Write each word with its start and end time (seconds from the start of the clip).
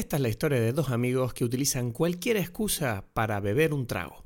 Esta 0.00 0.16
es 0.16 0.22
la 0.22 0.30
historia 0.30 0.58
de 0.58 0.72
dos 0.72 0.88
amigos 0.88 1.34
que 1.34 1.44
utilizan 1.44 1.92
cualquier 1.92 2.38
excusa 2.38 3.04
para 3.12 3.38
beber 3.38 3.74
un 3.74 3.86
trago. 3.86 4.24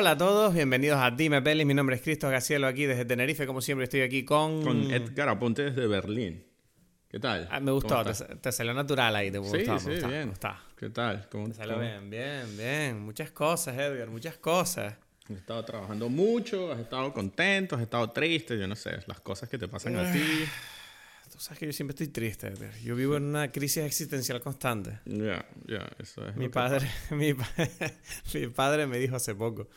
Hola 0.00 0.12
a 0.12 0.16
todos, 0.16 0.54
bienvenidos 0.54 0.98
a 0.98 1.10
Dime 1.10 1.42
Pelis. 1.42 1.66
Mi 1.66 1.74
nombre 1.74 1.94
es 1.96 2.00
Cristo 2.00 2.30
Gacielo 2.30 2.66
aquí 2.66 2.86
desde 2.86 3.04
Tenerife. 3.04 3.46
Como 3.46 3.60
siempre, 3.60 3.84
estoy 3.84 4.00
aquí 4.00 4.24
con. 4.24 4.62
Con 4.62 4.90
Edgar 4.90 5.28
Aponte 5.28 5.62
desde 5.64 5.86
Berlín. 5.86 6.42
¿Qué 7.06 7.20
tal? 7.20 7.46
Ah, 7.50 7.60
me 7.60 7.70
gustó, 7.70 8.02
te, 8.02 8.12
te 8.36 8.50
salió 8.50 8.72
natural 8.72 9.14
ahí. 9.14 9.30
Te 9.30 9.36
Sí, 9.36 9.38
gustó, 9.42 9.78
sí, 9.78 9.86
me 9.88 9.92
gustó, 9.94 10.08
bien. 10.08 10.20
me 10.20 10.26
gustó. 10.30 10.48
¿Qué 10.78 10.88
tal? 10.88 11.28
¿Cómo, 11.30 11.48
Te 11.48 11.54
salió 11.54 11.74
cómo- 11.74 11.86
bien, 11.86 12.08
bien, 12.08 12.56
bien. 12.56 12.98
Muchas 13.00 13.30
cosas, 13.30 13.76
Edgar, 13.76 14.08
muchas 14.08 14.38
cosas. 14.38 14.94
Has 15.24 15.36
estado 15.36 15.62
trabajando 15.66 16.08
mucho, 16.08 16.72
has 16.72 16.80
estado 16.80 17.12
contento, 17.12 17.76
has 17.76 17.82
estado 17.82 18.10
triste, 18.10 18.58
yo 18.58 18.66
no 18.66 18.76
sé, 18.76 19.00
las 19.06 19.20
cosas 19.20 19.50
que 19.50 19.58
te 19.58 19.68
pasan 19.68 19.96
a 19.96 20.10
ti. 20.10 20.22
Tú 21.30 21.38
sabes 21.38 21.58
que 21.60 21.66
yo 21.66 21.72
siempre 21.72 21.92
estoy 21.92 22.08
triste, 22.08 22.48
Edgar. 22.48 22.74
Yo 22.78 22.96
vivo 22.96 23.16
en 23.16 23.24
una 23.24 23.52
crisis 23.52 23.84
existencial 23.84 24.40
constante. 24.40 24.98
Ya, 25.04 25.44
ya, 25.66 25.86
eso 25.98 26.26
es. 26.26 26.34
Mi 26.36 26.48
padre, 26.48 26.88
mi, 27.10 27.34
pa- 27.34 27.48
mi 28.34 28.46
padre 28.48 28.86
me 28.86 28.98
dijo 28.98 29.14
hace 29.16 29.34
poco, 29.34 29.68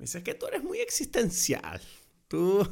me 0.00 0.04
dice, 0.06 0.18
es 0.18 0.24
que 0.24 0.34
tú 0.34 0.46
eres 0.46 0.62
muy 0.64 0.78
existencial. 0.80 1.80
Tú, 2.26 2.66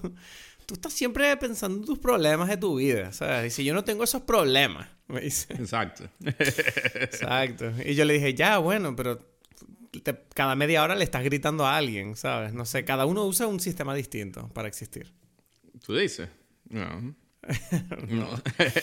tú 0.66 0.74
estás 0.74 0.92
siempre 0.94 1.36
pensando 1.36 1.78
en 1.78 1.84
tus 1.84 1.98
problemas 1.98 2.48
de 2.48 2.56
tu 2.56 2.76
vida, 2.76 3.12
¿sabes? 3.12 3.44
Dice, 3.44 3.62
yo 3.64 3.74
no 3.74 3.84
tengo 3.84 4.02
esos 4.02 4.22
problemas, 4.22 4.88
me 5.08 5.20
dice. 5.20 5.52
Exacto. 5.54 6.08
Exacto. 6.24 7.70
Y 7.84 7.94
yo 7.94 8.04
le 8.04 8.14
dije, 8.14 8.34
ya, 8.34 8.58
bueno, 8.58 8.94
pero 8.96 9.18
te- 10.02 10.18
cada 10.34 10.54
media 10.54 10.82
hora 10.82 10.94
le 10.94 11.04
estás 11.04 11.22
gritando 11.22 11.66
a 11.66 11.76
alguien, 11.76 12.16
¿sabes? 12.16 12.52
No 12.54 12.64
sé, 12.64 12.84
cada 12.84 13.04
uno 13.06 13.24
usa 13.26 13.46
un 13.46 13.60
sistema 13.60 13.94
distinto 13.94 14.48
para 14.54 14.68
existir. 14.68 15.12
¿Tú 15.84 15.94
dices? 15.96 16.28
No. 16.68 17.14
No. 18.08 18.28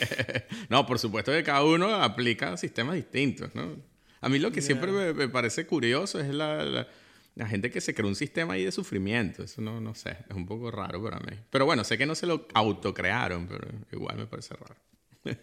no, 0.69 0.85
por 0.85 0.97
supuesto 0.97 1.31
que 1.31 1.43
cada 1.43 1.63
uno 1.63 1.93
aplica 1.95 2.57
sistemas 2.57 2.95
distintos, 2.95 3.53
¿no? 3.53 3.75
A 4.21 4.29
mí 4.29 4.39
lo 4.39 4.51
que 4.51 4.61
siempre 4.61 4.91
me, 4.91 5.13
me 5.13 5.29
parece 5.29 5.67
curioso 5.67 6.19
es 6.19 6.33
la, 6.33 6.63
la- 6.63 6.87
la 7.35 7.47
gente 7.47 7.69
que 7.69 7.81
se 7.81 7.93
crea 7.93 8.07
un 8.07 8.15
sistema 8.15 8.53
ahí 8.53 8.63
de 8.65 8.71
sufrimiento. 8.71 9.43
Eso 9.43 9.61
no, 9.61 9.79
no 9.81 9.93
sé, 9.93 10.11
es 10.29 10.35
un 10.35 10.45
poco 10.45 10.71
raro 10.71 11.03
para 11.03 11.19
mí. 11.19 11.37
Pero 11.49 11.65
bueno, 11.65 11.83
sé 11.83 11.97
que 11.97 12.05
no 12.05 12.15
se 12.15 12.25
lo 12.27 12.47
autocrearon, 12.53 13.47
pero 13.47 13.67
igual 13.91 14.17
me 14.17 14.25
parece 14.25 14.53
raro. 14.55 14.75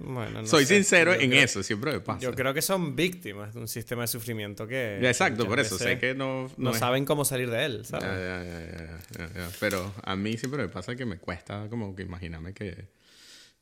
Bueno, 0.00 0.42
no 0.42 0.46
Soy 0.46 0.64
sé. 0.64 0.76
sincero 0.76 1.12
Yo 1.14 1.20
en 1.22 1.30
creo- 1.30 1.42
eso, 1.42 1.62
siempre 1.64 1.90
me 1.92 1.98
pasa. 2.00 2.20
Yo 2.20 2.32
creo 2.32 2.54
que 2.54 2.62
son 2.62 2.94
víctimas 2.94 3.52
de 3.54 3.60
un 3.60 3.66
sistema 3.66 4.02
de 4.02 4.06
sufrimiento 4.08 4.64
que... 4.68 4.98
Exacto, 5.02 5.44
por 5.48 5.58
eso, 5.58 5.76
sé 5.76 5.98
que 5.98 6.14
no... 6.14 6.48
No, 6.56 6.70
es- 6.70 6.78
saben 6.78 7.04
cómo 7.04 7.24
salir 7.24 7.50
de 7.50 7.64
él, 7.64 7.84
¿sabes? 7.84 8.04
ya, 8.06 8.44
ya, 8.44 8.70
ya, 8.70 8.98
ya, 9.18 9.34
ya. 9.34 9.50
Pero 9.58 9.92
a 10.04 10.14
mí 10.14 10.36
siempre 10.36 10.62
me 10.62 10.68
pasa 10.68 10.94
que 10.94 11.04
me 11.04 11.18
cuesta 11.18 11.66
como 11.68 11.96
que 11.96 12.02
imaginarme 12.02 12.54
que... 12.54 12.86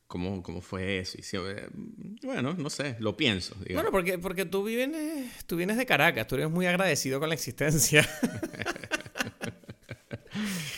¿Cómo, 0.06 0.42
cómo 0.42 0.60
fue 0.60 0.98
eso? 1.00 1.18
Bueno, 2.22 2.54
no 2.54 2.70
sé, 2.70 2.96
lo 3.00 3.16
pienso. 3.16 3.54
digamos. 3.56 3.74
Bueno, 3.74 3.90
porque, 3.90 4.18
porque 4.18 4.44
tú, 4.44 4.62
vienes, 4.64 5.44
tú 5.46 5.56
vienes 5.56 5.76
de 5.76 5.84
Caracas, 5.86 6.26
tú 6.28 6.36
eres 6.36 6.48
muy 6.48 6.66
agradecido 6.66 7.18
con 7.18 7.28
la 7.28 7.34
existencia. 7.34 8.08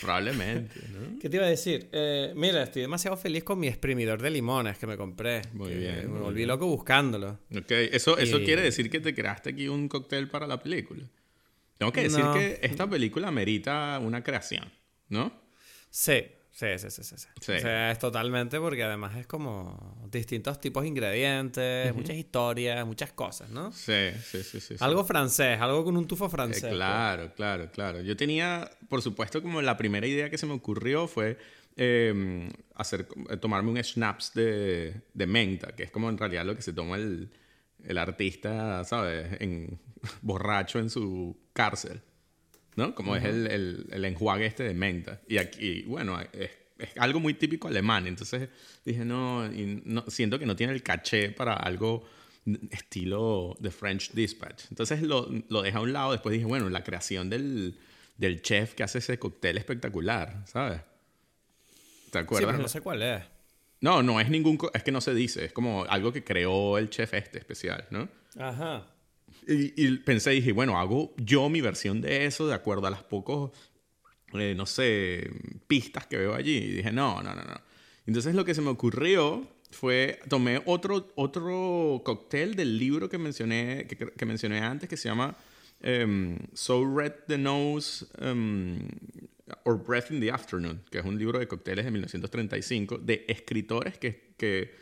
Probablemente, 0.01 0.81
¿no? 0.93 1.19
¿Qué 1.21 1.29
te 1.29 1.37
iba 1.37 1.47
a 1.47 1.49
decir? 1.51 1.89
Eh, 1.93 2.33
mira, 2.37 2.63
estoy 2.63 2.83
demasiado 2.83 3.17
feliz 3.17 3.43
con 3.45 3.59
mi 3.59 3.67
exprimidor 3.67 4.23
de 4.23 4.31
limones 4.31 4.79
que 4.79 4.87
me 4.87 4.97
compré. 4.97 5.43
Muy 5.53 5.75
bien, 5.75 6.13
Me 6.13 6.21
volví 6.21 6.47
loco 6.47 6.67
buscándolo. 6.67 7.41
Ok, 7.57 7.71
Eso, 7.71 8.17
eso 8.19 8.39
Y- 8.39 8.45
quiere 8.45 8.63
decir 8.63 8.89
que 8.89 9.01
te 9.01 9.15
creaste 9.15 9.51
aquí 9.51 9.69
un 9.69 9.89
cóctel 9.89 10.29
para 10.29 10.47
la 10.47 10.63
película. 10.63 11.05
Tengo 11.77 11.93
que 11.93 12.03
decir 12.05 12.21
No. 12.25 12.33
que 12.35 12.61
esta 12.63 12.89
película 12.89 13.31
merita 13.31 13.99
una 14.03 14.23
creación, 14.23 14.71
¿no? 15.09 15.33
Sí, 15.91 16.25
sí, 16.59 16.67
sí, 16.79 16.91
sí, 16.91 17.03
sí. 17.05 17.17
sí. 17.17 17.27
Sí. 17.41 17.53
O 17.53 17.61
sea, 17.61 17.91
es 17.93 17.99
totalmente 17.99 18.59
porque 18.59 18.83
además 18.83 19.17
es 19.17 19.27
como 19.27 19.97
distintos 20.11 20.61
tipos 20.61 20.83
de 20.83 20.89
ingredientes, 20.89 21.95
muchas 21.95 22.17
historias, 22.17 22.85
muchas 22.87 23.13
cosas, 23.13 23.49
¿no? 23.51 23.71
Sí, 23.73 24.11
sí, 24.25 24.43
sí, 24.43 24.61
sí. 24.61 24.77
sí. 24.77 24.77
Algo 24.81 25.05
francés, 25.05 25.61
algo 25.61 25.85
con 25.85 25.97
un 25.97 26.07
tufo 26.07 26.27
Eh, 26.27 26.31
francés. 26.31 26.63
pues. 26.63 26.75
claro, 26.75 27.33
claro, 27.35 27.71
claro. 27.71 28.01
Yo 28.01 28.17
tenía, 28.17 28.71
por 28.89 29.03
supuesto, 29.03 29.41
como 29.43 29.63
la 29.63 29.77
primera 29.77 30.07
idea 30.07 30.31
que 30.31 30.39
se 30.39 30.47
me 30.47 30.53
ocurrió 30.55 31.07
fue 31.07 31.39
eh, 31.77 32.51
hacer, 32.75 33.07
eh, 33.31 33.37
tomarme 33.37 33.71
un 33.71 33.83
schnapps 33.83 34.35
de, 34.35 35.01
de 35.15 35.27
menta, 35.27 35.77
que 35.77 35.85
es 35.85 35.91
como 35.93 36.09
en 36.11 36.19
realidad 36.19 36.45
lo 36.45 36.57
que 36.57 36.63
se 36.63 36.73
toma 36.73 36.97
el, 36.97 37.31
el 37.85 37.99
artista, 37.99 38.83
¿sabes? 38.85 39.41
En, 39.41 39.79
borracho 40.23 40.79
en 40.81 40.91
su 40.91 41.37
cárcel, 41.53 42.03
¿no? 42.79 42.95
Como 42.95 43.17
es 43.17 43.25
el, 43.25 43.47
el, 43.49 43.87
el 43.91 44.05
enjuague 44.05 44.47
este 44.47 44.63
de 44.63 44.73
menta. 44.73 45.21
Y 45.29 45.39
aquí, 45.39 45.83
bueno, 45.83 46.21
es, 46.21 46.51
es 46.79 46.91
algo 46.97 47.19
muy 47.19 47.35
típico 47.35 47.67
alemán. 47.67 48.07
Entonces 48.07 48.49
dije, 48.85 49.05
no, 49.05 49.45
y 49.53 49.83
no, 49.85 50.05
siento 50.09 50.39
que 50.39 50.47
no 50.47 50.55
tiene 50.55 50.73
el 50.73 50.83
caché 50.85 51.31
para 51.33 51.55
algo 51.55 52.07
estilo 52.71 53.57
The 53.61 53.71
French 53.71 54.13
Dispatch. 54.13 54.65
Entonces 54.71 55.03
lo, 55.03 55.29
lo 55.49 55.63
dejé 55.63 55.77
a 55.77 55.81
un 55.81 55.93
lado. 55.93 56.13
Después 56.13 56.33
dije, 56.33 56.45
bueno, 56.47 56.69
la 56.71 56.85
creación 56.85 57.29
del, 57.29 57.79
del 58.17 58.43
chef 58.43 58.75
que 58.75 58.85
hace 58.85 58.99
ese 58.99 59.19
cóctel 59.19 59.59
espectacular, 59.59 60.45
¿sabes? 60.47 60.81
¿Te 62.11 62.19
Sí, 62.21 62.25
acuerdas? 62.25 62.51
pero 62.53 62.63
no 62.63 62.69
sé 62.69 62.81
cuál 62.81 63.03
es. 63.03 63.23
No, 63.81 64.03
no 64.03 64.21
es 64.21 64.31
ningún... 64.31 64.57
Es 64.73 64.83
que 64.83 64.93
no 64.93 65.01
se 65.01 65.15
dice. 65.15 65.45
Es 65.47 65.53
como 65.53 65.85
algo 65.85 66.13
que 66.13 66.23
creó 66.25 66.79
el 66.79 66.91
chef 66.91 67.13
este 67.15 67.39
especial, 67.39 67.87
¿no? 67.91 68.09
Ajá. 68.39 68.87
Y, 69.49 69.73
y 69.77 69.97
pensé, 69.99 70.31
dije, 70.33 70.53
bueno, 70.53 70.79
hago 70.79 71.15
yo 71.17 71.49
mi 71.49 71.63
versión 71.63 72.03
de 72.03 72.27
eso 72.27 72.47
de 72.47 72.55
acuerdo 72.55 72.87
a 72.87 72.91
las 72.91 73.03
pocos, 73.03 73.51
eh, 74.35 74.55
no 74.55 74.67
sé, 74.67 75.31
pistas 75.67 76.07
que 76.07 76.19
veo 76.19 76.35
allí. 76.35 76.57
Y 76.57 76.73
dije, 76.73 76.93
no, 76.93 77.23
no, 77.23 77.35
no, 77.35 77.43
no. 77.43 77.61
Entonces 78.07 78.35
lo 78.35 78.45
que 78.45 78.55
se 78.55 78.61
me 78.61 78.69
ocurrió 78.69 79.49
fue, 79.71 80.21
tomé 80.29 80.61
otro, 80.67 81.13
otro 81.17 82.03
cóctel 82.05 82.57
del 82.57 82.79
libro 82.79 83.09
que 83.09 83.17
mencioné, 83.17 83.87
que, 83.87 83.97
que 83.97 84.27
mencioné 84.27 84.61
antes, 84.61 84.87
que 84.89 84.99
se 84.99 85.09
llama 85.09 85.35
em, 85.81 86.39
So 86.53 86.85
Red 86.85 87.13
the 87.27 87.39
Nose 87.39 88.07
em, 88.19 88.87
or 89.65 89.83
Breath 89.83 90.11
in 90.11 90.21
the 90.21 90.31
Afternoon, 90.31 90.83
que 90.91 90.99
es 90.99 91.05
un 91.05 91.19
libro 91.19 91.39
de 91.39 91.49
cócteles 91.49 91.87
de 91.87 91.91
1935 91.91 92.99
de 92.99 93.25
escritores 93.29 93.97
que, 93.97 94.35
que, 94.37 94.75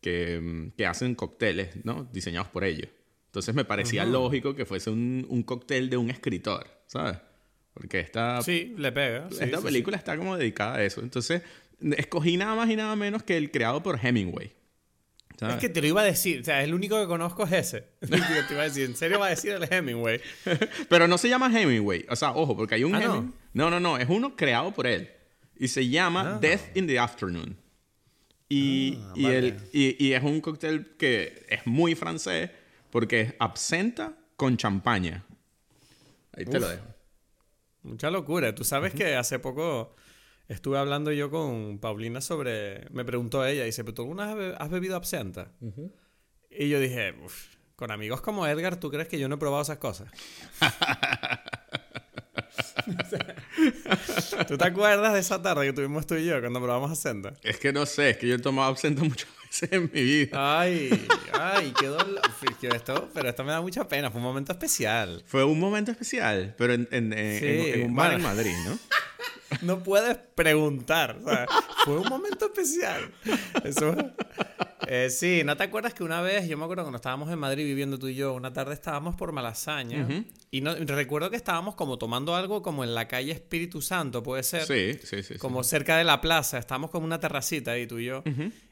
que, 0.00 0.34
em, 0.36 0.70
que 0.70 0.86
hacen 0.86 1.14
cócteles, 1.14 1.84
¿no? 1.84 2.08
Diseñados 2.10 2.48
por 2.48 2.64
ellos. 2.64 2.88
Entonces 3.34 3.52
me 3.52 3.64
parecía 3.64 4.04
lógico 4.04 4.54
que 4.54 4.64
fuese 4.64 4.90
un, 4.90 5.26
un 5.28 5.42
cóctel 5.42 5.90
de 5.90 5.96
un 5.96 6.08
escritor, 6.08 6.68
¿sabes? 6.86 7.16
Porque 7.72 7.98
esta, 7.98 8.40
Sí, 8.42 8.74
le 8.78 8.92
pega. 8.92 9.28
sí, 9.28 9.38
esta 9.40 9.58
sí, 9.58 9.64
película 9.64 9.96
está 9.96 10.16
como 10.16 10.36
dedicada 10.36 10.76
a 10.76 10.84
eso. 10.84 11.00
Entonces 11.00 11.42
escogí 11.96 12.36
nada 12.36 12.54
más 12.54 12.70
y 12.70 12.76
nada 12.76 12.94
menos 12.94 13.24
que 13.24 13.36
el 13.36 13.50
creado 13.50 13.82
por 13.82 13.98
Hemingway. 14.00 14.46
sí. 14.50 14.54
¿sabes? 15.40 15.56
Es 15.56 15.60
que 15.62 15.68
te 15.68 15.80
lo 15.80 15.88
iba 15.88 16.02
a 16.02 16.04
decir. 16.04 16.42
O 16.42 16.44
sea, 16.44 16.62
el 16.62 16.72
único 16.74 16.96
que 17.00 17.08
conozco 17.08 17.42
es 17.42 17.50
ese. 17.52 17.80
Te 18.08 18.52
iba 18.52 18.60
a 18.60 18.64
decir, 18.68 18.84
¿en 18.84 18.94
serio 18.94 19.18
va 19.18 19.26
a 19.26 19.30
decir 19.30 19.50
el 19.50 19.64
Hemingway? 19.68 20.20
Pero 20.88 21.08
no 21.08 21.18
se 21.18 21.28
llama 21.28 21.50
Hemingway. 21.52 22.06
O 22.08 22.14
sea, 22.14 22.30
ojo, 22.36 22.56
porque 22.56 22.76
hay 22.76 22.84
un 22.84 22.94
Ah, 22.94 23.00
¿no? 23.00 23.16
Heming- 23.24 23.32
no, 23.52 23.68
no, 23.68 23.80
no. 23.80 23.98
Es 23.98 24.08
uno 24.08 24.36
creado 24.36 24.70
por 24.70 24.86
él. 24.86 25.10
Y 25.58 25.66
se 25.66 25.88
llama 25.88 26.34
Ah. 26.36 26.38
Death 26.40 26.76
in 26.76 26.86
the 26.86 27.00
Afternoon. 27.00 27.56
Y, 28.48 28.98
Ah, 29.00 29.12
y, 29.16 29.22
vale. 29.24 29.38
el- 29.38 29.56
y- 29.72 29.96
y 30.06 30.12
es 30.12 30.22
un 30.22 30.40
cóctel 30.40 30.94
que 30.96 31.44
es 31.48 31.66
muy 31.66 31.96
francés 31.96 32.50
porque 32.94 33.20
es 33.22 33.34
absenta 33.40 34.16
con 34.36 34.56
champaña. 34.56 35.24
Ahí 36.32 36.44
te 36.44 36.60
lo 36.60 36.68
dejo. 36.68 36.84
Mucha 37.82 38.08
locura. 38.08 38.54
Tú 38.54 38.62
sabes 38.62 38.94
que 38.94 39.16
hace 39.16 39.40
poco 39.40 39.96
estuve 40.46 40.78
hablando 40.78 41.10
yo 41.10 41.28
con 41.28 41.80
Paulina 41.80 42.20
sobre... 42.20 42.88
Me 42.90 43.04
preguntó 43.04 43.44
ella, 43.44 43.64
dice, 43.64 43.82
¿pero 43.82 43.94
tú 43.94 44.02
alguna 44.02 44.32
vez 44.32 44.52
has 44.54 44.58
be- 44.58 44.64
has 44.64 44.70
bebido 44.70 44.94
absenta? 44.94 45.50
Y 46.50 46.68
yo 46.68 46.78
dije, 46.78 47.16
"Uf, 47.24 47.56
con 47.74 47.90
amigos 47.90 48.20
como 48.20 48.46
Edgar, 48.46 48.76
¿tú 48.76 48.92
crees 48.92 49.08
que 49.08 49.18
yo 49.18 49.28
no 49.28 49.34
he 49.34 49.38
probado 49.38 49.62
esas 49.64 49.78
cosas? 49.78 50.08
¿Tú 54.48 54.56
te 54.56 54.64
acuerdas 54.64 55.14
de 55.14 55.18
esa 55.18 55.42
tarde 55.42 55.66
que 55.66 55.72
tuvimos 55.72 56.06
tú 56.06 56.14
y 56.14 56.26
yo 56.26 56.38
cuando 56.40 56.60
probamos 56.60 56.90
absenta? 56.90 57.34
Es 57.42 57.58
que 57.58 57.72
no 57.72 57.86
sé, 57.86 58.10
es 58.10 58.18
que 58.18 58.28
yo 58.28 58.36
he 58.36 58.38
tomado 58.38 58.70
absenta 58.70 59.02
muchas 59.02 59.28
veces 59.28 59.43
en 59.70 59.90
mi 59.92 60.02
vida. 60.02 60.60
Ay, 60.60 61.06
ay, 61.32 61.72
qué 61.78 61.86
dolor. 61.86 62.20
Esto, 62.62 63.08
pero 63.14 63.28
esto 63.28 63.44
me 63.44 63.52
da 63.52 63.60
mucha 63.60 63.86
pena. 63.86 64.10
Fue 64.10 64.18
un 64.20 64.26
momento 64.26 64.52
especial. 64.52 65.22
Fue 65.26 65.44
un 65.44 65.58
momento 65.60 65.90
especial, 65.90 66.54
pero 66.58 66.72
en, 66.74 66.88
en- 66.90 67.12
en- 67.12 67.38
Sí, 67.40 67.46
en- 67.46 67.80
en 67.80 67.86
un 67.90 67.94
bar 67.96 68.14
en. 68.14 68.22
Madrid, 68.22 68.54
¿no? 68.66 68.78
No 69.62 69.82
puedes 69.82 70.16
preguntar. 70.34 71.18
o 71.24 71.28
sea, 71.28 71.46
fue 71.84 71.98
un 71.98 72.08
momento 72.08 72.46
especial. 72.46 73.12
Eso. 73.64 73.94
Eh, 74.88 75.10
sí, 75.10 75.42
¿no 75.44 75.56
te 75.56 75.64
acuerdas 75.64 75.94
que 75.94 76.04
una 76.04 76.20
vez, 76.20 76.48
yo 76.48 76.56
me 76.56 76.64
acuerdo 76.64 76.84
cuando 76.84 76.96
estábamos 76.96 77.30
en 77.30 77.38
Madrid 77.38 77.64
viviendo 77.64 77.98
tú 77.98 78.08
y 78.08 78.14
yo, 78.14 78.34
una 78.34 78.52
tarde 78.52 78.74
estábamos 78.74 79.14
por 79.14 79.32
Malasaña 79.32 80.06
y 80.50 80.60
no, 80.60 80.74
recuerdo 80.74 81.30
que 81.30 81.36
estábamos 81.36 81.74
como 81.74 81.98
tomando 81.98 82.34
algo 82.34 82.62
como 82.62 82.84
en 82.84 82.94
la 82.94 83.08
calle 83.08 83.32
Espíritu 83.32 83.80
Santo, 83.82 84.22
puede 84.22 84.42
ser. 84.42 84.62
Sí, 84.66 84.98
sí, 85.04 85.22
sí. 85.22 85.38
Como 85.38 85.64
cerca 85.64 85.96
de 85.96 86.04
la 86.04 86.20
plaza, 86.20 86.58
estábamos 86.58 86.90
como 86.90 87.04
una 87.06 87.18
terracita 87.18 87.72
ahí 87.72 87.86
tú 87.86 87.98
y 87.98 88.06
yo. 88.06 88.22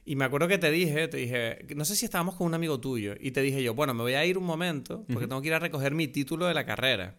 Y 0.04 0.16
me 0.16 0.24
acuerdo 0.24 0.48
que 0.48 0.58
te 0.58 0.70
dije, 0.70 1.08
te 1.08 1.16
dije, 1.16 1.66
no 1.74 1.84
sé 1.84 1.96
si 1.96 2.04
estábamos 2.04 2.36
con 2.36 2.46
un 2.46 2.54
amigo 2.54 2.80
tuyo 2.80 3.14
y 3.18 3.30
te 3.30 3.42
dije 3.42 3.62
yo, 3.62 3.74
bueno, 3.74 3.94
me 3.94 4.02
voy 4.02 4.14
a 4.14 4.24
ir 4.24 4.38
un 4.38 4.44
momento 4.44 5.04
porque 5.12 5.26
tengo 5.26 5.40
que 5.42 5.48
ir 5.48 5.54
a 5.54 5.58
recoger 5.58 5.94
mi 5.94 6.08
título 6.08 6.46
de 6.46 6.54
la 6.54 6.64
carrera. 6.64 7.16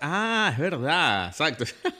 ah, 0.00 0.50
es 0.52 0.58
verdad, 0.58 1.28
exacto. 1.28 1.64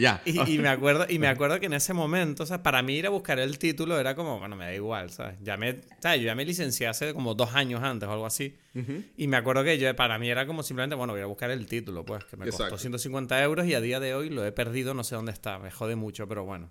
Ya. 0.00 0.22
Y, 0.24 0.58
me 0.58 0.68
acuerdo, 0.68 1.06
y 1.08 1.18
me 1.18 1.28
acuerdo 1.28 1.60
que 1.60 1.66
en 1.66 1.74
ese 1.74 1.92
momento, 1.92 2.42
o 2.42 2.46
sea, 2.46 2.62
para 2.62 2.82
mí 2.82 2.94
ir 2.94 3.06
a 3.06 3.10
buscar 3.10 3.38
el 3.38 3.58
título 3.58 3.98
era 4.00 4.14
como, 4.14 4.38
bueno, 4.38 4.56
me 4.56 4.64
da 4.64 4.74
igual, 4.74 5.10
¿sabes? 5.10 5.36
Ya 5.42 5.56
me, 5.56 5.80
¿sabes? 6.00 6.20
Yo 6.20 6.26
ya 6.26 6.34
me 6.34 6.44
licencié 6.44 6.86
hace 6.86 7.12
como 7.12 7.34
dos 7.34 7.54
años 7.54 7.82
antes 7.82 8.08
o 8.08 8.12
algo 8.12 8.26
así. 8.26 8.56
Y 9.16 9.26
me 9.26 9.36
acuerdo 9.36 9.64
que 9.64 9.78
yo, 9.78 9.94
para 9.96 10.18
mí 10.18 10.30
era 10.30 10.46
como 10.46 10.62
simplemente, 10.62 10.94
bueno, 10.94 11.12
voy 11.12 11.22
a 11.22 11.26
buscar 11.26 11.50
el 11.50 11.66
título, 11.66 12.04
pues, 12.04 12.24
que 12.24 12.36
me 12.36 12.48
costó 12.48 12.78
150 12.78 13.42
euros 13.42 13.66
y 13.66 13.74
a 13.74 13.80
día 13.80 14.00
de 14.00 14.14
hoy 14.14 14.30
lo 14.30 14.44
he 14.46 14.52
perdido, 14.52 14.94
no 14.94 15.04
sé 15.04 15.16
dónde 15.16 15.32
está, 15.32 15.58
me 15.58 15.70
jode 15.70 15.96
mucho, 15.96 16.26
pero 16.26 16.44
bueno. 16.44 16.70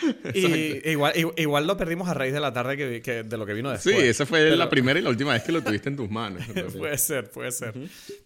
Y 0.34 0.90
igual, 0.90 1.12
igual 1.36 1.66
lo 1.66 1.76
perdimos 1.76 2.08
a 2.08 2.14
raíz 2.14 2.32
de 2.32 2.40
la 2.40 2.52
tarde 2.52 3.00
que, 3.02 3.22
de 3.22 3.36
lo 3.36 3.46
que 3.46 3.52
vino 3.52 3.70
después. 3.70 3.96
Sí, 3.96 4.02
esa 4.02 4.26
fue 4.26 4.56
la 4.56 4.68
primera 4.68 4.98
y 4.98 5.02
la 5.02 5.10
última 5.10 5.32
vez 5.32 5.42
que 5.42 5.52
lo 5.52 5.62
tuviste 5.64 5.88
en 5.88 5.96
tus 5.96 6.10
manos. 6.10 6.42
puede 6.76 6.98
ser, 6.98 7.30
puede 7.30 7.52
ser. 7.52 7.74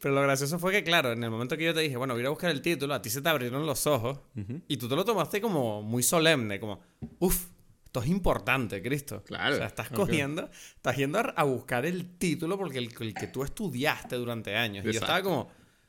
Pero 0.01 0.15
lo 0.15 0.23
gracioso 0.23 0.59
fue 0.59 0.73
que, 0.73 0.85
claro, 0.85 1.13
en 1.13 1.23
el 1.23 1.31
momento 1.31 1.57
que 1.57 1.65
yo 1.65 1.75
te 1.75 1.81
dije, 1.81 1.97
bueno, 1.97 2.15
voy 2.15 2.25
a 2.25 2.31
buscar 2.31 2.51
el 2.51 2.63
título, 2.63 2.95
a 2.95 3.03
ti 3.03 3.11
se 3.11 3.21
te 3.21 3.29
abrieron 3.29 3.67
los 3.67 3.87
ojos 3.87 4.21
y 4.69 4.77
tú 4.77 4.89
te 4.89 4.97
lo 4.97 5.05
tomaste 5.05 5.41
como 5.41 5.83
muy 5.83 6.03
solemne, 6.03 6.61
como, 6.61 6.81
uff, 7.19 7.47
esto 7.95 8.03
es 8.03 8.09
importante, 8.09 8.83
Cristo. 8.83 9.23
Claro. 9.25 9.55
O 9.55 9.59
sea, 9.59 9.69
estás 9.69 9.89
cogiendo, 9.89 10.51
estás 10.75 10.97
yendo 10.97 11.21
a 11.37 11.45
buscar 11.45 11.87
el 11.87 12.19
título 12.19 12.59
porque 12.59 12.79
el, 12.79 12.89
el 12.99 13.15
que 13.15 13.29
tú 13.29 13.45
estudiaste 13.45 14.17
durante 14.17 14.57
años. 14.57 14.85
Y 14.85 14.93
yo 14.93 14.99
estaba 14.99 15.23
como 15.23 15.49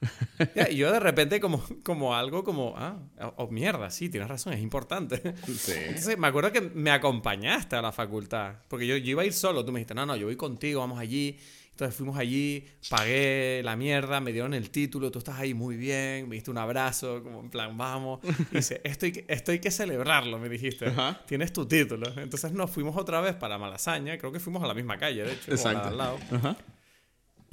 y 0.72 0.76
yo 0.76 0.92
de 0.92 1.00
repente 1.00 1.40
como, 1.40 1.64
como 1.84 2.16
algo 2.16 2.44
como, 2.44 2.74
ah, 2.78 2.98
oh, 3.38 3.48
mierda, 3.48 3.90
sí, 3.90 4.10
tienes 4.10 4.30
razón, 4.30 4.54
es 4.54 4.62
importante. 4.62 5.22
Entonces 5.26 6.18
me 6.18 6.28
acuerdo 6.28 6.52
que 6.52 6.62
me 6.62 6.92
acompañaste 6.92 7.76
a 7.76 7.82
la 7.82 7.92
facultad, 7.92 8.56
porque 8.68 8.88
yo, 8.88 8.98
yo 8.98 9.12
iba 9.12 9.22
a 9.22 9.26
ir 9.26 9.34
solo, 9.34 9.64
tú 9.66 9.72
me 9.72 9.80
dijiste, 9.80 9.96
no, 9.96 10.06
no, 10.06 10.16
yo 10.16 10.26
voy 10.28 10.36
contigo, 10.36 10.80
vamos 10.80 11.00
allí. 11.00 11.38
Entonces 11.76 11.94
fuimos 11.94 12.18
allí, 12.18 12.66
pagué 12.90 13.60
la 13.62 13.76
mierda, 13.76 14.22
me 14.22 14.32
dieron 14.32 14.54
el 14.54 14.70
título, 14.70 15.12
tú 15.12 15.20
estás 15.20 15.38
ahí 15.38 15.54
muy 15.54 15.76
bien, 15.76 16.30
me 16.30 16.36
diste 16.36 16.50
un 16.50 16.58
abrazo, 16.58 17.22
como 17.22 17.42
en 17.42 17.50
plan, 17.50 17.78
vamos. 17.78 18.22
Y 18.54 18.56
dice, 18.56 18.80
esto 18.86 19.06
hay 19.06 19.12
que, 19.12 19.26
esto 19.28 19.52
hay 19.52 19.60
que 19.60 19.70
celebrarlo, 19.72 20.40
me 20.40 20.48
dijiste. 20.48 20.90
Tienes 21.26 21.52
tu 21.52 21.66
título. 21.66 22.08
Entonces 22.16 22.54
nos 22.54 22.72
fuimos 22.72 22.96
otra 22.96 23.20
vez 23.20 23.36
para 23.36 23.58
Malasaña, 23.58 24.18
creo 24.18 24.32
que 24.32 24.40
fuimos 24.40 24.64
a 24.64 24.68
la 24.68 24.74
misma 24.74 24.98
calle, 24.98 25.24
de 25.24 25.34
hecho, 25.34 25.52
Exacto. 25.52 25.90
al 25.90 25.98
lado. 25.98 26.18
Ajá. 26.32 26.56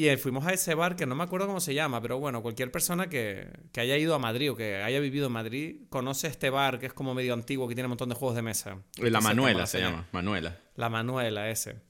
Y 0.02 0.16
fuimos 0.16 0.44
a 0.46 0.52
ese 0.52 0.74
bar 0.74 0.96
que 0.96 1.06
no 1.06 1.14
me 1.14 1.22
acuerdo 1.22 1.46
cómo 1.46 1.60
se 1.60 1.74
llama, 1.74 2.02
pero 2.02 2.18
bueno, 2.18 2.42
cualquier 2.42 2.72
persona 2.72 3.08
que, 3.08 3.46
que, 3.70 3.80
haya 3.80 3.96
ido 3.96 4.16
a 4.16 4.18
Madrid 4.18 4.50
o 4.50 4.56
que 4.56 4.82
haya 4.82 4.98
vivido 4.98 5.28
en 5.28 5.32
Madrid 5.32 5.76
conoce 5.90 6.26
este 6.26 6.50
bar 6.50 6.80
que 6.80 6.86
es 6.86 6.92
como 6.92 7.14
medio 7.14 7.34
antiguo, 7.34 7.68
que 7.68 7.76
tiene 7.76 7.86
un 7.86 7.90
montón 7.90 8.08
de 8.08 8.16
juegos 8.16 8.34
de 8.34 8.42
mesa. 8.42 8.78
La 8.98 9.20
Manuela 9.20 9.64
se, 9.64 9.78
llama, 9.78 10.08
Manuela. 10.10 10.58
La 10.74 10.88
Manuela, 10.88 11.48
ese. 11.50 11.82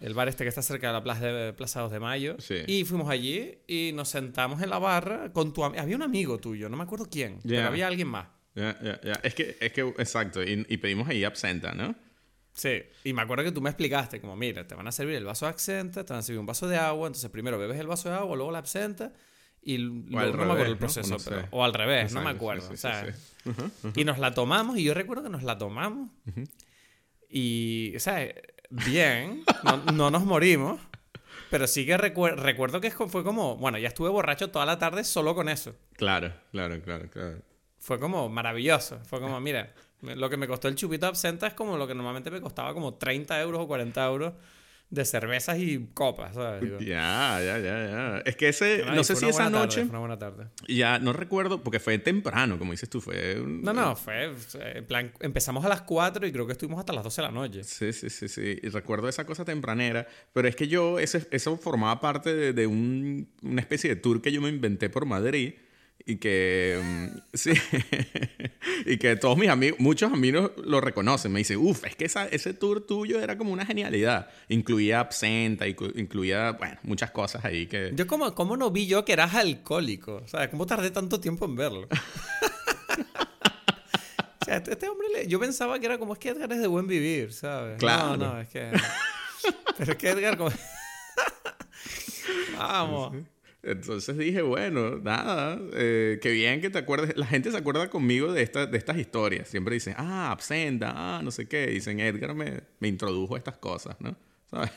El 0.00 0.14
bar 0.14 0.28
este 0.28 0.44
que 0.44 0.48
está 0.48 0.62
cerca 0.62 0.86
de 0.86 0.92
la 0.92 1.02
Plaza 1.02 1.26
de, 1.26 1.52
Plaza 1.54 1.80
2 1.80 1.90
de 1.90 1.98
Mayo. 1.98 2.36
Y 2.68 2.84
fuimos 2.84 3.10
allí 3.10 3.58
y 3.66 3.90
nos 3.94 4.10
sentamos 4.10 4.62
en 4.62 4.70
la 4.70 4.78
barra 4.78 5.32
con 5.32 5.52
tu 5.52 5.64
Había 5.64 5.96
un 5.96 6.02
amigo 6.02 6.38
tuyo, 6.38 6.68
no 6.68 6.76
me 6.76 6.84
acuerdo 6.84 7.08
quién, 7.10 7.40
pero 7.42 7.66
había 7.66 7.88
alguien 7.88 8.06
más. 8.06 8.28
Ya, 8.54 8.78
ya. 8.80 9.12
Es 9.24 9.34
que, 9.34 9.56
es 9.60 9.72
que, 9.72 9.80
exacto, 9.82 10.40
y, 10.42 10.64
y 10.68 10.76
pedimos 10.76 11.08
ahí 11.08 11.24
absenta, 11.24 11.72
¿no? 11.72 11.94
Sí, 12.56 12.82
y 13.04 13.12
me 13.12 13.20
acuerdo 13.20 13.44
que 13.44 13.52
tú 13.52 13.60
me 13.60 13.68
explicaste, 13.68 14.18
como, 14.18 14.34
mira, 14.34 14.66
te 14.66 14.74
van 14.74 14.88
a 14.88 14.92
servir 14.92 15.16
el 15.16 15.26
vaso 15.26 15.44
de 15.44 15.50
absenta, 15.50 16.06
te 16.06 16.14
van 16.14 16.20
a 16.20 16.22
servir 16.22 16.40
un 16.40 16.46
vaso 16.46 16.66
de 16.66 16.78
agua, 16.78 17.06
entonces 17.06 17.30
primero 17.30 17.58
bebes 17.58 17.78
el 17.78 17.86
vaso 17.86 18.08
de 18.08 18.14
agua, 18.14 18.34
luego 18.34 18.50
la 18.50 18.60
absenta, 18.60 19.12
y 19.60 19.76
luego 19.76 20.38
no 20.38 20.46
me 20.46 20.52
acuerdo 20.52 20.72
el 20.72 20.78
proceso, 20.78 21.18
o 21.50 21.62
al 21.62 21.74
revés, 21.74 22.14
no 22.14 22.22
me 22.22 22.30
acuerdo. 22.30 22.66
Y 23.94 24.04
nos 24.04 24.18
la 24.18 24.32
tomamos, 24.32 24.78
y 24.78 24.84
yo 24.84 24.94
recuerdo 24.94 25.24
que 25.24 25.28
nos 25.28 25.42
la 25.42 25.58
tomamos, 25.58 26.08
y, 27.28 27.92
o 27.94 28.00
sea, 28.00 28.26
bien, 28.70 29.44
no, 29.92 30.10
nos 30.10 30.24
morimos, 30.24 30.80
pero 31.50 31.66
sí 31.66 31.84
que 31.84 31.98
recuerdo 31.98 32.80
que 32.80 32.90
fue 32.90 33.22
como, 33.22 33.56
bueno, 33.56 33.76
ya 33.76 33.88
estuve 33.88 34.08
borracho 34.08 34.50
toda 34.50 34.64
la 34.64 34.78
tarde 34.78 35.04
solo 35.04 35.34
con 35.34 35.50
eso. 35.50 35.76
Claro, 35.92 36.32
claro, 36.52 36.80
claro, 36.80 37.10
claro. 37.10 37.42
Fue 37.78 38.00
como 38.00 38.30
maravilloso, 38.30 38.98
fue 39.04 39.20
como, 39.20 39.38
mira, 39.40 39.74
lo 40.02 40.30
que 40.30 40.36
me 40.36 40.46
costó 40.46 40.68
el 40.68 40.74
chupito 40.74 41.06
absenta 41.06 41.46
es 41.46 41.54
como 41.54 41.76
lo 41.76 41.86
que 41.86 41.94
normalmente 41.94 42.30
me 42.30 42.40
costaba 42.40 42.74
como 42.74 42.94
30 42.94 43.40
euros 43.40 43.62
o 43.62 43.66
40 43.66 44.06
euros 44.06 44.32
de 44.88 45.04
cervezas 45.04 45.58
y 45.58 45.88
copas, 45.94 46.34
¿sabes? 46.34 46.62
Ya, 46.78 47.40
ya, 47.44 47.58
ya, 47.58 47.58
ya. 47.58 48.18
Es 48.24 48.36
que 48.36 48.48
ese, 48.48 48.84
no, 48.84 49.02
sé 49.02 49.16
si 49.16 49.26
esa 49.26 49.50
noche... 49.50 49.80
fue 49.80 49.90
una 49.90 49.98
buena 49.98 50.18
tarde. 50.18 50.46
Ya, 50.68 51.00
no 51.00 51.12
recuerdo, 51.12 51.62
porque 51.62 51.80
fue 51.80 51.98
temprano, 51.98 52.56
como 52.56 52.70
dices 52.70 52.88
tú, 52.88 53.00
fue... 53.00 53.42
no, 53.44 53.72
no, 53.72 53.96
fue, 53.96 54.32
en 54.54 54.86
plan, 54.86 55.12
empezamos 55.20 55.64
a 55.64 55.68
las 55.68 55.82
4 55.82 56.26
y 56.26 56.32
creo 56.32 56.46
que 56.46 56.52
estuvimos 56.52 56.78
hasta 56.78 56.92
las 56.92 57.02
12 57.02 57.20
de 57.20 57.26
la 57.26 57.32
noche. 57.32 57.64
Sí, 57.64 57.92
sí, 57.92 58.10
sí, 58.10 58.28
sí. 58.28 58.60
Y 58.62 58.68
recuerdo 58.68 59.08
esa 59.08 59.26
cosa 59.26 59.44
tempranera, 59.44 60.06
pero 60.32 60.46
es 60.46 60.54
que 60.54 60.68
yo, 60.68 61.00
ese, 61.00 61.26
eso 61.32 61.56
formaba 61.56 62.00
parte 62.00 62.32
de, 62.32 62.52
de 62.52 62.66
un, 62.68 63.28
una 63.42 63.60
especie 63.60 63.90
de 63.90 63.96
tour 63.96 64.22
que 64.22 64.30
yo 64.30 64.40
me 64.40 64.50
inventé 64.50 64.88
por 64.88 65.04
Madrid 65.04 65.54
y 66.04 66.16
que 66.16 66.80
mm, 66.82 67.06
sí 67.34 67.52
y 68.86 68.96
que 68.96 69.16
todos 69.16 69.36
mis 69.36 69.48
amigos 69.48 69.80
muchos 69.80 70.12
amigos 70.12 70.52
lo 70.64 70.80
reconocen. 70.80 71.32
Me 71.32 71.40
dicen 71.40 71.58
uff 71.58 71.84
es 71.84 71.96
que 71.96 72.04
esa, 72.04 72.28
ese 72.28 72.54
tour 72.54 72.86
tuyo 72.86 73.20
era 73.20 73.36
como 73.36 73.52
una 73.52 73.66
genialidad 73.66 74.28
incluía 74.48 75.00
absenta 75.00 75.66
incluía 75.66 76.52
bueno 76.52 76.76
muchas 76.84 77.10
cosas 77.10 77.44
ahí 77.44 77.66
que 77.66 77.90
yo 77.94 78.06
como 78.06 78.32
cómo 78.34 78.56
no 78.56 78.70
vi 78.70 78.86
yo 78.86 79.04
que 79.04 79.14
eras 79.14 79.34
alcohólico 79.34 80.22
o 80.24 80.28
sea 80.28 80.48
cómo 80.48 80.66
tardé 80.66 80.92
tanto 80.92 81.18
tiempo 81.20 81.46
en 81.46 81.56
verlo 81.56 81.88
o 84.40 84.44
sea 84.44 84.58
este, 84.58 84.72
este 84.72 84.88
hombre 84.88 85.26
yo 85.26 85.40
pensaba 85.40 85.80
que 85.80 85.86
era 85.86 85.98
como 85.98 86.12
es 86.12 86.20
que 86.20 86.28
Edgar 86.28 86.52
es 86.52 86.60
de 86.60 86.68
buen 86.68 86.86
vivir 86.86 87.32
sabes 87.32 87.78
claro. 87.78 88.16
no 88.16 88.34
no 88.34 88.40
es 88.40 88.48
que 88.48 88.70
pero 89.76 89.92
es 89.92 89.98
que 89.98 90.10
Edgar 90.10 90.36
como 90.36 90.50
vamos 92.58 93.16
entonces 93.66 94.16
dije, 94.16 94.42
bueno, 94.42 94.98
nada, 94.98 95.58
eh, 95.74 96.18
qué 96.22 96.30
bien 96.30 96.60
que 96.60 96.70
te 96.70 96.78
acuerdes. 96.78 97.16
La 97.16 97.26
gente 97.26 97.50
se 97.50 97.56
acuerda 97.56 97.90
conmigo 97.90 98.32
de, 98.32 98.42
esta, 98.42 98.66
de 98.66 98.78
estas 98.78 98.96
historias. 98.98 99.48
Siempre 99.48 99.74
dicen, 99.74 99.94
ah, 99.96 100.30
absenta, 100.30 100.92
ah, 100.94 101.20
no 101.22 101.30
sé 101.30 101.46
qué. 101.48 101.66
Dicen, 101.66 102.00
Edgar 102.00 102.34
me, 102.34 102.60
me 102.78 102.88
introdujo 102.88 103.34
a 103.34 103.38
estas 103.38 103.58
cosas, 103.58 103.96
¿no? 104.00 104.16
¿Sabes? 104.50 104.70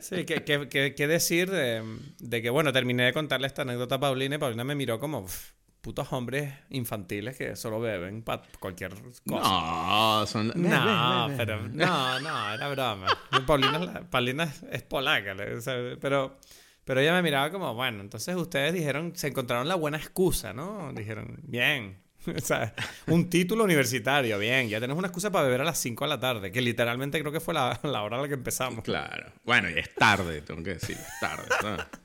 Sí, 0.00 0.24
¿qué, 0.24 1.06
decir 1.08 1.50
de, 1.50 1.82
de, 2.20 2.42
que, 2.42 2.50
bueno, 2.50 2.72
terminé 2.72 3.04
de 3.04 3.12
contarle 3.12 3.46
esta 3.46 3.62
anécdota 3.62 3.94
a 3.94 4.00
Paulina 4.00 4.36
y 4.36 4.38
Paulina 4.38 4.64
me 4.64 4.74
miró 4.74 5.00
como, 5.00 5.26
putos 5.80 6.12
hombres 6.12 6.52
infantiles 6.70 7.36
que 7.36 7.56
solo 7.56 7.80
beben 7.80 8.22
para 8.22 8.42
cualquier 8.60 8.92
cosa. 8.94 9.22
No, 9.24 10.26
son... 10.26 10.52
No, 10.54 11.28
pero... 11.36 11.68
No, 11.68 12.20
no, 12.20 12.52
era 12.52 12.68
broma. 12.68 13.06
Paulina, 13.46 14.02
Paulina 14.10 14.52
es 14.70 14.82
polaca, 14.82 15.34
pero... 16.00 16.38
Pero 16.88 17.02
ella 17.02 17.12
me 17.12 17.20
miraba 17.20 17.50
como, 17.50 17.74
bueno, 17.74 18.00
entonces 18.00 18.34
ustedes 18.34 18.72
dijeron, 18.72 19.12
se 19.14 19.26
encontraron 19.28 19.68
la 19.68 19.74
buena 19.74 19.98
excusa, 19.98 20.54
¿no? 20.54 20.90
Dijeron, 20.94 21.38
bien. 21.42 21.98
o 22.34 22.40
sea, 22.40 22.74
un 23.08 23.28
título 23.28 23.64
universitario, 23.64 24.38
bien. 24.38 24.70
Ya 24.70 24.80
tenemos 24.80 24.98
una 24.98 25.08
excusa 25.08 25.30
para 25.30 25.44
beber 25.44 25.60
a 25.60 25.64
las 25.64 25.76
5 25.80 26.06
de 26.06 26.08
la 26.08 26.18
tarde, 26.18 26.50
que 26.50 26.62
literalmente 26.62 27.20
creo 27.20 27.30
que 27.30 27.40
fue 27.40 27.52
la, 27.54 27.78
hora 27.82 28.16
a 28.16 28.22
la 28.22 28.28
que 28.28 28.32
empezamos. 28.32 28.84
Claro. 28.84 29.30
Bueno, 29.44 29.68
y 29.68 29.78
es 29.78 29.94
tarde, 29.96 30.40
tengo 30.40 30.62
que 30.62 30.70
decir, 30.70 30.96
es 30.96 31.20
tarde. 31.20 31.44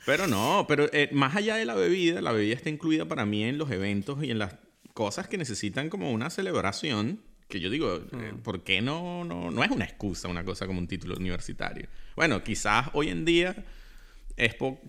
Pero 0.05 0.27
no, 0.27 0.65
pero 0.67 0.89
eh, 0.91 1.07
más 1.13 1.33
allá 1.37 1.55
de 1.55 1.63
la 1.63 1.75
bebida, 1.75 2.21
la 2.21 2.33
bebida 2.33 2.55
está 2.55 2.69
incluida 2.69 3.05
para 3.05 3.25
mí 3.25 3.41
en 3.45 3.57
los 3.57 3.71
eventos 3.71 4.21
y 4.21 4.31
en 4.31 4.39
las 4.39 4.57
cosas 4.93 5.29
que 5.29 5.37
necesitan 5.37 5.89
como 5.89 6.11
una 6.11 6.29
celebración 6.29 7.21
que 7.47 7.61
yo 7.61 7.69
digo, 7.69 8.01
eh, 8.11 8.33
mm. 8.33 8.39
¿por 8.39 8.63
qué 8.63 8.81
no, 8.81 9.23
no, 9.23 9.49
no 9.49 9.63
es 9.63 9.71
una 9.71 9.85
excusa 9.85 10.27
una 10.27 10.43
cosa 10.43 10.67
como 10.67 10.79
un 10.79 10.87
título 10.87 11.15
universitario? 11.15 11.87
Bueno, 12.17 12.43
quizás 12.43 12.89
hoy 12.91 13.07
en 13.09 13.23
día 13.23 13.55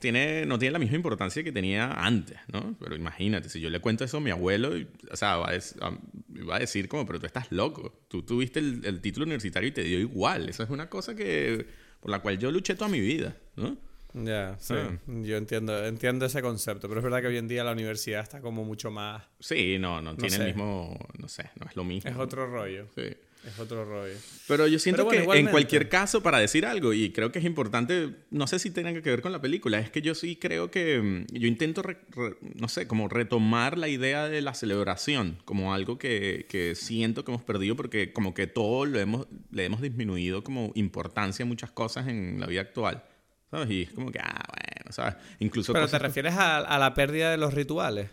tiene, 0.00 0.46
no 0.46 0.58
tiene 0.58 0.72
la 0.72 0.78
misma 0.78 0.96
importancia 0.96 1.42
que 1.44 1.52
tenía 1.52 1.92
antes, 1.92 2.38
¿no? 2.52 2.76
Pero 2.80 2.96
imagínate, 2.96 3.48
si 3.48 3.60
yo 3.60 3.70
le 3.70 3.80
cuento 3.80 4.04
eso 4.04 4.18
a 4.18 4.20
mi 4.20 4.30
abuelo, 4.30 4.72
o 5.10 5.16
sea, 5.16 5.36
va 5.36 5.50
a, 5.50 6.58
decir 6.58 6.88
como, 6.88 7.06
pero 7.06 7.20
tú 7.20 7.26
estás 7.26 7.52
loco. 7.52 8.04
Tú 8.08 8.22
tuviste 8.22 8.60
el, 8.60 8.84
el, 8.84 9.00
título 9.00 9.24
universitario 9.24 9.68
y 9.68 9.72
te 9.72 9.82
dio 9.82 9.98
igual. 9.98 10.48
Esa 10.48 10.64
es 10.64 10.70
una 10.70 10.88
cosa 10.88 11.14
que, 11.14 11.66
por 12.00 12.10
la 12.10 12.20
cual 12.20 12.38
yo 12.38 12.50
luché 12.50 12.74
toda 12.74 12.88
mi 12.88 13.00
vida, 13.00 13.36
¿no? 13.56 13.76
Ya, 14.14 14.56
sí. 14.60 14.74
Ah. 14.76 14.96
Yo 15.06 15.36
entiendo, 15.36 15.84
entiendo 15.84 16.24
ese 16.26 16.40
concepto, 16.40 16.88
pero 16.88 17.00
es 17.00 17.04
verdad 17.04 17.20
que 17.20 17.26
hoy 17.26 17.36
en 17.36 17.48
día 17.48 17.64
la 17.64 17.72
universidad 17.72 18.22
está 18.22 18.40
como 18.40 18.64
mucho 18.64 18.90
más... 18.92 19.24
Sí, 19.40 19.76
no, 19.78 20.00
no, 20.00 20.16
tiene 20.16 20.36
sé. 20.36 20.42
el 20.42 20.46
mismo, 20.48 20.96
no 21.18 21.28
sé, 21.28 21.50
no 21.58 21.66
es 21.68 21.74
lo 21.74 21.82
mismo. 21.82 22.10
Es 22.10 22.16
otro 22.16 22.46
rollo. 22.46 22.86
Sí. 22.94 23.16
Es 23.46 23.58
otro 23.58 23.84
rollo. 23.84 24.14
Pero 24.48 24.66
yo 24.66 24.78
siento 24.78 25.02
Pero 25.02 25.04
bueno, 25.06 25.18
que 25.18 25.22
igualmente. 25.24 25.48
en 25.50 25.52
cualquier 25.52 25.88
caso, 25.90 26.22
para 26.22 26.38
decir 26.38 26.64
algo, 26.64 26.94
y 26.94 27.10
creo 27.12 27.30
que 27.30 27.40
es 27.40 27.44
importante, 27.44 28.10
no 28.30 28.46
sé 28.46 28.58
si 28.58 28.70
tenga 28.70 28.92
que 28.94 29.10
ver 29.10 29.20
con 29.20 29.32
la 29.32 29.40
película, 29.42 29.78
es 29.78 29.90
que 29.90 30.00
yo 30.00 30.14
sí 30.14 30.36
creo 30.36 30.70
que 30.70 31.00
mm, 31.02 31.26
yo 31.34 31.46
intento, 31.46 31.82
re- 31.82 31.98
re- 32.10 32.36
no 32.54 32.68
sé, 32.68 32.86
como 32.86 33.06
retomar 33.08 33.76
la 33.76 33.88
idea 33.88 34.28
de 34.28 34.40
la 34.40 34.54
celebración, 34.54 35.36
como 35.44 35.74
algo 35.74 35.98
que, 35.98 36.46
que 36.48 36.74
siento 36.74 37.22
que 37.24 37.32
hemos 37.32 37.42
perdido 37.42 37.76
porque 37.76 38.12
como 38.14 38.32
que 38.32 38.46
todo 38.46 38.86
lo 38.86 38.98
hemos, 38.98 39.26
le 39.50 39.66
hemos 39.66 39.82
disminuido 39.82 40.42
como 40.42 40.72
importancia 40.74 41.44
a 41.44 41.46
muchas 41.46 41.70
cosas 41.70 42.08
en 42.08 42.40
la 42.40 42.46
vida 42.46 42.62
actual. 42.62 43.04
¿Sabes? 43.50 43.70
Y 43.70 43.82
es 43.82 43.90
como 43.90 44.10
que, 44.10 44.18
ah, 44.20 44.42
bueno, 44.48 44.90
¿sabes? 44.90 45.14
Incluso 45.38 45.72
Pero 45.74 45.86
te 45.86 45.98
refieres 45.98 46.32
a, 46.34 46.58
a 46.58 46.78
la 46.78 46.94
pérdida 46.94 47.30
de 47.30 47.36
los 47.36 47.52
rituales. 47.54 48.08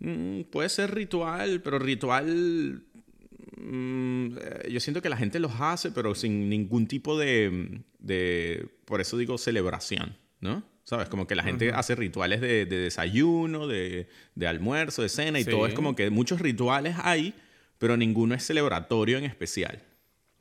Mm, 0.00 0.42
puede 0.50 0.68
ser 0.68 0.92
ritual, 0.94 1.60
pero 1.62 1.78
ritual. 1.78 2.82
Mm, 3.62 4.36
eh, 4.40 4.68
yo 4.70 4.80
siento 4.80 5.00
que 5.02 5.08
la 5.08 5.16
gente 5.16 5.38
los 5.38 5.52
hace, 5.60 5.90
pero 5.90 6.14
sin 6.14 6.48
ningún 6.48 6.86
tipo 6.86 7.18
de. 7.18 7.80
de 7.98 8.66
por 8.84 9.00
eso 9.00 9.16
digo 9.16 9.38
celebración, 9.38 10.16
¿no? 10.40 10.62
¿Sabes? 10.84 11.08
Como 11.08 11.26
que 11.28 11.36
la 11.36 11.44
gente 11.44 11.70
hace 11.72 11.94
rituales 11.94 12.40
de, 12.40 12.66
de 12.66 12.76
desayuno, 12.78 13.68
de, 13.68 14.08
de 14.34 14.46
almuerzo, 14.48 15.02
de 15.02 15.08
cena, 15.08 15.38
y 15.38 15.44
Sí. 15.44 15.50
todo 15.50 15.66
es 15.66 15.74
como 15.74 15.94
que 15.94 16.10
muchos 16.10 16.40
rituales 16.40 16.96
hay, 17.02 17.34
pero 17.78 17.96
ninguno 17.96 18.34
es 18.34 18.44
celebratorio 18.44 19.16
en 19.18 19.24
especial. 19.24 19.80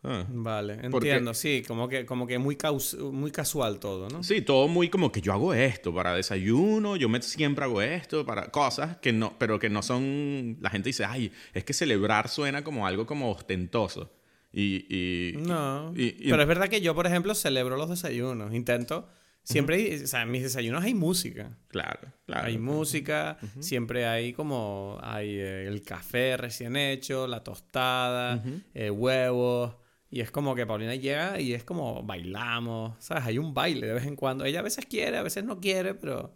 Ah. 0.03 0.25
Vale, 0.29 0.89
Porque- 0.89 1.10
entiendo, 1.10 1.34
sí, 1.36 1.63
como 1.67 1.88
que, 1.88 2.05
como 2.08 2.25
que 2.25 2.39
muy, 2.39 2.55
caus- 2.55 2.98
muy 2.98 3.29
casual 3.29 3.79
todo, 3.79 4.10
¿no? 4.10 4.24
Sí, 4.24 4.41
todo 4.41 4.67
muy 4.67 4.89
como 4.89 5.12
que 5.12 5.22
yo 5.22 5.31
hago 5.31 5.53
esto 5.53 5.93
para 5.93 6.15
desayuno, 6.15 6.96
yo 6.96 7.08
me, 7.08 7.22
siempre 7.22 7.65
hago 7.65 7.84
esto 7.84 8.25
para 8.25 8.50
cosas 8.50 8.98
que 8.98 9.13
no, 9.13 9.38
pero 9.38 9.60
que 9.60 9.70
no 9.70 9.84
son, 9.84 10.58
la 10.60 10.72
gente 10.72 10.89
dice, 10.89 11.05
ay, 11.05 11.31
es 11.53 11.63
que 11.63 11.74
celebrar 11.74 12.29
suena 12.29 12.63
como 12.63 12.88
algo 12.88 13.05
como 13.05 13.29
ostentoso. 13.31 14.12
Y, 14.51 14.86
y- 14.89 15.38
No, 15.38 15.93
y- 15.96 16.15
y- 16.20 16.29
pero 16.31 16.41
es 16.41 16.48
verdad 16.48 16.67
que 16.67 16.81
yo, 16.81 16.96
por 16.96 17.05
ejemplo, 17.05 17.36
celebro 17.36 17.77
los 17.77 17.89
desayunos, 17.89 18.53
intento, 18.55 19.08
siempre, 19.43 19.75
hay- 19.75 20.03
o 20.03 20.08
sea, 20.08 20.24
en 20.24 20.31
mis 20.31 20.41
desayunos 20.41 20.84
hay 20.84 20.96
música. 20.96 21.58
claro, 21.67 22.12
claro. 22.25 22.48
Hay 22.48 22.58
música, 22.58 23.38
siempre 23.60 24.08
hay 24.08 24.34
como 24.34 24.98
hay 25.03 25.29
eh, 25.38 25.67
el 25.67 25.84
café 25.84 26.38
recién 26.38 26.75
hecho, 26.75 27.27
la 27.27 27.43
tostada, 27.43 28.43
eh, 28.74 28.89
huevos. 28.89 29.75
Y 30.13 30.20
es 30.20 30.30
como 30.30 30.53
que 30.56 30.65
Paulina 30.65 30.94
llega 30.96 31.39
y 31.39 31.53
es 31.53 31.63
como 31.63 32.03
bailamos, 32.03 32.96
¿sabes? 33.00 33.24
Hay 33.25 33.38
un 33.38 33.53
baile 33.53 33.88
de 33.88 33.94
vez 33.94 34.06
en 34.06 34.15
cuando. 34.18 34.44
Ella 34.44 34.60
a 34.60 34.63
veces 34.63 34.86
quiere, 34.86 35.18
a 35.18 35.24
veces 35.24 35.46
no 35.46 35.60
quiere, 35.62 35.94
pero, 35.94 36.34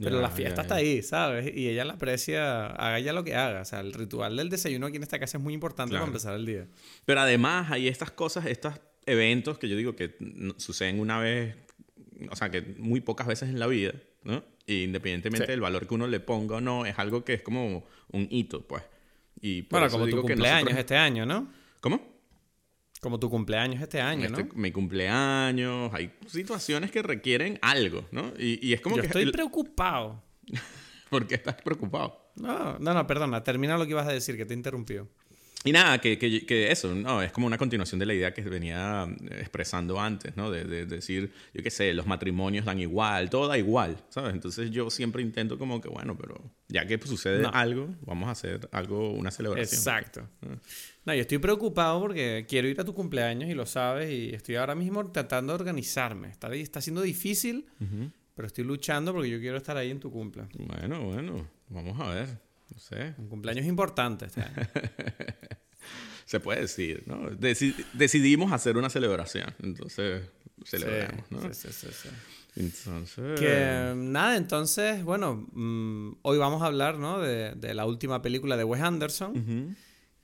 pero 0.00 0.16
Ya, 0.16 0.22
la 0.22 0.30
fiesta 0.30 0.56
ya, 0.56 0.62
está 0.62 0.74
ahí, 0.76 1.02
¿sabes? 1.02 1.52
Y 1.54 1.68
ella 1.68 1.84
la 1.84 1.92
aprecia, 1.94 2.66
haga 2.68 2.98
ya 3.00 3.12
lo 3.12 3.24
que 3.24 3.34
haga. 3.36 3.60
O 3.60 3.64
sea, 3.66 3.80
el 3.80 3.92
ritual 3.92 4.36
del 4.38 4.48
desayuno 4.48 4.86
aquí 4.86 4.96
en 4.96 5.02
esta 5.02 5.18
casa 5.18 5.36
es 5.36 5.44
muy 5.44 5.52
importante 5.52 5.90
Claro. 5.90 6.04
para 6.06 6.10
empezar 6.10 6.34
el 6.34 6.46
día. 6.46 6.66
Pero 7.04 7.20
además 7.20 7.70
hay 7.70 7.86
estas 7.86 8.10
cosas, 8.10 8.46
estos 8.46 8.74
eventos 9.04 9.58
que 9.58 9.68
yo 9.68 9.76
digo 9.76 9.94
que 9.94 10.14
suceden 10.56 10.98
una 10.98 11.18
vez, 11.20 11.54
o 12.30 12.34
sea, 12.36 12.50
que 12.50 12.62
muy 12.78 13.00
pocas 13.00 13.26
veces 13.26 13.50
en 13.50 13.58
la 13.58 13.66
vida, 13.66 13.92
¿no? 14.24 14.42
Y 14.66 14.84
independientemente 14.84 15.44
Sí. 15.46 15.50
del 15.52 15.60
valor 15.60 15.86
que 15.86 15.94
uno 15.94 16.06
le 16.06 16.20
ponga 16.20 16.56
o 16.56 16.60
no, 16.62 16.86
es 16.86 16.98
algo 16.98 17.24
que 17.24 17.34
es 17.34 17.42
como 17.42 17.84
un 18.10 18.26
hito, 18.30 18.66
pues. 18.66 18.82
Y 19.40 19.62
Bueno, 19.62 19.88
como 19.90 20.06
tu 20.06 20.16
cumpleaños 20.22 20.64
nosotros- 20.64 20.78
este 20.80 20.96
año, 20.96 21.26
¿no? 21.26 21.52
¿Cómo? 21.80 22.17
Como 23.00 23.18
tu 23.20 23.30
cumpleaños 23.30 23.80
este 23.80 24.00
año, 24.00 24.26
Este- 24.26 24.44
¿no? 24.44 24.50
mi 24.54 24.72
cumpleaños, 24.72 25.92
hay 25.94 26.10
situaciones 26.26 26.90
que 26.90 27.02
requieren 27.02 27.58
algo, 27.62 28.04
¿no? 28.10 28.32
Y, 28.38 28.66
y 28.66 28.72
es 28.72 28.80
como 28.80 28.96
Yo 28.96 29.02
que... 29.02 29.06
estoy 29.08 29.30
preocupado. 29.30 30.22
¿Por 31.10 31.26
qué 31.26 31.36
estás 31.36 31.54
preocupado? 31.62 32.32
No, 32.36 32.78
no, 32.78 32.94
no, 32.94 33.06
perdona, 33.06 33.42
termina 33.44 33.78
lo 33.78 33.84
que 33.84 33.92
ibas 33.92 34.06
a 34.08 34.12
decir, 34.12 34.36
que 34.36 34.44
te 34.46 34.54
interrumpió. 34.54 35.08
Y 35.64 35.72
nada, 35.72 35.98
que, 36.00 36.18
que, 36.18 36.46
que 36.46 36.70
eso, 36.70 36.94
¿no? 36.94 37.20
Es 37.20 37.32
como 37.32 37.46
una 37.48 37.58
continuación 37.58 37.98
de 37.98 38.06
la 38.06 38.14
idea 38.14 38.32
que 38.32 38.42
venía 38.42 39.08
eh, 39.28 39.38
expresando 39.40 39.98
antes, 40.00 40.36
¿no? 40.36 40.52
De, 40.52 40.62
de 40.64 40.86
decir, 40.86 41.32
yo 41.52 41.62
qué 41.64 41.70
sé, 41.70 41.92
los 41.94 42.06
matrimonios 42.06 42.64
dan 42.64 42.78
igual, 42.78 43.28
todo 43.28 43.48
da 43.48 43.58
igual, 43.58 43.96
¿sabes? 44.08 44.34
Entonces 44.34 44.70
yo 44.70 44.88
siempre 44.88 45.20
intento 45.20 45.58
como 45.58 45.80
que, 45.80 45.88
bueno, 45.88 46.16
pero 46.16 46.40
ya 46.68 46.86
que 46.86 46.96
sucede 47.04 47.42
No. 47.42 47.50
algo, 47.52 47.88
vamos 48.02 48.28
a 48.28 48.32
hacer 48.32 48.68
algo, 48.70 49.10
una 49.10 49.32
celebración. 49.32 49.78
Exacto. 49.80 50.28
No, 50.42 50.60
yo 51.14 51.22
estoy 51.22 51.38
preocupado 51.38 52.00
porque 52.00 52.46
quiero 52.48 52.68
ir 52.68 52.80
a 52.80 52.84
tu 52.84 52.94
cumpleaños 52.94 53.48
y 53.50 53.54
lo 53.54 53.66
sabes 53.66 54.10
y 54.10 54.34
estoy 54.34 54.56
ahora 54.56 54.74
mismo 54.74 55.10
tratando 55.10 55.52
de 55.52 55.58
organizarme. 55.58 56.28
Está, 56.28 56.52
está 56.54 56.80
siendo 56.80 57.02
difícil, 57.02 57.66
pero 58.34 58.46
estoy 58.46 58.64
luchando 58.64 59.12
porque 59.12 59.30
yo 59.30 59.38
quiero 59.40 59.56
estar 59.56 59.76
ahí 59.76 59.90
en 59.90 60.00
tu 60.00 60.10
cumple. 60.10 60.44
Bueno, 60.58 61.02
bueno, 61.04 61.48
vamos 61.68 62.00
a 62.00 62.10
ver, 62.14 62.28
no 62.72 62.78
sé. 62.78 63.14
Un 63.18 63.28
cumpleaños 63.28 63.66
importante 63.66 64.26
este 64.26 64.42
año. 64.42 64.54
Se 66.24 66.40
puede 66.40 66.60
decir, 66.62 67.04
¿no? 67.06 67.30
Deci- 67.30 67.74
decidimos 67.94 68.52
hacer 68.52 68.76
una 68.76 68.90
celebración, 68.90 69.46
entonces 69.62 70.24
celebramos, 70.64 71.24
Sí, 71.28 71.34
¿no? 71.34 71.40
sí, 71.40 71.48
sí, 71.54 71.68
sí, 71.72 71.86
sí. 71.90 72.08
Entonces... 72.56 73.40
Que 73.40 73.94
nada, 73.96 74.36
entonces, 74.36 75.02
bueno, 75.04 75.46
mm, 75.52 76.16
hoy 76.22 76.36
vamos 76.36 76.60
a 76.62 76.66
hablar, 76.66 76.98
¿no? 76.98 77.18
De, 77.20 77.52
de 77.54 77.72
la 77.72 77.86
última 77.86 78.20
película 78.20 78.56
de 78.58 78.64
Wes 78.64 78.82
Anderson. 78.82 79.30
Ujú. 79.38 79.74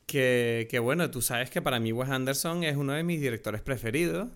Que, 0.06 0.66
que 0.70 0.78
bueno, 0.78 1.11
tú 1.11 1.23
sabes 1.23 1.50
que 1.50 1.62
para 1.62 1.80
mí 1.80 1.92
Wes 1.92 2.11
Anderson 2.11 2.62
es 2.64 2.76
uno 2.76 2.92
de 2.92 3.02
mis 3.02 3.20
directores 3.20 3.62
preferidos. 3.62 4.28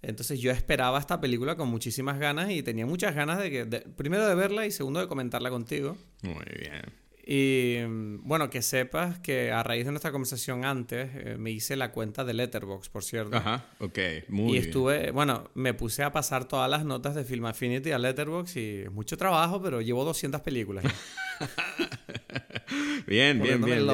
Entonces 0.00 0.40
yo 0.40 0.50
esperaba 0.52 0.98
esta 0.98 1.20
película 1.20 1.56
con 1.56 1.68
muchísimas 1.68 2.18
ganas 2.18 2.50
y 2.50 2.62
tenía 2.62 2.86
muchas 2.86 3.14
ganas 3.14 3.38
de 3.38 3.50
que, 3.50 3.64
de- 3.64 3.80
primero 3.80 4.26
de 4.28 4.34
verla 4.34 4.64
y 4.64 4.70
segundo 4.70 5.00
de 5.00 5.08
comentarla 5.08 5.50
contigo. 5.50 5.96
Muy 6.22 6.44
bien. 6.58 6.82
Y 7.30 7.76
mm, 7.86 8.26
bueno, 8.26 8.48
que 8.48 8.62
sepas 8.62 9.18
que 9.18 9.52
a 9.52 9.62
raíz 9.62 9.84
de 9.84 9.90
nuestra 9.90 10.12
conversación 10.12 10.64
antes 10.64 11.10
eh, 11.12 11.36
me 11.38 11.50
hice 11.50 11.76
la 11.76 11.92
cuenta 11.92 12.24
de 12.24 12.32
Letterboxd, 12.32 12.90
por 12.90 13.04
cierto. 13.04 13.36
Ajá, 13.36 13.66
ok, 13.80 13.98
muy 14.28 14.48
y 14.48 14.52
bien. 14.52 14.64
estuve, 14.64 15.10
bueno, 15.10 15.50
me 15.52 15.74
puse 15.74 16.02
a 16.02 16.10
pasar 16.10 16.48
todas 16.48 16.70
las 16.70 16.86
notas 16.86 17.14
de 17.14 17.24
Film 17.24 17.44
Affinity 17.44 17.90
a 17.90 17.98
Letterboxd 17.98 18.56
y 18.56 18.76
es 18.84 18.90
mucho 18.90 19.18
trabajo, 19.18 19.60
pero 19.60 19.82
llevo 19.82 20.06
200 20.06 20.40
películas. 20.40 20.86
Bien, 23.06 23.40
bien, 23.40 23.62
bien. 23.62 23.86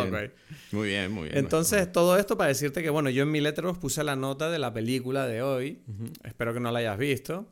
Muy 0.73 0.89
bien, 0.89 1.13
muy 1.13 1.29
bien. 1.29 1.39
Entonces, 1.39 1.93
todo 1.93 2.19
esto 2.19 2.37
para 2.37 2.49
decirte 2.49 2.83
que, 2.83 2.91
bueno, 2.91 3.11
yo 3.11 3.23
en 3.23 3.31
mi 3.31 3.41
Letterboxd 3.41 3.81
puse 3.81 4.03
la 4.03 4.17
nota 4.17 4.51
de 4.51 4.59
la 4.59 4.73
película 4.73 5.29
de 5.29 5.41
hoy. 5.43 5.83
Espero 6.25 6.53
que 6.53 6.59
no 6.59 6.73
la 6.73 6.81
hayas 6.81 6.99
visto. 6.99 7.49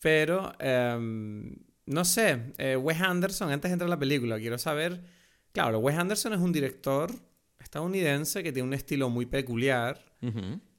Pero, 0.00 0.52
em, 0.60 1.56
no 1.86 2.04
sé, 2.04 2.54
eh, 2.58 2.76
Wes 2.76 3.00
Anderson, 3.00 3.50
antes 3.50 3.70
de 3.70 3.74
entrar 3.74 3.88
a 3.88 3.90
la 3.90 3.98
película, 3.98 4.38
quiero 4.38 4.58
saber... 4.58 5.02
Claro, 5.52 5.78
Wes 5.78 5.96
Anderson 5.96 6.32
es 6.32 6.40
un 6.40 6.52
director 6.52 7.12
estadounidense 7.60 8.42
que 8.42 8.52
tiene 8.52 8.66
un 8.66 8.74
estilo 8.74 9.08
muy 9.08 9.26
peculiar 9.26 10.04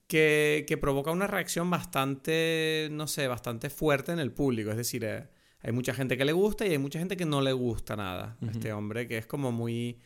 que, 0.08 0.66
que 0.68 0.78
provoca 0.78 1.12
una 1.12 1.28
reacción 1.28 1.70
bastante, 1.70 2.90
no 2.92 3.08
sé, 3.08 3.28
bastante 3.28 3.70
fuerte 3.70 4.12
en 4.12 4.20
el 4.20 4.32
público. 4.32 4.72
Es 4.72 4.78
decir, 4.78 5.06
eh, 5.06 5.30
hay 5.62 5.72
mucha 5.72 5.94
gente 5.94 6.18
que 6.18 6.26
le 6.26 6.34
gusta 6.34 6.66
y 6.66 6.72
hay 6.72 6.78
mucha 6.78 7.00
gente 7.00 7.16
que 7.16 7.26
no 7.26 7.42
le 7.42 7.54
gusta 7.54 7.96
nada 7.96 8.38
este 8.52 8.74
hombre, 8.74 9.08
que 9.08 9.18
es 9.18 9.26
como 9.26 9.52
muy, 9.52 10.00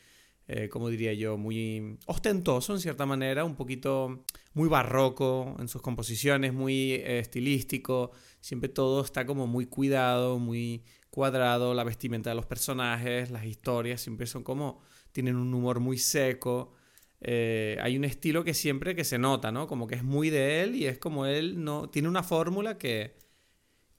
eh, 0.51 0.67
como 0.67 0.89
diría 0.89 1.13
yo, 1.13 1.37
muy 1.37 1.99
ostentoso 2.07 2.73
en 2.73 2.79
cierta 2.79 3.05
manera, 3.05 3.45
un 3.45 3.55
poquito 3.55 4.25
muy 4.53 4.67
barroco 4.67 5.55
en 5.59 5.67
sus 5.67 5.83
composiciones, 5.83 6.53
muy 6.53 6.93
eh, 6.93 7.19
estilístico. 7.19 8.11
Siempre 8.41 8.67
todo 8.67 9.01
está 9.05 9.27
como 9.27 9.45
muy 9.45 9.67
cuidado, 9.67 10.39
muy 10.39 10.83
cuadrado, 11.11 11.75
la 11.75 11.83
vestimenta 11.83 12.31
de 12.31 12.35
los 12.35 12.47
personajes, 12.47 13.29
las 13.29 13.45
historias 13.45 14.01
siempre 14.01 14.25
son 14.25 14.43
como, 14.43 14.81
tienen 15.11 15.35
un 15.35 15.53
humor 15.53 15.79
muy 15.81 15.99
seco. 15.99 16.73
Eh, 17.21 17.77
hay 17.79 17.95
un 17.95 18.03
estilo 18.03 18.43
que 18.43 18.55
siempre 18.55 18.95
que 18.95 19.03
se 19.03 19.19
nota, 19.19 19.51
¿no? 19.51 19.67
Como 19.67 19.85
que 19.85 19.95
es 19.95 20.03
muy 20.03 20.31
de 20.31 20.63
él 20.63 20.75
y 20.75 20.87
es 20.87 20.97
como 20.97 21.27
él 21.27 21.63
no 21.63 21.91
tiene 21.91 22.07
una 22.09 22.23
fórmula 22.23 22.79
que, 22.79 23.13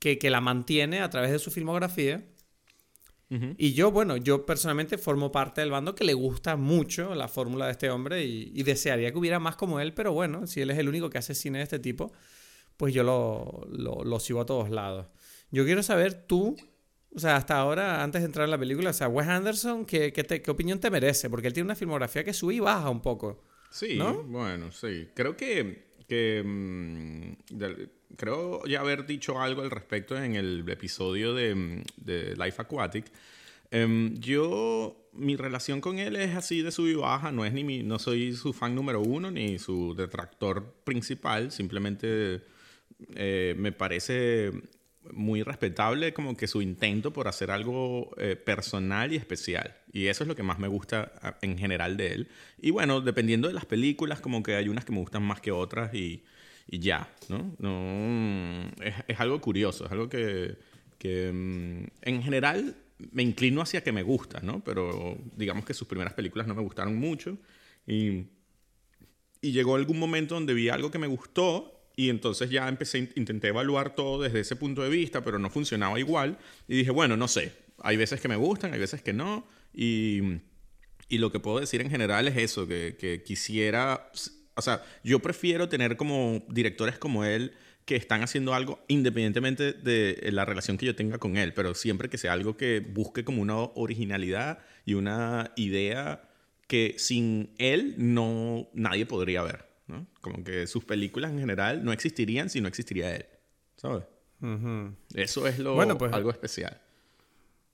que, 0.01 0.19
que 0.19 0.31
la 0.31 0.41
mantiene 0.41 1.01
a 1.01 1.11
través 1.11 1.31
de 1.31 1.39
su 1.39 1.53
filmografía. 1.53 2.25
Y 3.57 3.75
yo, 3.75 3.93
bueno, 3.93 4.17
yo 4.17 4.45
personalmente 4.45 4.99
formo 4.99 5.31
parte 5.31 5.61
del 5.61 5.71
bando 5.71 5.95
que 5.95 6.03
le 6.03 6.15
gusta 6.15 6.57
mucho 6.57 7.15
la 7.15 7.29
fórmula 7.29 7.67
de 7.67 7.73
este 7.73 7.89
hombre 7.89 8.25
y, 8.25 8.51
y 8.55 8.65
desearía 8.65 9.13
que 9.13 9.19
hubiera 9.19 9.39
más 9.39 9.55
como 9.55 9.79
él, 9.79 9.95
pero 9.95 10.13
bueno, 10.13 10.49
si 10.49 10.61
él 10.61 10.71
es 10.71 10.79
el 10.79 10.89
único 10.89 11.11
que 11.11 11.19
hace 11.19 11.35
cine 11.37 11.59
de 11.59 11.65
este 11.65 11.79
tipo, 11.79 12.13
pues 12.77 12.93
yo 12.93 13.05
lo, 13.05 13.67
lo, 13.71 14.03
lo 14.03 14.19
sigo 14.19 14.41
a 14.41 14.47
todos 14.47 14.69
lados. 14.71 15.07
Yo 15.53 15.65
quiero 15.65 15.83
saber 15.85 16.15
tú, 16.27 16.57
o 17.15 17.19
sea, 17.21 17.37
hasta 17.37 17.57
ahora, 17.57 18.03
antes 18.03 18.23
de 18.23 18.27
entrar 18.27 18.47
en 18.47 18.51
la 18.51 18.59
película, 18.59 18.91
o 18.91 18.93
sea, 18.95 19.07
Wes 19.09 19.29
Anderson, 19.29 19.85
¿qué, 19.85 20.13
qué, 20.13 20.25
te- 20.25 20.43
qué 20.43 20.51
opinión 20.51 20.81
te 20.81 20.91
merece? 20.91 21.31
Porque 21.31 21.47
él 21.47 21.53
tiene 21.53 21.67
una 21.69 21.77
filmografía 21.77 22.25
que 22.25 22.33
sube 22.33 22.55
y 22.55 22.61
baja 22.61 22.91
un 22.91 23.01
poco. 23.01 23.45
Sí, 23.71 23.97
¿No? 23.97 24.25
bueno, 24.25 24.73
sí. 24.73 25.09
Creo 25.15 25.37
que, 25.37 25.93
que 26.09 26.43
mm, 26.45 27.57
del- 27.57 27.93
creo 28.17 28.65
ya 28.67 28.81
haber 28.81 29.07
dicho 29.07 29.41
algo 29.41 29.63
al 29.63 29.71
respecto 29.71 30.17
en 30.17 30.37
el 30.37 30.69
episodio 30.69 31.35
de, 31.35 31.55
mm, 31.55 31.83
de 31.97 32.37
Life 32.37 32.61
Aquatic. 32.63 33.07
Em, 33.71 34.19
yo, 34.19 35.09
mi 35.13 35.37
relación 35.37 35.81
con 35.81 35.99
él 35.99 36.17
es 36.17 36.35
así 36.35 36.63
de 36.63 36.73
sub 36.73 37.01
baja. 37.01 37.31
No 37.33 37.45
es 37.45 37.53
ni 37.53 37.65
mi, 37.65 37.83
no 37.83 37.99
soy 37.99 38.33
su 38.35 38.53
fan 38.53 38.75
número 38.75 39.01
uno 39.01 39.31
ni 39.31 39.59
su 39.59 39.95
detractor 39.95 40.75
principal. 40.85 41.53
Simplemente 41.53 42.43
eh, 43.15 43.55
me 43.57 43.73
parece 43.73 44.51
muy 45.13 45.43
respetable 45.43 46.13
como 46.13 46.37
que 46.37 46.47
su 46.47 46.61
intento 46.63 47.13
por 47.13 47.27
hacer 47.27 47.51
algo 47.51 48.11
eh, 48.19 48.37
personal 48.37 49.13
y 49.13 49.17
especial. 49.17 49.77
Y 49.93 50.07
eso 50.07 50.25
es 50.25 50.29
lo 50.29 50.37
que 50.37 50.43
más 50.43 50.59
me 50.59 50.69
gusta 50.69 51.13
en 51.43 51.57
general 51.57 51.97
de 51.97 52.13
él. 52.13 52.29
Y 52.59 52.71
bueno, 52.71 53.01
dependiendo 53.01 53.49
de 53.49 53.55
las 53.55 53.67
películas, 53.67 54.21
como 54.21 54.43
que 54.43 54.57
hay 54.57 54.69
unas 54.69 54.85
que 54.85 54.93
me 54.93 54.99
gustan 54.99 55.23
más 55.23 55.41
que 55.41 55.53
otras 55.53 55.95
y, 55.95 56.25
y 56.73 56.79
ya, 56.79 57.13
¿no? 57.29 57.57
no 57.59 58.71
es, 58.81 58.95
es 59.09 59.19
algo 59.19 59.41
curioso, 59.41 59.87
es 59.87 59.91
algo 59.91 60.09
que, 60.09 60.57
que 60.99 61.33
mm, 61.33 61.85
en 62.03 62.23
general 62.23 62.77
me 63.11 63.25
inclino 63.25 63.61
hacia 63.61 63.83
que 63.83 63.91
me 63.91 64.05
gusta, 64.05 64.41
¿no? 64.41 64.63
Pero 64.63 65.19
digamos 65.37 65.65
que 65.65 65.75
sus 65.75 65.89
primeras 65.89 66.15
películas 66.15 66.47
no 66.47 66.55
me 66.55 66.63
gustaron 66.63 66.97
mucho 66.97 67.39
y, 67.87 68.27
y 69.41 69.53
llegó 69.53 69.75
algún 69.75 69.99
momento 69.99 70.35
donde 70.35 70.55
vi 70.55 70.69
algo 70.69 70.93
que 70.93 70.99
me 70.99 71.09
gustó 71.09 71.89
y 71.97 72.09
entonces 72.09 72.51
ya 72.51 72.69
empecé, 72.69 73.11
intenté 73.17 73.49
evaluar 73.49 73.97
todo 73.97 74.23
desde 74.23 74.41
ese 74.41 74.55
punto 74.55 74.83
de 74.83 74.91
vista, 74.91 75.25
pero 75.25 75.39
no 75.41 75.51
funcionaba 75.51 75.99
igual. 75.99 76.39
Y 76.69 76.77
dije, 76.77 76.93
bueno, 76.93 77.17
no 77.17 77.27
sé, 77.27 77.53
hay 77.79 77.97
veces 77.97 78.21
que 78.21 78.29
me 78.29 78.37
gustan, 78.37 78.73
hay 78.73 78.79
veces 78.79 79.03
que 79.03 79.13
no. 79.13 79.45
Y, 79.75 80.21
y 81.09 81.19
lo 81.19 81.33
que 81.33 81.41
puedo 81.41 81.59
decir 81.59 81.81
en 81.81 81.91
general 81.91 82.29
es 82.29 82.37
eso, 82.37 82.67
que, 82.67 82.97
que 82.99 83.23
quisiera, 83.23 84.11
o 84.55 84.63
sea, 84.63 84.83
yo 85.05 85.21
prefiero 85.21 85.69
tener 85.69 85.97
como 85.97 86.43
directores 86.49 86.99
como 86.99 87.25
él 87.25 87.53
que 87.85 87.97
están 87.97 88.23
haciendo 88.23 88.55
algo 88.55 88.85
independientemente 88.89 89.73
de 89.73 90.29
la 90.33 90.45
relación 90.45 90.77
que 90.77 90.87
yo 90.87 90.95
tenga 90.95 91.19
con 91.19 91.37
él, 91.37 91.53
pero 91.55 91.75
siempre 91.75 92.09
que 92.09 92.19
sea 92.19 92.33
algo 92.33 92.57
que 92.57 92.81
busque 92.81 93.25
como 93.25 93.43
una 93.43 93.57
originalidad 93.59 94.59
y 94.85 94.95
una 94.95 95.53
idea 95.57 96.29
que 96.69 96.95
sin 96.99 97.53
él 97.59 97.95
no 97.97 98.69
nadie 98.75 99.07
podría 99.07 99.43
ver, 99.43 99.67
¿no? 99.89 100.07
Como 100.21 100.45
que 100.45 100.67
sus 100.69 100.85
películas 100.85 101.33
en 101.33 101.41
general 101.41 101.85
no 101.85 101.93
existirían 101.93 102.49
si 102.49 102.61
no 102.61 102.69
existiría 102.69 103.17
él, 103.17 103.27
¿sabes? 103.77 104.05
Ujú. 104.41 104.95
Eso 105.15 105.47
es 105.49 105.59
lo 105.59 105.75
Bueno, 105.75 105.99
pues- 105.99 106.13
algo 106.13 106.31
especial. 106.31 106.81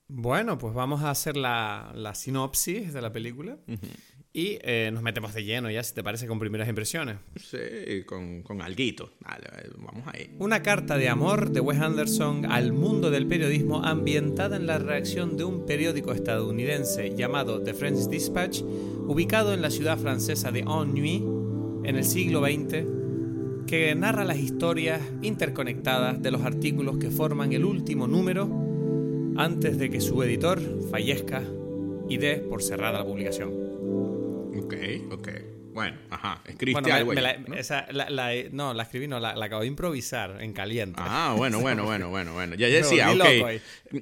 Bueno, 0.09 0.57
pues 0.57 0.73
vamos 0.73 1.03
a 1.03 1.09
hacer 1.11 1.35
la, 1.35 1.91
la 1.93 2.15
sinopsis 2.15 2.93
de 2.93 3.01
la 3.01 3.11
película 3.11 3.57
y 4.37 4.59
eh, 4.61 4.91
nos 4.93 5.01
metemos 5.01 5.33
de 5.33 5.43
lleno 5.43 5.71
ya, 5.71 5.81
si 5.81 5.95
te 5.95 6.03
parece, 6.03 6.27
con 6.27 6.37
primeras 6.37 6.69
impresiones. 6.69 7.17
Sí, 7.37 8.03
con, 8.05 8.43
con 8.43 8.61
alguito. 8.61 9.13
Dale, 9.19 9.47
vamos 9.77 10.03
ahí. 10.13 10.29
Una 10.37 10.61
carta 10.61 10.95
de 10.95 11.09
amor 11.09 11.49
de 11.49 11.59
Wes 11.59 11.79
Anderson 11.79 12.45
al 12.45 12.71
mundo 12.71 13.09
del 13.09 13.25
periodismo 13.25 13.83
ambientada 13.83 14.55
en 14.55 14.67
la 14.67 14.77
reacción 14.77 15.37
de 15.37 15.43
un 15.43 15.65
periódico 15.65 16.13
estadounidense 16.13 17.15
llamado 17.15 17.63
The 17.63 17.73
French 17.73 18.09
Dispatch, 18.09 18.61
ubicado 18.61 19.55
en 19.55 19.63
la 19.63 19.71
ciudad 19.71 19.97
francesa 19.97 20.51
de 20.51 20.59
Ennui 20.59 21.15
en 21.83 21.95
el 21.95 22.03
siglo 22.03 22.45
XX, 22.45 22.85
que 23.65 23.95
narra 23.95 24.23
las 24.23 24.37
historias 24.37 25.01
interconectadas 25.23 26.21
de 26.21 26.29
los 26.29 26.43
artículos 26.43 26.99
que 26.99 27.09
forman 27.09 27.53
el 27.53 27.65
último 27.65 28.05
número 28.05 28.47
antes 29.35 29.79
de 29.79 29.89
que 29.89 29.99
su 29.99 30.21
editor 30.21 30.61
fallezca 30.91 31.41
y 32.07 32.17
dé 32.17 32.35
por 32.35 32.61
cerrada 32.61 32.99
la 32.99 33.05
publicación. 33.05 33.66
Ok, 34.67 35.13
ok. 35.13 35.29
Bueno, 35.73 35.95
ajá. 36.09 36.41
Escribiste 36.47 36.81
Bueno, 36.81 36.95
algo 36.95 37.13
me 37.13 37.19
ahí, 37.19 37.23
la- 37.23 37.37
¿no? 37.49 37.55
esa- 37.55 37.85
la- 37.91 38.09
la- 38.09 38.31
no, 38.51 38.73
la 38.73 38.81
escribí, 38.83 39.07
no, 39.07 39.19
la, 39.19 39.35
la 39.35 39.45
acabo 39.45 39.61
de 39.61 39.67
improvisar 39.67 40.41
en 40.41 40.51
caliente. 40.51 40.99
Ah, 41.05 41.35
bueno, 41.37 41.59
bueno, 41.59 41.83
bueno, 41.85 42.09
bueno, 42.09 42.33
bueno. 42.33 42.55
Ya 42.55 42.65
Me 42.67 42.73
decía, 42.73 43.11
ok. 43.11 43.61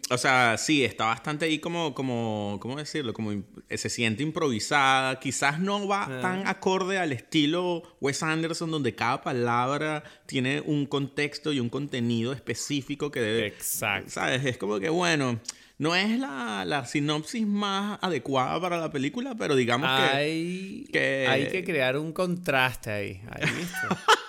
O 0.10 0.18
sea, 0.18 0.58
sí, 0.58 0.86
está 0.86 1.08
bastante 1.08 1.44
ahí 1.46 1.60
como, 1.60 1.94
como, 1.94 2.60
¿cómo 2.62 2.78
decirlo? 2.78 3.12
Como 3.14 3.34
im- 3.34 3.44
se 3.70 3.90
siente 3.90 4.24
improvisada. 4.24 5.20
Quizás 5.20 5.60
no 5.60 5.86
va 5.86 6.04
Ah. 6.10 6.22
tan 6.22 6.48
acorde 6.48 6.98
al 6.98 7.12
estilo 7.12 7.84
Wes 8.00 8.24
Anderson, 8.24 8.72
donde 8.72 8.96
cada 8.96 9.22
palabra 9.22 10.02
tiene 10.28 10.62
un 10.62 10.86
contexto 10.86 11.52
y 11.52 11.60
un 11.60 11.68
contenido 11.70 12.32
específico 12.32 13.12
que 13.12 13.20
debe... 13.20 13.48
Exacto. 13.48 14.12
¿Sabes? 14.12 14.46
Es 14.46 14.58
como 14.58 14.80
que, 14.80 14.88
bueno, 14.88 15.42
no 15.78 15.96
es 15.96 16.18
la, 16.20 16.64
la 16.66 16.86
sinopsis 16.86 17.46
más 17.46 18.00
adecuada 18.02 18.60
para 18.62 18.78
la 18.78 18.92
película, 18.92 19.36
pero 19.38 19.56
digamos 19.56 19.90
que... 19.90 20.16
hay, 20.18 20.88
que- 20.92 21.28
hay 21.28 21.48
que 21.50 21.64
crear 21.64 21.98
un 21.98 22.14
contraste 22.14 22.92
ahí. 22.92 23.22
ahí 23.30 23.46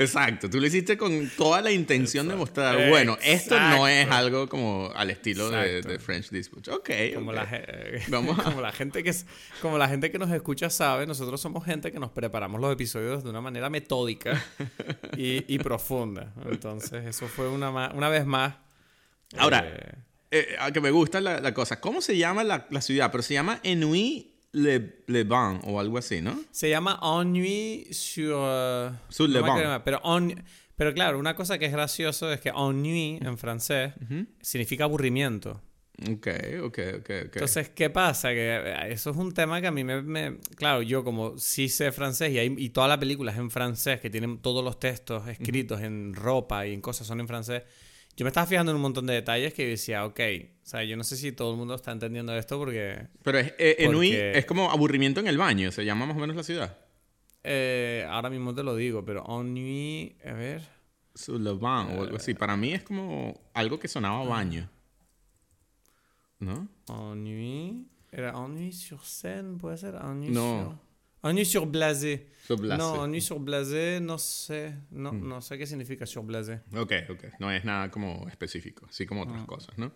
Exacto, 0.00 0.48
tú 0.48 0.60
lo 0.60 0.66
hiciste 0.66 0.96
con 0.96 1.28
toda 1.36 1.60
la 1.60 1.70
intención 1.70 2.26
de 2.26 2.34
mostrar, 2.34 2.88
bueno, 2.88 3.18
esto 3.22 3.58
no 3.60 3.86
es 3.86 4.04
Exacto. 4.04 4.16
algo 4.16 4.48
como 4.48 4.90
al 4.94 5.10
estilo 5.10 5.50
de, 5.50 5.76
Exacto. 5.78 5.88
de 5.90 5.98
French 5.98 6.30
Dispatch. 6.30 6.68
Ok, 6.68 6.90
Como, 7.14 7.30
ok. 7.30 7.36
la, 7.36 7.46
ge- 7.46 8.02
Vamos 8.08 8.38
a- 8.38 8.42
como 8.44 8.60
la 8.62 8.72
gente 8.72 9.02
que 9.02 9.14
como 9.60 9.76
la 9.78 9.88
gente 9.88 10.10
que 10.10 10.18
nos 10.18 10.30
escucha 10.30 10.70
sabe, 10.70 11.06
nosotros 11.06 11.40
somos 11.40 11.64
gente 11.64 11.92
que 11.92 11.98
nos 11.98 12.10
preparamos 12.10 12.60
los 12.60 12.72
episodios 12.72 13.22
de 13.22 13.30
una 13.30 13.40
manera 13.42 13.68
metódica 13.70 14.42
y, 15.16 15.44
y 15.54 15.58
profunda. 15.58 16.32
Entonces, 16.50 17.04
eso 17.06 17.28
fue 17.28 17.48
una, 17.48 17.68
una 17.92 18.08
vez 18.08 18.24
más. 18.24 18.54
Ahora, 19.36 19.64
eh, 19.66 19.94
eh, 20.30 20.56
a 20.58 20.72
que 20.72 20.80
me 20.80 20.90
gusta 20.90 21.20
la, 21.20 21.40
la 21.40 21.52
cosa. 21.54 21.80
¿Cómo 21.80 22.00
se 22.00 22.16
llama 22.16 22.42
la, 22.42 22.66
la 22.70 22.80
ciudad? 22.80 23.10
Pero 23.12 23.22
se 23.22 23.34
llama 23.34 23.60
Ennui 23.62 24.34
Le, 24.52 25.02
Le 25.06 25.24
Ban 25.24 25.60
o 25.64 25.78
algo 25.78 25.98
así, 25.98 26.20
¿no? 26.20 26.38
se 26.50 26.68
llama 26.68 26.98
Ennui 27.02 27.86
sur. 27.92 28.34
eh, 28.36 28.90
Sur 29.08 29.28
no 29.28 29.34
le 29.34 29.46
acuerdo, 29.46 29.84
pero, 29.84 30.00
pero 30.76 30.92
claro, 30.94 31.18
una 31.18 31.36
cosa 31.36 31.58
que 31.58 31.66
es 31.66 31.72
gracioso 31.72 32.32
es 32.32 32.40
que 32.40 32.48
ennui 32.50 33.18
en 33.22 33.38
francés 33.38 33.92
significa 34.40 34.84
aburrimiento. 34.84 35.60
Ok, 36.10 36.28
ok, 36.64 36.78
ok, 37.00 37.00
ok. 37.00 37.10
Entonces, 37.34 37.68
¿qué 37.68 37.90
pasa? 37.90 38.30
Que 38.30 38.56
eh, 38.56 38.92
eso 38.92 39.10
es 39.10 39.16
un 39.18 39.32
tema 39.34 39.60
que 39.60 39.66
a 39.66 39.70
mí 39.70 39.84
me... 39.84 40.00
me- 40.00 40.38
claro, 40.56 40.80
yo 40.80 41.04
como 41.04 41.36
sí 41.36 41.68
sé 41.68 41.92
francés 41.92 42.32
y, 42.32 42.38
hay, 42.38 42.54
y 42.56 42.70
toda 42.70 42.88
la 42.88 42.98
película 42.98 43.32
es 43.32 43.38
en 43.38 43.50
francés, 43.50 44.00
que 44.00 44.08
tienen 44.08 44.38
todos 44.38 44.64
los 44.64 44.80
textos 44.80 45.28
escritos 45.28 45.82
en 45.82 46.14
ropa 46.14 46.66
y 46.66 46.72
en 46.72 46.80
cosas 46.80 47.06
son 47.06 47.20
en 47.20 47.28
francés, 47.28 47.64
yo 48.16 48.24
me 48.24 48.28
estaba 48.28 48.46
fijando 48.46 48.72
en 48.72 48.76
un 48.76 48.82
montón 48.82 49.06
de 49.06 49.12
detalles 49.14 49.52
que 49.52 49.66
decía, 49.68 50.06
ok, 50.06 50.20
sea, 50.70 50.84
yo 50.84 50.96
no 50.96 51.04
sé 51.04 51.16
si 51.16 51.32
todo 51.32 51.50
el 51.52 51.56
mundo 51.58 51.74
está 51.74 51.90
entendiendo 51.92 52.34
esto 52.36 52.58
porque 52.58 53.08
Pero 53.22 53.38
es, 53.38 53.54
eh, 53.58 53.76
Porque- 53.86 54.38
es 54.38 54.44
como 54.46 54.70
aburrimiento 54.70 55.20
en 55.20 55.26
el 55.26 55.36
baño, 55.38 55.72
se 55.72 55.84
llama 55.84 56.06
más 56.06 56.16
o 56.16 56.20
menos 56.20 56.36
la 56.36 56.42
ciudad. 56.44 56.78
eh, 57.42 58.06
ahora 58.08 58.28
mismo 58.30 58.54
te 58.54 58.62
lo 58.62 58.76
digo, 58.76 59.04
pero 59.04 59.24
ennui, 59.40 60.14
a 60.24 60.32
ver... 60.32 60.62
Sur 61.14 61.40
Le 61.40 61.52
Ban 61.54 61.98
o 61.98 62.02
algo 62.02 62.16
así. 62.16 62.34
Para 62.34 62.56
mí 62.56 62.72
es 62.72 62.82
como 62.82 63.40
algo 63.54 63.78
que 63.80 63.88
sonaba 63.88 64.20
a 64.20 64.24
baño. 64.28 64.68
¿No? 66.38 66.68
Ennui... 66.88 67.86
¿Era 68.12 68.30
ennui 68.36 68.72
sur 68.72 69.00
scène? 69.04 69.56
¿Puede 69.58 69.76
ser? 69.78 69.94
Ennui 69.94 70.30
No. 70.30 70.78
sur... 71.22 71.30
Ennui 71.30 71.44
sur 71.44 71.66
blasé. 71.66 72.26
Sur 72.46 72.58
blasé. 72.60 72.78
No, 72.78 73.04
ennui 73.04 73.20
sur 73.20 73.38
blasé, 73.38 74.00
no 74.00 74.18
sé. 74.18 74.74
No, 74.90 75.12
no 75.12 75.40
sé 75.42 75.58
qué 75.58 75.66
significa 75.66 76.06
sur 76.06 76.24
blasé. 76.24 76.60
Ok, 76.74 76.92
ok. 77.10 77.24
No 77.38 77.50
es 77.52 77.64
nada 77.64 77.90
como 77.90 78.26
específico, 78.28 78.86
así 78.88 79.06
como 79.06 79.22
Ah. 79.22 79.26
otras 79.26 79.44
cosas, 79.44 79.78
¿no? 79.78 79.92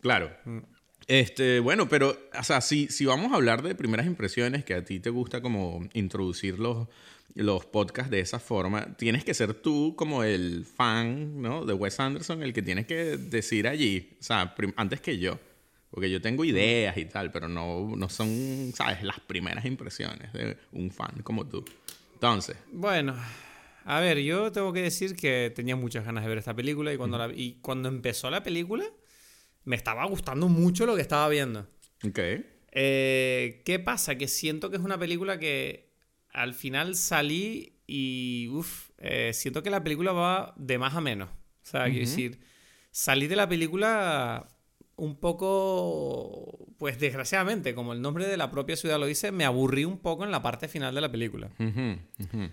Claro. 0.00 0.30
Mm. 0.44 0.58
Este, 1.06 1.60
bueno, 1.60 1.88
pero, 1.88 2.16
o 2.38 2.44
sea, 2.44 2.60
si, 2.60 2.88
si 2.88 3.04
vamos 3.04 3.32
a 3.32 3.36
hablar 3.36 3.62
de 3.62 3.74
primeras 3.74 4.06
impresiones, 4.06 4.64
que 4.64 4.74
a 4.74 4.84
ti 4.84 5.00
te 5.00 5.10
gusta 5.10 5.42
como 5.42 5.86
introducir 5.92 6.58
los, 6.58 6.88
los 7.34 7.66
podcasts 7.66 8.10
de 8.10 8.20
esa 8.20 8.38
forma, 8.38 8.96
tienes 8.96 9.24
que 9.24 9.34
ser 9.34 9.54
tú 9.54 9.94
como 9.96 10.24
el 10.24 10.64
fan, 10.64 11.42
¿no? 11.42 11.64
De 11.64 11.74
Wes 11.74 12.00
Anderson, 12.00 12.42
el 12.42 12.52
que 12.52 12.62
tienes 12.62 12.86
que 12.86 13.16
decir 13.18 13.68
allí, 13.68 14.16
o 14.18 14.22
sea, 14.22 14.54
antes 14.76 15.00
que 15.00 15.18
yo. 15.18 15.38
Porque 15.90 16.10
yo 16.10 16.20
tengo 16.20 16.44
ideas 16.44 16.96
y 16.96 17.04
tal, 17.04 17.30
pero 17.30 17.48
no, 17.48 17.94
no 17.96 18.08
son, 18.08 18.72
¿sabes? 18.74 19.02
Las 19.04 19.20
primeras 19.20 19.64
impresiones 19.64 20.32
de 20.32 20.56
un 20.72 20.90
fan 20.90 21.22
como 21.22 21.46
tú. 21.46 21.64
Entonces, 22.14 22.56
Bueno, 22.72 23.14
a 23.84 24.00
ver, 24.00 24.18
yo 24.18 24.50
tengo 24.50 24.72
que 24.72 24.82
decir 24.82 25.14
que 25.14 25.52
tenía 25.54 25.76
muchas 25.76 26.04
ganas 26.04 26.24
de 26.24 26.28
ver 26.30 26.38
esta 26.38 26.54
película 26.54 26.92
y 26.92 26.96
cuando, 26.96 27.18
la, 27.18 27.32
y 27.32 27.58
cuando 27.60 27.88
empezó 27.88 28.28
la 28.30 28.42
película 28.42 28.84
me 29.64 29.76
estaba 29.76 30.04
gustando 30.06 30.48
mucho 30.48 30.86
lo 30.86 30.96
que 30.96 31.02
estaba 31.02 31.28
viendo. 31.28 31.66
ok. 32.06 32.18
Eh, 32.76 33.62
¿Qué 33.64 33.78
pasa? 33.78 34.16
Que 34.16 34.26
siento 34.28 34.68
que 34.70 34.76
es 34.76 34.82
una 34.82 34.98
película 34.98 35.38
que 35.38 35.92
al 36.30 36.54
final 36.54 36.96
salí 36.96 37.78
y 37.86 38.48
uf, 38.50 38.90
eh, 38.98 39.30
siento 39.32 39.62
que 39.62 39.70
la 39.70 39.82
película 39.82 40.12
va 40.12 40.54
de 40.56 40.78
más 40.78 40.94
a 40.94 41.00
menos. 41.00 41.28
O 41.28 41.66
sea, 41.66 41.84
quiero 41.84 42.00
decir, 42.00 42.40
salí 42.90 43.26
de 43.26 43.36
la 43.36 43.48
película 43.48 44.48
un 44.96 45.16
poco, 45.16 46.58
pues 46.78 46.98
desgraciadamente, 46.98 47.74
como 47.74 47.92
el 47.92 48.02
nombre 48.02 48.26
de 48.26 48.36
la 48.36 48.50
propia 48.50 48.76
ciudad 48.76 48.98
lo 48.98 49.06
dice, 49.06 49.32
me 49.32 49.44
aburrí 49.44 49.84
un 49.84 49.98
poco 49.98 50.24
en 50.24 50.30
la 50.30 50.42
parte 50.42 50.68
final 50.68 50.94
de 50.94 51.00
la 51.00 51.10
película. 51.10 51.50
Ujú, 51.58 51.98
ujú. 52.20 52.50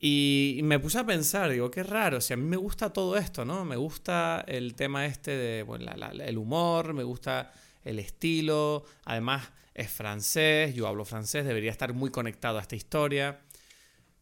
Y 0.00 0.60
me 0.62 0.78
puse 0.78 0.98
a 0.98 1.04
pensar, 1.06 1.50
digo, 1.50 1.70
qué 1.70 1.82
raro, 1.82 2.20
si 2.20 2.32
a 2.32 2.36
mí 2.36 2.44
me 2.44 2.56
gusta 2.56 2.92
todo 2.92 3.16
esto, 3.16 3.44
¿no? 3.44 3.64
Me 3.64 3.74
gusta 3.76 4.44
el 4.46 4.74
tema 4.74 5.06
este 5.06 5.32
de, 5.32 5.62
bueno, 5.64 5.86
el 6.22 6.38
humor, 6.38 6.94
me 6.94 7.02
gusta 7.02 7.52
el 7.84 7.98
estilo, 7.98 8.84
además 9.04 9.50
es 9.74 9.90
francés, 9.90 10.74
yo 10.74 10.86
hablo 10.86 11.04
francés, 11.04 11.44
debería 11.44 11.70
estar 11.72 11.92
muy 11.94 12.10
conectado 12.10 12.58
a 12.58 12.60
esta 12.62 12.76
historia. 12.76 13.40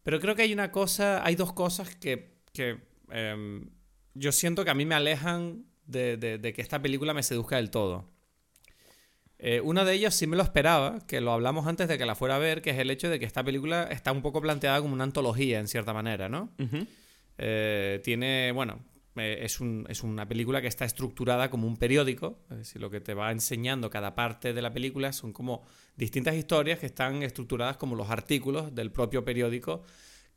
Pero 0.03 0.19
creo 0.19 0.35
que 0.35 0.43
hay 0.43 0.53
una 0.53 0.71
cosa, 0.71 1.23
hay 1.25 1.35
dos 1.35 1.53
cosas 1.53 1.95
que, 1.95 2.37
que, 2.53 2.79
em, 3.11 3.69
yo 4.15 4.31
siento 4.31 4.63
que 4.65 4.71
a 4.71 4.75
mí 4.75 4.85
me 4.85 4.95
alejan 4.95 5.65
de- 5.85 6.17
de 6.17 6.53
que 6.53 6.61
esta 6.61 6.81
película 6.81 7.13
me 7.13 7.21
seduzca 7.23 7.57
del 7.57 7.69
todo. 7.69 8.09
Eh, 9.39 9.61
uno 9.63 9.85
de 9.85 9.93
ellos 9.93 10.15
sí 10.15 10.25
me 10.25 10.35
lo 10.35 10.43
esperaba, 10.43 10.99
que 11.07 11.21
lo 11.21 11.31
hablamos 11.31 11.67
antes 11.67 11.87
de 11.87 11.97
que 11.97 12.05
la 12.05 12.15
fuera 12.15 12.37
a 12.37 12.39
ver, 12.39 12.61
que 12.61 12.71
es 12.71 12.79
el 12.79 12.89
hecho 12.89 13.09
de 13.09 13.19
que 13.19 13.25
esta 13.25 13.43
película 13.43 13.83
está 13.91 14.11
un 14.11 14.21
poco 14.21 14.41
planteada 14.41 14.81
como 14.81 14.93
una 14.93 15.03
antología, 15.03 15.59
en 15.59 15.67
cierta 15.67 15.93
manera, 15.93 16.27
¿no? 16.27 16.49
Eh, 17.37 18.01
tiene, 18.03 18.51
bueno, 18.51 18.79
eh, 19.19 19.39
es, 19.43 20.03
una 20.03 20.27
película 20.27 20.61
que 20.61 20.67
está 20.67 20.85
estructurada 20.85 21.49
como 21.49 21.67
un 21.67 21.77
periódico, 21.77 22.39
es 22.51 22.57
decir, 22.57 22.81
lo 22.81 22.89
que 22.89 23.01
te 23.01 23.13
va 23.13 23.31
enseñando 23.31 23.89
cada 23.89 24.15
parte 24.15 24.53
de 24.53 24.61
la 24.61 24.73
película 24.73 25.11
son 25.11 25.33
como 25.33 25.63
distintas 25.95 26.35
historias 26.35 26.79
que 26.79 26.85
están 26.85 27.23
estructuradas 27.23 27.77
como 27.77 27.95
los 27.95 28.09
artículos 28.09 28.73
del 28.75 28.91
propio 28.91 29.23
periódico 29.25 29.83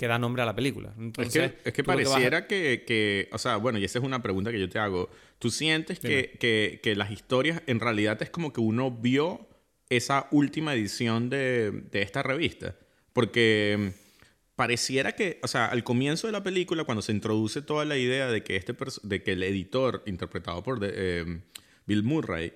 que 0.00 0.08
da 0.08 0.18
nombre 0.18 0.40
a 0.40 0.46
la 0.46 0.56
película. 0.56 0.94
Entonces, 0.98 1.52
es 1.62 1.74
que, 1.74 1.84
pareciera 1.84 2.46
que, 2.46 3.28
o 3.32 3.36
sea, 3.36 3.58
bueno, 3.58 3.78
y 3.78 3.84
esa 3.84 3.98
es 3.98 4.04
una 4.04 4.22
pregunta 4.22 4.50
que 4.50 4.58
yo 4.58 4.66
te 4.66 4.78
hago. 4.78 5.10
¿Tú 5.38 5.50
sientes 5.50 6.00
que, 6.00 6.94
las 6.96 7.10
historias 7.10 7.60
en 7.66 7.80
realidad 7.80 8.22
es 8.22 8.30
como 8.30 8.50
que 8.50 8.62
uno 8.62 8.90
vio 8.90 9.46
esa 9.90 10.26
última 10.30 10.72
edición 10.72 11.28
de, 11.28 11.84
esta 11.92 12.22
revista? 12.22 12.76
Porque 13.12 13.76
mm, 13.78 14.56
pareciera 14.56 15.12
que, 15.12 15.38
o 15.42 15.48
sea, 15.48 15.66
al 15.66 15.84
comienzo 15.84 16.28
de 16.28 16.32
la 16.32 16.42
película, 16.42 16.84
cuando 16.84 17.02
se 17.02 17.12
introduce 17.12 17.60
toda 17.60 17.84
la 17.84 17.98
idea 17.98 18.28
de 18.28 18.42
que, 18.42 18.56
este 18.56 18.74
de 19.02 19.22
que 19.22 19.32
el 19.32 19.42
editor, 19.42 20.02
interpretado 20.06 20.62
por 20.62 20.80
eh, 20.82 21.42
Bill 21.84 22.04
Murray, 22.04 22.54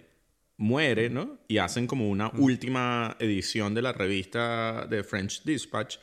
muere, 0.57 1.11
¿no? 1.11 1.41
Y 1.47 1.59
hacen 1.59 1.87
como 1.87 2.09
una 2.09 2.31
última 2.39 3.19
edición 3.21 3.75
de 3.75 3.83
la 3.83 3.93
revista 3.93 4.87
de 4.89 5.05
French 5.05 5.43
Dispatch 5.45 5.99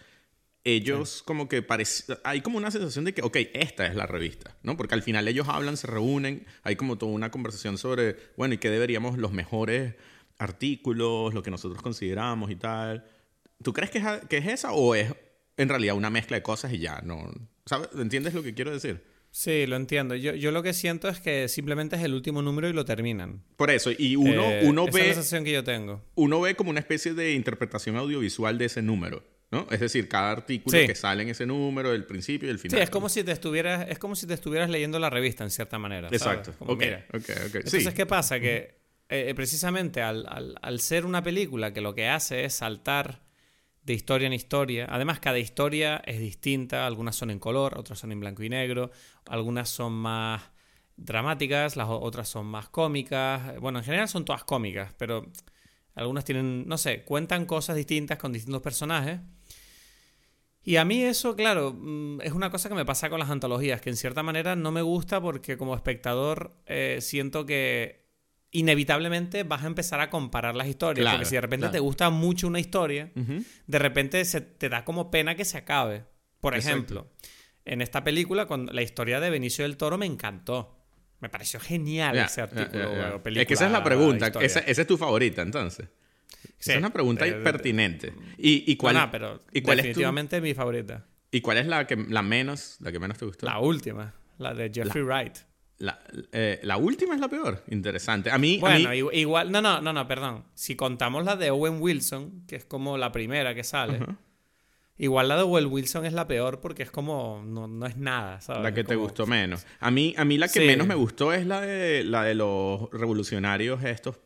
ellos 0.64 1.24
como 1.24 1.50
que 1.50 1.62
parece, 1.62 2.18
hay 2.24 2.42
como 2.42 2.58
una 2.58 2.72
sensación 2.72 3.06
de 3.06 3.14
que, 3.14 3.22
ok, 3.22 3.38
esta 3.54 3.86
es 3.88 3.96
la 3.96 4.06
revista, 4.06 4.58
¿no? 4.64 4.78
Porque 4.78 4.94
al 4.94 5.04
final 5.04 5.28
ellos 5.28 5.48
hablan, 5.50 5.78
se 5.78 5.88
reúnen, 5.88 6.46
hay 6.64 6.76
como 6.76 6.98
toda 6.98 7.12
una 7.12 7.32
conversación 7.32 7.78
sobre, 7.78 8.18
bueno, 8.38 8.54
¿y 8.54 8.58
qué 8.58 8.70
deberíamos 8.70 9.18
los 9.18 9.32
mejores 9.32 9.96
artículos, 10.38 11.34
lo 11.34 11.44
que 11.44 11.52
nosotros 11.52 11.82
consideramos 11.82 12.52
y 12.52 12.56
tal? 12.56 13.06
¿Tú 13.64 13.74
crees 13.74 13.92
que 13.92 14.00
es, 14.00 14.06
que 14.30 14.38
es 14.38 14.48
esa 14.48 14.72
o 14.74 14.96
es 14.96 15.14
en 15.58 15.70
realidad 15.70 15.96
una 15.96 16.10
mezcla 16.10 16.38
de 16.38 16.44
cosas 16.44 16.74
y 16.74 16.80
ya? 16.80 17.02
no 17.04 17.32
¿Sabes? 17.66 17.90
¿Entiendes 17.96 18.34
lo 18.34 18.44
que 18.44 18.54
quiero 18.54 18.72
decir? 18.72 19.04
Sí, 19.32 19.66
lo 19.66 19.78
entiendo. 19.78 20.14
Yo, 20.16 20.36
yo 20.36 20.52
lo 20.52 20.62
que 20.62 20.74
siento 20.74 21.08
es 21.08 21.22
que 21.22 21.48
simplemente 21.48 21.96
es 21.96 22.04
el 22.04 22.14
último 22.14 22.42
número 22.42 22.68
y 22.68 22.74
lo 22.74 22.84
terminan. 22.84 23.44
Por 23.56 23.72
eso, 23.72 23.90
y 23.98 24.18
uno, 24.18 24.44
eh, 24.44 24.62
uno 24.66 24.86
ve... 24.86 24.92
es 24.92 25.08
la 25.08 25.14
sensación 25.14 25.46
que 25.46 25.54
yo 25.54 25.64
tengo. 25.64 26.04
Uno 26.16 26.42
ve 26.42 26.56
como 26.56 26.70
una 26.70 26.82
especie 26.82 27.14
de 27.14 27.34
interpretación 27.34 27.96
audiovisual 27.96 28.58
de 28.58 28.66
ese 28.66 28.82
número. 28.82 29.24
¿No? 29.52 29.68
Es 29.70 29.82
decir, 29.82 30.08
cada 30.08 30.32
artículo 30.32 30.78
que 30.88 30.96
sale 30.96 31.24
en 31.24 31.30
ese 31.30 31.46
número, 31.46 31.94
el 31.94 32.06
principio 32.06 32.48
y 32.48 32.52
el 32.52 32.60
final. 32.60 32.80
Sí, 32.80 32.84
es 32.84 32.90
como 32.90 33.10
si 33.10 33.24
te 33.24 33.34
estuvieras, 33.34 33.86
es 33.90 34.00
como 34.00 34.16
si 34.16 34.26
te 34.26 34.34
estuvieras 34.34 34.70
leyendo 34.70 34.98
la 34.98 35.10
revista 35.10 35.44
en 35.44 35.52
cierta 35.52 35.78
manera. 35.78 36.08
Exacto. 36.10 36.54
Entonces, 36.60 37.94
¿qué 37.94 38.06
pasa? 38.06 38.40
Que 38.40 38.82
eh, 39.10 39.30
eh, 39.30 39.36
precisamente 39.36 40.02
al, 40.02 40.56
al, 40.62 40.80
ser 40.80 41.06
una 41.06 41.22
película 41.22 41.74
que 41.74 41.82
lo 41.82 41.94
que 41.94 42.08
hace 42.08 42.46
es 42.46 42.56
saltar 42.56 43.24
de 43.84 43.94
historia 43.94 44.28
en 44.28 44.34
historia, 44.34 44.88
además 44.90 45.20
cada 45.20 45.38
historia 45.38 46.02
es 46.06 46.20
distinta, 46.20 46.88
algunas 46.88 47.18
son 47.18 47.30
en 47.30 47.40
color, 47.40 47.78
otras 47.78 48.00
son 48.00 48.14
en 48.14 48.22
blanco 48.22 48.44
y 48.44 48.50
negro, 48.50 48.92
algunas 49.26 49.68
son 49.68 49.92
más 49.92 50.44
dramáticas, 50.96 51.76
las 51.76 51.88
otras 51.90 52.30
son 52.30 52.46
más 52.46 52.70
cómicas, 52.70 53.60
bueno, 53.60 53.80
en 53.80 53.86
general 53.86 54.08
son 54.08 54.24
todas 54.24 54.46
cómicas, 54.46 54.94
pero 54.98 55.30
algunas 55.96 56.24
tienen, 56.24 56.68
no 56.68 56.78
sé, 56.78 57.04
cuentan 57.04 57.46
cosas 57.46 57.76
distintas 57.76 58.18
con 58.18 58.32
distintos 58.32 58.62
personajes. 58.62 59.20
Y 60.64 60.76
a 60.76 60.86
mí 60.86 61.04
eso, 61.04 61.36
claro, 61.36 61.74
mm, 61.74 62.22
es 62.22 62.34
una 62.34 62.52
cosa 62.52 62.70
que 62.70 62.76
me 62.76 62.86
pasa 62.86 63.10
con 63.10 63.20
las 63.20 63.30
antologías, 63.30 63.82
que 63.82 63.90
en 63.90 63.96
cierta 63.96 64.22
manera 64.22 64.56
no 64.56 64.72
me 64.72 64.82
gusta 64.82 65.20
porque 65.20 65.58
como 65.58 65.76
espectador 65.76 66.56
eh, 66.68 67.00
siento 67.02 67.46
que 67.46 68.02
inevitablemente 68.52 69.44
vas 69.44 69.64
a 69.64 69.68
empezar 69.68 70.02
a 70.02 70.10
comparar 70.10 70.56
las 70.56 70.68
historias. 70.68 71.10
porque 71.10 71.26
si 71.26 71.36
de 71.36 71.42
repente 71.42 71.70
te 71.70 71.80
gusta 71.80 72.10
mucho 72.10 72.48
una 72.48 72.60
historia, 72.60 73.12
de 73.16 73.80
repente 73.80 74.24
se 74.26 74.42
te 74.42 74.70
da 74.70 74.86
como 74.86 75.10
pena 75.10 75.36
que 75.36 75.46
se 75.46 75.58
acabe. 75.58 76.04
Por 76.40 76.56
ejemplo, 76.56 77.12
en 77.66 77.82
esta 77.82 78.04
película, 78.04 78.46
con 78.46 78.68
la 78.68 78.82
historia 78.82 79.20
de 79.20 79.30
Benicio 79.30 79.64
del 79.64 79.78
Toro 79.78 79.98
me 79.98 80.06
encantó. 80.06 80.78
Me 81.22 81.30
pareció 81.30 81.60
genial 81.60 82.18
ese 82.18 82.42
artículo 82.42 83.16
o 83.16 83.24
película. 83.24 83.42
Es 83.42 83.48
que 83.48 83.54
esa 83.54 83.68
es 83.68 83.72
la 83.72 83.84
pregunta. 83.84 84.28
Esa, 84.42 84.60
esa, 84.60 84.82
es 84.82 84.88
tu 84.88 84.98
favorita, 84.98 85.42
entonces 85.44 85.88
es 86.60 86.78
una 86.78 86.92
pregunta 86.92 87.26
pertinente. 87.44 88.14
¿Y, 88.38 88.76
cuál, 88.76 89.10
pero 89.12 89.42
definitivamente 89.52 90.38
es 90.38 90.44
mi 90.44 90.54
favorita. 90.54 91.06
¿Y 91.32 91.42
cuál 91.42 91.58
es 91.58 91.68
la, 91.68 91.88
que, 91.88 91.96
la, 91.96 92.22
menos, 92.22 92.78
la 92.82 92.92
que 92.92 93.00
menos 93.00 93.18
te 93.18 93.26
gustó? 93.26 93.46
La 93.46 93.60
última, 93.60 94.14
la 94.38 94.54
de 94.54 94.70
Jeffrey 94.74 95.04
Wright. 95.04 95.38
Eh, 96.32 96.60
la, 96.64 96.78
última 96.78 97.16
es 97.16 97.22
la 97.22 97.28
peor. 97.28 97.64
Interesante. 97.70 98.30
A 98.32 98.38
mí. 98.38 98.58
Bueno, 98.60 98.94
igual. 98.94 99.52
No, 99.52 99.62
no, 99.62 99.82
no, 99.82 99.94
no, 99.94 100.08
perdón. 100.08 100.44
Si 100.54 100.76
contamos 100.76 101.24
la 101.26 101.36
de 101.36 101.50
Owen 101.50 101.82
Wilson, 101.82 102.44
que 102.48 102.58
es 102.58 102.66
como 102.66 102.98
la 102.98 103.12
primera 103.12 103.56
que 103.56 103.64
sale. 103.64 104.00
Igual 105.02 105.30
la 105.30 105.36
de 105.36 105.44
Will 105.44 105.66
Wilson 105.66 106.06
es 106.06 106.14
la 106.14 106.28
peor 106.28 106.62
porque 106.62 106.84
es 106.84 106.92
como. 106.92 107.44
No, 107.44 107.88
es 107.88 107.98
nada, 107.98 108.40
¿sabes? 108.40 108.62
La 108.62 108.72
que 108.72 108.84
te 108.84 108.96
gustó 108.96 109.26
menos. 109.26 109.66
A 109.80 109.90
mí, 109.90 110.14
a 110.16 110.24
mí 110.26 110.38
la 110.38 110.48
que 110.48 110.62
menos 110.62 110.86
me 110.86 110.94
gustó 110.94 111.34
es 111.34 111.48
la 111.48 111.60
de, 111.60 112.04
la 112.04 112.24
de 112.24 112.36
los 112.36 112.88
revolucionarios 112.92 113.84
estos 113.84 114.20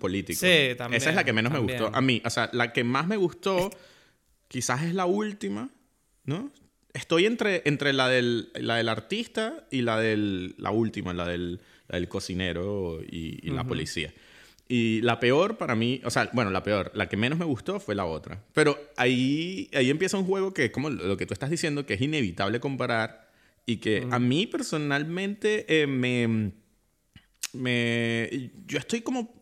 políticos. 0.00 0.40
Sí, 0.40 0.74
también. 0.78 1.02
Esa 1.02 1.10
es 1.10 1.16
la 1.16 1.24
que 1.24 1.34
menos 1.34 1.52
me 1.52 1.58
gustó. 1.58 1.90
A 1.94 2.00
mí, 2.00 2.22
o 2.24 2.30
sea, 2.30 2.48
la 2.54 2.72
que 2.72 2.82
más 2.82 3.06
me 3.06 3.18
gustó, 3.18 3.68
quizás 4.48 4.84
es 4.84 4.94
la 4.94 5.04
última, 5.04 5.68
¿no? 6.24 6.50
Estoy 6.94 7.26
entre, 7.26 7.60
entre 7.66 7.92
la, 7.92 8.08
del, 8.08 8.48
la 8.54 8.76
del 8.76 8.88
artista 8.88 9.66
y 9.70 9.82
la 9.82 10.00
del. 10.00 10.54
La 10.56 10.70
última, 10.70 11.12
la 11.12 11.26
del, 11.26 11.60
del 11.90 12.08
cocinero 12.08 13.02
y, 13.06 13.50
la 13.50 13.64
policía. 13.64 14.14
Y 14.68 15.00
la 15.02 15.20
peor 15.20 15.58
para 15.58 15.76
mí, 15.76 16.00
o 16.04 16.10
sea, 16.10 16.28
bueno, 16.32 16.50
la 16.50 16.62
peor, 16.62 16.90
la 16.94 17.08
que 17.08 17.16
menos 17.16 17.38
me 17.38 17.44
gustó 17.44 17.78
fue 17.78 17.94
la 17.94 18.04
otra. 18.04 18.42
Pero 18.52 18.76
ahí, 18.96 19.70
ahí 19.74 19.90
empieza 19.90 20.16
un 20.16 20.24
juego 20.24 20.52
que 20.52 20.66
es 20.66 20.70
como 20.72 20.90
lo 20.90 21.16
que 21.16 21.26
tú 21.26 21.34
estás 21.34 21.50
diciendo, 21.50 21.86
que 21.86 21.94
es 21.94 22.00
inevitable 22.00 22.58
comparar 22.58 23.30
y 23.64 23.76
que 23.76 24.06
a 24.10 24.18
mí 24.18 24.46
personalmente 24.46 25.82
eh, 25.82 25.86
me, 25.86 26.52
me... 27.52 28.50
Yo 28.66 28.78
estoy 28.78 29.02
como... 29.02 29.34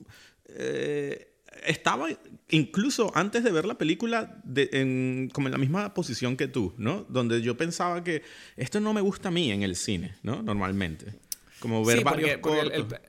Eh, 0.48 1.30
estaba 1.64 2.08
incluso 2.50 3.10
antes 3.14 3.42
de 3.42 3.50
ver 3.50 3.64
la 3.64 3.78
película 3.78 4.40
de, 4.44 4.68
en, 4.72 5.30
como 5.32 5.48
en 5.48 5.52
la 5.52 5.58
misma 5.58 5.94
posición 5.94 6.36
que 6.36 6.48
tú, 6.48 6.74
¿no? 6.76 7.06
Donde 7.08 7.40
yo 7.40 7.56
pensaba 7.56 8.04
que 8.04 8.22
esto 8.56 8.80
no 8.80 8.92
me 8.92 9.00
gusta 9.00 9.28
a 9.28 9.30
mí 9.30 9.50
en 9.50 9.62
el 9.62 9.76
cine, 9.76 10.16
¿no? 10.22 10.42
Normalmente. 10.42 11.14
Como 11.60 11.84
ver 11.84 12.04
varios 12.04 12.38
cortos. 12.38 13.00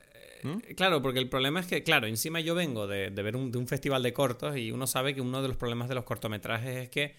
Eh, 0.66 0.74
claro, 0.74 1.02
porque 1.02 1.18
el 1.18 1.28
problema 1.28 1.60
es 1.60 1.66
que, 1.66 1.82
claro, 1.82 2.06
encima 2.06 2.40
yo 2.40 2.54
vengo 2.54 2.86
de, 2.86 3.10
ver 3.10 3.36
un, 3.36 3.50
de 3.50 3.58
un 3.58 3.66
festival 3.66 4.02
de 4.02 4.12
cortos 4.12 4.56
y 4.56 4.70
uno 4.70 4.86
sabe 4.86 5.14
que 5.14 5.20
uno 5.20 5.42
de 5.42 5.48
los 5.48 5.56
problemas 5.56 5.88
de 5.88 5.94
los 5.94 6.04
cortometrajes 6.04 6.76
es 6.76 6.88
que 6.88 7.14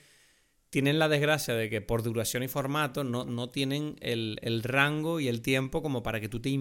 tienen 0.70 1.00
la 1.00 1.08
desgracia 1.08 1.54
de 1.54 1.70
que 1.70 1.82
por 1.82 2.04
duración 2.04 2.44
y 2.44 2.48
formato 2.48 3.04
no, 3.04 3.26
no 3.26 3.50
tienen 3.50 3.96
el, 4.02 4.38
el, 4.42 4.64
rango 4.64 5.20
y 5.20 5.28
el 5.28 5.42
tiempo 5.42 5.82
como 5.82 6.04
para 6.04 6.20
que 6.20 6.28
tú 6.28 6.42
te 6.42 6.58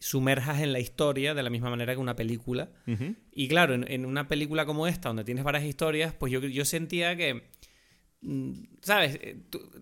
sumerjas 0.00 0.60
en 0.60 0.72
la 0.72 0.80
historia 0.80 1.34
de 1.34 1.42
la 1.42 1.50
misma 1.50 1.70
manera 1.70 1.92
que 1.94 2.00
una 2.00 2.16
película. 2.16 2.70
Y 3.30 3.48
claro, 3.48 3.74
en, 3.74 3.90
en, 3.90 4.06
una 4.06 4.26
película 4.26 4.66
como 4.66 4.86
esta, 4.86 5.10
donde 5.10 5.24
tienes 5.24 5.44
varias 5.44 5.64
historias, 5.64 6.12
pues 6.12 6.32
yo, 6.32 6.40
yo 6.40 6.64
sentía 6.64 7.14
que 7.16 7.34
Mm, 7.34 7.59
¿sabes? 8.82 9.18
Eh, 9.22 9.40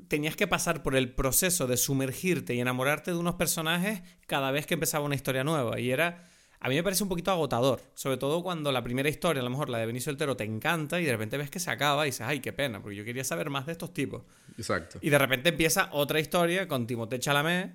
tenías 0.08 0.36
que 0.36 0.46
pasar 0.46 0.82
por 0.82 0.96
el 0.96 1.12
proceso 1.12 1.66
de 1.66 1.76
sumergirte 1.76 2.54
y 2.54 2.60
enamorarte 2.60 3.10
de 3.10 3.16
unos 3.16 3.34
personajes 3.34 4.02
cada 4.26 4.50
vez 4.50 4.66
que 4.66 4.74
empezaba 4.74 5.04
una 5.04 5.14
historia 5.14 5.44
nueva. 5.44 5.80
Y 5.80 5.90
era 5.90 6.28
a 6.60 6.68
mí 6.68 6.74
me 6.74 6.82
parece 6.82 7.04
un 7.04 7.08
poquito 7.08 7.30
agotador, 7.30 7.80
sobre 7.94 8.16
todo 8.16 8.42
cuando 8.42 8.72
la 8.72 8.82
primera 8.82 9.08
historia, 9.08 9.40
a 9.40 9.44
lo 9.44 9.50
mejor 9.50 9.68
la 9.68 9.78
de 9.78 9.86
Benicio 9.86 10.10
del 10.10 10.18
Toro, 10.18 10.36
te 10.36 10.42
encanta 10.42 11.00
y 11.00 11.04
de 11.04 11.12
repente 11.12 11.36
ves 11.36 11.50
que 11.50 11.60
se 11.60 11.70
acaba 11.70 12.04
y 12.04 12.10
dices, 12.10 12.22
ay, 12.22 12.40
qué 12.40 12.52
pena, 12.52 12.82
porque 12.82 12.96
yo 12.96 13.04
quería 13.04 13.22
saber 13.22 13.48
más 13.48 13.66
de 13.66 13.72
estos 13.72 13.94
tipos. 13.94 14.22
Exacto. 14.56 14.98
Y 15.00 15.10
de 15.10 15.18
repente 15.18 15.50
empieza 15.50 15.88
otra 15.92 16.18
historia 16.18 16.66
con 16.66 16.86
Timothée 16.86 17.20
Chalamet 17.20 17.74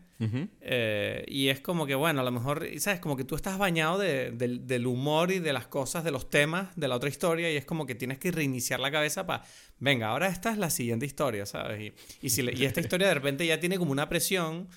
eh, 0.62 1.24
y 1.28 1.48
es 1.48 1.62
como 1.62 1.86
que, 1.86 1.96
bueno, 1.96 2.22
a 2.22 2.24
lo 2.24 2.32
mejor, 2.32 2.67
¿sabes? 2.80 3.00
Como 3.00 3.15
que 3.15 3.24
tú 3.24 3.36
estás 3.36 3.58
bañado 3.58 4.00
del 4.00 4.88
humor 4.88 5.32
y 5.32 5.39
de 5.39 5.54
las 5.54 5.67
cosas, 5.67 6.04
de 6.04 6.12
los 6.12 6.30
temas 6.30 6.76
de 6.76 6.88
la 6.89 6.96
otra 6.96 7.10
historia 7.10 7.52
y 7.52 7.56
es 7.56 7.65
como 7.65 7.86
que 7.86 7.96
tienes 7.96 8.17
que 8.17 8.32
reiniciar 8.32 8.82
la 8.82 8.91
cabeza 8.91 9.26
para, 9.26 9.43
venga, 9.80 10.10
ahora 10.10 10.28
esta 10.28 10.52
es 10.52 10.58
la 10.58 10.69
siguiente 10.69 11.06
historia, 11.06 11.46
¿sabes? 11.46 11.93
Y, 12.22 12.30
si 12.30 12.41
y 12.41 12.65
esta 12.65 12.82
historia 12.82 13.08
de 13.08 13.13
repente 13.13 13.46
ya 13.46 13.60
tiene 13.60 13.78
como 13.78 13.93
una 13.93 14.10
presión 14.10 14.67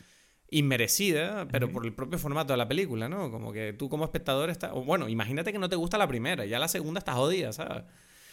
inmerecida, 0.56 1.46
pero 1.48 1.70
por 1.70 1.84
el 1.84 1.92
propio 1.92 2.18
formato 2.18 2.54
de 2.54 2.56
la 2.56 2.66
película, 2.66 3.10
¿no? 3.10 3.30
Como 3.30 3.52
que 3.52 3.74
tú 3.74 3.90
como 3.90 4.04
espectador 4.04 4.48
estás... 4.48 4.72
Bueno, 4.72 5.06
imagínate 5.06 5.52
que 5.52 5.58
no 5.58 5.68
te 5.68 5.76
gusta 5.76 5.98
la 5.98 6.08
primera, 6.08 6.46
ya 6.46 6.58
la 6.58 6.68
segunda 6.68 6.98
está 6.98 7.12
jodida, 7.12 7.52
¿sabes? 7.52 7.84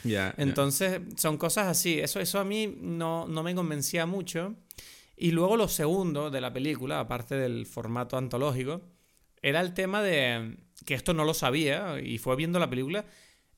Ya. 0.06 0.34
Entonces, 0.38 1.02
son 1.18 1.38
cosas 1.38 1.68
así. 1.68 2.00
Eso, 2.00 2.22
eso 2.22 2.40
a 2.40 2.46
mí 2.46 2.78
no, 2.80 3.28
no 3.28 3.44
me 3.44 3.54
convencía 3.54 4.06
mucho. 4.06 4.56
Y 5.18 5.32
luego 5.32 5.58
lo 5.58 5.68
segundo 5.68 6.32
de 6.32 6.40
la 6.40 6.54
película, 6.54 7.02
aparte 7.02 7.36
del 7.36 7.66
formato 7.66 8.18
antológico, 8.18 8.82
era 9.42 9.60
el 9.60 9.74
tema 9.74 10.02
de... 10.02 10.58
que 10.86 10.94
esto 10.94 11.14
no 11.14 11.26
lo 11.26 11.34
sabía 11.34 12.00
y 12.00 12.20
fue 12.20 12.38
viendo 12.38 12.58
la 12.58 12.70
película. 12.70 13.06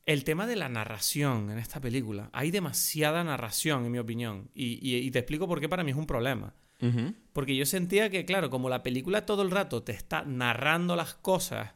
El 0.07 0.23
tema 0.23 0.47
de 0.47 0.55
la 0.55 0.69
narración 0.69 1.51
en 1.51 1.59
esta 1.59 1.79
película. 1.79 2.31
Hay 2.33 2.49
demasiada 2.49 3.23
narración, 3.23 3.85
en 3.85 3.91
mi 3.91 3.99
opinión. 3.99 4.49
Y, 4.55 4.79
y 4.81 5.11
te 5.11 5.19
explico 5.19 5.47
por 5.47 5.59
qué 5.59 5.69
para 5.69 5.83
mí 5.83 5.91
es 5.91 5.97
un 5.97 6.07
problema. 6.07 6.55
Porque 7.33 7.55
yo 7.55 7.65
sentía 7.65 8.09
que, 8.09 8.25
claro, 8.25 8.49
como 8.49 8.69
la 8.69 8.83
película 8.83 9.25
todo 9.25 9.41
el 9.41 9.51
rato 9.51 9.81
te 9.81 9.91
está 9.91 10.23
narrando 10.23 10.95
las 10.95 11.15
cosas 11.15 11.73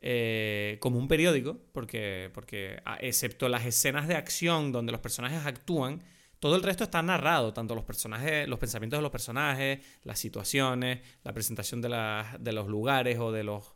eh, 0.00 0.78
como 0.80 0.98
un 0.98 1.08
periódico, 1.08 1.58
porque, 1.72 2.30
porque 2.32 2.80
excepto 3.00 3.48
las 3.48 3.66
escenas 3.66 4.08
de 4.08 4.14
acción 4.14 4.72
donde 4.72 4.92
los 4.92 5.00
personajes 5.00 5.44
actúan, 5.44 6.02
todo 6.40 6.56
el 6.56 6.62
resto 6.62 6.84
está 6.84 7.02
narrado, 7.02 7.52
tanto 7.52 7.74
los 7.74 7.84
personajes, 7.84 8.48
los 8.48 8.58
pensamientos 8.58 8.98
de 8.98 9.02
los 9.02 9.10
personajes, 9.10 9.80
las 10.04 10.18
situaciones, 10.18 11.00
la 11.24 11.32
presentación 11.32 11.82
de, 11.82 12.24
de 12.38 12.52
los 12.52 12.68
lugares 12.68 13.18
o 13.18 13.32
de 13.32 13.44
los 13.44 13.74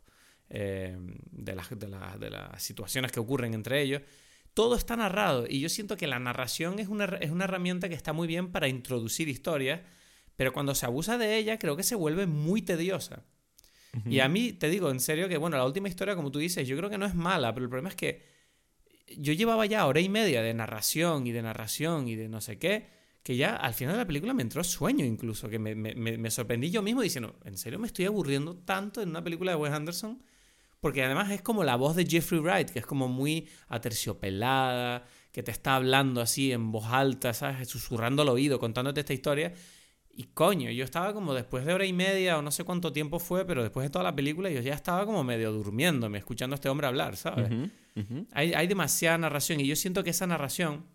eh, 0.55 0.95
de, 1.31 1.55
las, 1.55 1.67
de, 1.71 2.29
las 2.29 2.61
situaciones 2.61 3.11
que 3.11 3.19
ocurren 3.19 3.55
entre 3.55 3.81
ellos. 3.81 4.03
Todo 4.53 4.75
está 4.75 4.95
narrado 4.95 5.47
y 5.49 5.59
yo 5.59 5.67
siento 5.67 5.97
que 5.97 6.05
la 6.05 6.19
narración 6.19 6.77
es 6.77 6.89
una, 6.89 7.05
es 7.05 7.31
una 7.31 7.45
herramienta 7.45 7.89
que 7.89 7.95
está 7.95 8.13
muy 8.13 8.27
bien 8.27 8.51
para 8.51 8.67
introducir 8.67 9.29
historias, 9.29 9.81
pero 10.35 10.53
cuando 10.53 10.75
se 10.75 10.85
abusa 10.85 11.17
de 11.17 11.37
ella 11.37 11.59
creo 11.59 11.75
que 11.75 11.83
se 11.83 11.95
vuelve 11.95 12.27
muy 12.27 12.61
tediosa. 12.61 13.23
Y 14.09 14.21
a 14.21 14.27
mí, 14.27 14.53
te 14.53 14.69
digo, 14.69 14.89
en 14.89 14.99
serio, 14.99 15.29
que 15.29 15.37
bueno, 15.37 15.55
la 15.55 15.65
última 15.65 15.87
historia, 15.87 16.15
como 16.15 16.31
tú 16.31 16.39
dices, 16.39 16.67
yo 16.67 16.75
creo 16.75 16.89
que 16.89 16.97
no 16.97 17.05
es 17.05 17.13
mala, 17.13 17.53
pero 17.53 17.65
el 17.65 17.69
problema 17.69 17.89
es 17.89 17.95
que 17.95 18.23
yo 19.17 19.33
llevaba 19.33 19.67
ya 19.67 19.85
hora 19.85 19.99
y 19.99 20.09
media 20.09 20.41
de 20.41 20.51
narración 20.55 21.27
y 21.27 21.31
de 21.31 21.43
narración 21.43 22.07
y 22.07 22.15
de 22.15 22.27
no 22.27 22.41
sé 22.41 22.57
qué, 22.57 22.87
que 23.21 23.35
ya 23.35 23.55
al 23.55 23.75
final 23.75 23.93
de 23.93 23.99
la 23.99 24.07
película 24.07 24.33
me 24.33 24.41
entró 24.41 24.63
sueño 24.63 25.05
incluso, 25.05 25.47
que 25.47 25.59
me, 25.59 25.75
me, 25.75 25.93
me 25.93 26.31
sorprendí 26.31 26.71
yo 26.71 26.81
mismo 26.81 27.03
diciendo, 27.03 27.39
¿en 27.45 27.55
serio 27.55 27.77
me 27.77 27.85
estoy 27.85 28.05
aburriendo 28.05 28.55
tanto 28.55 29.01
en 29.01 29.09
una 29.09 29.23
película 29.23 29.51
de 29.51 29.57
Wes 29.57 29.71
Anderson? 29.71 30.23
Porque 30.83 31.01
además 31.03 31.31
es 31.31 31.41
como 31.41 31.63
la 31.63 31.77
voz 31.77 31.95
de 31.95 32.05
Jeffrey 32.05 32.41
Wright, 32.41 32.69
que 32.69 32.79
es 32.79 32.85
como 32.85 33.07
muy 33.07 33.47
aterciopelada, 33.69 35.05
que 35.31 35.41
te 35.41 35.51
está 35.51 35.75
hablando 35.75 36.19
así 36.19 36.51
en 36.51 36.73
voz 36.73 36.87
alta, 36.87 37.33
¿sabes? 37.33 37.69
Susurrando 37.69 38.23
al 38.23 38.29
oído, 38.29 38.59
contándote 38.59 38.99
esta 38.99 39.13
historia. 39.13 39.53
Y 40.15 40.25
coño, 40.25 40.69
yo 40.69 40.83
estaba 40.83 41.11
como 41.13 41.33
después 41.33 41.65
de 41.65 41.73
hora 41.73 41.85
y 41.85 41.93
media 41.93 42.37
o 42.37 42.43
no 42.43 42.51
sé 42.51 42.63
cuánto 42.63 42.93
tiempo 42.93 43.17
fue, 43.17 43.45
pero 43.45 43.63
después 43.63 43.83
de 43.83 43.89
toda 43.89 44.03
la 44.03 44.15
película 44.15 44.49
yo 44.51 44.61
ya 44.61 44.75
estaba 44.75 45.05
como 45.07 45.23
medio 45.23 45.51
durmiéndome, 45.51 46.19
escuchando 46.19 46.53
a 46.53 46.55
este 46.55 46.69
hombre 46.69 46.85
hablar, 46.85 47.17
¿sabes? 47.17 47.49
Hay, 48.31 48.53
hay, 48.53 48.67
demasiada 48.67 49.17
narración 49.17 49.59
y 49.59 49.67
yo 49.67 49.75
siento 49.75 50.03
que 50.03 50.11
esa 50.11 50.27
narración 50.27 50.85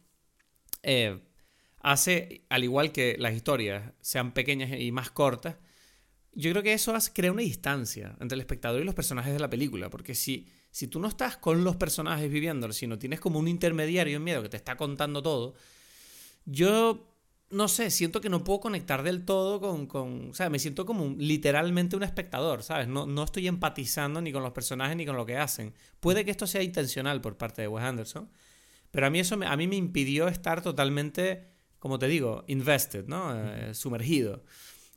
eh, 0.85 1.21
hace, 1.81 2.47
al 2.49 2.63
igual 2.63 2.93
que 2.93 3.17
las 3.19 3.35
historias 3.35 3.93
sean 4.01 4.33
pequeñas 4.33 4.71
y 4.79 4.93
más 4.93 5.11
cortas, 5.11 5.57
yo 6.33 6.53
creo 6.53 6.63
que 6.63 6.73
eso 6.73 6.95
hace, 6.95 7.13
crea 7.13 7.33
una 7.33 7.43
distancia 7.43 8.17
entre 8.21 8.37
el 8.37 8.41
espectador 8.41 8.81
y 8.81 8.85
los 8.85 8.95
personajes 8.95 9.33
de 9.33 9.41
la 9.41 9.51
película, 9.51 9.91
porque 9.91 10.15
si, 10.15 10.47
si 10.71 10.87
tú 10.87 11.01
no 11.01 11.09
estás 11.09 11.37
con 11.37 11.65
los 11.65 11.75
personajes 11.75 12.31
viviéndolo, 12.31 12.73
sino 12.73 12.99
tienes 12.99 13.19
como 13.19 13.41
un 13.41 13.49
intermediario 13.49 14.17
en 14.17 14.25
miedo 14.25 14.43
que 14.43 14.49
te 14.49 14.57
está 14.57 14.77
contando 14.77 15.23
todo, 15.23 15.55
yo 16.45 17.18
no 17.51 17.69
sé, 17.69 17.91
siento 17.91 18.21
que 18.21 18.29
no 18.29 18.45
puedo 18.45 18.61
conectar 18.61 19.03
del 19.03 19.25
todo 19.25 19.61
con, 19.61 19.87
con 19.87 20.31
o 20.31 20.35
sea, 20.35 20.51
me 20.51 20.59
siento 20.59 20.85
como 20.85 21.15
literalmente 21.19 21.97
un 21.97 22.03
espectador, 22.03 22.63
¿sabes? 22.63 22.89
No, 22.89 23.07
no 23.07 23.25
estoy 23.25 23.49
empatizando 23.49 24.21
ni 24.21 24.33
con 24.33 24.43
los 24.43 24.53
personajes 24.53 24.97
ni 24.97 25.07
con 25.07 25.17
lo 25.17 25.25
que 25.25 25.39
hacen. 25.39 25.75
Puede 26.01 26.25
que 26.25 26.31
esto 26.31 26.47
sea 26.47 26.63
intencional 26.63 27.21
por 27.21 27.39
parte 27.39 27.63
de 27.63 27.69
Wes 27.69 27.85
Anderson, 27.85 28.31
pero 28.91 29.07
a 29.07 29.11
mí 29.11 29.21
eso 29.21 29.37
me, 29.37 29.47
a 29.47 29.57
mí 29.57 29.67
me 29.67 29.77
impidió 29.77 30.29
estar 30.29 30.63
totalmente, 30.63 31.49
como 31.79 31.99
te 31.99 32.07
digo, 32.09 32.45
invested, 32.49 33.07
¿no? 33.07 33.35
Eh, 33.35 33.75
sumergido. 33.75 34.45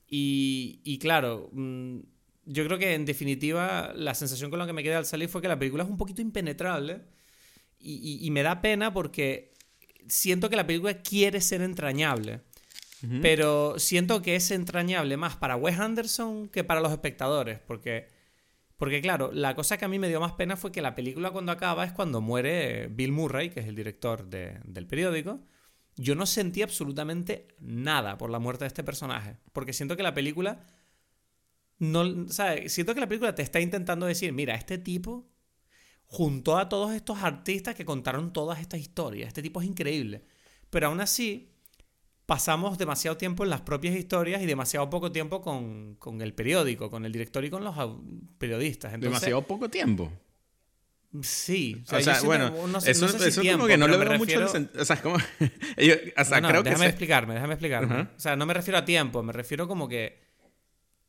Y, 0.08 0.82
y 0.84 1.00
claro, 1.00 1.50
mm, 1.54 2.00
yo 2.46 2.66
creo 2.66 2.78
que 2.78 2.94
en 2.94 3.06
definitiva 3.06 3.94
la 3.96 4.14
sensación 4.14 4.50
con 4.50 4.60
la 4.60 4.68
que 4.68 4.74
me 4.74 4.84
quedé 4.84 4.96
al 4.96 5.06
salir 5.06 5.30
fue 5.30 5.42
que 5.42 5.48
la 5.48 5.58
película 5.58 5.84
es 5.84 5.90
un 5.90 5.98
poquito 5.98 6.22
impenetrable 6.22 7.02
y, 7.80 8.20
y 8.26 8.32
me 8.32 8.44
da 8.44 8.62
pena 8.62 8.94
porque 8.94 9.54
siento 10.08 10.50
que 10.50 10.56
la 10.56 10.68
película 10.68 11.02
quiere 11.02 11.42
ser 11.42 11.62
entrañable. 11.62 12.42
Pero 13.24 13.80
siento 13.80 14.22
que 14.22 14.36
es 14.36 14.52
entrañable 14.52 15.18
más 15.18 15.36
para 15.36 15.56
Wes 15.56 15.80
Anderson 15.80 16.48
que 16.50 16.64
para 16.64 16.82
los 16.82 16.92
espectadores. 16.92 17.60
Porque, 17.60 18.08
porque, 18.78 19.02
claro, 19.02 19.32
la 19.34 19.56
cosa 19.56 19.78
que 19.78 19.86
a 19.86 19.88
mí 19.88 19.98
me 19.98 20.08
dio 20.08 20.20
más 20.20 20.34
pena 20.34 20.56
fue 20.56 20.72
que 20.72 20.84
la 20.84 20.94
película 20.94 21.32
cuando 21.32 21.52
acaba 21.52 21.84
es 21.84 21.94
cuando 21.94 22.22
muere 22.22 22.90
Bill 22.90 23.12
Murray, 23.12 23.50
que 23.50 23.62
es 23.62 23.66
el 23.66 23.76
director 23.76 24.28
del 24.30 24.86
periódico. 24.86 25.42
Yo 25.96 26.14
no 26.14 26.28
sentí 26.28 26.62
absolutamente 26.62 27.48
nada 27.60 28.20
por 28.20 28.30
la 28.30 28.38
muerte 28.38 28.66
de 28.66 28.68
este 28.68 28.84
personaje. 28.84 29.38
Porque 29.52 29.74
siento 29.74 29.98
que 29.98 30.04
la 30.04 30.14
película. 30.14 30.68
No, 31.80 32.30
¿sabes? 32.30 32.72
Siento 32.72 32.94
que 32.94 33.00
la 33.00 33.08
película 33.08 33.34
te 33.34 33.42
está 33.42 33.60
intentando 33.60 34.06
decir: 34.06 34.32
mira, 34.32 34.54
este 34.54 34.78
tipo 34.78 35.31
juntó 36.12 36.58
a 36.58 36.68
todos 36.68 36.94
estos 36.94 37.24
artistas 37.24 37.74
que 37.74 37.86
contaron 37.86 38.34
todas 38.34 38.60
estas 38.60 38.82
historias. 38.82 39.30
Este 39.30 39.42
tipo 39.42 39.62
es 39.62 39.68
increíble. 39.68 40.22
Pero 40.70 40.88
aún 40.88 41.00
así, 41.00 41.54
pasamos 42.26 42.78
demasiado 42.78 43.16
tiempo 43.16 43.46
en 43.46 43.50
las 43.50 43.62
propias 43.62 43.96
historias 43.96 44.42
y 44.42 44.46
demasiado 44.46 44.90
poco 44.90 45.14
tiempo 45.14 45.42
con, 45.42 46.22
el 46.22 46.34
periódico, 46.34 46.90
con 46.90 47.06
el 47.06 47.14
director 47.14 47.46
y 47.46 47.50
con 47.50 47.64
los 47.64 47.76
periodistas. 48.38 49.00
demasiado 49.00 49.42
poco 49.44 49.70
tiempo. 49.70 50.12
Sí, 51.22 51.82
o 51.90 52.02
sea, 52.02 52.22
bueno, 52.24 52.54
eso, 52.86 53.06
es 53.06 53.38
como 53.38 53.68
que 53.68 53.78
no 53.78 53.88
le 53.88 53.98
veo 53.98 54.18
mucho 54.18 54.46
O 54.46 54.86
sea, 54.86 54.96
es 54.96 55.02
como. 55.02 55.18
déjame 55.78 56.88
explicarme, 56.88 57.36
déjame 57.36 57.54
explicarme. 57.54 58.02
O 58.02 58.20
sea, 58.20 58.36
no 58.36 58.46
me 58.46 58.54
refiero 58.54 58.80
a 58.80 58.86
tiempo, 58.86 59.24
me 59.24 59.32
refiero 59.32 59.66
como 59.66 59.88
que 59.88 60.31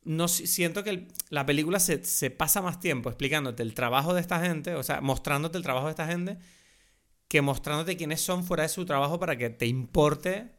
no 0.05 0.27
siento 0.27 0.83
que 0.83 1.07
la 1.29 1.45
película 1.45 1.79
se, 1.79 2.03
se, 2.03 2.29
pasa 2.29 2.61
más 2.61 2.79
tiempo 2.79 3.09
explicándote 3.09 3.63
el 3.63 3.73
trabajo 3.73 4.13
de 4.13 4.21
esta 4.21 4.39
gente, 4.39 4.75
o 4.75 4.83
sea, 4.83 5.01
mostrándote 5.01 5.57
el 5.57 5.63
trabajo 5.63 5.87
de 5.87 5.91
esta 5.91 6.07
gente, 6.07 6.37
que 7.27 7.41
mostrándote 7.41 7.97
quiénes 7.97 8.21
son 8.21 8.43
fuera 8.43 8.63
de 8.63 8.69
su 8.69 8.85
trabajo 8.85 9.19
para 9.19 9.37
que 9.37 9.49
te 9.49 9.65
importe 9.65 10.51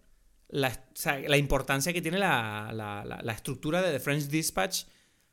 la, 0.49 0.69
o 0.69 0.97
sea, 0.97 1.19
la 1.19 1.37
importancia 1.37 1.93
que 1.93 2.03
tiene 2.03 2.19
la, 2.19 2.71
la, 2.73 3.05
la, 3.05 3.33
estructura 3.33 3.83
de 3.83 3.93
The 3.93 4.01
French 4.01 4.29
Dispatch 4.29 4.85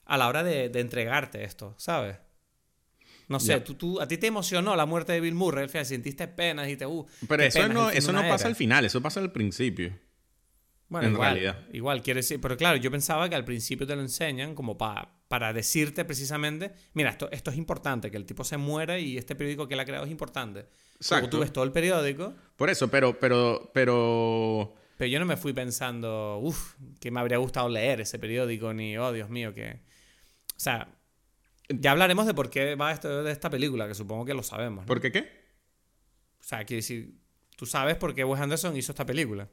a 0.05 0.17
la 0.17 0.27
hora 0.27 0.43
de, 0.43 0.69
de 0.69 0.79
entregarte 0.79 1.43
esto, 1.43 1.75
¿sabes? 1.77 2.17
No 3.27 3.39
sé, 3.39 3.61
tú, 3.61 3.75
tú, 3.75 4.01
a 4.01 4.07
ti 4.07 4.17
te 4.17 4.27
emocionó 4.27 4.75
la 4.75 4.85
muerte 4.85 5.13
de 5.13 5.21
Bill 5.21 5.35
Murray, 5.35 5.69
sentiste 5.85 6.27
pena, 6.27 6.63
dijiste, 6.63 6.85
uh. 6.85 7.07
Pero 7.29 7.43
eso 7.43 7.67
no, 7.69 7.89
eso 7.89 8.11
no 8.11 8.21
pasa 8.21 8.47
al 8.49 8.55
final, 8.55 8.83
eso 8.83 9.01
pasa 9.01 9.21
al 9.21 9.31
principio. 9.31 9.97
Bueno, 10.91 11.07
en 11.07 11.13
igual, 11.13 11.31
realidad. 11.31 11.59
Igual, 11.71 12.01
quiere 12.01 12.17
decir. 12.19 12.41
Pero 12.41 12.57
claro, 12.57 12.75
yo 12.75 12.91
pensaba 12.91 13.29
que 13.29 13.35
al 13.35 13.45
principio 13.45 13.87
te 13.87 13.95
lo 13.95 14.01
enseñan 14.01 14.53
como 14.53 14.77
para 14.77 15.09
para 15.29 15.53
decirte 15.53 16.03
precisamente: 16.03 16.73
mira, 16.93 17.11
esto, 17.11 17.31
esto 17.31 17.49
es 17.49 17.55
importante, 17.55 18.11
que 18.11 18.17
el 18.17 18.25
tipo 18.25 18.43
se 18.43 18.57
muera 18.57 18.99
y 18.99 19.17
este 19.17 19.33
periódico 19.33 19.69
que 19.69 19.75
él 19.75 19.79
ha 19.79 19.85
creado 19.85 20.03
es 20.03 20.11
importante. 20.11 20.65
Exacto. 20.97 21.15
Luego 21.15 21.29
tú 21.29 21.39
ves 21.39 21.53
todo 21.53 21.63
el 21.63 21.71
periódico. 21.71 22.35
Por 22.57 22.69
eso, 22.69 22.89
pero. 22.89 23.17
Pero. 23.17 23.71
Pero, 23.73 24.75
pero 24.97 25.09
yo 25.09 25.17
no 25.19 25.25
me 25.25 25.37
fui 25.37 25.53
pensando, 25.53 26.39
uff, 26.39 26.75
que 26.99 27.09
me 27.09 27.21
habría 27.21 27.37
gustado 27.37 27.69
leer 27.69 28.01
ese 28.01 28.19
periódico, 28.19 28.73
ni, 28.73 28.97
oh, 28.97 29.13
Dios 29.13 29.29
mío, 29.29 29.53
que. 29.53 29.79
O 30.57 30.59
sea, 30.59 30.89
ya 31.69 31.91
hablaremos 31.91 32.25
de 32.25 32.33
por 32.33 32.49
qué 32.49 32.75
va 32.75 32.91
esto 32.91 33.23
de 33.23 33.31
esta 33.31 33.49
película, 33.49 33.87
que 33.87 33.95
supongo 33.95 34.25
que 34.25 34.33
lo 34.33 34.43
sabemos. 34.43 34.85
¿Por 34.85 34.99
qué 34.99 35.13
qué? 35.13 35.21
O 36.41 36.43
sea, 36.43 36.65
quiero 36.65 36.79
decir, 36.79 37.15
tú 37.55 37.65
sabes 37.65 37.95
por 37.95 38.13
qué 38.13 38.25
Wes 38.25 38.41
Anderson 38.41 38.75
hizo 38.75 38.91
esta 38.91 39.05
película. 39.05 39.47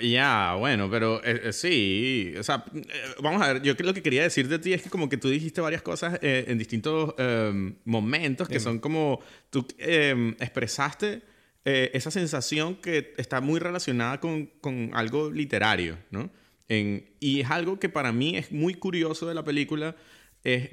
Ya, 0.00 0.56
bueno, 0.58 0.90
pero 0.90 1.22
eh, 1.22 1.42
eh, 1.44 1.52
sí, 1.52 2.34
o 2.36 2.42
sea, 2.42 2.64
eh, 2.74 2.82
vamos 3.22 3.40
a 3.40 3.52
ver, 3.52 3.62
yo 3.62 3.74
lo 3.78 3.94
que 3.94 4.02
quería 4.02 4.24
decir 4.24 4.48
de 4.48 4.58
ti 4.58 4.72
es 4.72 4.82
que 4.82 4.90
como 4.90 5.08
que 5.08 5.16
tú 5.16 5.28
dijiste 5.28 5.60
varias 5.60 5.82
cosas 5.82 6.18
en 6.22 6.58
distintos 6.58 7.14
em, 7.18 7.76
momentos 7.84 8.48
que 8.48 8.58
son 8.58 8.80
como, 8.80 9.20
tú 9.48 9.64
em, 9.78 10.30
expresaste 10.40 11.22
esa 11.62 12.10
sensación 12.10 12.76
que 12.76 13.14
está 13.16 13.40
muy 13.40 13.60
relacionada 13.60 14.18
con, 14.18 14.46
con 14.60 14.90
algo 14.92 15.30
literario, 15.30 15.98
¿no? 16.10 16.30
En, 16.68 17.08
y 17.20 17.40
es 17.40 17.50
algo 17.50 17.78
que 17.78 17.88
para 17.88 18.10
mí 18.12 18.36
es 18.36 18.50
muy 18.50 18.74
curioso 18.74 19.28
de 19.28 19.34
la 19.34 19.44
película, 19.44 19.94
es 20.42 20.68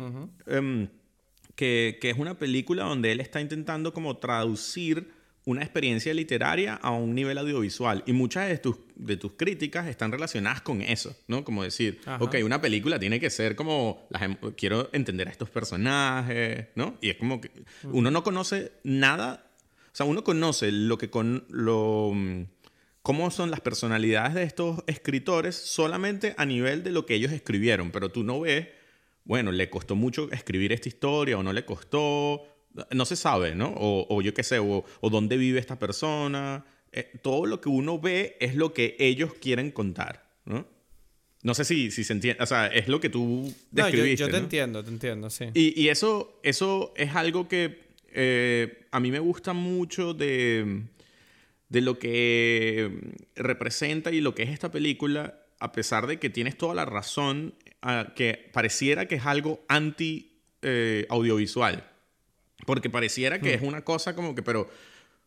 em, 0.48 0.88
que, 1.56 2.00
que 2.02 2.10
es 2.10 2.18
una 2.18 2.40
película 2.40 2.86
donde 2.86 3.12
él 3.12 3.20
está 3.20 3.42
intentando 3.42 3.94
como 3.94 4.18
traducir 4.18 5.17
una 5.48 5.62
experiencia 5.62 6.14
literaria 6.14 6.74
a 6.74 6.92
un 6.92 7.16
nivel 7.16 7.38
audiovisual. 7.38 8.04
Y 8.06 8.12
muchas 8.12 8.50
de 8.50 8.58
tus, 8.58 8.80
de 8.98 9.16
tus 9.16 9.32
críticas 9.32 9.88
están 9.88 10.12
relacionadas 10.12 10.62
con 10.62 10.82
eso, 10.82 11.16
¿no? 11.28 11.46
Como 11.46 11.64
decir, 11.64 12.02
ok, 12.20 12.36
una 12.44 12.60
película 12.60 13.00
tiene 13.00 13.18
que 13.18 13.30
ser 13.30 13.56
como, 13.56 14.06
las, 14.10 14.24
em, 14.24 14.36
quiero 14.58 14.90
entender 14.92 15.30
a 15.30 15.32
estos 15.32 15.50
personajes, 15.50 16.68
¿no? 16.76 16.98
Y 17.00 17.12
es 17.12 17.16
como 17.16 17.40
que 17.40 17.50
uno 17.84 18.12
no 18.12 18.24
conoce 18.24 18.74
nada, 18.84 19.50
o 19.86 19.96
sea, 19.96 20.06
uno 20.06 20.22
conoce 20.26 20.70
lo 20.74 20.98
que 20.98 21.10
con 21.10 21.46
lo 21.48 22.12
mm, 22.14 22.44
cómo 23.02 23.32
son 23.32 23.50
las 23.50 23.62
personalidades 23.62 24.34
de 24.34 24.44
estos 24.44 24.84
escritores 24.86 25.56
solamente 25.56 26.36
a 26.38 26.46
nivel 26.46 26.84
de 26.84 26.92
lo 26.92 27.06
que 27.06 27.16
ellos 27.16 27.32
escribieron, 27.32 27.92
pero 27.92 28.12
tú 28.12 28.26
no 28.26 28.42
ves, 28.42 28.68
bueno, 29.24 29.54
le 29.54 29.70
costó 29.70 29.96
mucho 29.96 30.30
escribir 30.34 30.74
esta 30.74 30.90
historia 30.90 31.38
o 31.38 31.44
no 31.44 31.54
le 31.54 31.64
costó, 31.64 32.44
no 32.92 33.06
se 33.06 33.16
sabe, 33.16 33.56
¿no? 33.56 33.74
O, 33.78 34.22
yo 34.22 34.34
qué 34.34 34.44
sé, 34.44 34.60
o, 34.60 34.84
dónde 35.02 35.38
vive 35.38 35.60
esta 35.60 35.80
persona. 35.80 36.66
Eh, 36.92 37.12
todo 37.22 37.46
lo 37.46 37.60
que 37.60 37.70
uno 37.70 38.00
ve 38.00 38.38
es 38.40 38.56
lo 38.56 38.74
que 38.74 38.96
ellos 39.00 39.34
quieren 39.34 39.72
contar, 39.72 40.30
¿no? 40.46 40.66
No 41.44 41.54
sé 41.54 41.66
si, 41.66 41.92
si 41.92 42.04
se 42.04 42.13
entiende, 42.13 42.42
o 42.42 42.46
sea, 42.46 42.68
es 42.68 42.88
lo 42.88 43.00
que 43.00 43.10
tú 43.10 43.54
describiste. 43.72 44.24
No, 44.24 44.30
yo, 44.30 44.36
te 44.36 44.44
entiendo, 44.44 44.84
te 44.84 44.90
entiendo, 44.90 45.30
sí. 45.30 45.46
Y, 45.54 45.88
eso, 45.90 46.40
eso 46.44 46.94
es 46.98 47.16
algo 47.16 47.48
que 47.48 47.88
eh, 48.12 48.86
a 48.92 49.00
mí 49.00 49.12
me 49.12 49.20
gusta 49.20 49.54
mucho 49.54 50.13
de, 50.13 50.82
de 51.70 51.82
lo 51.82 52.00
que 52.00 52.92
representa 53.36 54.12
y 54.12 54.22
lo 54.22 54.34
que 54.34 54.44
es 54.44 54.50
esta 54.50 54.72
película, 54.72 55.40
a 55.60 55.72
pesar 55.72 56.08
de 56.08 56.18
que 56.18 56.30
tienes 56.30 56.58
toda 56.58 56.74
la 56.74 56.86
razón, 56.86 57.54
que 58.16 58.50
pareciera 58.52 59.08
que 59.08 59.16
es 59.16 59.26
algo 59.26 59.63
anti 59.68 60.42
eh, 60.62 61.06
audiovisual. 61.10 61.84
Porque 62.65 62.89
pareciera 62.89 63.39
que 63.39 63.54
es 63.54 63.62
una 63.62 63.84
cosa 63.84 64.15
como 64.15 64.34
que, 64.36 64.41
pero, 64.43 64.70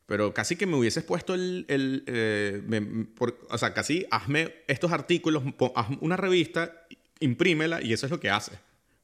pero 0.07 0.35
casi 0.35 0.57
que 0.57 0.67
me 0.67 0.77
hubieses 0.77 1.05
puesto 1.05 1.35
el, 1.35 1.65
el 1.69 2.03
eh, 2.07 2.61
me- 2.67 3.05
por- 3.05 3.39
o 3.49 3.57
sea, 3.59 3.73
casi 3.73 4.05
hazme 4.11 4.53
estos 4.67 4.93
artículos, 4.93 5.43
haz 5.75 5.89
una 6.01 6.17
revista, 6.17 6.87
imprímela 7.21 7.81
y 7.83 7.93
eso 7.93 8.07
es 8.07 8.11
lo 8.13 8.19
que 8.21 8.31
hace, 8.31 8.53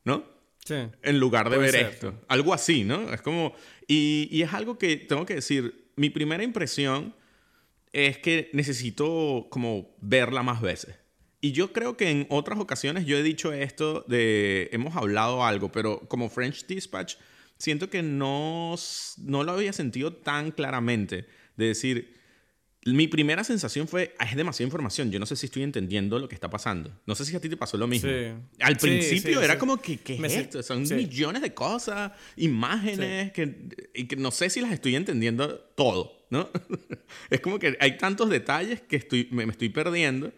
¿no? 0.04 0.24
Sí. 0.64 0.74
en 1.02 1.20
lugar 1.20 1.48
de 1.48 1.56
Puede 1.58 1.70
ver 1.70 1.80
ser. 1.84 1.92
esto. 1.92 2.14
Algo 2.26 2.52
así, 2.52 2.82
¿no? 2.82 3.12
Es 3.14 3.22
como... 3.22 3.54
Y, 3.86 4.28
y 4.32 4.42
es 4.42 4.52
algo 4.52 4.76
que 4.78 4.96
tengo 4.96 5.24
que 5.24 5.36
decir, 5.36 5.90
mi 5.94 6.10
primera 6.10 6.42
impresión 6.42 7.14
es 7.92 8.18
que 8.18 8.50
necesito 8.52 9.46
como 9.48 9.94
verla 10.00 10.42
más 10.42 10.60
veces. 10.60 10.96
Y 11.40 11.52
yo 11.52 11.72
creo 11.72 11.96
que 11.96 12.10
en 12.10 12.26
otras 12.30 12.58
ocasiones 12.58 13.06
yo 13.06 13.16
he 13.16 13.22
dicho 13.22 13.52
esto 13.52 14.04
de... 14.08 14.68
Hemos 14.72 14.96
hablado 14.96 15.44
algo, 15.44 15.70
pero 15.70 16.00
como 16.08 16.28
French 16.28 16.66
Dispatch, 16.66 17.14
siento 17.58 17.90
que 17.90 18.02
no, 18.02 18.74
no 19.18 19.44
lo 19.44 19.52
había 19.52 19.72
sentido 19.72 20.12
tan 20.12 20.50
claramente. 20.50 21.26
De 21.56 21.66
decir, 21.66 22.14
mi 22.84 23.08
primera 23.08 23.42
sensación 23.42 23.88
fue, 23.88 24.14
"Ah, 24.18 24.26
es 24.26 24.36
demasiada 24.36 24.66
información, 24.66 25.10
yo 25.10 25.18
no 25.18 25.26
sé 25.26 25.34
si 25.36 25.46
estoy 25.46 25.62
entendiendo 25.64 26.18
lo 26.18 26.28
que 26.28 26.34
está 26.34 26.48
pasando. 26.48 26.92
No 27.06 27.14
sé 27.14 27.24
si 27.24 27.34
a 27.34 27.40
ti 27.40 27.48
te 27.48 27.56
pasó 27.56 27.76
lo 27.76 27.86
mismo. 27.86 28.08
Sí. 28.08 28.32
Al 28.60 28.76
principio 28.76 29.38
sí, 29.38 29.44
era 29.44 29.54
sí. 29.54 29.58
como 29.58 29.78
que, 29.78 29.96
¿qué 29.98 30.14
es 30.14 30.20
Me 30.20 30.28
esto? 30.28 30.62
Son 30.62 30.82
millones 30.82 31.42
de 31.42 31.52
cosas, 31.52 32.12
imágenes, 32.36 33.32
que, 33.32 33.68
y 33.94 34.06
que 34.06 34.16
no 34.16 34.30
sé 34.30 34.50
si 34.50 34.60
las 34.60 34.70
estoy 34.72 34.94
entendiendo 34.94 35.58
todo, 35.76 36.26
¿no? 36.30 36.48
es 37.30 37.40
como 37.40 37.58
que 37.58 37.76
hay 37.80 37.98
tantos 37.98 38.30
detalles 38.30 38.82
que 38.82 38.96
estoy, 38.96 39.28
me, 39.32 39.46
me 39.46 39.52
estoy 39.52 39.70
perdiendo 39.70 40.32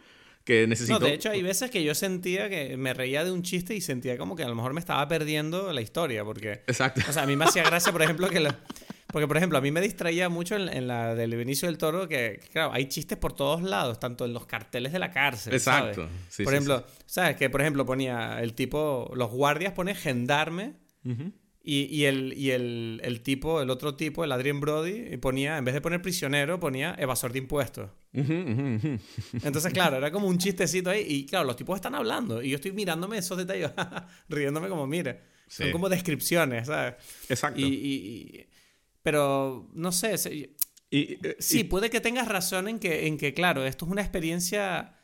que 0.49 0.67
necesito... 0.67 0.99
No, 0.99 1.05
de 1.05 1.13
hecho 1.13 1.29
hay 1.31 1.43
veces 1.43 1.71
que 1.71 1.85
yo 1.85 1.95
sentía 1.95 2.49
que 2.49 2.79
me 2.79 2.95
reía 2.95 3.23
de 3.23 3.31
un 3.31 3.43
chiste 3.43 3.75
y 3.75 3.83
sentía 3.83 4.17
como 4.17 4.35
que 4.35 4.45
a 4.45 4.49
lo 4.49 4.55
mejor 4.55 4.73
me 4.73 4.81
estaba 4.81 5.07
perdiendo 5.07 5.75
la 5.75 5.83
historia, 5.83 6.25
porque... 6.25 6.63
Exacto. 6.67 7.03
O 7.07 7.13
sea, 7.13 7.25
a 7.25 7.27
mí 7.27 7.37
me 7.37 7.45
hacía 7.45 7.63
gracia, 7.65 7.93
por 7.93 8.01
ejemplo, 8.01 8.31
que... 8.31 8.41
lo- 8.41 8.49
porque, 9.13 9.29
por 9.29 9.37
ejemplo, 9.37 9.59
a 9.59 9.61
mí 9.61 9.71
me 9.71 9.83
distraía 9.83 10.31
mucho 10.31 10.57
en, 10.57 10.71
en 10.71 10.87
la 10.89 11.15
del 11.15 11.37
Benicio 11.37 11.69
del 11.69 11.77
Toro 11.77 12.09
que, 12.09 12.41
que, 12.43 12.49
claro, 12.49 12.73
hay 12.73 12.87
chistes 12.87 13.19
por 13.19 13.35
todos 13.35 13.61
lados, 13.63 14.01
tanto 14.01 14.25
en 14.25 14.33
los 14.33 14.47
carteles 14.47 14.91
de 14.93 14.99
la 14.99 15.11
cárcel, 15.11 15.53
Exacto. 15.53 16.05
¿sabes? 16.07 16.11
Sí, 16.31 16.45
por 16.45 16.53
sí, 16.53 16.57
ejemplo, 16.57 16.87
¿sabes? 17.05 17.37
Que, 17.37 17.51
por 17.51 17.61
ejemplo, 17.61 17.85
ponía 17.85 18.41
el 18.41 18.55
tipo... 18.55 19.13
Los 19.15 19.31
guardias 19.31 19.75
pone 19.75 19.95
gendarme 19.95 20.77
Ujú. 21.05 21.31
Y, 21.71 21.85
y 21.95 22.05
el, 22.07 22.33
y 22.35 22.51
el, 22.53 23.01
el 23.05 23.21
tipo, 23.21 23.61
el 23.61 23.69
otro 23.69 23.95
tipo, 23.95 24.25
el 24.25 24.33
Adrien 24.33 24.59
Brody, 24.59 25.19
ponía, 25.19 25.59
en 25.59 25.65
vez 25.67 25.75
de 25.75 25.81
poner 25.83 26.01
prisionero, 26.01 26.59
ponía 26.59 26.95
evasor 26.99 27.31
de 27.33 27.41
impuestos. 27.41 27.91
Entonces, 29.45 29.73
claro, 29.73 29.97
era 29.97 30.11
como 30.11 30.29
un 30.29 30.39
chistecito 30.39 30.91
ahí. 30.91 31.05
Y 31.07 31.27
claro, 31.27 31.45
los 31.47 31.57
tipos 31.57 31.77
están 31.77 31.95
hablando. 31.95 32.43
Y 32.43 32.51
yo 32.51 32.57
estoy 32.57 32.73
mirándome 32.73 33.19
esos 33.19 33.37
detalles, 33.37 33.71
riéndome 34.29 34.69
como, 34.69 34.87
mire. 34.87 35.21
Son 35.49 35.71
como 35.73 35.89
descripciones, 35.89 36.67
¿sabes? 36.67 36.95
Exacto. 37.29 37.61
Y, 37.61 38.47
pero, 39.03 39.69
no 39.75 39.93
sé. 39.93 40.17
se- 40.19 40.55
Sí, 41.39 41.65
puede 41.65 41.91
que 41.91 42.01
tengas 42.01 42.29
razón 42.29 42.67
en 42.69 42.79
que, 42.79 43.07
en 43.07 43.19
que 43.19 43.35
claro, 43.35 43.65
esto 43.67 43.85
es 43.85 43.91
una 43.91 44.01
experiencia 44.01 44.98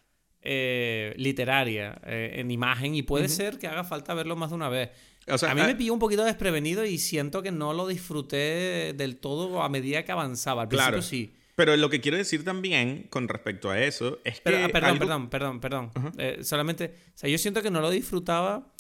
eh, 0.45 1.15
literaria 1.17 2.01
eh, 2.05 2.35
en 2.37 2.51
imagen 2.51 2.95
y 2.95 3.03
puede 3.03 3.29
ser 3.29 3.59
que 3.59 3.67
haga 3.67 3.83
falta 3.85 4.15
verlo 4.15 4.37
más 4.37 4.51
de 4.51 4.57
una 4.57 4.69
vez. 4.69 4.91
O 5.27 5.39
sea, 5.39 5.53
a 5.53 5.55
mí 5.55 5.63
me 5.63 5.75
pilló 5.75 5.93
un 5.95 5.99
poquito 5.99 6.23
desprevenido 6.23 6.85
y 6.85 6.99
siento 6.99 7.43
que 7.43 7.51
no 7.51 7.73
lo 7.73 7.87
disfruté 7.87 8.93
del 8.95 9.17
todo 9.17 9.63
a 9.63 9.69
medida 9.71 10.05
que 10.05 10.13
avanzaba. 10.13 10.63
Al 10.63 10.69
principio 10.69 10.89
Claro. 10.91 11.03
sí. 11.03 11.35
Pero 11.57 11.77
lo 11.77 11.89
que 11.89 12.01
quiero 12.01 12.17
decir 12.19 12.45
también 12.45 13.07
con 13.11 13.29
respecto 13.29 13.71
a 13.71 13.81
eso 13.81 14.19
es 14.25 14.41
Pero, 14.41 14.57
que... 14.59 14.65
ah, 14.65 14.69
perdón, 14.69 14.91
algo- 14.91 14.99
perdón, 14.99 15.31
perdón, 15.61 15.61
perdón. 15.61 16.13
Eh, 16.19 16.39
solamente, 16.43 16.95
o 17.15 17.17
sea, 17.19 17.31
yo 17.31 17.39
siento 17.39 17.63
que 17.63 17.71
no 17.71 17.81
lo 17.81 17.91
disfrutaba 17.91 18.73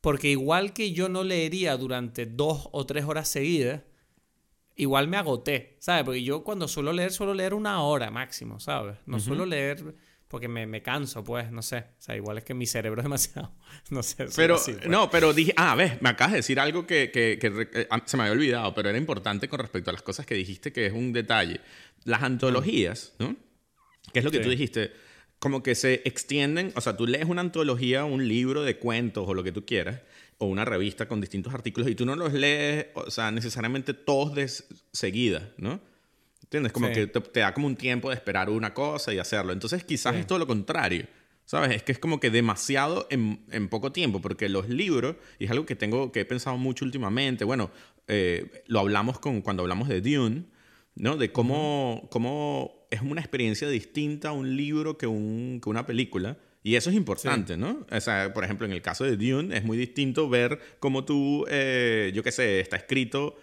porque 0.00 0.30
igual 0.30 0.72
que 0.72 0.92
yo 0.92 1.08
no 1.08 1.24
leería 1.24 1.76
durante 1.76 2.24
dos 2.26 2.68
o 2.72 2.86
tres 2.86 3.04
horas 3.04 3.28
seguidas, 3.28 3.82
igual 4.76 5.08
me 5.08 5.16
agoté, 5.16 5.76
¿sabes? 5.80 6.04
Porque 6.04 6.22
yo 6.22 6.42
cuando 6.44 6.68
suelo 6.68 6.92
leer, 6.92 7.12
suelo 7.12 7.34
leer 7.34 7.54
una 7.54 7.82
hora 7.82 8.10
máximo, 8.10 8.58
¿sabes? 8.60 8.96
No 9.04 9.20
suelo 9.20 9.44
leer 9.44 9.94
porque 10.32 10.48
me, 10.48 10.66
me 10.66 10.82
canso, 10.82 11.22
pues, 11.22 11.52
no 11.52 11.60
sé. 11.62 11.76
O 11.98 12.02
sea, 12.02 12.16
igual 12.16 12.38
es 12.38 12.44
que 12.44 12.54
mi 12.54 12.66
cerebro 12.66 13.00
es 13.00 13.04
demasiado, 13.04 13.52
no 13.90 14.02
sé. 14.02 14.26
Pero, 14.34 14.56
así, 14.56 14.72
pues. 14.72 14.88
no, 14.88 15.08
pero 15.10 15.32
dije, 15.32 15.52
ah, 15.56 15.74
ves, 15.76 16.00
me 16.02 16.08
acabas 16.08 16.32
de 16.32 16.38
decir 16.38 16.58
algo 16.58 16.86
que, 16.86 17.10
que- 17.12 17.38
que 17.38 17.68
eh, 17.82 17.86
ah, 17.90 18.02
se 18.04 18.16
me 18.16 18.24
había 18.24 18.32
olvidado, 18.32 18.74
pero 18.74 18.88
era 18.88 18.98
importante 18.98 19.48
con 19.48 19.60
respecto 19.60 19.90
a 19.90 19.92
las 19.92 20.02
cosas 20.02 20.26
que 20.26 20.34
dijiste, 20.34 20.72
que 20.72 20.86
es 20.86 20.92
un 20.92 21.12
detalle. 21.12 21.60
Las 22.04 22.22
antologías, 22.22 23.12
¿no? 23.18 23.36
Que 24.12 24.18
es 24.20 24.24
lo 24.24 24.30
que 24.30 24.38
Sí. 24.38 24.42
tú 24.42 24.48
dijiste, 24.50 24.92
como 25.38 25.62
que 25.62 25.74
se 25.74 26.02
extienden, 26.06 26.72
o 26.76 26.80
sea, 26.80 26.96
tú 26.96 27.06
lees 27.06 27.26
una 27.26 27.42
antología, 27.42 28.04
un 28.04 28.26
libro 28.26 28.62
de 28.62 28.78
cuentos 28.78 29.24
o 29.28 29.34
lo 29.34 29.44
que 29.44 29.52
tú 29.52 29.64
quieras, 29.66 30.00
o 30.38 30.46
una 30.46 30.64
revista 30.64 31.06
con 31.06 31.20
distintos 31.20 31.52
artículos, 31.54 31.88
y 31.90 31.94
tú 31.94 32.06
no 32.06 32.16
los 32.16 32.32
lees, 32.32 32.86
o 32.94 33.10
sea, 33.10 33.30
necesariamente 33.30 33.92
todos 33.94 34.34
de 34.34 34.48
seguida, 34.92 35.52
¿no? 35.58 35.80
¿Entiendes? 36.52 36.72
Como 36.72 36.88
Sí. 36.88 36.92
que 36.92 37.06
te, 37.06 37.18
te 37.20 37.40
da 37.40 37.54
como 37.54 37.66
un 37.66 37.76
tiempo 37.76 38.10
de 38.10 38.14
esperar 38.14 38.50
una 38.50 38.74
cosa 38.74 39.14
y 39.14 39.18
hacerlo. 39.18 39.54
Entonces, 39.54 39.84
quizás 39.84 40.12
Sí. 40.14 40.20
es 40.20 40.26
todo 40.26 40.38
lo 40.38 40.46
contrario. 40.46 41.06
¿Sabes? 41.46 41.72
Es 41.74 41.82
que 41.82 41.92
es 41.92 41.98
como 41.98 42.20
que 42.20 42.30
demasiado 42.30 43.06
en, 43.10 43.40
en 43.50 43.68
poco 43.68 43.90
tiempo, 43.90 44.20
porque 44.20 44.48
los 44.50 44.68
libros, 44.68 45.16
y 45.38 45.46
es 45.46 45.50
algo 45.50 45.64
que 45.66 45.74
tengo, 45.74 46.12
que 46.12 46.20
he 46.20 46.24
pensado 46.24 46.56
mucho 46.58 46.84
últimamente, 46.84 47.44
bueno, 47.44 47.70
eh, 48.06 48.62
lo 48.66 48.78
hablamos 48.80 49.18
con, 49.18 49.40
cuando 49.42 49.62
hablamos 49.62 49.88
de 49.88 50.00
Dune, 50.02 50.44
¿no? 50.94 51.16
De 51.16 51.32
cómo, 51.32 52.06
cómo 52.10 52.86
es 52.90 53.00
una 53.02 53.20
experiencia 53.22 53.66
distinta 53.68 54.30
un 54.32 54.56
libro 54.56 54.96
que, 54.98 55.06
un, 55.06 55.58
que 55.62 55.68
una 55.70 55.84
película. 55.86 56.36
Y 56.62 56.76
eso 56.76 56.90
es 56.90 56.96
importante, 56.96 57.56
¿no? 57.56 57.84
O 57.90 58.00
sea, 58.00 58.32
por 58.32 58.44
ejemplo, 58.44 58.66
en 58.66 58.72
el 58.72 58.80
caso 58.82 59.04
de 59.04 59.16
Dune 59.16 59.56
es 59.56 59.64
muy 59.64 59.76
distinto 59.76 60.28
ver 60.28 60.60
cómo 60.78 61.04
tú, 61.04 61.44
eh, 61.50 62.12
yo 62.14 62.22
qué 62.22 62.30
sé, 62.30 62.60
está 62.60 62.76
escrito 62.76 63.34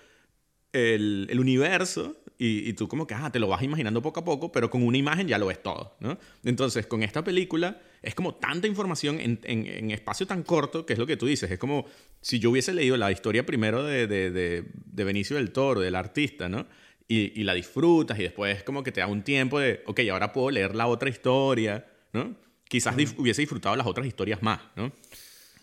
el, 0.72 1.28
el 1.30 1.40
universo 1.40 2.19
y, 2.42 2.70
y 2.70 2.74
tú 2.74 2.88
como 2.88 3.06
que, 3.06 3.14
ah, 3.14 3.30
te 3.32 3.38
lo 3.38 3.48
vas 3.50 3.62
imaginando 3.62 4.02
poco 4.02 4.22
a 4.22 4.24
poco, 4.26 4.52
pero 4.52 4.70
con 4.72 4.82
una 4.82 4.98
imagen 4.98 5.28
ya 5.28 5.38
lo 5.38 5.46
ves 5.48 5.62
todo, 5.62 5.96
¿no? 6.00 6.18
Entonces, 6.46 6.88
con 6.88 7.04
esta 7.04 7.24
película 7.24 7.80
es 8.02 8.16
como 8.16 8.34
tanta 8.36 8.66
información 8.66 9.20
en, 9.20 9.40
en, 9.44 9.68
en 9.68 9.92
espacio 9.92 10.26
tan 10.26 10.44
corto, 10.44 10.86
que 10.86 10.94
es 10.94 11.00
lo 11.00 11.06
que 11.06 11.18
tú 11.18 11.26
dices, 11.28 11.52
es 11.52 11.60
como 11.60 11.86
si 12.22 12.40
yo 12.40 12.50
hubiese 12.50 12.74
leído 12.74 12.96
la 12.98 13.12
historia 13.12 13.46
primero 13.46 13.84
de, 13.84 14.08
de, 14.08 14.32
de, 14.32 14.64
de 14.74 15.04
Benicio 15.04 15.36
del 15.36 15.52
Toro, 15.52 15.82
del 15.82 15.96
artista, 15.96 16.48
¿no? 16.50 16.66
Y, 17.10 17.40
y 17.40 17.44
la 17.44 17.54
disfrutas 17.56 18.18
y 18.20 18.24
después 18.24 18.64
como 18.64 18.84
que 18.84 18.92
te 18.92 19.02
da 19.02 19.08
un 19.08 19.24
tiempo 19.24 19.60
de, 19.60 19.82
ok, 19.86 20.00
ahora 20.12 20.32
puedo 20.32 20.50
leer 20.50 20.76
la 20.76 20.88
otra 20.88 21.10
historia, 21.10 21.86
¿no? 22.14 22.36
Quizás 22.70 22.96
dif- 22.96 23.16
hubiese 23.18 23.42
disfrutado 23.42 23.76
las 23.76 23.88
otras 23.88 24.08
historias 24.08 24.42
más, 24.44 24.62
¿no? 24.76 24.92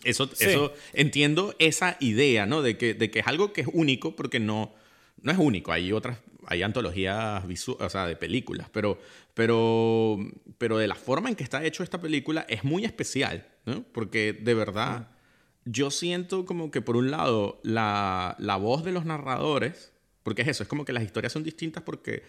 Eso, 0.03 0.27
Sí. 0.27 0.45
eso 0.45 0.73
entiendo 0.93 1.55
esa 1.57 1.97
idea, 2.01 2.45
¿no? 2.45 2.61
De 2.61 2.77
que, 2.77 2.93
de 2.93 3.09
que 3.09 3.19
es 3.19 3.27
algo 3.27 3.51
que 3.51 3.61
es 3.61 3.67
único 3.73 4.15
porque 4.15 4.39
no, 4.39 4.75
no 5.23 5.31
es 5.31 5.37
único. 5.39 5.71
Hay 5.71 5.91
otras, 5.91 6.19
hay 6.47 6.63
antologías 6.63 7.43
o 7.79 7.89
sea, 7.89 8.07
de 8.07 8.15
películas, 8.15 8.69
pero, 8.71 8.99
pero, 9.33 10.17
pero 10.57 10.77
de 10.77 10.87
la 10.87 10.95
forma 10.95 11.29
en 11.29 11.35
que 11.35 11.43
está 11.43 11.63
hecho 11.63 11.83
esta 11.83 12.01
película 12.01 12.45
es 12.49 12.63
muy 12.63 12.85
especial, 12.85 13.47
¿no? 13.65 13.83
Porque 13.91 14.33
de 14.33 14.53
verdad 14.53 15.09
yo 15.65 15.91
siento 15.91 16.45
como 16.45 16.71
que 16.71 16.81
por 16.81 16.95
un 16.97 17.11
lado 17.11 17.59
la, 17.63 18.35
la 18.39 18.55
voz 18.55 18.83
de 18.83 18.91
los 18.91 19.05
narradores, 19.05 19.91
porque 20.23 20.41
es 20.41 20.47
eso, 20.47 20.63
es 20.63 20.69
como 20.69 20.85
que 20.85 20.93
las 20.93 21.03
historias 21.03 21.33
son 21.33 21.43
distintas 21.43 21.83
porque 21.83 22.23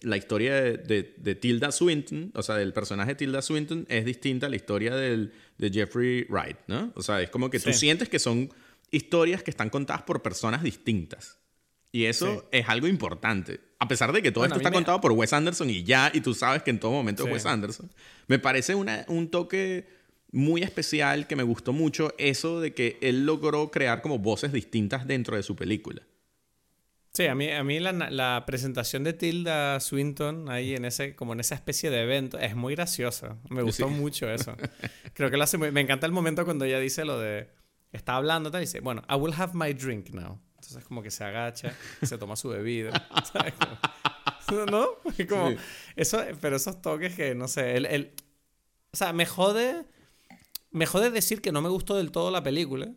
la 0.00 0.16
historia 0.16 0.54
de, 0.60 0.76
de- 0.78 1.14
de 1.16 1.34
Tilda 1.34 1.72
Swinton, 1.72 2.30
o 2.34 2.42
sea, 2.42 2.56
del 2.56 2.72
personaje 2.72 3.10
de 3.12 3.14
Tilda 3.14 3.40
Swinton, 3.40 3.86
es 3.88 4.04
distinta 4.04 4.46
a 4.46 4.50
la 4.50 4.56
historia 4.56 4.94
del, 4.94 5.32
de 5.56 5.70
Jeffrey 5.70 6.26
Wright, 6.28 6.58
¿no? 6.66 6.92
O 6.96 7.02
sea, 7.02 7.22
es 7.22 7.30
como 7.30 7.48
que 7.48 7.58
tú 7.60 7.72
Sí. 7.72 7.78
sientes 7.78 8.08
que 8.08 8.18
son 8.18 8.50
historias 8.90 9.42
que 9.42 9.50
están 9.50 9.70
contadas 9.70 10.02
por 10.02 10.20
personas 10.20 10.62
distintas. 10.62 11.38
Y 11.94 12.06
eso 12.06 12.26
Sí. 12.40 12.40
es 12.50 12.68
algo 12.68 12.88
importante. 12.88 13.60
A 13.78 13.86
pesar 13.86 14.10
de 14.12 14.20
que 14.20 14.32
todo 14.32 14.40
Bueno, 14.40 14.54
esto 14.56 14.60
está 14.62 14.70
me- 14.70 14.74
contado 14.74 15.00
por 15.00 15.12
Wes 15.12 15.32
Anderson 15.32 15.70
y 15.70 15.84
ya, 15.84 16.10
y 16.12 16.22
tú 16.22 16.34
sabes 16.34 16.64
que 16.64 16.70
en 16.70 16.80
todo 16.80 16.90
momento 16.90 17.22
Sí. 17.22 17.28
es 17.28 17.32
Wes 17.34 17.46
Anderson. 17.46 17.88
Me 18.26 18.40
parece 18.40 18.74
una- 18.74 19.04
un 19.06 19.30
toque 19.30 19.86
muy 20.32 20.62
especial 20.64 21.28
que 21.28 21.36
me 21.36 21.44
gustó 21.44 21.72
mucho 21.72 22.12
eso 22.18 22.60
de 22.60 22.74
que 22.74 22.98
él 23.00 23.24
logró 23.24 23.70
crear 23.70 24.02
como 24.02 24.18
voces 24.18 24.52
distintas 24.52 25.06
dentro 25.06 25.36
de 25.36 25.44
su 25.44 25.54
película. 25.54 26.02
Sí, 27.12 27.26
a 27.26 27.36
mí, 27.36 27.48
a 27.52 27.62
mí 27.62 27.78
la, 27.78 27.92
la 27.92 28.42
presentación 28.44 29.04
de 29.04 29.12
Tilda 29.12 29.78
Swinton 29.78 30.48
ahí 30.50 30.74
en 30.74 30.84
ese, 30.86 31.14
como 31.14 31.32
en 31.32 31.38
esa 31.38 31.54
especie 31.54 31.90
de 31.90 32.02
evento 32.02 32.40
es 32.40 32.56
muy 32.56 32.74
graciosa. 32.74 33.36
Me 33.50 33.62
gustó 33.62 33.86
Sí. 33.86 33.94
mucho 33.94 34.28
eso. 34.28 34.56
Creo 35.14 35.30
que 35.30 35.36
lo 35.36 35.44
hace 35.44 35.58
muy- 35.58 35.70
Me 35.70 35.80
encanta 35.82 36.06
el 36.06 36.12
momento 36.12 36.44
cuando 36.44 36.64
ella 36.64 36.80
dice 36.80 37.04
lo 37.04 37.20
de. 37.20 37.46
Está 37.92 38.16
hablando 38.16 38.50
tal 38.50 38.62
y 38.62 38.66
dice, 38.66 38.80
bueno, 38.80 39.04
I 39.08 39.14
will 39.14 39.32
have 39.38 39.52
my 39.54 39.72
drink 39.72 40.10
now. 40.10 40.40
Entonces 40.68 40.86
como 40.88 41.02
que 41.02 41.10
se 41.10 41.24
agacha, 41.24 41.72
se 42.02 42.18
toma 42.18 42.36
su 42.36 42.48
bebida. 42.48 43.08
¿sabes? 43.32 43.54
Como- 43.54 44.66
¿No? 44.66 44.86
Como, 45.28 45.50
Sí. 45.50 45.56
eso, 45.96 46.22
pero 46.40 46.56
esos 46.56 46.80
toques 46.82 47.14
que, 47.14 47.34
no 47.34 47.48
sé, 47.48 47.76
el, 47.76 47.86
el- 47.86 48.12
o 48.92 48.96
sea, 48.96 49.12
me 49.12 49.24
jode, 49.26 49.84
me 50.70 50.86
jode 50.86 51.10
decir 51.10 51.40
que 51.40 51.50
no 51.50 51.62
me 51.62 51.68
gustó 51.68 51.96
del 51.96 52.10
todo 52.12 52.30
la 52.30 52.42
película, 52.42 52.88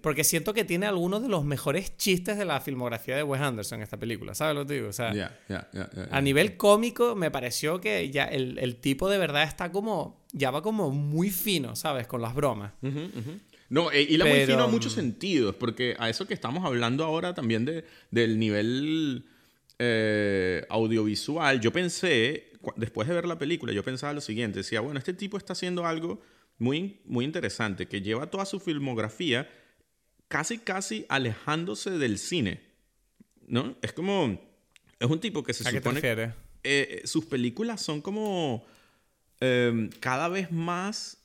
porque 0.00 0.22
siento 0.24 0.54
que 0.54 0.64
tiene 0.64 0.86
algunos 0.86 1.20
de 1.22 1.28
los 1.28 1.44
mejores 1.44 1.96
chistes 1.96 2.38
de 2.38 2.44
la 2.44 2.60
filmografía 2.60 3.16
de 3.16 3.22
Wes 3.22 3.40
Anderson 3.42 3.82
esta 3.82 3.96
película, 3.98 4.34
¿sabes 4.34 4.54
lo 4.54 4.64
que 4.66 4.74
digo? 4.74 4.88
O 4.88 4.92
sea, 4.92 5.12
ya, 5.12 5.38
ya, 5.48 5.68
ya, 5.72 5.90
a 6.10 6.20
nivel 6.20 6.56
cómico 6.56 7.14
me 7.16 7.30
pareció 7.30 7.80
que 7.80 8.10
ya 8.10 8.24
el, 8.24 8.58
el 8.58 8.76
tipo 8.76 9.08
de 9.10 9.18
verdad 9.18 9.42
está 9.42 9.72
como, 9.72 10.22
ya 10.32 10.50
va 10.50 10.62
como 10.62 10.90
muy 10.90 11.30
fino, 11.30 11.74
¿sabes? 11.76 12.06
Con 12.06 12.22
las 12.22 12.34
bromas. 12.34 12.72
Ujú, 12.80 12.98
ujú. 13.00 13.40
No, 13.72 13.90
eh, 13.90 14.02
y 14.02 14.18
la 14.18 14.26
muy 14.26 14.44
fino 14.44 14.66
en 14.66 14.70
muchos 14.70 14.92
sentidos, 14.92 15.54
porque 15.54 15.96
a 15.98 16.10
eso 16.10 16.26
que 16.26 16.34
estamos 16.34 16.62
hablando 16.62 17.04
ahora 17.04 17.32
también 17.32 17.64
de, 17.64 17.86
del 18.10 18.38
nivel 18.38 19.24
eh, 19.78 20.66
audiovisual, 20.68 21.58
yo 21.58 21.72
pensé, 21.72 22.52
después 22.76 23.08
de 23.08 23.14
ver 23.14 23.24
la 23.24 23.38
película, 23.38 23.72
yo 23.72 23.82
pensaba 23.82 24.12
lo 24.12 24.20
siguiente, 24.20 24.58
decía, 24.58 24.82
bueno, 24.82 24.98
este 24.98 25.14
tipo 25.14 25.38
está 25.38 25.54
haciendo 25.54 25.86
algo 25.86 26.20
muy, 26.58 27.00
muy 27.06 27.24
interesante, 27.24 27.88
que 27.88 28.02
lleva 28.02 28.26
toda 28.26 28.44
su 28.44 28.60
filmografía 28.60 29.48
casi, 30.28 30.58
casi 30.58 31.06
alejándose 31.08 31.92
del 31.92 32.18
cine, 32.18 32.60
¿no? 33.46 33.74
Es 33.80 33.94
como, 33.94 34.38
es 35.00 35.08
un 35.08 35.18
tipo 35.18 35.42
que 35.42 35.54
se 35.54 35.66
¿A 35.66 35.72
supone... 35.72 36.02
Qué 36.02 36.14
te 36.14 36.24
eh, 36.24 36.32
eh, 36.64 37.02
sus 37.06 37.24
películas 37.24 37.80
son 37.80 38.02
como 38.02 38.66
em, 39.40 39.88
cada 39.98 40.28
vez 40.28 40.52
más... 40.52 41.16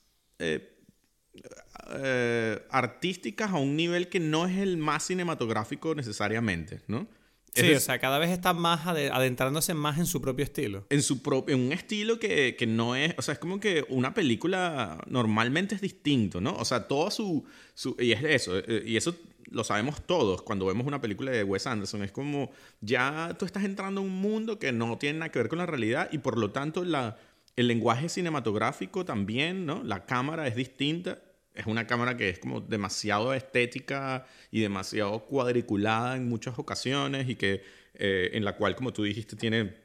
Eh, 1.90 2.62
artísticas 2.70 3.52
a 3.52 3.58
un 3.58 3.76
nivel 3.76 4.10
que 4.10 4.20
no 4.20 4.46
es 4.46 4.58
el 4.58 4.78
más 4.78 5.04
cinematográfico 5.04 5.96
necesariamente, 5.96 6.82
¿no? 6.88 7.08
Sí, 7.54 7.74
o 7.74 7.80
sea, 7.80 7.98
cada 7.98 8.20
vez 8.20 8.30
está 8.30 8.54
más 8.54 8.86
adentrándose 8.86 9.74
más 9.74 9.98
en 9.98 10.06
su 10.06 10.22
propio 10.22 10.44
estilo. 10.44 10.86
En, 10.90 11.02
su 11.02 11.24
propio, 11.24 11.56
en 11.56 11.62
un 11.62 11.72
estilo 11.72 12.20
que, 12.20 12.56
que, 12.56 12.68
no 12.68 12.96
es, 12.96 13.16
o 13.18 13.22
sea, 13.22 13.34
es 13.34 13.40
como 13.40 13.60
que 13.60 13.84
una 13.90 14.14
película 14.14 15.04
normalmente 15.08 15.74
es 15.74 15.82
distinto, 15.82 16.40
¿no? 16.40 16.56
O 16.56 16.66
sea, 16.66 16.88
todo 16.88 17.10
su, 17.10 17.46
su, 17.74 17.96
y 18.00 18.12
es 18.12 18.24
eso, 18.24 18.58
eh, 18.60 18.84
y 18.86 18.98
eso 18.98 19.16
lo 19.50 19.64
sabemos 19.64 20.06
todos 20.06 20.42
cuando 20.42 20.66
vemos 20.66 20.86
una 20.86 21.02
película 21.02 21.32
de 21.32 21.44
Wes 21.44 21.66
Anderson, 21.66 22.04
es 22.04 22.12
como 22.12 22.52
ya 22.82 23.36
tú 23.40 23.46
estás 23.46 23.64
entrando 23.64 24.02
a 24.02 24.04
un 24.04 24.22
mundo 24.22 24.60
que 24.60 24.72
no 24.72 24.98
tiene 24.98 25.20
nada 25.20 25.32
que 25.32 25.40
ver 25.40 25.48
con 25.48 25.58
la 25.58 25.66
realidad 25.66 26.10
y 26.12 26.20
por 26.20 26.38
lo 26.38 26.52
tanto 26.52 26.84
la, 26.84 27.18
el 27.56 27.68
lenguaje 27.68 28.10
cinematográfico 28.10 29.06
también, 29.06 29.66
¿no? 29.66 29.84
La 29.84 30.06
cámara 30.06 30.48
es 30.48 30.56
distinta 30.56 31.20
es 31.58 31.66
una 31.66 31.88
cámara 31.88 32.16
que 32.16 32.30
es 32.30 32.40
como 32.40 32.62
demasiado 32.62 33.34
estética 33.34 34.26
y 34.52 34.62
demasiado 34.62 35.26
cuadriculada 35.26 36.16
en 36.16 36.30
muchas 36.30 36.58
ocasiones 36.60 37.28
y 37.28 37.36
que 37.36 37.64
eh, 37.96 38.30
en 38.34 38.46
la 38.46 38.56
cual, 38.56 38.76
como 38.76 38.94
tú 38.94 39.04
dijiste, 39.04 39.36
tiene 39.36 39.76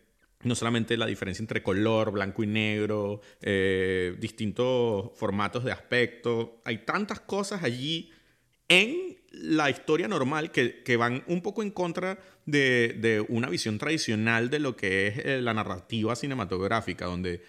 no 0.43 0.55
solamente 0.55 0.97
la 0.97 1.07
diferencia 1.07 1.43
entre 1.43 1.63
color, 1.63 2.11
blanco 2.11 2.43
y 2.43 2.47
negro, 2.47 3.21
eh, 3.41 4.15
distintos 4.19 5.11
formatos 5.15 5.65
de 5.65 5.73
aspecto, 5.73 6.61
hay 6.65 6.79
tantas 6.79 7.21
cosas 7.21 7.63
allí 7.63 8.11
en 8.69 9.17
la 9.31 9.71
historia 9.71 10.09
normal 10.09 10.51
que, 10.51 10.83
que 10.83 10.97
van 10.97 11.25
un 11.27 11.41
poco 11.41 11.63
en 11.63 11.71
contra 11.71 12.19
de, 12.45 12.97
de, 12.99 13.25
una 13.29 13.49
visión 13.49 13.79
tradicional 13.79 14.51
de 14.51 14.59
lo 14.59 14.77
que 14.77 15.07
es 15.07 15.19
eh, 15.19 15.41
la 15.41 15.55
narrativa 15.55 16.15
cinematográfica, 16.17 17.07
donde 17.07 17.43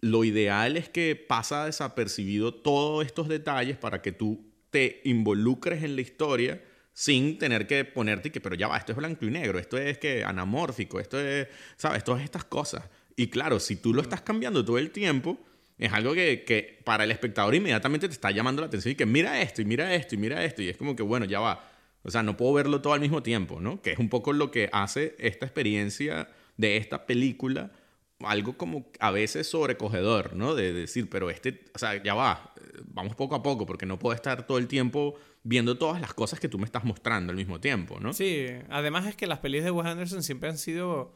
lo 0.00 0.24
ideal 0.24 0.76
es 0.76 0.88
que 0.88 1.16
pasa 1.16 1.66
desapercibido 1.66 2.54
todos 2.54 3.04
estos 3.04 3.28
detalles 3.28 3.76
para 3.76 4.02
que 4.02 4.12
tú 4.12 4.44
te 4.70 5.00
involucres 5.04 5.82
en 5.82 5.96
la 5.96 6.02
historia 6.02 6.62
sin 6.92 7.38
tener 7.38 7.66
que 7.66 7.84
ponerte 7.84 8.32
que, 8.32 8.40
pero 8.40 8.54
ya 8.54 8.68
va, 8.68 8.78
esto 8.78 8.92
es 8.92 8.98
blanco 8.98 9.26
y 9.26 9.30
negro, 9.30 9.58
esto 9.58 9.76
es 9.76 9.98
que 9.98 10.24
anamórfico, 10.24 10.98
esto 10.98 11.20
es, 11.20 11.48
¿sabes? 11.76 12.04
Todas 12.04 12.22
estas 12.22 12.44
cosas. 12.44 12.84
Y 13.16 13.28
claro, 13.28 13.60
si 13.60 13.76
tú 13.76 13.92
lo 13.92 14.02
estás 14.02 14.22
cambiando 14.22 14.64
todo 14.64 14.78
el 14.78 14.90
tiempo, 14.90 15.38
es 15.78 15.92
algo 15.92 16.14
que, 16.14 16.44
que 16.44 16.80
para 16.84 17.04
el 17.04 17.10
espectador 17.10 17.54
inmediatamente 17.54 18.08
te 18.08 18.14
está 18.14 18.30
llamando 18.30 18.62
la 18.62 18.68
atención 18.68 18.92
y 18.92 18.94
que 18.94 19.04
mira 19.04 19.42
esto, 19.42 19.60
y 19.60 19.66
mira 19.66 19.94
esto, 19.94 20.14
y 20.14 20.18
mira 20.18 20.42
esto, 20.44 20.62
y 20.62 20.68
es 20.68 20.76
como 20.76 20.96
que, 20.96 21.02
bueno, 21.02 21.26
ya 21.26 21.40
va. 21.40 21.70
O 22.02 22.10
sea, 22.10 22.22
no 22.22 22.36
puedo 22.36 22.54
verlo 22.54 22.80
todo 22.80 22.92
al 22.92 23.00
mismo 23.00 23.22
tiempo, 23.22 23.60
¿no? 23.60 23.82
Que 23.82 23.92
es 23.92 23.98
un 23.98 24.08
poco 24.08 24.32
lo 24.32 24.50
que 24.50 24.70
hace 24.72 25.16
esta 25.18 25.44
experiencia 25.44 26.28
de 26.56 26.76
esta 26.76 27.04
película 27.04 27.72
algo 28.20 28.56
como 28.56 28.90
a 28.98 29.10
veces 29.10 29.48
sobrecogedor, 29.48 30.34
¿no? 30.34 30.54
De 30.54 30.72
decir, 30.72 31.08
pero 31.10 31.30
este, 31.30 31.64
o 31.74 31.78
sea, 31.78 32.02
ya 32.02 32.14
va, 32.14 32.54
vamos 32.84 33.14
poco 33.14 33.34
a 33.34 33.42
poco, 33.42 33.66
porque 33.66 33.86
no 33.86 33.98
puedo 33.98 34.14
estar 34.14 34.46
todo 34.46 34.58
el 34.58 34.68
tiempo 34.68 35.14
viendo 35.42 35.76
todas 35.78 36.00
las 36.00 36.14
cosas 36.14 36.40
que 36.40 36.48
tú 36.48 36.58
me 36.58 36.64
estás 36.64 36.84
mostrando 36.84 37.30
al 37.30 37.36
mismo 37.36 37.60
tiempo, 37.60 38.00
¿no? 38.00 38.12
Sí, 38.12 38.46
además 38.70 39.06
es 39.06 39.16
que 39.16 39.26
las 39.26 39.40
pelis 39.40 39.64
de 39.64 39.70
Wes 39.70 39.86
Anderson 39.86 40.22
siempre 40.22 40.48
han 40.48 40.58
sido, 40.58 41.14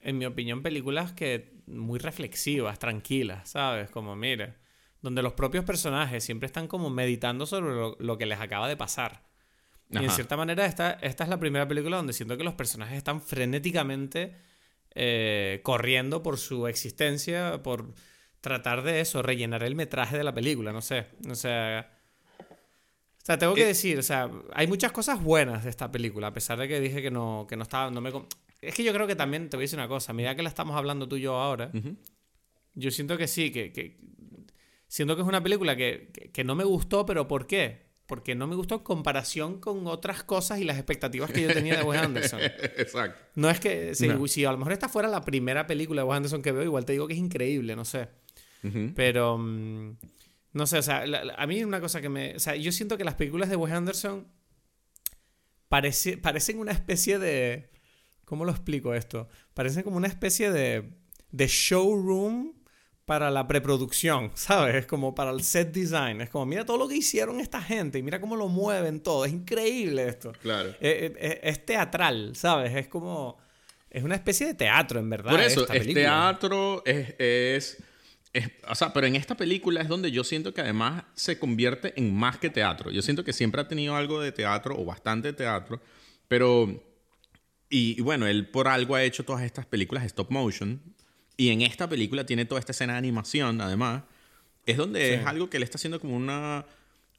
en 0.00 0.18
mi 0.18 0.24
opinión, 0.24 0.62
películas 0.62 1.12
que 1.12 1.60
muy 1.66 1.98
reflexivas, 1.98 2.78
tranquilas, 2.78 3.50
¿sabes? 3.50 3.90
Como, 3.90 4.16
mire, 4.16 4.54
donde 5.02 5.22
los 5.22 5.34
propios 5.34 5.64
personajes 5.64 6.24
siempre 6.24 6.46
están 6.46 6.68
como 6.68 6.90
meditando 6.90 7.46
sobre 7.46 7.94
lo, 7.98 8.18
que 8.18 8.26
les 8.26 8.40
acaba 8.40 8.68
de 8.68 8.76
pasar. 8.76 9.28
Y 9.90 9.98
en 9.98 10.10
cierta 10.10 10.36
manera, 10.36 10.66
esta, 10.66 10.92
esta 10.92 11.24
es 11.24 11.30
la 11.30 11.40
primera 11.40 11.66
película 11.66 11.96
donde 11.96 12.12
siento 12.12 12.36
que 12.36 12.44
los 12.44 12.54
personajes 12.54 12.96
están 12.96 13.20
frenéticamente 13.20 14.36
eh, 14.94 15.60
corriendo 15.62 16.22
por 16.22 16.38
su 16.38 16.66
existencia, 16.66 17.62
por 17.62 17.94
tratar 18.40 18.82
de 18.82 19.00
eso, 19.00 19.22
rellenar 19.22 19.62
el 19.62 19.74
metraje 19.74 20.16
de 20.16 20.24
la 20.24 20.34
película, 20.34 20.72
no 20.72 20.82
sé. 20.82 21.06
O 21.28 21.34
sea. 21.34 21.96
O 22.38 23.22
sea, 23.22 23.38
tengo 23.38 23.54
que 23.54 23.62
eh, 23.62 23.66
decir, 23.66 23.98
o 23.98 24.02
sea, 24.02 24.30
hay 24.54 24.66
muchas 24.66 24.92
cosas 24.92 25.22
buenas 25.22 25.64
de 25.64 25.70
esta 25.70 25.92
película, 25.92 26.28
a 26.28 26.32
pesar 26.32 26.58
de 26.58 26.66
que 26.66 26.80
dije 26.80 27.02
que 27.02 27.10
no, 27.10 27.46
que 27.48 27.56
no 27.56 27.62
estaba. 27.62 27.90
No 27.90 28.00
me, 28.00 28.10
es 28.60 28.74
que 28.74 28.82
yo 28.82 28.92
creo 28.92 29.06
que 29.06 29.14
también 29.14 29.48
te 29.50 29.56
voy 29.56 29.64
a 29.64 29.64
decir 29.64 29.78
una 29.78 29.88
cosa, 29.88 30.12
a 30.12 30.14
medida 30.14 30.34
que 30.34 30.42
la 30.42 30.48
estamos 30.48 30.74
hablando 30.76 31.06
tú 31.06 31.16
y 31.16 31.22
yo 31.22 31.36
ahora, 31.36 31.70
yo 32.74 32.90
siento 32.90 33.16
que 33.18 33.28
sí, 33.28 33.50
que, 33.52 33.72
que. 33.72 33.98
Siento 34.88 35.14
que 35.14 35.22
es 35.22 35.28
una 35.28 35.40
película 35.40 35.76
que, 35.76 36.10
que 36.32 36.42
no 36.42 36.56
me 36.56 36.64
gustó, 36.64 37.06
pero 37.06 37.28
¿por 37.28 37.46
qué? 37.46 37.89
Porque 38.10 38.34
no 38.34 38.48
me 38.48 38.56
gustó 38.56 38.74
en 38.74 38.80
comparación 38.80 39.60
con 39.60 39.86
otras 39.86 40.24
cosas 40.24 40.58
y 40.58 40.64
las 40.64 40.76
expectativas 40.78 41.30
que 41.30 41.42
yo 41.42 41.54
tenía 41.54 41.76
de 41.76 41.84
Wes 41.84 42.00
Anderson. 42.02 42.40
Exacto. 42.42 43.22
No 43.36 43.48
es 43.48 43.60
que, 43.60 43.94
si, 43.94 44.44
a 44.44 44.50
lo 44.50 44.58
mejor 44.58 44.72
esta 44.72 44.88
fuera 44.88 45.06
la 45.06 45.24
primera 45.24 45.68
película 45.68 46.02
de 46.02 46.08
Wes 46.08 46.16
Anderson 46.16 46.42
que 46.42 46.50
veo, 46.50 46.64
igual 46.64 46.84
te 46.84 46.90
digo 46.90 47.06
que 47.06 47.14
es 47.14 47.20
increíble, 47.20 47.76
no 47.76 47.84
sé. 47.84 48.08
Pero, 48.96 49.38
mm, 49.38 49.96
no 50.54 50.66
sé, 50.66 50.78
o 50.78 50.82
sea, 50.82 51.04
a 51.36 51.46
mí 51.46 51.62
una 51.62 51.80
cosa 51.80 52.00
que 52.00 52.08
me... 52.08 52.34
O 52.34 52.40
sea, 52.40 52.56
yo 52.56 52.72
siento 52.72 52.98
que 52.98 53.04
las 53.04 53.14
películas 53.14 53.48
de 53.48 53.54
Wes 53.54 53.72
Anderson 53.72 54.26
parece, 55.68 56.18
parecen 56.18 56.58
una 56.58 56.72
especie 56.72 57.20
de... 57.20 57.70
¿Cómo 58.24 58.44
lo 58.44 58.50
explico 58.50 58.92
esto? 58.92 59.28
Parecen 59.54 59.84
como 59.84 59.98
una 59.98 60.08
especie 60.08 60.50
de, 60.50 60.94
de 61.30 61.46
showroom 61.46 62.54
para 63.10 63.28
la 63.28 63.48
preproducción, 63.48 64.30
¿sabes? 64.34 64.76
Es 64.76 64.86
como 64.86 65.16
para 65.16 65.32
el 65.32 65.42
set 65.42 65.72
design. 65.72 66.20
Es 66.20 66.30
como, 66.30 66.46
mira 66.46 66.64
todo 66.64 66.78
lo 66.78 66.86
que 66.86 66.94
hicieron 66.94 67.40
esta 67.40 67.60
gente 67.60 67.98
y 67.98 68.04
mira 68.04 68.20
cómo 68.20 68.36
lo 68.36 68.46
mueven 68.46 69.00
todo. 69.00 69.24
Es 69.24 69.32
increíble 69.32 70.06
esto. 70.06 70.30
Claro. 70.40 70.68
Eh, 70.68 70.76
eh, 70.80 71.16
eh, 71.18 71.40
es, 71.42 71.66
teatral, 71.66 72.36
¿sabes? 72.36 72.72
Es 72.76 72.86
como. 72.86 73.36
Es 73.90 74.04
una 74.04 74.14
especie 74.14 74.46
de 74.46 74.54
teatro, 74.54 75.00
en 75.00 75.10
verdad. 75.10 75.32
Por 75.32 75.40
eso, 75.40 75.68
es 75.72 75.92
teatro, 75.92 76.84
es, 76.84 77.78
O 78.68 78.76
sea, 78.76 78.92
pero 78.92 79.08
en 79.08 79.16
esta 79.16 79.36
película 79.36 79.80
es 79.80 79.88
donde 79.88 80.12
yo 80.12 80.22
siento 80.22 80.54
que 80.54 80.60
además 80.60 81.02
se 81.14 81.36
convierte 81.36 81.92
en 81.96 82.14
más 82.14 82.38
que 82.38 82.48
teatro. 82.48 82.92
Yo 82.92 83.02
siento 83.02 83.24
que 83.24 83.32
siempre 83.32 83.60
ha 83.60 83.66
tenido 83.66 83.96
algo 83.96 84.20
de 84.20 84.30
teatro 84.30 84.78
o 84.78 84.84
bastante 84.84 85.32
teatro, 85.32 85.80
pero. 86.28 86.80
y 87.68 88.00
bueno, 88.02 88.28
él 88.28 88.48
por 88.48 88.68
algo 88.68 88.94
ha 88.94 89.02
hecho 89.02 89.24
todas 89.24 89.42
estas 89.42 89.66
películas 89.66 90.04
stop 90.04 90.30
motion 90.30 90.80
y 91.40 91.48
en 91.48 91.62
esta 91.62 91.88
película 91.88 92.26
tiene 92.26 92.44
toda 92.44 92.58
esta 92.58 92.72
escena 92.72 92.92
de 92.92 92.98
animación, 92.98 93.62
además. 93.62 94.02
Es 94.66 94.76
donde 94.76 95.14
es 95.14 95.24
algo 95.24 95.48
que 95.48 95.58
le 95.58 95.64
está 95.64 95.78
haciendo 95.78 95.98
como 95.98 96.14
una, 96.14 96.66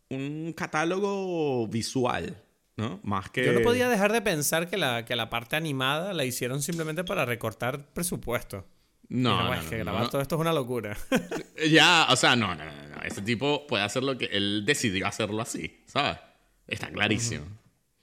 un 0.09 0.53
catálogo 0.55 1.67
visual, 1.67 2.39
¿no? 2.77 2.99
Más 3.01 3.31
que... 3.31 3.43
Yo 3.43 3.51
no 3.51 3.61
podía 3.61 3.89
dejar 3.89 4.11
de 4.11 4.21
pensar 4.21 4.69
que 4.69 4.77
la, 4.77 5.05
que 5.05 5.15
la 5.15 5.31
parte 5.31 5.55
animada 5.55 6.13
la 6.13 6.23
hicieron 6.23 6.61
simplemente 6.61 7.03
para 7.03 7.25
recortar 7.25 7.83
presupuesto. 7.93 8.67
No, 9.09 9.43
no, 9.43 9.55
es 9.55 9.65
que 9.65 9.79
grabar 9.79 10.11
todo 10.11 10.21
esto 10.21 10.35
es 10.35 10.41
una 10.41 10.53
locura. 10.53 10.95
ya, 11.71 12.05
o 12.11 12.15
sea, 12.15 12.35
no, 12.35 12.53
no, 12.53 12.63
no, 12.63 13.01
Ese 13.03 13.23
tipo 13.23 13.65
puede 13.65 13.83
hacer 13.83 14.03
lo 14.03 14.19
que 14.19 14.25
él 14.25 14.65
decidió 14.67 15.07
hacerlo 15.07 15.41
así, 15.41 15.81
¿sabes? 15.87 16.19
Está 16.67 16.91
clarísimo. 16.91 17.45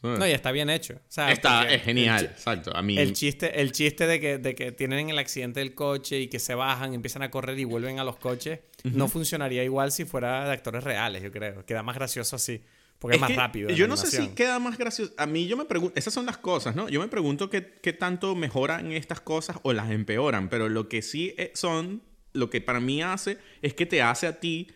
No, 0.03 0.26
y 0.26 0.30
está 0.30 0.53
bien 0.53 0.70
hecho. 0.70 1.01
está, 1.09 1.68
es 1.68 1.82
genial, 1.82 2.26
exacto. 2.26 2.74
A 2.74 2.82
mí... 2.82 2.96
el, 2.96 3.12
chiste, 3.14 3.61
el 3.61 3.72
chiste 3.72 4.07
de 4.07 4.20
que, 4.20 4.38
de 4.38 4.55
que 4.55 4.70
tienen 4.70 5.11
el 5.11 5.18
accidente 5.18 5.59
del 5.59 5.74
coche 5.74 6.20
y 6.20 6.28
que 6.28 6.38
se 6.38 6.55
bajan, 6.55 6.94
empiezan 6.94 7.22
a 7.22 7.30
correr 7.30 7.59
y 7.59 7.64
vuelven 7.64 7.99
a 7.99 8.05
los 8.05 8.16
coches, 8.16 8.61
no 8.84 9.09
funcionaría 9.09 9.64
igual 9.64 9.90
si 9.90 10.05
fuera 10.05 10.44
de 10.44 10.53
actores 10.53 10.84
reales, 10.84 11.22
yo 11.22 11.32
creo. 11.32 11.66
Queda 11.66 11.82
más 11.82 11.96
gracioso 11.96 12.36
así. 12.36 12.62
Porque 12.99 13.16
es, 13.16 13.20
más 13.20 13.34
rápido. 13.34 13.70
Yo 13.70 13.86
no 13.86 13.96
sé 13.96 14.09
si 14.09 14.28
queda 14.28 14.59
más 14.59 14.76
gracioso. 14.76 15.12
A 15.16 15.26
mí 15.26 15.46
yo 15.46 15.57
me 15.57 15.64
pregunto, 15.64 15.96
esas 15.96 16.12
son 16.12 16.26
las 16.26 16.38
cosas, 16.38 16.74
¿no? 16.74 16.88
Yo 16.88 17.01
me 17.01 17.09
pregunto 17.09 17.49
qué, 17.49 17.78
qué 17.80 17.92
tanto 17.92 18.34
mejoran 18.34 18.92
estas 18.92 19.20
cosas 19.20 19.59
o 19.62 19.72
las 19.72 19.90
empeoran, 19.90 20.49
pero 20.49 20.68
lo 20.68 20.88
que 20.88 21.03
sí 21.03 21.34
eh, 21.38 21.53
son, 21.55 22.03
lo 22.32 22.51
que 22.51 22.61
para 22.61 22.80
mí 22.80 23.03
hace, 23.03 23.38
es 23.62 23.74
que 23.74 23.86
te 23.86 24.03
hace 24.03 24.26
a 24.26 24.40
ti 24.40 24.68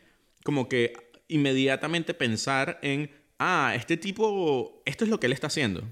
como 0.45 0.69
que 0.69 0.93
inmediatamente 1.29 2.15
pensar 2.15 2.79
en 2.83 3.11
ah, 3.43 3.75
este 3.75 3.97
tipo, 3.97 4.83
esto 4.85 5.05
es 5.05 5.11
lo 5.11 5.19
que 5.19 5.27
él 5.27 5.33
está 5.33 5.49
haciendo. 5.49 5.83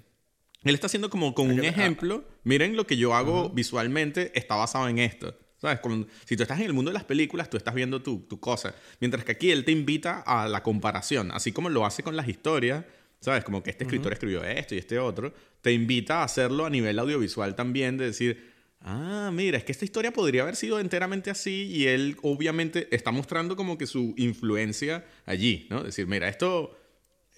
Él 0.63 0.75
está 0.75 0.87
haciendo 0.87 1.11
como 1.11 1.35
con 1.35 1.51
un 1.51 1.65
ejemplo, 1.65 2.25
miren 2.45 2.77
lo 2.77 2.87
que 2.87 2.97
yo 2.97 3.15
hago 3.15 3.49
visualmente, 3.51 4.31
está 4.39 4.57
basado 4.57 4.89
en 4.89 4.99
esto. 4.99 5.37
¿Sabes? 5.59 5.81
si 6.25 6.37
tú 6.37 6.43
estás 6.43 6.59
en 6.61 6.67
el 6.67 6.73
mundo 6.73 6.91
de 6.91 6.95
las 6.95 7.05
películas, 7.05 7.51
tú 7.51 7.59
estás 7.59 7.75
viendo 7.75 8.01
tu, 8.01 8.21
tu, 8.21 8.41
cosa. 8.41 8.75
Mientras 8.99 9.25
que 9.25 9.33
aquí 9.33 9.51
él 9.51 9.67
te 9.67 9.73
invita 9.73 10.21
a 10.21 10.49
la 10.49 10.63
comparación, 10.63 11.31
así 11.33 11.53
como 11.53 11.69
lo 11.69 11.85
hace 11.85 12.03
con 12.03 12.17
las 12.17 12.29
historias, 12.29 12.87
¿sabes? 13.21 13.45
Como 13.45 13.63
que 13.63 13.69
este 13.69 13.85
escritor 13.85 14.13
escribió 14.15 14.43
esto 14.43 14.75
y 14.75 14.79
este 14.79 14.99
otro, 14.99 15.35
te 15.61 15.73
invita 15.73 16.21
a 16.21 16.25
hacerlo 16.25 16.65
a 16.65 16.71
nivel 16.71 16.99
audiovisual 16.99 17.55
también, 17.57 17.99
de 17.99 18.07
decir, 18.07 18.53
ah, 18.81 19.31
mira, 19.35 19.59
es 19.59 19.65
que 19.65 19.73
esta 19.73 19.85
historia 19.85 20.13
podría 20.13 20.43
haber 20.43 20.57
sido 20.57 20.81
enteramente 20.81 21.31
así 21.31 21.69
y 21.71 21.89
él 21.89 22.17
obviamente 22.23 22.89
está 22.91 23.11
mostrando 23.11 23.55
como 23.55 23.77
que 23.77 23.87
su 23.87 24.15
influencia 24.17 25.05
allí, 25.27 25.67
¿no? 25.69 25.83
Decir, 25.83 26.07
mira, 26.07 26.29
esto, 26.29 26.80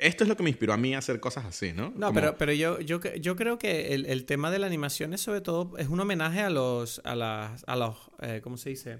esto 0.03 0.25
es 0.25 0.29
lo 0.29 0.37
que 0.37 0.43
me 0.43 0.51
inspiró 0.51 0.73
a 0.73 0.77
mí 0.77 0.95
a 0.95 0.99
hacer 0.99 1.21
cosas 1.21 1.45
así, 1.45 1.73
¿no? 1.73 1.93
No, 1.97 2.13
pero, 2.13 2.37
pero 2.37 2.53
yo, 2.53 2.81
yo, 2.81 3.01
yo 3.01 3.37
creo 3.37 3.59
que 3.59 3.95
el, 3.95 4.07
el, 4.07 4.25
tema 4.25 4.51
de 4.51 4.59
la 4.59 4.67
animación 4.67 5.15
es 5.15 5.21
sobre 5.21 5.41
todo, 5.41 5.77
es 5.79 5.89
un 5.89 6.01
homenaje 6.01 6.41
a 6.41 6.51
los, 6.51 7.01
a 7.05 7.15
las, 7.15 7.65
a 7.67 7.77
los, 7.77 7.97
eh, 8.21 8.41
¿cómo 8.43 8.57
se 8.57 8.71
dice? 8.71 8.99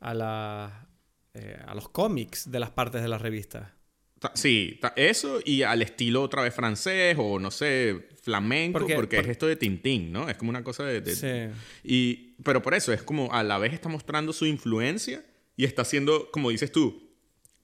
A 0.00 0.14
las, 0.14 0.72
eh, 1.34 1.58
a 1.66 1.74
los 1.74 1.88
cómics 1.88 2.50
de 2.50 2.60
las 2.60 2.70
partes 2.70 3.02
de 3.02 3.08
las 3.08 3.22
revistas. 3.22 3.70
Sí, 4.34 4.80
eso 4.96 5.38
y 5.44 5.62
al 5.62 5.80
estilo 5.80 6.22
otra 6.22 6.42
vez 6.42 6.52
francés 6.52 7.16
o 7.18 7.38
no 7.38 7.52
sé, 7.52 8.08
flamenco, 8.20 8.84
porque, 8.94 9.18
es 9.18 9.28
esto 9.28 9.46
de 9.46 9.54
Tintín, 9.54 10.12
¿no? 10.12 10.28
Es 10.28 10.36
como 10.36 10.50
una 10.50 10.64
cosa 10.64 10.84
de... 10.84 11.14
Sí. 11.14 11.56
Y, 11.84 12.34
pero 12.42 12.60
por 12.60 12.74
eso, 12.74 12.92
es 12.92 13.02
como 13.02 13.32
a 13.32 13.44
la 13.44 13.58
vez 13.58 13.72
está 13.72 13.88
mostrando 13.88 14.32
su 14.32 14.44
influencia 14.46 15.24
y 15.56 15.64
está 15.64 15.82
haciendo, 15.82 16.30
como 16.32 16.50
dices 16.50 16.72
tú, 16.72 17.07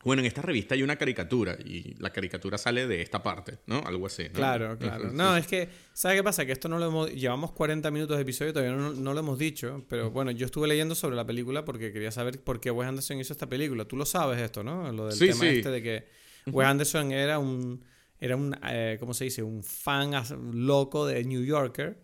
bueno, 0.05 0.21
en 0.21 0.27
esta 0.27 0.43
revista 0.43 0.75
hay 0.75 0.83
una 0.83 0.97
caricatura 0.97 1.57
y 1.65 1.95
la 1.99 2.11
caricatura 2.11 2.59
sale 2.59 2.87
de 2.87 3.03
esta 3.03 3.23
parte, 3.23 3.59
¿no? 3.67 3.83
Algo 3.87 4.07
así. 4.07 4.29
Claro, 4.31 4.77
claro. 4.79 5.11
No, 5.13 5.37
es 5.37 5.47
que, 5.47 5.69
¿sabes 5.93 6.19
qué 6.19 6.25
pasa? 6.25 6.45
Que 6.45 6.53
esto 6.53 6.69
no 6.69 6.79
lo 6.79 6.87
hemos... 6.87 7.13
Llevamos 7.13 7.53
40 7.53 7.91
minutos 7.91 8.17
de 8.17 8.23
episodio 8.23 8.51
y 8.51 8.53
todavía 8.53 8.77
no, 8.77 8.93
no, 8.93 9.15
lo 9.15 9.21
hemos 9.21 9.39
dicho, 9.39 9.85
pero 9.89 10.11
bueno, 10.11 10.31
yo 10.31 10.47
estuve 10.47 10.69
leyendo 10.69 10.95
sobre 10.95 11.17
la 11.17 11.27
película 11.27 11.65
porque 11.65 11.93
quería 11.93 12.11
saber 12.11 12.41
por 12.41 12.61
qué 12.61 12.71
Wes 12.71 12.89
Anderson 12.89 13.19
hizo 13.19 13.33
esta 13.33 13.49
película. 13.49 13.85
Tú 13.87 13.97
lo 13.97 14.07
sabes 14.07 14.41
esto, 14.41 14.63
¿no? 14.63 14.93
Lo 14.93 15.09
del 15.09 15.19
tema 15.19 15.49
este 15.49 15.71
de 15.71 15.83
que 15.83 16.05
Wes 16.47 16.67
Anderson 16.67 17.13
era 17.13 17.39
un 17.39 17.83
era 18.25 18.37
un, 18.37 18.57
eh, 18.67 18.97
¿cómo 18.99 19.13
se 19.13 19.25
dice? 19.25 19.43
Un 19.43 19.63
fan 19.63 20.13
loco 20.55 21.07
de 21.07 21.23
New 21.25 21.45
Yorker. 21.45 21.99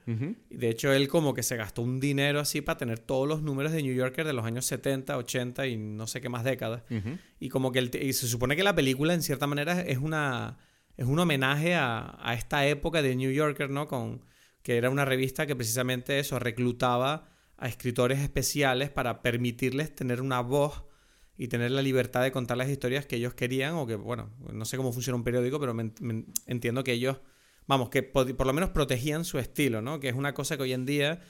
De 0.50 0.68
hecho, 0.68 0.92
él 0.92 1.08
como 1.08 1.32
que 1.32 1.42
se 1.42 1.56
gastó 1.56 1.80
un 1.80 1.98
dinero 1.98 2.40
así 2.40 2.60
para 2.60 2.76
tener 2.76 2.98
todos 2.98 3.26
los 3.26 3.40
números 3.40 3.72
de 3.72 3.82
New 3.82 3.94
Yorker 3.94 4.26
de 4.26 4.34
los 4.34 4.44
años 4.44 4.66
70, 4.66 5.16
80 5.16 5.66
y 5.66 5.78
no 5.78 6.06
sé 6.06 6.20
qué 6.20 6.28
más 6.28 6.44
décadas. 6.44 6.82
Y 7.38 7.48
como 7.48 7.72
que 7.72 7.90
y 8.02 8.12
se 8.12 8.28
supone 8.28 8.54
que 8.54 8.62
la 8.62 8.74
película 8.74 9.14
en 9.14 9.22
cierta 9.22 9.46
manera 9.46 9.80
es 9.80 9.96
una 9.96 10.58
es 10.98 11.06
un 11.06 11.18
homenaje 11.18 11.74
a, 11.74 12.18
a, 12.20 12.34
esta 12.34 12.66
época 12.66 13.00
de 13.00 13.16
New 13.16 13.32
Yorker, 13.32 13.70
¿no? 13.70 13.88
Con, 13.88 14.20
que 14.62 14.76
era 14.76 14.90
una 14.90 15.06
revista 15.06 15.46
que 15.46 15.56
precisamente 15.56 16.18
eso 16.18 16.38
reclutaba 16.38 17.30
a 17.56 17.66
escritores 17.66 18.18
especiales 18.18 18.90
para 18.90 19.22
permitirles 19.22 19.94
tener 19.94 20.20
una 20.20 20.42
voz 20.42 20.82
y 21.40 21.48
tener 21.48 21.70
la 21.70 21.80
libertad 21.80 22.22
de 22.22 22.32
contar 22.32 22.58
las 22.58 22.68
historias 22.68 23.06
que 23.06 23.16
ellos 23.16 23.32
querían 23.32 23.72
o 23.76 23.86
que, 23.86 23.94
bueno, 23.94 24.28
no 24.52 24.66
sé 24.66 24.76
cómo 24.76 24.92
funciona 24.92 25.16
un 25.16 25.24
periódico, 25.24 25.58
pero 25.58 25.74
entiendo 26.46 26.84
que 26.84 26.92
ellos, 26.92 27.16
vamos, 27.66 27.88
que 27.88 28.02
por, 28.02 28.46
lo 28.46 28.52
menos 28.52 28.68
protegían 28.68 29.24
su 29.24 29.38
estilo, 29.38 29.80
¿no? 29.80 30.00
Que 30.00 30.10
es 30.10 30.14
una 30.14 30.34
cosa 30.34 30.58
que 30.58 30.64
hoy 30.64 30.74
en 30.74 30.84
día, 30.84 31.22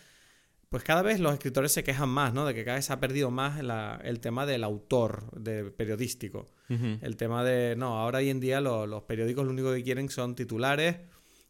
pues 0.68 0.82
cada 0.82 1.02
vez 1.02 1.20
los 1.20 1.32
escritores 1.32 1.70
se 1.70 1.84
quejan 1.84 2.08
más, 2.08 2.34
¿no? 2.34 2.44
De 2.44 2.54
que 2.54 2.64
cada 2.64 2.78
vez 2.78 2.86
se 2.86 2.92
ha 2.92 2.98
perdido 2.98 3.30
más 3.30 3.60
el 4.02 4.18
tema 4.18 4.46
del 4.46 4.64
autor 4.64 5.30
de 5.30 5.70
periodístico. 5.70 6.48
El 6.68 7.16
tema 7.16 7.44
de, 7.44 7.76
no, 7.76 8.00
ahora 8.00 8.18
hoy 8.18 8.30
en 8.30 8.40
día 8.40 8.60
los 8.60 9.02
periódicos 9.04 9.44
lo 9.44 9.52
único 9.52 9.72
que 9.72 9.84
quieren 9.84 10.08
son 10.08 10.34
titulares 10.34 10.96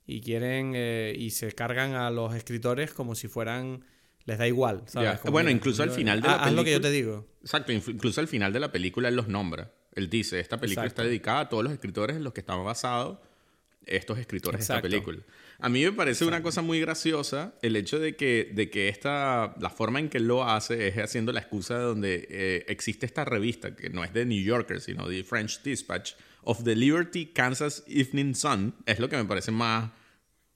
y 0.07 0.21
quieren 0.21 0.73
eh, 0.75 1.15
y 1.17 1.31
se 1.31 1.53
cargan 1.53 1.95
a 1.95 2.11
los 2.11 2.35
escritores 2.35 2.93
como 2.93 3.15
si 3.15 3.27
fueran 3.27 3.87
les 4.25 4.39
da 4.39 4.47
igual. 4.47 4.83
¿sabes? 4.87 5.21
Bueno, 5.25 5.51
incluso 5.51 5.83
al 5.83 5.91
final 5.91 6.21
de 6.21 6.29
la 6.29 6.35
película. 6.35 6.53
Ah, 6.53 6.57
lo 6.57 6.65
que 6.65 6.73
yo 6.73 6.81
te 6.81 6.91
digo. 6.91 7.27
Exacto, 7.43 7.73
incluso 7.73 8.21
al 8.21 8.29
final 8.29 8.53
de 8.53 8.61
la 8.61 8.73
película 8.73 9.09
él 9.09 9.17
los 9.17 9.29
nombra. 9.29 9.73
Él 9.95 10.09
dice: 10.09 10.41
Esta 10.41 10.59
película 10.59 10.87
está 10.87 11.03
dedicada 11.03 11.41
a 11.41 11.49
todos 11.49 11.65
los 11.65 11.73
escritores 11.73 12.17
en 12.17 12.25
los 12.25 12.33
que 12.33 12.41
estaban 12.41 12.65
basados 12.65 13.19
estos 13.87 14.19
escritores 14.19 14.61
de 14.61 14.63
esta 14.63 14.83
película. 14.83 15.19
A 15.59 15.69
mí 15.69 15.85
me 15.85 15.93
parece 15.93 16.25
una 16.25 16.43
cosa 16.43 16.63
muy 16.63 16.81
graciosa 16.81 17.55
el 17.61 17.77
hecho 17.77 17.99
de 17.99 18.17
que, 18.17 18.51
de 18.55 18.71
que 18.71 18.89
esta, 18.89 19.55
la 19.59 19.71
forma 19.71 19.99
en 19.99 20.09
que 20.09 20.19
él 20.19 20.27
lo 20.27 20.45
hace 20.45 20.89
es 20.89 20.97
haciendo 20.99 21.33
la 21.33 21.41
excusa 21.41 21.79
de 21.79 21.85
donde 21.85 22.29
eh, 22.31 22.65
existe 22.69 23.05
esta 23.05 23.25
revista, 23.25 23.75
que 23.75 23.91
no 23.91 24.05
es 24.05 24.13
de 24.13 24.25
New 24.25 24.43
Yorker, 24.43 24.81
sino 24.81 25.09
de 25.09 25.23
French 25.23 25.63
Dispatch, 25.63 26.13
of 26.43 26.65
the 26.65 26.75
Liberty 26.75 27.27
Kansas 27.27 27.85
Evening 27.87 28.35
Sun, 28.35 28.75
es 28.87 28.99
lo 28.99 29.09
que 29.09 29.17
me 29.17 29.25
parece 29.25 29.51
más 29.51 29.91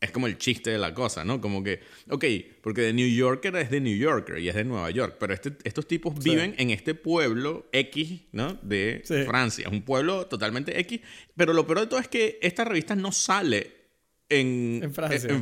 es 0.01 0.11
como 0.11 0.27
el 0.27 0.37
chiste 0.37 0.71
de 0.71 0.79
la 0.79 0.93
cosa, 0.93 1.25
¿no? 1.25 1.41
Como 1.41 1.63
que, 1.63 1.81
ok, 2.11 2.25
porque 2.63 2.83
de 2.83 2.93
New 2.93 3.09
Yorker 3.09 3.57
es 3.57 3.71
de 3.71 3.81
New 3.81 3.97
Yorker 3.97 4.39
y 4.39 4.49
es 4.49 4.55
de 4.55 4.65
Nueva 4.65 4.91
York, 4.91 5.17
pero 5.19 5.33
este, 5.33 5.57
estos 5.65 5.89
tipos 5.89 6.15
viven 6.23 6.55
en 6.59 6.71
este 6.71 6.95
pueblo 6.95 7.69
X, 7.73 8.23
¿no? 8.33 8.59
De 8.63 9.03
Francia, 9.27 9.69
un 9.71 9.83
pueblo 9.83 10.27
totalmente 10.27 10.79
X, 10.81 11.01
pero 11.37 11.53
lo 11.53 11.67
peor 11.67 11.81
de 11.81 11.87
todo 11.87 12.01
es 12.01 12.09
que 12.09 12.39
esta 12.43 12.65
revista 12.65 12.95
no 12.95 13.13
sale 13.13 13.85
en, 14.29 14.81
en, 14.83 14.93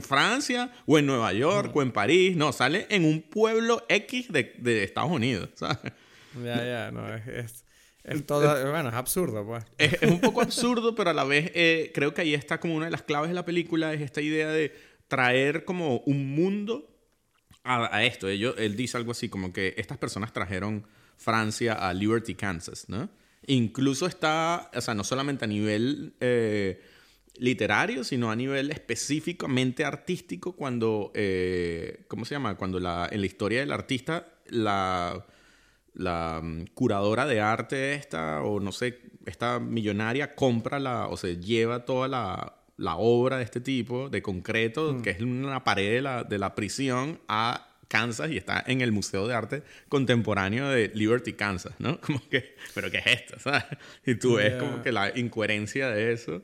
Francia. 0.03 0.73
o 0.87 0.99
en 0.99 1.07
Nueva 1.07 1.33
York 1.33 1.75
o 1.75 1.83
en 1.83 1.93
París, 1.93 2.37
no, 2.37 2.53
sale 2.53 2.87
en 2.91 3.05
un 3.05 3.23
pueblo 3.23 3.85
X 3.89 4.33
de, 4.33 4.55
de 4.59 4.85
Estados 4.85 5.11
Unidos, 5.11 5.51
¿sabes? 5.55 5.93
Ya, 6.43 6.65
ya, 6.65 6.91
no, 6.91 7.13
es 7.15 7.27
es 7.27 7.62
bueno, 8.05 8.89
es 8.89 8.95
absurdo, 8.95 9.47
pues. 9.47 9.65
Es, 9.79 10.03
un 10.03 10.21
poco 10.21 10.41
absurdo, 10.41 10.95
pero 10.95 11.11
a 11.11 11.15
la 11.15 11.25
vez 11.25 11.51
eh, 11.55 11.93
creo 11.95 12.15
que 12.15 12.23
ahí 12.23 12.35
está 12.35 12.59
como 12.59 12.75
una 12.75 12.87
de 12.87 12.91
las 12.91 13.03
claves 13.03 13.29
de 13.29 13.35
la 13.35 13.45
película, 13.45 13.93
es 13.93 14.01
esta 14.01 14.21
idea 14.21 14.49
de 14.49 14.75
traer 15.09 15.65
como 15.65 15.99
un 15.99 16.35
mundo 16.35 16.89
a, 17.65 18.05
esto. 18.05 18.29
él 18.29 18.77
dice 18.77 18.97
algo 18.97 19.13
así, 19.13 19.29
como 19.29 19.53
que 19.53 19.75
estas 19.77 19.99
personas 19.99 20.33
trajeron 20.33 20.85
Francia 21.17 21.75
a 21.75 21.95
Liberty, 21.95 22.35
Kansas, 22.35 22.89
¿no? 22.89 23.09
Incluso 23.47 24.07
está, 24.07 24.71
o 24.75 24.81
sea, 24.81 24.95
no 24.95 25.05
solamente 25.05 25.45
a 25.45 25.49
nivel 25.49 26.15
eh, 26.21 26.81
literario, 27.37 28.05
sino 28.05 28.31
a 28.31 28.37
nivel 28.37 28.71
específicamente 28.71 29.85
artístico, 29.85 30.53
cuando, 30.53 31.13
eh, 31.15 32.05
¿cómo 32.09 32.25
se 32.25 32.35
llama? 32.35 32.57
Cuando 32.57 32.79
la, 32.79 33.09
en 33.11 33.21
la 33.21 33.27
historia 33.27 33.61
del 33.61 33.73
artista, 33.73 34.29
la 34.47 35.27
la 35.95 36.41
mm, 36.43 36.67
curadora 36.75 37.27
de 37.27 37.41
arte 37.41 37.95
esta, 37.95 38.43
o 38.43 38.61
no 38.61 38.73
sé, 38.73 39.01
esta 39.27 39.59
millonaria 39.61 40.35
compra 40.35 40.79
la, 40.79 41.09
o 41.09 41.17
se 41.17 41.37
lleva 41.37 41.85
toda 41.85 42.09
la, 42.09 42.57
la 42.77 42.97
obra 42.97 43.39
de 43.39 43.45
este 43.45 43.61
tipo, 43.61 44.09
de 44.09 44.23
concreto, 44.23 44.95
mm. 44.95 45.03
que 45.03 45.11
es 45.11 45.21
una 45.21 45.65
pared 45.65 45.93
de 45.93 46.03
la, 46.03 46.25
de 46.25 46.39
la 46.39 46.55
prisión, 46.55 47.21
a 47.29 47.69
Kansas 47.93 48.31
y 48.31 48.39
está 48.39 48.65
en 48.67 48.81
el 48.81 48.91
Museo 48.91 49.29
de 49.29 49.35
Arte 49.35 49.63
Contemporáneo 49.91 50.71
de 50.71 50.91
Liberty, 50.95 51.35
Kansas, 51.35 51.75
¿no? 51.79 52.01
Como 52.01 52.27
que, 52.31 52.57
pero 52.75 52.91
¿qué 52.91 52.99
es 52.99 53.07
esto? 53.07 53.39
¿sabes? 53.39 53.65
Y 54.07 54.15
tú 54.15 54.37
ves 54.37 54.55
como 54.55 54.83
que 54.83 54.93
la 54.93 55.17
incoherencia 55.17 55.91
de 55.91 56.13
eso, 56.13 56.43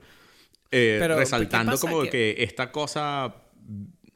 eh, 0.71 1.01
resaltando 1.03 1.79
como 1.79 2.03
que 2.03 2.37
esta 2.41 2.71
cosa 2.71 3.35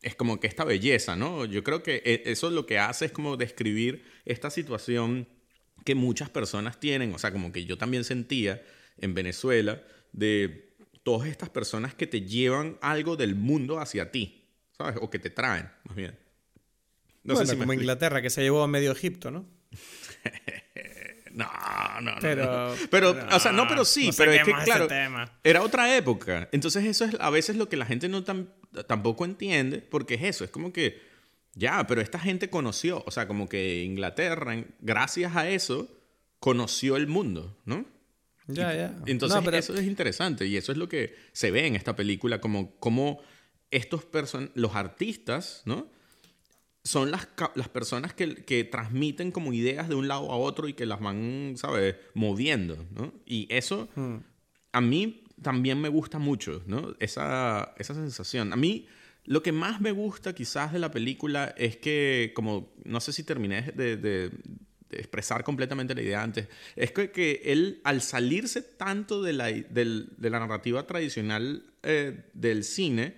es 0.02 0.14
como 0.14 0.40
que 0.40 0.46
esta 0.46 0.64
belleza, 0.64 1.16
¿no? 1.16 1.46
Yo 1.46 1.64
creo 1.64 1.82
que 1.82 2.02
e, 2.04 2.22
eso 2.26 2.50
lo 2.50 2.66
que 2.66 2.78
hace 2.78 3.06
es 3.06 3.12
como 3.12 3.38
describir 3.38 4.04
esta 4.24 4.50
situación 4.50 5.28
que 5.84 5.94
muchas 5.94 6.30
personas 6.30 6.78
tienen, 6.78 7.14
o 7.14 7.18
sea, 7.18 7.32
como 7.32 7.52
que 7.52 7.64
yo 7.64 7.76
también 7.76 8.04
sentía 8.04 8.62
en 8.98 9.14
Venezuela 9.14 9.82
de 10.12 10.74
todas 11.02 11.28
estas 11.28 11.50
personas 11.50 11.94
que 11.94 12.06
te 12.06 12.22
llevan 12.22 12.78
algo 12.80 13.16
del 13.16 13.34
mundo 13.34 13.80
hacia 13.80 14.12
ti, 14.12 14.44
¿sabes? 14.76 14.96
O 15.00 15.10
que 15.10 15.18
te 15.18 15.30
traen, 15.30 15.70
más 15.84 15.96
bien. 15.96 16.18
No 17.24 17.36
sé 17.36 17.46
si 17.46 17.56
como 17.56 17.72
Inglaterra, 17.72 18.20
que 18.22 18.30
se 18.30 18.42
llevó 18.42 18.62
a 18.62 18.68
medio 18.68 18.92
Egipto, 18.92 19.30
¿no? 19.30 19.46
No, 21.34 21.46
no, 22.02 22.12
no. 22.12 22.20
Pero, 22.20 22.74
pero, 22.90 23.16
o 23.30 23.40
sea, 23.40 23.52
no, 23.52 23.66
pero 23.66 23.84
sí, 23.84 24.10
pero 24.16 24.32
es 24.32 24.44
que, 24.44 24.52
claro, 24.64 24.86
era 25.42 25.62
otra 25.62 25.96
época. 25.96 26.48
Entonces, 26.52 26.84
eso 26.84 27.06
es 27.06 27.16
a 27.18 27.30
veces 27.30 27.56
lo 27.56 27.70
que 27.70 27.76
la 27.76 27.86
gente 27.86 28.08
no 28.08 28.22
tampoco 28.22 29.24
entiende, 29.24 29.78
porque 29.78 30.14
es 30.14 30.22
eso, 30.24 30.44
es 30.44 30.50
como 30.50 30.74
que, 30.74 31.00
ya, 31.54 31.86
pero 31.86 32.00
esta 32.00 32.18
gente 32.18 32.50
conoció, 32.50 33.02
o 33.06 33.10
sea, 33.10 33.28
como 33.28 33.48
que 33.48 33.84
Inglaterra, 33.84 34.64
gracias 34.80 35.36
a 35.36 35.48
eso, 35.48 35.88
conoció 36.38 36.96
el 36.96 37.06
mundo, 37.06 37.56
¿no? 37.64 37.84
Ya, 38.48 38.74
ya. 38.74 38.96
Entonces, 39.06 39.40
eso 39.54 39.74
es 39.74 39.86
interesante 39.86 40.46
y 40.46 40.56
eso 40.56 40.72
es 40.72 40.78
lo 40.78 40.88
que 40.88 41.14
se 41.32 41.50
ve 41.50 41.66
en 41.66 41.76
esta 41.76 41.94
película, 41.94 42.40
como, 42.40 42.74
como 42.76 43.20
estos 43.70 44.06
los 44.54 44.74
artistas, 44.74 45.62
¿no? 45.64 45.88
son 46.84 47.10
las, 47.10 47.28
las 47.54 47.68
personas 47.68 48.12
que, 48.12 48.44
que, 48.44 48.64
transmiten 48.64 49.30
como 49.30 49.52
ideas 49.52 49.88
de 49.88 49.94
un 49.94 50.08
lado 50.08 50.32
a 50.32 50.36
otro 50.36 50.68
y 50.68 50.74
que 50.74 50.86
las 50.86 51.00
van, 51.00 51.54
¿sabes?, 51.56 51.96
moviendo, 52.14 52.76
¿no? 52.90 53.12
Y 53.24 53.46
eso 53.50 53.88
hmm. 53.94 54.16
a 54.72 54.80
mí 54.80 55.24
también 55.40 55.80
me 55.80 55.88
gusta 55.88 56.18
mucho, 56.18 56.62
¿no? 56.66 56.94
Esa, 56.98 57.72
esa 57.78 57.94
sensación. 57.94 58.52
A 58.52 58.56
mí 58.56 58.86
lo 59.24 59.42
que 59.42 59.52
más 59.52 59.80
me 59.80 59.92
gusta 59.92 60.34
quizás 60.34 60.72
de 60.72 60.78
la 60.78 60.90
película 60.90 61.54
es 61.56 61.76
que, 61.76 62.32
como 62.34 62.72
no 62.84 63.00
sé 63.00 63.12
si 63.12 63.22
terminé 63.22 63.62
de, 63.62 63.96
de, 63.96 64.30
expresar 64.90 65.42
completamente 65.42 65.94
la 65.94 66.02
idea 66.02 66.22
antes, 66.22 66.48
es 66.76 66.92
que, 66.92 67.10
que 67.10 67.40
él 67.44 67.80
al 67.84 68.02
salirse 68.02 68.60
tanto 68.60 69.22
de 69.22 69.32
la, 69.32 69.46
de 69.46 70.30
la 70.30 70.38
narrativa 70.38 70.86
tradicional 70.86 71.64
eh, 71.82 72.30
del 72.34 72.62
cine, 72.64 73.16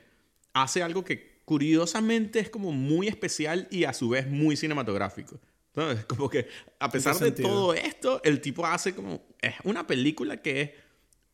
hace 0.53 0.83
algo 0.83 1.05
que 1.05 1.43
curiosamente 1.45 2.39
es 2.39 2.49
como 2.49 2.73
muy 2.73 3.09
especial 3.09 3.67
y 3.71 3.85
a 3.85 3.93
su 3.93 4.09
vez 4.09 4.29
muy 4.29 4.57
cinematográfico. 4.57 5.41
Entonces, 5.75 6.05
como 6.07 6.29
que 6.29 6.47
a 6.79 6.91
pesar 6.91 7.19
de 7.19 7.33
todo 7.33 7.75
esto, 7.75 8.23
el 8.25 8.41
tipo 8.41 8.65
hace 8.67 8.95
como... 8.95 9.23
Es 9.41 9.55
una 9.65 9.87
película 9.87 10.41
que 10.41 10.61
es 10.61 10.71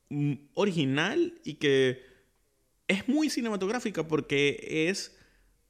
mm, 0.09 0.33
original 0.55 1.35
y 1.45 1.55
que 1.55 2.10
es 2.91 3.09
muy 3.09 3.31
cinematográfica 3.31 4.07
porque 4.07 4.89
es 4.89 5.17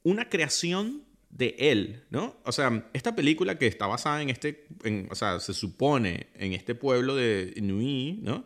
una 0.03 0.27
creación 0.27 1.03
de 1.29 1.55
él, 1.57 2.03
¿no? 2.09 2.35
O 2.43 2.51
sea, 2.51 2.89
esta 2.93 3.15
película 3.15 3.57
que 3.57 3.67
está 3.67 3.87
basada 3.87 4.21
en 4.21 4.29
este, 4.29 4.65
en, 4.83 5.07
o 5.09 5.15
sea, 5.15 5.39
se 5.39 5.53
supone 5.53 6.27
en 6.35 6.53
este 6.53 6.75
pueblo 6.75 7.15
de 7.15 7.53
Nui, 7.61 8.19
¿no? 8.21 8.43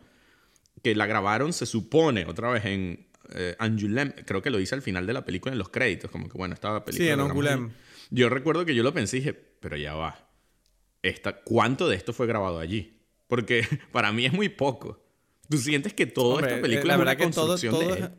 Que 0.82 0.94
la 0.94 1.06
grabaron, 1.06 1.52
se 1.52 1.66
supone, 1.66 2.26
otra 2.26 2.50
vez 2.50 2.64
en 2.66 3.06
eh, 3.34 3.56
Angoulême, 3.58 4.14
creo 4.24 4.42
que 4.42 4.50
lo 4.50 4.58
dice 4.58 4.74
al 4.74 4.82
final 4.82 5.06
de 5.06 5.14
la 5.14 5.24
película 5.24 5.52
en 5.52 5.58
los 5.58 5.70
créditos, 5.70 6.10
como 6.10 6.28
que 6.28 6.38
bueno, 6.38 6.54
estaba 6.54 6.84
película. 6.84 7.06
Sí, 7.06 7.12
en 7.12 7.20
Angoulême. 7.20 7.70
Yo 8.10 8.28
recuerdo 8.28 8.64
que 8.64 8.74
yo 8.74 8.84
lo 8.84 8.94
pensé 8.94 9.16
y 9.16 9.20
dije, 9.20 9.32
pero 9.32 9.76
ya 9.76 9.94
va. 9.94 10.28
Esta, 11.02 11.40
¿Cuánto 11.40 11.88
de 11.88 11.96
esto 11.96 12.12
fue 12.12 12.26
grabado 12.26 12.60
allí? 12.60 13.00
Porque 13.26 13.66
para 13.90 14.12
mí 14.12 14.26
es 14.26 14.32
muy 14.32 14.48
poco. 14.48 15.02
Tú 15.48 15.58
sientes 15.58 15.94
que 15.94 16.06
toda 16.06 16.42
esta 16.42 16.60
película 16.60 16.88
la 16.88 16.92
es 16.94 16.98
verdad 16.98 17.16
una 17.16 17.26
que 17.26 17.32
todo, 17.32 17.48
construcción 17.48 17.72
todo 17.72 17.94
de 17.94 18.00
él. 18.00 18.10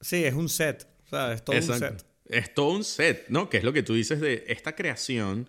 Sí, 0.00 0.24
es 0.24 0.34
un 0.34 0.48
set. 0.48 0.86
O 1.06 1.08
sea, 1.10 1.32
es 1.32 1.44
todo 1.44 1.56
un 1.56 1.62
set. 1.78 2.04
Es 2.26 2.54
todo 2.54 2.70
un 2.72 2.84
set, 2.84 3.26
¿no? 3.28 3.48
Que 3.50 3.58
es 3.58 3.64
lo 3.64 3.72
que 3.72 3.82
tú 3.82 3.94
dices 3.94 4.20
de 4.20 4.44
esta 4.48 4.74
creación 4.76 5.48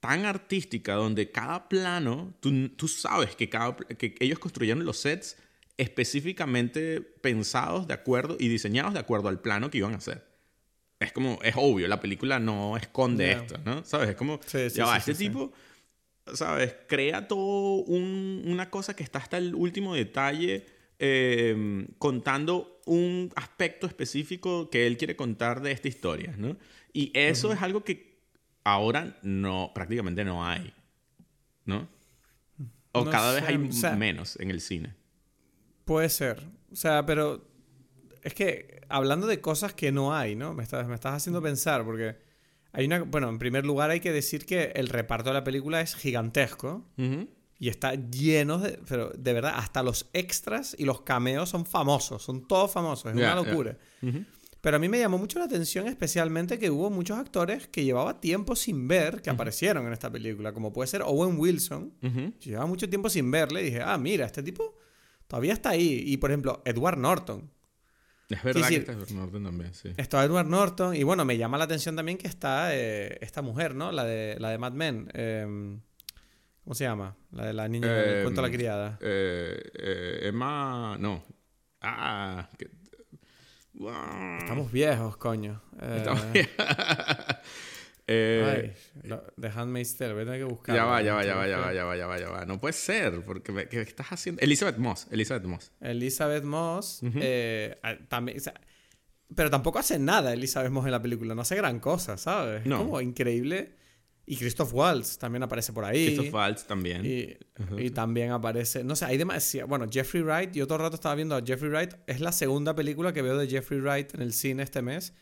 tan 0.00 0.24
artística 0.24 0.94
donde 0.94 1.30
cada 1.30 1.68
plano, 1.68 2.32
tú, 2.40 2.68
tú 2.70 2.88
sabes 2.88 3.34
que, 3.36 3.48
cada, 3.48 3.76
que 3.76 4.14
ellos 4.20 4.38
construyeron 4.38 4.84
los 4.84 4.98
sets 4.98 5.36
específicamente 5.76 7.00
pensados 7.00 7.86
de 7.86 7.94
acuerdo 7.94 8.36
y 8.38 8.48
diseñados 8.48 8.94
de 8.94 9.00
acuerdo 9.00 9.28
al 9.28 9.40
plano 9.40 9.70
que 9.70 9.78
iban 9.78 9.94
a 9.94 9.98
hacer. 9.98 10.24
Es 11.00 11.12
como, 11.12 11.38
es 11.42 11.54
obvio, 11.56 11.86
la 11.88 12.00
película 12.00 12.38
no 12.40 12.76
esconde 12.76 13.32
esto, 13.32 13.58
¿no? 13.64 13.84
¿Sabes? 13.84 14.10
Es 14.10 14.16
como, 14.16 14.40
Sí, 14.46 14.70
sí, 14.70 14.76
ya 14.78 14.86
va, 14.86 14.98
sí, 15.00 15.10
este 15.12 15.24
tipo, 15.24 15.52
¿sabes? 16.34 16.74
Crea 16.88 17.28
todo 17.28 17.84
un- 17.84 18.42
una 18.46 18.70
cosa 18.70 18.94
que 18.96 19.02
está 19.04 19.18
hasta 19.18 19.38
el 19.38 19.54
último 19.54 19.94
detalle 19.94 20.66
eh, 20.98 21.86
contando 21.98 22.80
un 22.86 23.30
aspecto 23.36 23.86
específico 23.86 24.70
que 24.70 24.86
él 24.86 24.96
quiere 24.96 25.16
contar 25.16 25.60
de 25.60 25.72
esta 25.72 25.88
historia, 25.88 26.34
¿no? 26.36 26.56
Y 26.92 27.10
eso 27.14 27.52
es 27.52 27.60
algo 27.62 27.84
que 27.84 28.18
ahora 28.64 29.18
no, 29.22 29.72
prácticamente 29.74 30.24
no 30.24 30.44
hay, 30.44 30.72
¿no? 31.64 31.86
O 32.92 33.04
No 33.04 33.10
cada 33.10 33.34
vez 33.34 33.44
hay 33.44 33.56
o 33.56 33.72
sea- 33.72 33.94
menos 33.96 34.38
en 34.40 34.50
el 34.50 34.60
cine. 34.60 34.94
Puede 35.84 36.08
ser. 36.08 36.42
O 36.72 36.76
sea, 36.76 37.04
pero 37.06 37.46
es 38.22 38.34
que 38.34 38.80
hablando 38.88 39.26
de 39.26 39.40
cosas 39.40 39.72
que 39.74 39.92
no 39.92 40.14
hay, 40.14 40.34
¿no? 40.34 40.54
Me 40.54 40.62
estás, 40.62 40.86
me 40.88 40.94
estás 40.94 41.14
haciendo 41.14 41.40
pensar 41.42 41.84
porque 41.84 42.16
hay 42.72 42.86
una... 42.86 43.00
Bueno, 43.02 43.28
en 43.28 43.38
primer 43.38 43.64
lugar 43.64 43.90
hay 43.90 44.00
que 44.00 44.12
decir 44.12 44.44
que 44.46 44.72
el 44.74 44.88
reparto 44.88 45.30
de 45.30 45.34
la 45.34 45.44
película 45.44 45.80
es 45.80 45.94
gigantesco 45.94 46.84
Ujú. 46.98 47.28
Y 47.58 47.68
está 47.68 47.94
lleno 47.94 48.58
de... 48.58 48.80
Pero 48.88 49.10
de 49.10 49.32
verdad, 49.32 49.54
hasta 49.56 49.82
los 49.82 50.08
extras 50.12 50.76
y 50.78 50.84
los 50.84 51.02
cameos 51.02 51.48
son 51.48 51.66
famosos, 51.66 52.22
son 52.22 52.46
todos 52.46 52.70
famosos, 52.70 53.12
es 53.12 53.18
Ya, 53.18 53.32
una 53.32 53.42
locura. 53.48 53.76
Ujú. 54.02 54.24
Pero 54.60 54.76
a 54.76 54.80
mí 54.80 54.88
me 54.88 54.98
llamó 54.98 55.18
mucho 55.18 55.38
la 55.38 55.44
atención 55.44 55.86
especialmente 55.86 56.58
que 56.58 56.70
hubo 56.70 56.90
muchos 56.90 57.16
actores 57.16 57.68
que 57.68 57.84
llevaba 57.84 58.20
tiempo 58.20 58.56
sin 58.56 58.88
ver 58.88 59.22
que 59.22 59.30
aparecieron 59.30 59.86
en 59.86 59.92
esta 59.92 60.10
película, 60.10 60.52
como 60.52 60.72
puede 60.72 60.88
ser 60.88 61.02
Owen 61.02 61.38
Wilson. 61.38 61.94
Ujú. 62.02 62.20
Yo 62.40 62.50
llevaba 62.50 62.66
mucho 62.66 62.88
tiempo 62.88 63.08
sin 63.08 63.30
verle 63.30 63.62
y 63.62 63.64
dije, 63.66 63.82
ah, 63.82 63.96
mira, 63.98 64.26
este 64.26 64.42
tipo 64.42 64.74
todavía 65.28 65.52
está 65.52 65.70
ahí. 65.70 66.02
Y 66.06 66.16
por 66.16 66.30
ejemplo, 66.30 66.60
Edward 66.64 66.98
Norton. 66.98 67.50
Es 68.28 68.42
verdad 68.42 68.66
sí. 68.68 68.74
que 68.74 68.80
está 68.80 68.92
Edward 68.92 69.12
Norton 69.12 69.44
también, 69.44 69.74
sí. 69.74 69.90
Está 69.96 70.24
Edward 70.24 70.48
Norton. 70.48 70.94
Y 70.96 71.02
bueno, 71.04 71.24
me 71.24 71.38
llama 71.38 71.56
la 71.56 71.64
atención 71.64 71.94
también 71.94 72.18
que 72.18 72.26
está 72.26 72.74
eh, 72.74 73.16
esta 73.20 73.42
mujer, 73.42 73.74
¿no? 73.76 73.92
La 73.92 74.04
de, 74.04 74.36
la 74.40 74.50
de 74.50 74.58
Mad 74.58 74.72
Men. 74.72 75.08
eh, 75.14 75.78
¿Cómo 76.68 76.74
se 76.74 76.84
llama? 76.84 77.16
La 77.32 77.46
de 77.46 77.54
la 77.54 77.66
niña 77.66 77.86
Eh, 77.90 78.20
cuento 78.24 78.42
de 78.42 78.46
la 78.46 78.54
criada. 78.54 78.98
Eh, 79.00 79.58
eh, 79.72 80.18
Emma, 80.24 80.98
no. 81.00 81.24
Ah, 81.80 82.46
que... 82.58 82.68
Estamos 84.40 84.70
viejos, 84.70 85.16
coño. 85.16 85.62
Eh, 85.80 85.94
Estamos- 85.96 86.22
Eh, 88.10 88.72
ay, 89.02 89.02
lo- 89.08 89.22
The 89.40 89.48
Handmaid's 89.48 89.96
Tale, 89.96 90.12
voy 90.12 90.22
a 90.22 90.24
tener 90.26 90.40
que 90.40 90.44
buscar. 90.44 90.74
ya 90.76 90.84
va, 90.84 91.00
ya 91.00 91.14
va, 91.14 91.24
ya 91.24 91.36
va, 91.36 91.46
ya 91.48 91.58
va, 91.58 91.72
ya 91.72 91.84
va, 91.84 91.96
ya 91.96 92.06
va, 92.06 92.18
ya 92.18 92.28
va. 92.30 92.44
No 92.44 92.60
puede 92.60 92.72
ser, 92.74 93.22
porque 93.22 93.50
me- 93.52 93.66
¿qué 93.68 93.80
estás 93.80 94.08
haciendo? 94.08 94.42
Elizabeth 94.42 94.76
Moss, 94.76 95.06
Elizabeth 95.10 95.44
Moss. 95.44 95.72
Elizabeth 95.80 96.44
Moss. 96.44 97.00
eh, 97.02 97.78
también, 98.08 98.36
o 98.36 98.40
sea, 98.40 98.54
pero 99.34 99.48
tampoco 99.50 99.78
hace 99.78 99.98
nada 99.98 100.34
Elizabeth 100.34 100.70
Moss 100.70 100.84
en 100.86 100.92
la 100.92 101.00
película. 101.02 101.34
No 101.34 101.40
hace 101.42 101.56
gran 101.56 101.80
cosa, 101.80 102.18
¿sabes? 102.18 102.66
No. 102.66 102.76
Es 102.76 102.82
como 102.82 103.00
increíble. 103.00 103.74
Y 104.30 104.36
Christoph 104.36 104.74
Waltz 104.74 105.16
también 105.16 105.42
aparece 105.42 105.72
por 105.72 105.84
ahí. 105.86 106.06
Christoph 106.14 106.34
Waltz 106.34 106.64
también. 106.66 107.04
Y, 107.06 107.34
y 107.78 107.90
también 107.90 108.30
aparece. 108.32 108.84
No 108.84 108.94
sé, 108.94 109.06
hay 109.06 109.16
demasiado. 109.16 109.66
Bueno, 109.68 109.86
Jeffrey 109.90 110.22
Wright. 110.22 110.52
Yo 110.52 110.66
todo 110.66 110.76
el 110.76 110.82
rato 110.82 110.96
estaba 110.96 111.14
viendo 111.14 111.34
a 111.34 111.42
Jeffrey 111.42 111.70
Wright. 111.70 111.94
Es 112.06 112.20
la 112.20 112.30
segunda 112.32 112.74
película 112.74 113.12
que 113.14 113.22
veo 113.22 113.38
de 113.38 113.48
Jeffrey 113.48 113.80
Wright 113.80 114.14
en 114.14 114.20
el 114.20 114.34
cine 114.34 114.62
este 114.62 114.82
mes. 114.82 115.14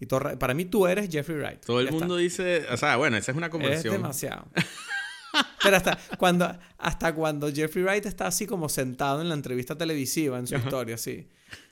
Y 0.00 0.06
todo, 0.06 0.38
para 0.38 0.54
mí 0.54 0.64
tú 0.64 0.86
eres 0.86 1.10
Jeffrey 1.10 1.36
Wright. 1.36 1.60
Todo 1.66 1.80
el 1.80 1.86
Ya 1.86 1.90
está. 1.90 1.98
mundo 2.06 2.16
dice, 2.16 2.64
o 2.72 2.76
sea, 2.78 2.96
bueno, 2.96 3.18
esa 3.18 3.32
es 3.32 3.36
una 3.36 3.46
Es 3.46 3.52
conversión. 3.52 3.92
demasiado. 3.94 4.48
Pero 5.62 5.76
hasta 5.76 5.98
cuando, 6.16 6.58
hasta 6.78 7.14
cuando 7.14 7.52
Jeffrey 7.52 7.84
Wright 7.84 8.06
está 8.06 8.28
así 8.28 8.46
como 8.46 8.68
sentado 8.68 9.20
en 9.20 9.28
la 9.28 9.34
entrevista 9.34 9.76
televisiva 9.76 10.38
en 10.38 10.46
su 10.46 10.54
historia, 10.56 10.94
así. 10.94 11.26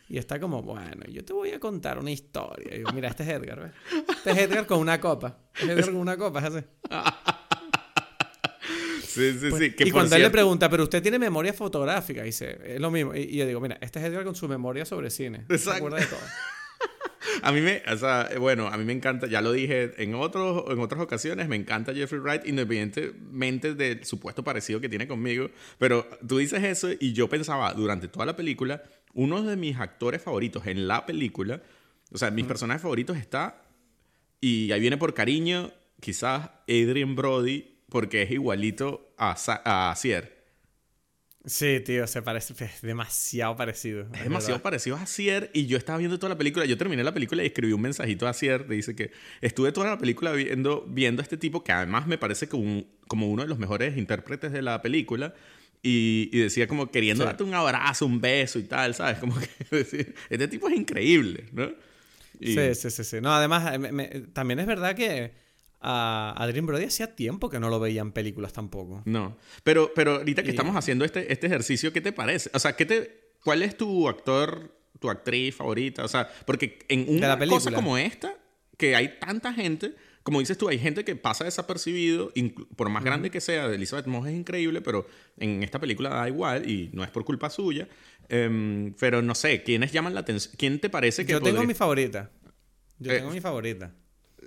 Y 0.08 0.18
está 0.18 0.38
como, 0.38 0.62
bueno, 0.62 1.04
yo 1.08 1.24
te 1.24 1.32
voy 1.32 1.50
a 1.52 1.58
contar 1.60 1.98
una 1.98 2.10
historia. 2.10 2.74
Y 2.74 2.78
digo, 2.78 2.92
mira, 2.92 3.08
este 3.08 3.22
es 3.22 3.28
Edgar, 3.30 3.60
¿ves? 3.60 3.72
Este 4.16 4.30
es 4.32 4.38
Edgar 4.38 4.66
con 4.66 4.78
una 4.78 5.00
copa. 5.00 5.38
Es 5.56 5.68
Edgar 5.68 5.86
con 5.86 5.96
una 5.96 6.16
copa, 6.16 6.40
es 6.40 6.44
así. 6.46 6.64
Sí, 9.06 9.32
sí, 9.38 9.50
sí. 9.58 9.72
Que 9.72 9.84
y 9.84 9.90
cuando 9.90 10.14
él 10.16 10.22
le 10.22 10.24
cierto- 10.26 10.32
pregunta, 10.32 10.70
pero 10.70 10.84
usted 10.84 11.02
tiene 11.02 11.18
memoria 11.18 11.52
fotográfica, 11.52 12.22
dice, 12.22 12.58
es 12.64 12.80
lo 12.80 12.90
mismo. 12.90 13.14
Y, 13.14 13.20
y 13.20 13.36
yo 13.36 13.46
digo, 13.46 13.60
mira, 13.60 13.76
este 13.80 13.98
es 13.98 14.06
Edgar 14.06 14.24
con 14.24 14.34
su 14.34 14.48
memoria 14.48 14.84
sobre 14.86 15.10
cine. 15.10 15.44
Se 15.48 15.54
Exacto. 15.54 15.76
acuerda 15.86 15.98
de 15.98 16.06
todo. 16.06 16.20
A 17.42 17.50
mí 17.50 17.60
me, 17.60 17.82
o 17.90 17.96
sea, 17.96 18.28
bueno, 18.38 18.66
a 18.68 18.76
mí 18.76 18.84
me 18.84 18.92
encanta, 18.92 19.26
ya 19.26 19.40
lo 19.40 19.52
dije 19.52 19.94
en, 20.02 20.14
otros, 20.14 20.64
en 20.70 20.78
otras 20.80 21.00
ocasiones, 21.00 21.48
me 21.48 21.56
encanta 21.56 21.94
Jeffrey 21.94 22.20
Wright 22.20 22.46
independientemente 22.46 23.74
del 23.74 24.04
supuesto 24.04 24.44
parecido 24.44 24.80
que 24.80 24.88
tiene 24.88 25.08
conmigo, 25.08 25.48
pero 25.78 26.06
tú 26.28 26.38
dices 26.38 26.62
eso 26.62 26.90
y 27.00 27.14
yo 27.14 27.28
pensaba 27.28 27.72
durante 27.74 28.06
toda 28.08 28.26
la 28.26 28.36
película, 28.36 28.82
uno 29.14 29.42
de 29.42 29.56
mis 29.56 29.76
actores 29.78 30.22
favoritos 30.22 30.66
en 30.66 30.88
la 30.88 31.04
película, 31.06 31.62
o 32.10 32.18
sea, 32.18 32.30
mis 32.30 32.44
personajes 32.46 32.82
favoritos 32.82 33.16
está, 33.16 33.62
y 34.40 34.72
ahí 34.72 34.80
viene 34.80 34.96
por 34.98 35.14
cariño, 35.14 35.70
quizás 36.00 36.50
Adrian 36.68 37.14
Brody, 37.14 37.68
porque 37.88 38.22
es 38.22 38.30
igualito 38.30 39.14
a, 39.18 39.36
Sa- 39.36 39.62
a 39.64 39.94
Sier. 39.96 40.42
Sí, 41.44 41.80
tío, 41.84 42.06
se 42.06 42.22
parece, 42.22 42.54
es 42.64 42.82
demasiado 42.82 43.56
parecido. 43.56 44.06
Es 44.14 44.22
demasiado 44.22 44.62
parecido 44.62 44.94
a 44.96 45.06
Sier 45.06 45.50
y 45.52 45.66
yo 45.66 45.76
estaba 45.76 45.98
viendo 45.98 46.16
toda 46.18 46.28
la 46.30 46.38
película. 46.38 46.64
Yo 46.66 46.78
terminé 46.78 47.02
la 47.02 47.12
película 47.12 47.42
y 47.42 47.46
escribí 47.46 47.72
un 47.72 47.80
mensajito 47.80 48.28
a 48.28 48.32
Sier. 48.32 48.68
Dice 48.68 48.94
que 48.94 49.10
estuve 49.40 49.72
toda 49.72 49.88
la 49.90 49.98
película 49.98 50.30
viendo, 50.32 50.86
viendo 50.88 51.20
a 51.20 51.24
este 51.24 51.36
tipo 51.36 51.64
que 51.64 51.72
además 51.72 52.06
me 52.06 52.16
parece 52.16 52.48
un- 52.52 52.86
como 53.08 53.28
uno 53.28 53.42
de 53.42 53.48
los 53.48 53.58
mejores 53.58 53.96
intérpretes 53.96 54.52
de 54.52 54.62
la 54.62 54.80
película. 54.82 55.34
Y, 55.82 56.30
y 56.32 56.38
decía 56.40 56.68
como 56.68 56.90
queriendo 56.90 57.24
Sí. 57.24 57.26
darte 57.26 57.42
un 57.42 57.54
abrazo, 57.54 58.06
un 58.06 58.20
beso 58.20 58.58
y 58.58 58.64
tal, 58.64 58.94
¿sabes? 58.94 59.18
Como 59.20 59.34
que 59.38 59.48
decir, 59.76 60.14
este 60.30 60.46
tipo 60.48 60.68
es 60.68 60.76
increíble, 60.76 61.46
¿no? 61.52 61.70
Y- 62.38 62.54
Sí, 62.54 62.74
sí, 62.74 62.90
sí, 62.90 63.04
sí. 63.04 63.20
No, 63.20 63.32
además, 63.34 63.74
eh, 63.74 63.78
me- 63.78 63.90
me- 63.92 64.06
también 64.32 64.60
es 64.60 64.66
verdad 64.66 64.94
que 64.94 65.32
a 65.80 66.34
Adrien 66.38 66.66
Brody 66.66 66.84
hacía 66.84 67.16
tiempo 67.16 67.50
que 67.50 67.58
no 67.58 67.68
lo 67.68 67.80
veía 67.80 68.00
en 68.02 68.12
películas 68.12 68.52
tampoco. 68.52 69.02
No. 69.06 69.36
Pero, 69.64 69.90
pero 69.94 70.16
ahorita 70.18 70.42
que 70.42 70.48
Y- 70.48 70.52
estamos 70.52 70.76
haciendo 70.76 71.04
este, 71.04 71.32
este 71.32 71.48
ejercicio, 71.48 71.92
¿qué 71.92 72.00
te 72.00 72.12
parece? 72.12 72.50
O 72.54 72.58
sea, 72.60 72.76
¿qué 72.76 72.86
te, 72.86 73.32
¿cuál 73.42 73.62
es 73.64 73.76
tu 73.76 74.08
actor, 74.08 74.72
tu 75.00 75.10
actriz 75.10 75.54
favorita? 75.56 76.04
O 76.04 76.08
sea, 76.08 76.28
porque 76.46 76.78
en 76.88 77.06
una 77.08 77.36
cosa 77.46 77.72
como 77.72 77.98
esta, 77.98 78.32
que 78.78 78.94
hay 78.94 79.18
tanta 79.18 79.52
gente, 79.52 79.94
como 80.22 80.40
dices 80.40 80.56
tú, 80.58 80.68
hay 80.68 80.78
gente 80.78 81.04
que 81.04 81.16
pasa 81.16 81.44
desapercibido, 81.44 82.32
por 82.76 82.88
más 82.88 83.02
grande 83.04 83.30
que 83.30 83.40
sea, 83.40 83.66
Elizabeth 83.66 84.06
Moss 84.06 84.28
es 84.28 84.34
increíble, 84.34 84.80
pero 84.80 85.06
en 85.38 85.62
esta 85.62 85.78
película 85.80 86.10
da 86.10 86.28
igual 86.28 86.68
y 86.70 86.90
no 86.92 87.02
es 87.04 87.10
por 87.10 87.24
culpa 87.24 87.50
suya. 87.50 87.88
Em, 88.28 88.94
pero 89.00 89.20
no 89.22 89.34
sé, 89.34 89.62
¿quiénes 89.62 89.92
llaman 89.92 90.14
la 90.14 90.20
atención? 90.20 90.54
¿Quién 90.56 90.78
te 90.80 90.88
parece 90.88 91.26
que 91.26 91.32
Yo 91.32 91.40
tengo 91.40 91.56
podría- 91.56 91.66
mi 91.68 91.74
favorita. 91.74 92.30
Yo 92.98 93.10
Eh, 93.12 93.16
tengo 93.18 93.30
mi 93.30 93.40
favorita. 93.40 93.92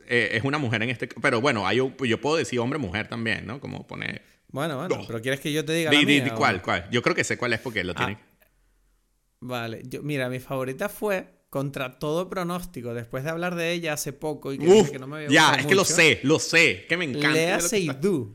eh, 0.08 0.30
es 0.34 0.44
una 0.44 0.58
mujer 0.58 0.82
en 0.84 0.90
este... 0.92 1.08
Pero 1.08 1.42
bueno, 1.42 1.68
hay, 1.68 1.78
yo 1.78 2.22
puedo 2.22 2.38
decir 2.38 2.60
hombre-mujer 2.60 3.08
también, 3.08 3.46
¿no? 3.46 3.60
Como 3.60 3.86
poner... 3.86 4.22
Bueno, 4.50 4.78
bueno, 4.78 4.98
no. 4.98 5.08
pero 5.08 5.22
¿quieres 5.22 5.40
que 5.42 5.52
yo 5.52 5.66
te 5.66 5.74
diga 5.74 5.90
Di- 5.92 5.98
la 5.98 6.00
di- 6.00 6.06
mía, 6.06 6.24
di 6.24 6.30
o- 6.30 6.36
¿Cuál? 6.36 6.62
¿Cuál? 6.62 6.88
Yo 6.90 7.02
creo 7.02 7.14
que 7.16 7.24
sé 7.26 7.38
cuál 7.38 7.52
es 7.54 7.60
porque 7.60 7.84
lo 7.84 7.92
Ah, 7.94 7.96
tiene... 7.96 8.18
Vale, 9.42 9.84
yo, 9.86 10.02
mira, 10.02 10.30
mi 10.30 10.40
favorita 10.40 10.90
fue 10.90 11.28
contra 11.56 11.98
todo 12.00 12.30
pronóstico, 12.30 12.94
después 12.94 13.24
de 13.24 13.30
hablar 13.30 13.56
de 13.56 13.72
ella 13.72 13.94
hace 13.94 14.12
poco 14.12 14.52
y 14.52 14.58
que, 14.58 14.68
Uf, 14.68 14.90
que 14.92 15.00
no 15.00 15.08
me 15.08 15.16
había 15.16 15.30
ya, 15.30 15.54
es 15.54 15.66
que 15.66 15.74
lo 15.74 15.86
sé, 15.86 16.20
lo 16.24 16.38
sé, 16.38 16.86
que 16.90 16.98
me 16.98 17.06
encanta. 17.06 17.32
Lea 17.32 17.56
de 17.56 17.62
Seydoux. 17.62 18.34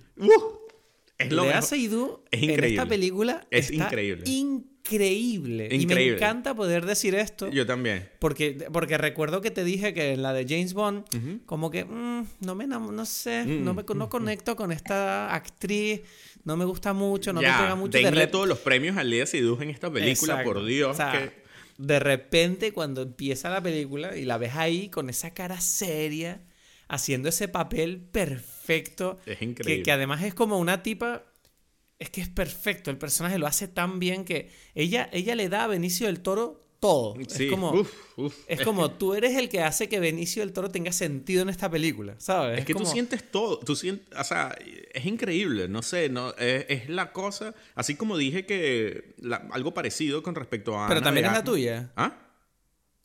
Es 1.18 1.30
lo 1.30 1.44
Lea. 1.44 1.60
Seydoux 1.60 2.20
Es 2.30 2.42
en 2.42 2.50
increíble. 2.52 2.68
esta 2.76 2.86
película 2.88 3.46
Es 3.50 3.70
está 3.70 3.84
increíble. 3.84 4.24
increíble. 4.24 5.68
Y 5.70 5.86
me 5.86 6.06
encanta 6.08 6.54
poder 6.54 6.86
decir 6.86 7.14
esto. 7.14 7.50
Yo 7.50 7.66
también. 7.66 8.08
Porque, 8.20 8.66
porque 8.72 8.96
recuerdo 8.96 9.42
que 9.42 9.50
te 9.50 9.64
dije 9.64 9.92
que 9.92 10.14
en 10.14 10.22
la 10.22 10.32
de 10.32 10.46
James 10.48 10.72
Bond, 10.72 11.04
como 11.44 11.70
que 11.70 11.84
mm, 11.84 12.24
no 12.40 12.54
me 12.54 12.66
no 12.66 13.04
sé, 13.04 13.44
Mm, 13.44 13.64
no 13.64 13.74
me 13.74 13.84
no 13.94 14.08
conecto 14.08 14.56
con 14.56 14.72
esta 14.72 15.34
actriz, 15.34 16.00
no 16.44 16.56
me 16.56 16.64
gusta 16.64 16.94
mucho, 16.94 17.34
no 17.34 17.42
me 17.42 17.48
pega 17.48 17.74
mucho. 17.74 17.98
De 17.98 18.04
denle 18.04 18.26
rep- 18.26 18.30
todos 18.30 18.48
los 18.48 18.58
premios 18.60 18.96
al 18.96 19.10
Lea 19.10 19.26
Seydoux 19.26 19.60
en 19.60 19.68
esta 19.68 19.92
película, 19.92 20.32
Exacto. 20.40 20.52
por 20.54 20.64
Dios. 20.64 20.92
O 20.92 20.94
sea, 20.94 21.12
que- 21.12 21.39
De 21.82 21.98
repente, 21.98 22.72
cuando 22.72 23.00
empieza 23.02 23.48
la 23.48 23.62
película 23.62 24.14
y 24.16 24.24
la 24.26 24.36
ves 24.36 24.54
ahí 24.56 24.90
con 24.90 25.08
esa 25.08 25.32
cara 25.32 25.60
seria, 25.62 26.42
haciendo 26.88 27.28
ese 27.30 27.48
papel 27.48 28.00
perfecto. 28.00 29.18
Es 29.24 29.38
Que, 29.38 29.44
increíble. 29.44 29.82
que 29.82 29.92
además 29.92 30.22
es 30.22 30.34
como 30.34 30.58
una 30.58 30.82
tipa. 30.82 31.24
Es 31.98 32.10
que 32.10 32.20
es 32.20 32.28
perfecto. 32.28 32.90
El 32.90 32.98
personaje 32.98 33.38
lo 33.38 33.46
hace 33.46 33.66
tan 33.68 33.98
bien 33.98 34.24
que 34.24 34.50
ella, 34.74 35.08
ella 35.12 35.34
le 35.34 35.48
da 35.48 35.64
a 35.64 35.68
Benicio 35.68 36.06
del 36.06 36.20
Toro 36.20 36.66
todo. 36.80 37.14
Sí, 37.28 37.44
Es 37.44 37.50
como. 37.50 37.72
uf, 37.72 37.92
uf. 38.16 38.34
Es 38.48 38.62
como 38.62 38.90
tú 38.92 39.14
eres 39.14 39.36
el 39.36 39.48
que 39.48 39.62
hace 39.62 39.88
que 39.88 40.00
Benicio 40.00 40.42
del 40.42 40.52
Toro 40.52 40.70
tenga 40.70 40.90
sentido 40.92 41.42
en 41.42 41.50
esta 41.50 41.70
película, 41.70 42.14
¿sabes? 42.18 42.58
Es 42.60 42.64
que 42.64 42.72
como- 42.72 42.86
tú 42.86 42.90
sientes 42.90 43.30
todo, 43.30 43.58
tú 43.60 43.76
sientes, 43.76 44.08
o 44.18 44.24
sea, 44.24 44.56
es 44.94 45.04
increíble, 45.06 45.68
no 45.68 45.82
sé, 45.82 46.08
no, 46.08 46.30
es, 46.38 46.64
es 46.68 46.88
la 46.88 47.12
cosa, 47.12 47.54
así 47.74 47.94
como 47.96 48.16
dije 48.16 48.46
que 48.46 49.14
la- 49.18 49.46
algo 49.52 49.72
parecido 49.74 50.22
con 50.22 50.34
respecto 50.34 50.78
a... 50.78 50.88
Pero 50.88 50.98
Ana 50.98 51.04
también 51.04 51.26
es 51.26 51.32
la 51.32 51.44
tuya. 51.44 51.92
¿Ah? 51.96 52.16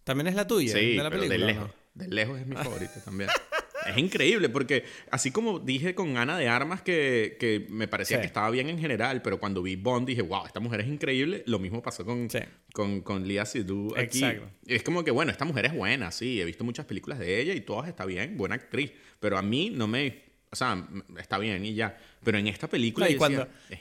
También 0.04 0.28
es 0.28 0.36
la 0.36 0.48
tuya 0.48 0.74
Sí, 0.74 0.96
de 0.96 1.04
la 1.04 1.10
pero 1.10 1.22
película. 1.24 1.46
de 1.48 1.54
lejos, 1.54 1.72
de 1.96 2.08
lejos 2.08 2.40
es 2.40 2.48
mi 2.48 2.56
favorita 2.56 3.04
también. 3.04 3.30
Es 3.88 3.98
increíble 3.98 4.50
porque 4.50 4.84
así 5.12 5.32
como 5.32 5.60
dije 5.60 5.96
con 5.96 6.18
Ana 6.18 6.38
de 6.38 6.48
Armas 6.48 6.82
que, 6.82 7.38
que 7.40 7.66
me 7.70 7.88
parecía 7.88 8.18
Sí. 8.18 8.22
que 8.22 8.28
estaba 8.28 8.50
bien 8.50 8.70
en 8.70 8.80
general, 8.80 9.22
pero 9.22 9.40
cuando 9.40 9.62
vi 9.62 9.76
Bond 9.76 10.08
dije, 10.08 10.22
wow, 10.22 10.46
esta 10.46 10.60
mujer 10.60 10.82
es 10.82 10.88
increíble, 10.88 11.44
lo 11.48 11.60
mismo 11.60 11.82
pasó 11.82 12.06
con, 12.06 12.30
Sí. 12.30 12.40
con, 12.74 13.02
con 13.02 13.28
Lia 13.28 13.46
Seydoux 13.46 13.98
aquí. 13.98 14.24
Exacto. 14.24 14.50
Es 14.68 14.84
como 14.84 15.04
que, 15.04 15.12
bueno, 15.12 15.32
esta 15.32 15.46
mujer 15.46 15.66
es 15.66 15.74
buena, 15.74 16.12
sí, 16.12 16.42
he 16.42 16.46
visto 16.46 16.64
muchas 16.64 16.86
películas 16.86 17.20
de 17.20 17.40
ella 17.42 17.54
y 17.54 17.62
todas 17.62 17.88
está 17.88 18.06
bien, 18.06 18.38
buena 18.38 18.56
actriz, 18.56 18.92
pero 19.20 19.38
a 19.38 19.42
mí 19.42 19.70
no 19.70 19.88
me, 19.88 20.24
o 20.52 20.56
sea, 20.56 20.88
está 21.20 21.38
bien 21.38 21.66
y 21.66 21.74
ya. 21.76 21.98
Pero 22.24 22.38
en 22.38 22.48
esta 22.48 22.68
película 22.68 23.06
No, 23.08 23.12
y 23.12 23.16
cuando, 23.18 23.46
decía, 23.70 23.78
es 23.78 23.80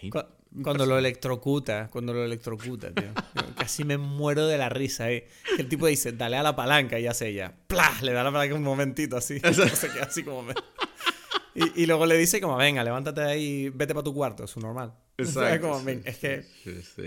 cuando 0.63 0.87
lo 0.87 0.99
electrocuta, 0.99 1.89
cuando 1.91 2.13
lo 2.15 2.25
electrocuta, 2.25 2.93
tío. 2.93 3.13
Casi 3.57 3.85
me 3.85 3.99
muero 3.99 4.47
de 4.47 4.57
la 4.59 4.69
risa 4.69 5.05
ahí. 5.05 5.25
Que 5.57 5.63
el 5.63 5.69
tipo 5.69 5.87
dice, 5.87 6.13
dale 6.13 6.37
a 6.37 6.43
la 6.43 6.55
palanca 6.55 6.99
y 6.99 7.07
hace 7.07 7.29
ella. 7.29 7.53
¡Plah! 7.67 8.01
Le 8.03 8.13
da 8.13 8.23
la 8.25 8.33
palanca 8.33 8.55
un 8.55 8.63
momentito 8.63 9.17
así. 9.17 9.39
se 9.75 9.89
queda 9.91 10.05
así 10.05 10.23
como... 10.23 10.43
me- 10.43 10.55
Y, 11.57 11.83
y 11.83 11.87
luego 11.87 12.05
le 12.07 12.17
dice 12.17 12.41
como, 12.41 12.57
venga, 12.57 12.83
levántate 12.83 13.21
de 13.21 13.31
ahí, 13.31 13.69
vete 13.71 13.95
para 13.95 14.03
tu 14.05 14.13
cuarto, 14.15 14.45
es 14.45 14.57
normal. 14.57 14.93
Exacto, 15.17 15.55
Es 15.55 15.61
como, 15.61 15.85
que, 15.85 16.45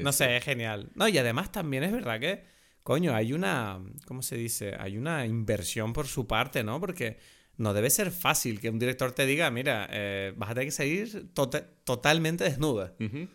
no 0.01 0.13
sé, 0.13 0.37
es 0.37 0.43
genial. 0.45 0.89
No, 0.95 1.07
y 1.09 1.17
además 1.17 1.51
también 1.51 1.83
es 1.83 1.91
verdad 1.91 2.19
que, 2.21 2.45
coño, 2.81 3.13
hay 3.13 3.33
una, 3.33 3.81
¿cómo 4.05 4.21
se 4.21 4.37
dice? 4.37 4.75
Hay 4.79 4.97
una 4.97 5.25
inversión 5.25 5.91
por 5.91 6.07
su 6.07 6.25
parte, 6.27 6.63
¿no? 6.63 6.79
Porque 6.79 7.17
no 7.57 7.73
debe 7.73 7.89
ser 7.89 8.11
fácil 8.11 8.61
que 8.61 8.69
un 8.69 8.79
director 8.79 9.11
te 9.11 9.25
diga, 9.25 9.51
mira, 9.51 9.89
eh, 9.91 10.31
vas 10.37 10.51
a 10.51 10.53
tener 10.53 10.67
que 10.67 10.71
salir 10.71 11.27
tota- 11.33 11.65
totalmente 11.83 12.45
desnuda. 12.45 12.93
Ujú. 13.01 13.27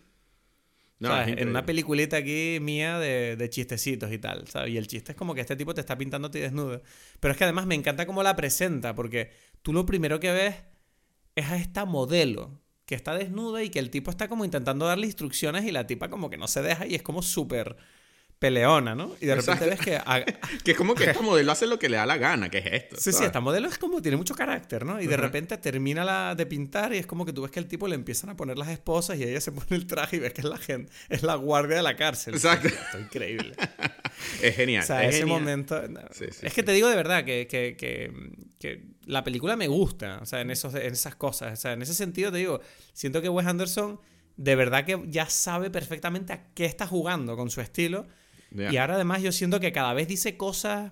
No, 1.03 1.09
¿sabes? 1.09 1.35
es 1.35 1.41
en 1.41 1.49
una 1.49 1.65
peliculita 1.65 2.17
aquí 2.17 2.59
mía 2.61 2.97
de, 2.97 3.35
de 3.35 3.49
chistecitos 3.49 4.11
y 4.11 4.17
tal, 4.17 4.47
¿sabes? 4.47 4.71
Y 4.71 4.77
el 4.77 4.87
chiste 4.87 5.11
es 5.11 5.17
como 5.17 5.35
que 5.35 5.41
este 5.41 5.55
tipo 5.55 5.73
te 5.73 5.81
está 5.81 5.97
pintando 5.97 6.29
a 6.29 6.31
ti 6.31 6.39
desnuda. 6.39 6.81
Pero 7.19 7.31
es 7.33 7.37
que 7.37 7.43
además 7.43 7.65
me 7.65 7.75
encanta 7.75 8.05
cómo 8.05 8.23
la 8.23 8.35
presenta, 8.35 8.95
porque 8.95 9.31
tú 9.61 9.73
lo 9.73 9.85
primero 9.85 10.19
que 10.19 10.31
ves 10.31 10.55
es 11.35 11.45
a 11.47 11.57
esta 11.57 11.85
modelo 11.85 12.61
que 12.85 12.95
está 12.95 13.13
desnuda 13.15 13.63
y 13.63 13.69
que 13.69 13.79
el 13.79 13.89
tipo 13.89 14.11
está 14.11 14.27
como 14.27 14.45
intentando 14.45 14.85
darle 14.85 15.07
instrucciones 15.07 15.65
y 15.65 15.71
la 15.71 15.87
tipa 15.87 16.09
como 16.09 16.29
que 16.29 16.37
no 16.37 16.47
se 16.47 16.61
deja 16.61 16.85
y 16.85 16.95
es 16.95 17.01
como 17.01 17.21
súper 17.21 17.75
peleona, 18.43 18.93
¿no? 18.93 19.15
Y 19.21 19.25
de 19.25 19.35
repente 19.35 19.65
ves 19.65 19.79
que... 19.79 19.95
a- 19.95 20.25
Que 20.65 20.71
es 20.71 20.77
como 20.77 20.95
que 20.95 21.05
esta 21.05 21.21
modelo 21.21 21.49
hace 21.53 21.65
lo 21.65 21.79
que 21.79 21.87
le 21.87 21.95
da 21.95 22.05
la 22.05 22.17
gana, 22.17 22.49
que 22.49 22.57
es 22.57 22.65
esto. 22.65 22.97
Sí, 22.99 23.13
sí, 23.13 23.23
esta 23.23 23.39
modelo 23.39 23.69
es 23.69 23.77
como, 23.77 24.01
tiene 24.01 24.17
mucho 24.17 24.35
carácter, 24.35 24.85
¿no? 24.85 25.01
Y 25.01 25.07
de 25.07 25.15
repente 25.15 25.57
termina 25.57 26.03
la 26.03 26.35
de 26.35 26.45
pintar 26.45 26.93
y 26.93 26.97
es 26.97 27.05
como 27.07 27.25
que 27.25 27.31
tú 27.31 27.41
ves 27.43 27.51
que 27.51 27.59
el 27.59 27.67
tipo 27.67 27.87
le 27.87 27.95
empiezan 27.95 28.29
a 28.31 28.35
poner 28.35 28.57
las 28.57 28.67
esposas 28.67 29.17
y 29.17 29.23
ella 29.23 29.39
se 29.39 29.51
pone 29.53 29.67
el 29.69 29.87
traje 29.87 30.17
y 30.17 30.19
ves 30.19 30.33
que 30.33 30.41
es 30.41 30.45
la 30.47 30.57
gente, 30.57 30.91
es 31.07 31.23
la 31.23 31.35
guardia 31.35 31.77
de 31.77 31.83
la 31.83 31.95
cárcel. 31.95 32.33
Exacto. 32.33 32.67
Esto 32.67 32.97
es 32.97 33.03
increíble. 33.05 33.55
Es 34.41 34.55
genial. 34.55 34.83
O 34.83 34.85
sea, 34.85 35.03
es 35.03 35.09
ese 35.15 35.19
genial. 35.19 35.39
momento... 35.39 35.87
no, 35.87 35.99
Sí, 36.11 36.25
sí, 36.31 36.45
es 36.45 36.53
que 36.53 36.63
te 36.63 36.71
digo 36.73 36.87
de 36.87 36.95
verdad 36.95 37.25
que, 37.25 37.47
que, 37.47 37.75
que, 37.77 38.11
que 38.59 38.83
la 39.05 39.23
película 39.23 39.55
me 39.55 39.67
gusta, 39.67 40.19
o 40.21 40.25
sea, 40.25 40.41
en, 40.41 40.51
esos, 40.51 40.73
en 40.75 40.93
esas 40.93 41.15
cosas. 41.15 41.53
O 41.53 41.55
sea, 41.61 41.73
en 41.73 41.81
ese 41.81 41.93
sentido 41.95 42.31
te 42.31 42.37
digo, 42.37 42.59
siento 42.93 43.21
que 43.21 43.29
Wes 43.29 43.47
Anderson 43.47 43.99
de 44.37 44.55
verdad 44.55 44.85
que 44.85 45.01
ya 45.07 45.27
sabe 45.29 45.69
perfectamente 45.69 46.33
a 46.33 46.43
qué 46.53 46.65
está 46.65 46.87
jugando 46.87 47.35
con 47.35 47.49
su 47.49 47.59
estilo. 47.61 48.07
Y 48.71 48.77
ahora 48.77 48.95
además 48.95 49.21
yo 49.21 49.31
siento 49.31 49.59
que 49.59 49.71
cada 49.71 49.93
vez 49.93 50.07
dice 50.07 50.37
cosas 50.37 50.91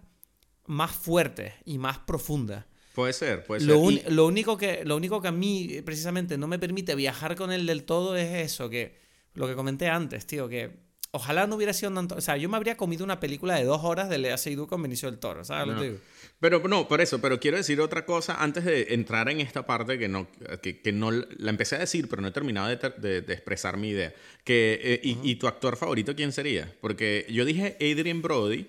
más 0.66 0.92
fuertes 0.92 1.54
y 1.66 1.78
más 1.78 2.00
profundas. 2.00 2.66
Puede 2.94 3.14
ser, 3.14 3.44
puede 3.46 3.62
ser. 3.62 3.70
Lo, 3.70 3.76
Y- 3.76 3.88
uni- 3.88 4.04
lo 4.10 4.26
único 4.28 4.58
que, 4.58 4.84
lo 4.84 4.96
único 4.98 5.22
que 5.22 5.28
a 5.30 5.32
mí 5.32 5.82
precisamente 5.86 6.38
no 6.38 6.48
me 6.48 6.60
permite 6.60 6.96
viajar 6.96 7.36
con 7.36 7.52
él 7.52 7.66
del 7.66 7.84
todo 7.84 8.16
es 8.18 8.34
eso, 8.52 8.70
que 8.70 9.00
lo 9.34 9.48
que 9.48 9.56
comenté 9.56 9.88
antes, 9.88 10.26
tío, 10.28 10.50
que 10.50 10.91
ojalá 11.12 11.46
no 11.48 11.56
hubiera 11.58 11.74
sido 11.74 11.94
tanto... 11.94 12.16
O 12.16 12.22
sea, 12.22 12.38
yo 12.38 12.48
me 12.50 12.58
habría 12.58 12.78
comido 12.78 13.04
una 13.04 13.20
película 13.20 13.56
de 13.56 13.64
dos 13.66 13.82
horas 13.84 14.10
de 14.10 14.18
Lea 14.18 14.38
Seydoux 14.38 14.68
con 14.70 14.82
Benicio 14.82 15.10
del 15.12 15.20
Toro, 15.20 15.44
¿sabes 15.44 15.68
lo 15.68 15.74
No. 15.74 15.80
que 15.82 15.86
te 15.88 15.92
digo? 15.94 16.04
Pero 16.40 16.68
no, 16.68 16.88
por 16.88 17.02
eso, 17.02 17.20
pero 17.22 17.40
quiero 17.40 17.58
decir 17.58 17.80
otra 17.82 18.06
cosa 18.06 18.42
antes 18.42 18.64
de 18.66 18.88
entrar 18.96 19.30
en 19.30 19.42
esta 19.42 19.66
parte 19.68 20.00
que 20.00 20.08
no, 20.08 20.28
que, 20.64 20.82
que 20.82 20.92
no 20.92 21.12
la 21.12 21.50
empecé 21.52 21.76
a 21.76 21.80
decir, 21.80 22.08
pero 22.10 22.22
no 22.22 22.30
he 22.30 22.32
terminado 22.32 22.68
de, 22.68 22.78
ter- 22.78 22.96
de- 22.96 23.22
de 23.22 23.34
expresar 23.34 23.78
mi 23.78 23.90
idea. 23.90 24.12
Que, 24.44 24.80
eh, 24.84 25.00
y, 25.04 25.20
y 25.22 25.36
tu 25.36 25.48
actor 25.48 25.76
favorito 25.78 26.16
quién 26.16 26.32
sería? 26.32 26.74
Porque 26.82 27.28
yo 27.30 27.46
dije 27.46 27.78
Adrian 27.80 28.22
Brody, 28.24 28.68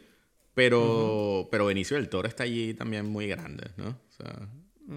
pero, 0.55 1.49
pero 1.51 1.66
Benicio 1.66 1.97
del 1.97 2.09
Toro 2.09 2.28
está 2.28 2.45
allí 2.45 2.74
también 2.74 3.07
muy 3.07 3.26
grande, 3.26 3.70
¿no? 3.76 3.88
O 3.88 4.12
sea, 4.12 4.49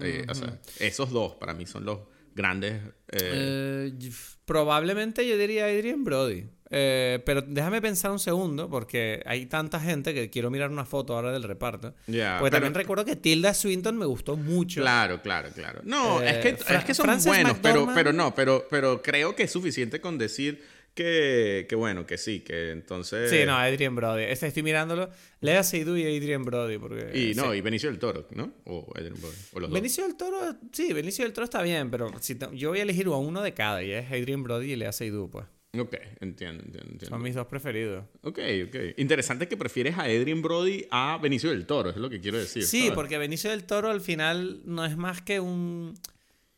eh, 0.02 0.26
o 0.28 0.34
sea, 0.34 0.58
esos 0.78 1.10
dos 1.10 1.34
para 1.36 1.54
mí 1.54 1.64
son 1.66 1.84
los 1.86 2.00
grandes. 2.34 2.74
eh, 3.12 3.90
Eh, 3.98 4.10
probablemente 4.44 5.26
yo 5.26 5.38
diría 5.38 5.64
Adrian 5.66 6.04
Brody. 6.04 6.44
Eh, 6.70 7.20
pero 7.24 7.42
déjame 7.42 7.80
pensar 7.80 8.10
un 8.10 8.18
segundo, 8.18 8.68
porque 8.68 9.22
hay 9.24 9.46
tanta 9.46 9.78
gente 9.78 10.12
que 10.12 10.30
quiero 10.30 10.50
mirar 10.50 10.70
una 10.70 10.84
foto 10.84 11.14
ahora 11.14 11.30
del 11.32 11.44
reparto. 11.44 11.94
Ya, 12.08 12.38
porque 12.38 12.50
pero- 12.50 12.64
también 12.64 12.74
recuerdo 12.74 13.04
que 13.04 13.14
Tilda 13.16 13.54
Swinton 13.54 13.96
me 13.96 14.06
gustó 14.06 14.36
mucho. 14.36 14.80
Claro, 14.80 15.22
claro, 15.22 15.50
claro. 15.54 15.80
No, 15.84 16.20
Eh, 16.22 16.30
es, 16.30 16.36
que, 16.38 16.74
es 16.74 16.84
que 16.84 16.94
son 16.94 17.04
Frances 17.04 17.26
buenos, 17.28 17.56
pero, 17.62 17.86
McDormand- 17.86 17.94
pero 17.94 18.12
no, 18.12 18.34
pero, 18.34 18.66
pero 18.68 19.00
creo 19.02 19.36
que 19.36 19.44
es 19.44 19.50
suficiente 19.52 20.00
con 20.00 20.18
decir 20.18 20.60
que, 20.92 21.66
que 21.68 21.74
bueno, 21.76 22.06
que 22.06 22.16
sí, 22.18 22.40
que 22.40 22.70
entonces... 22.72 23.30
Sí, 23.30 23.44
no, 23.46 23.54
Adrian 23.54 23.94
Brody. 23.94 24.24
Este 24.24 24.46
estoy 24.46 24.62
mirándolo. 24.62 25.10
Lea 25.42 25.62
Seydoux 25.62 25.98
y 25.98 26.02
Adrian 26.16 26.42
Brody. 26.42 26.78
Porque, 26.78 27.10
Y 27.16 27.34
no, 27.34 27.52
sí. 27.52 27.58
y 27.58 27.60
Benicio 27.60 27.90
del 27.90 27.98
Toro, 27.98 28.26
¿no? 28.34 28.54
O 28.64 28.90
Adrian 28.96 29.12
Brody, 29.14 29.36
o 29.52 29.60
los 29.60 29.68
dos. 29.70 29.74
Benicio 29.78 30.04
del 30.04 30.16
Toro, 30.16 30.56
sí, 30.72 30.92
Benicio 30.94 31.24
del 31.24 31.34
Toro 31.34 31.44
está 31.44 31.60
bien, 31.62 31.90
pero 31.90 32.10
si 32.20 32.36
yo 32.54 32.70
voy 32.70 32.78
a 32.78 32.82
elegir 32.82 33.06
a 33.06 33.10
uno 33.10 33.42
de 33.42 33.52
cada 33.52 33.82
y 33.84 33.92
es 33.92 34.06
Adrian 34.10 34.42
Brody 34.42 34.72
y 34.72 34.76
Lea 34.76 34.90
Seydoux, 34.90 35.30
pues. 35.30 35.44
Ok, 35.80 35.94
entiendo, 36.20 36.62
entiendo, 36.64 36.92
entiendo. 36.92 37.06
Son 37.08 37.22
mis 37.22 37.34
dos 37.34 37.46
preferidos. 37.46 38.04
Ok, 38.22 38.38
ok. 38.66 38.76
Interesante 38.96 39.48
que 39.48 39.56
prefieres 39.56 39.96
a 39.96 40.02
Adrian 40.02 40.42
Brody 40.42 40.86
a 40.90 41.18
Benicio 41.20 41.50
del 41.50 41.66
Toro, 41.66 41.90
es 41.90 41.96
lo 41.96 42.10
que 42.10 42.20
quiero 42.20 42.38
decir. 42.38 42.64
Sí, 42.64 42.80
¿sabes? 42.80 42.94
porque 42.94 43.18
Benicio 43.18 43.50
del 43.50 43.64
Toro 43.64 43.90
al 43.90 44.00
final 44.00 44.60
no 44.64 44.84
es 44.84 44.96
más 44.96 45.22
que 45.22 45.40
un... 45.40 45.94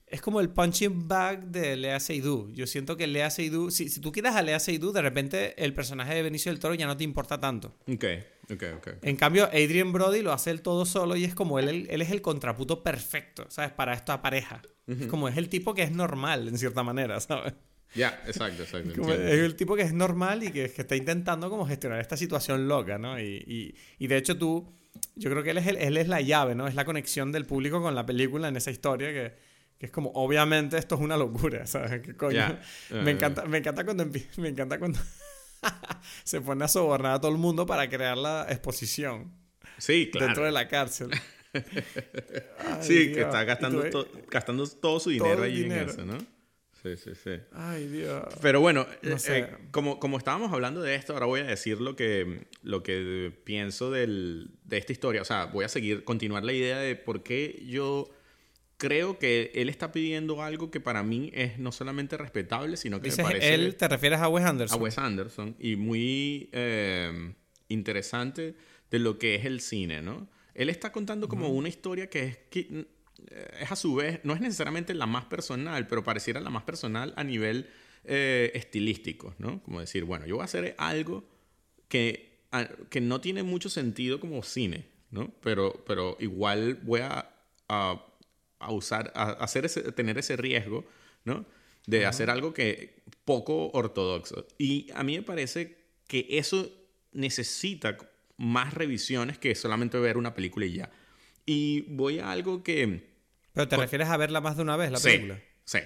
Es 0.07 0.23
como 0.23 0.41
el 0.41 0.49
punching 0.49 1.07
bag 1.07 1.49
de 1.49 1.77
Lea 1.77 2.01
Seydoux. 2.01 2.51
Yo 2.55 2.67
siento 2.67 2.97
que 2.97 3.07
Lea 3.07 3.29
Seydoux... 3.29 3.75
Si, 3.75 3.91
si 3.91 4.01
tú 4.01 4.11
quieres 4.11 4.35
a 4.35 4.43
Lea 4.43 4.59
Seydoux, 4.59 4.95
de 4.95 5.03
repente 5.03 5.63
el 5.63 5.75
personaje 5.75 6.15
de 6.15 6.23
Benicio 6.23 6.51
del 6.51 6.61
Toro 6.61 6.75
ya 6.75 6.87
no 6.87 6.97
te 6.97 7.05
importa 7.05 7.39
tanto. 7.39 7.77
Ok, 7.87 8.05
ok, 8.51 8.65
ok. 8.79 8.89
En 9.03 9.17
cambio, 9.17 9.45
Adrian 9.47 9.93
Brody 9.93 10.23
lo 10.23 10.33
hace 10.33 10.51
él 10.51 10.63
todo 10.63 10.87
solo 10.87 11.15
y 11.15 11.25
es 11.25 11.35
como 11.35 11.59
él, 11.59 11.69
él, 11.69 11.87
él 11.91 12.01
es 12.01 12.11
el 12.11 12.23
contraputo 12.23 12.83
perfecto, 12.83 13.45
¿sabes? 13.51 13.73
Para 13.73 13.93
esta 13.93 14.23
pareja. 14.23 14.63
Es 14.87 15.07
como 15.07 15.29
es 15.29 15.37
el 15.37 15.51
tipo 15.51 15.75
que 15.75 15.83
es 15.83 15.93
normal, 15.93 16.49
en 16.49 16.57
cierta 16.57 16.83
manera, 16.83 17.21
¿sabes? 17.21 17.53
Ya, 17.95 18.23
exacto, 18.27 18.63
exacto. 18.63 18.93
Como 19.01 19.13
es 19.13 19.19
el 19.21 19.57
tipo 19.57 19.75
que 19.75 19.83
es 19.83 19.93
normal 19.93 20.43
y 20.45 20.51
que, 20.53 20.71
que 20.71 20.83
está 20.83 20.95
intentando 20.97 21.49
como 21.51 21.67
gestionar 21.67 22.01
esta 22.01 22.17
situación 22.17 22.69
loca, 22.69 22.99
¿no? 22.99 23.19
Y, 23.19 23.25
y, 23.47 23.75
y 23.99 24.07
de 24.07 24.17
hecho 24.19 24.37
tú, 24.39 24.73
yo 25.17 25.31
creo 25.31 25.43
que 25.43 25.51
él 25.51 25.59
es, 25.59 25.67
el- 25.67 25.77
él 25.79 25.97
es 25.97 26.07
la 26.09 26.21
llave, 26.21 26.55
¿no? 26.55 26.69
Es 26.69 26.75
la 26.75 26.85
conexión 26.85 27.33
del 27.33 27.47
público 27.47 27.81
con 27.81 27.95
la 27.95 28.05
película 28.05 28.49
en 28.49 28.57
esa 28.57 28.71
historia 28.71 29.09
que, 29.13 29.35
que 29.79 29.87
es 29.87 29.93
como, 29.93 30.11
obviamente 30.11 30.77
esto 30.77 30.97
es 30.97 31.01
una 31.01 31.17
locura, 31.17 31.67
¿sabes? 31.67 32.03
¿Qué 32.03 32.15
coño? 32.17 32.37
Ya. 32.37 32.61
me, 33.03 33.11
Eh. 33.11 33.15
encanta, 33.15 33.47
me 33.47 33.59
encanta 33.59 33.85
cuando, 33.85 34.07
me 34.37 34.49
encanta 34.49 34.79
cuando 34.79 34.99
se 36.25 36.41
pone 36.41 36.65
a 36.65 36.69
sobornar 36.69 37.13
a 37.15 37.21
todo 37.21 37.33
el 37.33 37.39
mundo 37.39 37.65
para 37.67 37.89
crear 37.89 38.19
la 38.19 38.47
exposición 38.51 39.33
Sí, 39.79 40.11
claro. 40.13 40.27
dentro 40.27 40.45
de 40.45 40.53
la 40.53 40.69
cárcel. 40.69 41.11
Ay, 41.55 41.63
Sí, 42.83 42.95
que 43.09 43.15
Dios. 43.15 43.27
está 43.27 43.43
Y 43.43 43.47
gastando, 43.47 43.91
to- 43.91 44.09
gastando 44.31 44.67
todo 44.69 45.01
su 45.01 45.11
dinero 45.11 45.45
el 45.45 45.51
allí 45.53 45.63
dinero. 45.63 45.85
en 45.85 45.89
eso, 45.89 46.05
¿no? 46.05 46.19
Sí, 46.97 47.11
sí, 47.15 47.21
sí. 47.23 47.31
Ay, 47.53 47.87
Dios. 47.89 48.25
Pero 48.41 48.61
bueno, 48.61 48.87
No 49.03 49.17
eh, 49.17 49.19
sé. 49.19 49.39
eh, 49.39 49.49
como, 49.71 49.99
como 49.99 50.19
estábamos 50.19 50.53
hablando 50.53 50.81
de 50.83 50.95
esto, 50.95 51.13
ahora 51.13 51.27
voy 51.27 51.41
a 51.41 51.45
decir 51.45 51.81
lo 51.81 51.97
que, 51.97 52.47
lo 52.63 52.83
que 52.83 53.33
pienso 53.45 53.91
del, 53.91 54.51
de 54.65 54.79
esta 54.79 54.93
historia. 54.93 55.23
O 55.23 55.25
sea, 55.25 55.47
voy 55.47 55.65
a 55.65 55.69
seguir, 55.69 56.05
continuar 56.05 56.45
la 56.45 56.53
idea 56.53 56.79
de 56.79 56.97
por 56.97 57.23
qué 57.23 57.63
yo 57.67 58.11
creo 58.79 59.19
que 59.19 59.51
él 59.55 59.69
está 59.69 59.93
pidiendo 59.93 60.43
algo 60.43 60.71
que 60.71 60.81
para 60.81 61.03
mí 61.03 61.31
es 61.35 61.59
no 61.59 61.73
solamente 61.73 62.17
respetable, 62.17 62.77
sino 62.77 63.01
que 63.01 63.07
Dices, 63.11 63.19
me 63.19 63.25
parece 63.25 63.55
él, 63.55 63.75
¿te 63.75 63.89
refieres 63.89 64.21
a 64.21 64.29
Wes 64.29 64.45
a 64.45 64.49
Anderson? 64.49 64.81
Wes 64.81 64.99
Anderson 64.99 65.57
y 65.59 65.77
muy 65.77 66.49
eh, 66.53 67.35
interesante 67.69 68.55
de 68.91 68.99
lo 69.01 69.19
que 69.19 69.35
es 69.35 69.45
el 69.45 69.61
cine, 69.61 70.01
¿no? 70.01 70.29
Él 70.55 70.71
está 70.71 70.91
contando 70.93 71.29
como 71.29 71.49
una 71.51 71.69
historia 71.69 72.09
que 72.09 72.25
es, 72.25 72.39
que 72.51 72.87
es 73.61 73.71
a 73.73 73.77
su 73.77 73.95
vez, 73.95 74.21
no 74.25 74.33
es 74.35 74.41
necesariamente 74.41 74.95
la 74.95 75.07
más 75.07 75.25
personal, 75.27 75.87
pero 75.87 76.05
pareciera 76.05 76.41
la 76.41 76.51
más 76.51 76.63
personal 76.63 77.13
a 77.17 77.25
nivel 77.25 77.69
eh, 78.05 78.51
estilístico, 78.55 79.35
¿no? 79.39 79.63
Como 79.63 79.81
decir, 79.81 80.05
bueno, 80.05 80.27
yo 80.27 80.37
voy 80.37 80.43
a 80.43 80.45
hacer 80.47 80.75
algo 80.79 81.25
que, 81.89 82.41
a- 82.53 82.69
que 82.91 83.01
no 83.01 83.21
tiene 83.21 83.43
mucho 83.43 83.69
sentido 83.69 84.21
como 84.21 84.43
cine, 84.43 84.87
¿no? 85.11 85.33
Pero, 85.43 85.85
pero 85.87 86.17
igual 86.21 86.77
voy 86.83 87.01
a, 87.01 87.31
a 87.69 88.05
a 88.61 88.73
usar, 88.73 89.13
a 89.15 89.31
hacer 89.35 89.67
ese, 89.67 89.93
tener 89.93 90.19
ese 90.19 90.37
riesgo, 90.37 90.85
¿no? 91.25 91.47
De 91.87 92.07
hacer 92.07 92.29
algo 92.29 92.53
que 92.53 93.03
poco 93.25 93.71
ortodoxo. 93.71 94.49
Y 94.59 94.89
a 94.95 95.05
mí 95.05 95.17
me 95.17 95.23
parece 95.23 95.77
que 96.09 96.27
eso 96.29 96.69
necesita 97.13 97.97
más 98.37 98.75
revisiones 98.75 99.39
que 99.39 99.55
solamente 99.55 99.97
ver 99.99 100.17
una 100.17 100.35
película 100.35 100.67
y 100.67 100.73
ya. 100.73 100.91
Y 101.47 101.83
voy 101.83 102.19
a 102.19 102.33
algo 102.33 102.65
que... 102.65 103.08
¿Pero 103.59 103.69
te 103.69 103.77
refieres 103.77 104.09
a 104.09 104.17
verla 104.17 104.41
más 104.41 104.57
de 104.57 104.63
una 104.63 104.77
vez, 104.77 104.93
la 104.93 105.01
película? 105.01 105.41
Sí. 105.65 105.79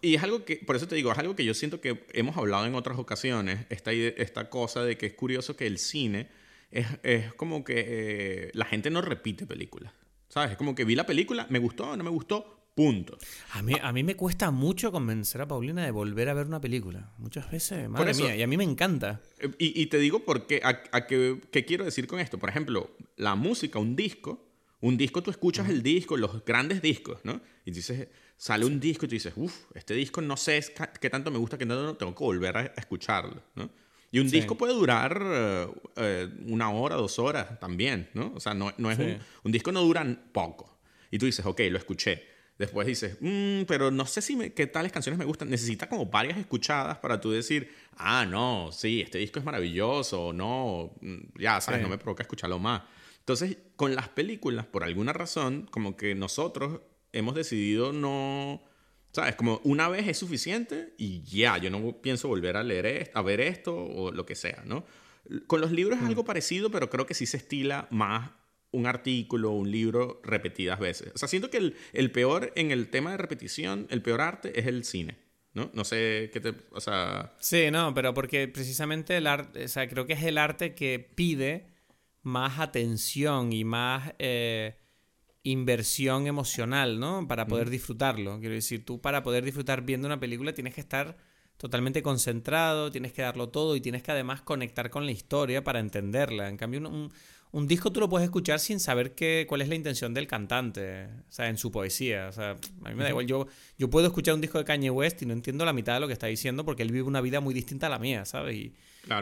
Y 0.00 0.16
es 0.16 0.22
algo 0.24 0.44
que, 0.44 0.56
por 0.56 0.74
eso 0.74 0.88
te 0.88 0.96
digo, 0.96 1.12
es 1.12 1.18
algo 1.18 1.36
que 1.36 1.44
yo 1.44 1.54
siento 1.54 1.80
que 1.80 2.04
hemos 2.12 2.36
hablado 2.36 2.66
en 2.66 2.74
otras 2.74 2.98
ocasiones, 2.98 3.66
esta, 3.70 3.92
esta 3.92 4.50
cosa 4.50 4.82
de 4.82 4.98
que 4.98 5.06
es 5.06 5.14
curioso 5.14 5.56
que 5.56 5.68
el 5.68 5.78
cine 5.78 6.28
es, 6.72 6.86
es 7.04 7.32
como 7.34 7.62
que 7.62 7.84
eh, 7.86 8.50
la 8.54 8.64
gente 8.64 8.90
no 8.90 9.00
repite 9.00 9.46
películas. 9.46 9.92
¿Sabes? 10.28 10.52
Es 10.52 10.56
como 10.56 10.74
que 10.74 10.84
vi 10.84 10.96
la 10.96 11.06
película, 11.06 11.46
me 11.50 11.60
gustó, 11.60 11.96
no 11.96 12.02
me 12.02 12.10
gustó, 12.10 12.70
punto. 12.74 13.18
A 13.52 13.62
mí, 13.62 13.74
a 13.80 13.92
mí 13.92 14.02
me 14.02 14.16
cuesta 14.16 14.50
mucho 14.50 14.90
convencer 14.90 15.42
a 15.42 15.46
Paulina 15.46 15.84
de 15.84 15.90
volver 15.90 16.28
a 16.30 16.34
ver 16.34 16.46
una 16.46 16.60
película. 16.60 17.12
Muchas 17.18 17.48
veces, 17.50 17.88
madre 17.88 18.14
mía, 18.14 18.34
y 18.34 18.42
a 18.42 18.46
mí 18.46 18.56
me 18.56 18.64
encanta. 18.64 19.20
Y, 19.58 19.80
y 19.80 19.86
te 19.86 19.98
digo 19.98 20.24
porque, 20.24 20.60
a, 20.64 20.82
a 20.90 21.06
qué 21.06 21.64
quiero 21.66 21.84
decir 21.84 22.08
con 22.08 22.18
esto. 22.18 22.38
Por 22.38 22.48
ejemplo, 22.48 22.90
la 23.16 23.36
música, 23.36 23.78
un 23.78 23.94
disco, 23.94 24.51
un 24.82 24.96
disco 24.96 25.22
tú 25.22 25.30
escuchas 25.30 25.68
el 25.68 25.82
disco, 25.82 26.16
los 26.16 26.44
grandes 26.44 26.82
discos, 26.82 27.20
¿no? 27.24 27.40
Y 27.64 27.70
dices, 27.70 28.08
sale 28.36 28.64
un 28.64 28.78
disco 28.78 29.06
y 29.06 29.08
tú 29.08 29.14
dices, 29.14 29.32
uff, 29.36 29.64
este 29.74 29.94
disco 29.94 30.20
no 30.20 30.36
sé 30.36 30.62
qué 31.00 31.08
tanto 31.08 31.30
me 31.30 31.38
gusta 31.38 31.56
que 31.56 31.64
no, 31.64 31.96
tengo 31.96 32.14
que 32.14 32.24
volver 32.24 32.56
a 32.56 32.62
escucharlo, 32.76 33.42
¿no? 33.54 33.70
Y 34.10 34.18
un 34.18 34.28
disco 34.28 34.56
puede 34.56 34.74
durar 34.74 35.22
eh, 35.96 36.28
una 36.46 36.70
hora, 36.70 36.96
dos 36.96 37.18
horas 37.18 37.58
también, 37.58 38.10
¿no? 38.12 38.32
O 38.34 38.40
sea, 38.40 38.52
no, 38.52 38.74
no 38.76 38.90
es 38.90 38.98
un, 38.98 39.18
un, 39.44 39.52
disco 39.52 39.72
no 39.72 39.80
dura 39.80 40.04
poco. 40.32 40.78
Y 41.10 41.16
tú 41.18 41.24
dices, 41.24 41.46
ok, 41.46 41.60
lo 41.70 41.78
escuché. 41.78 42.26
Después 42.58 42.86
dices, 42.86 43.16
mmm, 43.20 43.62
pero 43.66 43.90
no 43.90 44.04
sé 44.04 44.20
si 44.20 44.36
me, 44.36 44.52
qué 44.52 44.66
tales 44.66 44.92
canciones 44.92 45.18
me 45.18 45.24
gustan. 45.24 45.48
Necesita 45.48 45.88
como 45.88 46.06
varias 46.06 46.36
escuchadas 46.36 46.98
para 46.98 47.20
tú 47.20 47.30
decir, 47.30 47.72
ah, 47.96 48.26
no, 48.26 48.70
sí, 48.70 49.00
este 49.00 49.16
disco 49.16 49.38
es 49.38 49.44
maravilloso, 49.44 50.32
no, 50.34 50.92
mm, 51.00 51.40
ya, 51.40 51.60
sabes, 51.62 51.80
no 51.80 51.88
me 51.88 51.96
provoca 51.96 52.22
escucharlo 52.22 52.58
más. 52.58 52.82
Entonces, 53.22 53.58
con 53.76 53.94
las 53.94 54.08
películas, 54.08 54.66
por 54.66 54.82
alguna 54.82 55.12
razón, 55.12 55.68
como 55.70 55.96
que 55.96 56.16
nosotros 56.16 56.80
hemos 57.12 57.36
decidido 57.36 57.92
no... 57.92 58.64
¿Sabes? 59.12 59.36
Como 59.36 59.60
una 59.62 59.88
vez 59.88 60.08
es 60.08 60.18
suficiente 60.18 60.94
y 60.98 61.22
ya, 61.22 61.58
yo 61.58 61.70
no 61.70 62.00
pienso 62.00 62.28
volver 62.28 62.56
a 62.56 62.64
leer 62.64 62.86
esto, 62.86 63.18
a 63.18 63.22
ver 63.22 63.40
esto 63.40 63.76
o 63.76 64.10
lo 64.10 64.24
que 64.24 64.34
sea, 64.34 64.62
¿no? 64.64 64.86
Con 65.46 65.60
los 65.60 65.70
libros 65.70 65.98
es 65.98 66.04
mm. 66.04 66.08
algo 66.08 66.24
parecido, 66.24 66.70
pero 66.70 66.90
creo 66.90 67.06
que 67.06 67.14
sí 67.14 67.26
se 67.26 67.36
estila 67.36 67.86
más 67.90 68.30
un 68.72 68.86
artículo, 68.86 69.50
un 69.50 69.70
libro 69.70 70.20
repetidas 70.24 70.80
veces. 70.80 71.12
O 71.14 71.18
sea, 71.18 71.28
siento 71.28 71.50
que 71.50 71.58
el, 71.58 71.76
el, 71.92 72.10
peor 72.10 72.52
en 72.56 72.72
el 72.72 72.88
tema 72.88 73.12
de 73.12 73.18
repetición, 73.18 73.86
el 73.90 74.02
peor 74.02 74.20
arte 74.20 74.58
es 74.58 74.66
el 74.66 74.82
cine. 74.84 75.18
¿No? 75.54 75.70
No 75.74 75.84
sé 75.84 76.30
qué 76.32 76.40
te. 76.40 76.54
O 76.70 76.80
sea. 76.80 77.36
Sí, 77.38 77.70
no, 77.70 77.92
pero 77.92 78.14
porque 78.14 78.48
precisamente 78.48 79.18
el 79.18 79.26
arte. 79.26 79.66
O 79.66 79.68
sea, 79.68 79.86
creo 79.86 80.06
que 80.06 80.14
es 80.14 80.22
el 80.22 80.38
arte 80.38 80.74
que 80.74 80.98
pide 81.14 81.66
más 82.22 82.58
atención 82.60 83.52
y 83.52 83.64
más 83.64 84.14
eh, 84.18 84.76
inversión 85.42 86.26
emocional, 86.26 87.00
¿no? 87.00 87.26
Para 87.26 87.46
poder 87.46 87.68
disfrutarlo. 87.70 88.38
Quiero 88.38 88.54
decir, 88.54 88.84
tú 88.84 89.00
para 89.00 89.22
poder 89.22 89.44
disfrutar 89.44 89.82
viendo 89.82 90.06
una 90.06 90.20
película 90.20 90.54
tienes 90.54 90.74
que 90.74 90.80
estar 90.80 91.16
totalmente 91.56 92.02
concentrado, 92.02 92.90
tienes 92.90 93.12
que 93.12 93.22
darlo 93.22 93.48
todo 93.48 93.76
y 93.76 93.80
tienes 93.80 94.02
que 94.02 94.12
además 94.12 94.42
conectar 94.42 94.90
con 94.90 95.04
la 95.06 95.12
historia 95.12 95.64
para 95.64 95.80
entenderla. 95.80 96.48
En 96.48 96.56
cambio, 96.56 96.80
un, 96.88 97.12
un, 97.50 97.68
disco 97.68 97.92
tú 97.92 98.00
lo 98.00 98.08
puedes 98.08 98.24
escuchar 98.24 98.60
sin 98.60 98.80
saber 98.80 99.14
qué, 99.14 99.46
cuál 99.48 99.62
es 99.62 99.68
la 99.68 99.74
intención 99.74 100.14
del 100.14 100.26
cantante, 100.26 101.06
o 101.06 101.32
sea, 101.32 101.48
en 101.48 101.58
su 101.58 101.70
poesía. 101.70 102.28
O 102.28 102.32
sea, 102.32 102.56
a 102.84 102.88
mí 102.88 102.94
me 102.94 103.04
da 103.04 103.10
igual. 103.10 103.26
Yo, 103.26 103.46
yo 103.78 103.90
puedo 103.90 104.06
escuchar 104.06 104.34
un 104.34 104.40
disco 104.40 104.58
de 104.58 104.64
Kanye 104.64 104.90
West 104.90 105.22
y 105.22 105.26
no 105.26 105.32
entiendo 105.32 105.64
la 105.64 105.72
mitad 105.72 105.94
de 105.94 106.00
lo 106.00 106.06
que 106.06 106.12
está 106.12 106.28
diciendo 106.28 106.64
porque 106.64 106.82
él 106.82 106.92
vive 106.92 107.02
una 107.02 107.20
vida 107.20 107.40
muy 107.40 107.54
distinta 107.54 107.88
a 107.88 107.90
la 107.90 107.98
mía, 107.98 108.24
¿sabes? 108.24 108.56
Y, 108.56 108.74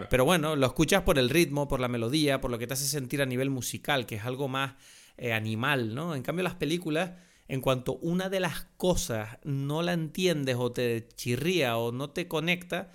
pero 0.08 0.24
bueno, 0.24 0.56
lo 0.56 0.66
escuchas 0.66 1.02
por 1.02 1.18
el 1.18 1.30
ritmo, 1.30 1.68
por 1.68 1.80
la 1.80 1.88
melodía, 1.88 2.40
por 2.40 2.50
lo 2.50 2.58
que 2.58 2.66
te 2.66 2.74
hace 2.74 2.86
sentir 2.86 3.22
a 3.22 3.26
nivel 3.26 3.50
musical, 3.50 4.06
que 4.06 4.16
es 4.16 4.24
algo 4.24 4.48
más 4.48 4.74
eh, 5.16 5.32
animal, 5.32 5.94
¿no? 5.94 6.14
En 6.14 6.22
cambio, 6.22 6.42
las 6.42 6.54
películas, 6.54 7.12
en 7.48 7.60
cuanto 7.60 7.94
una 7.96 8.28
de 8.28 8.40
las 8.40 8.66
cosas 8.76 9.38
no 9.42 9.82
la 9.82 9.92
entiendes 9.92 10.56
o 10.58 10.72
te 10.72 11.08
chirría 11.14 11.76
o 11.76 11.92
no 11.92 12.10
te 12.10 12.28
conecta, 12.28 12.90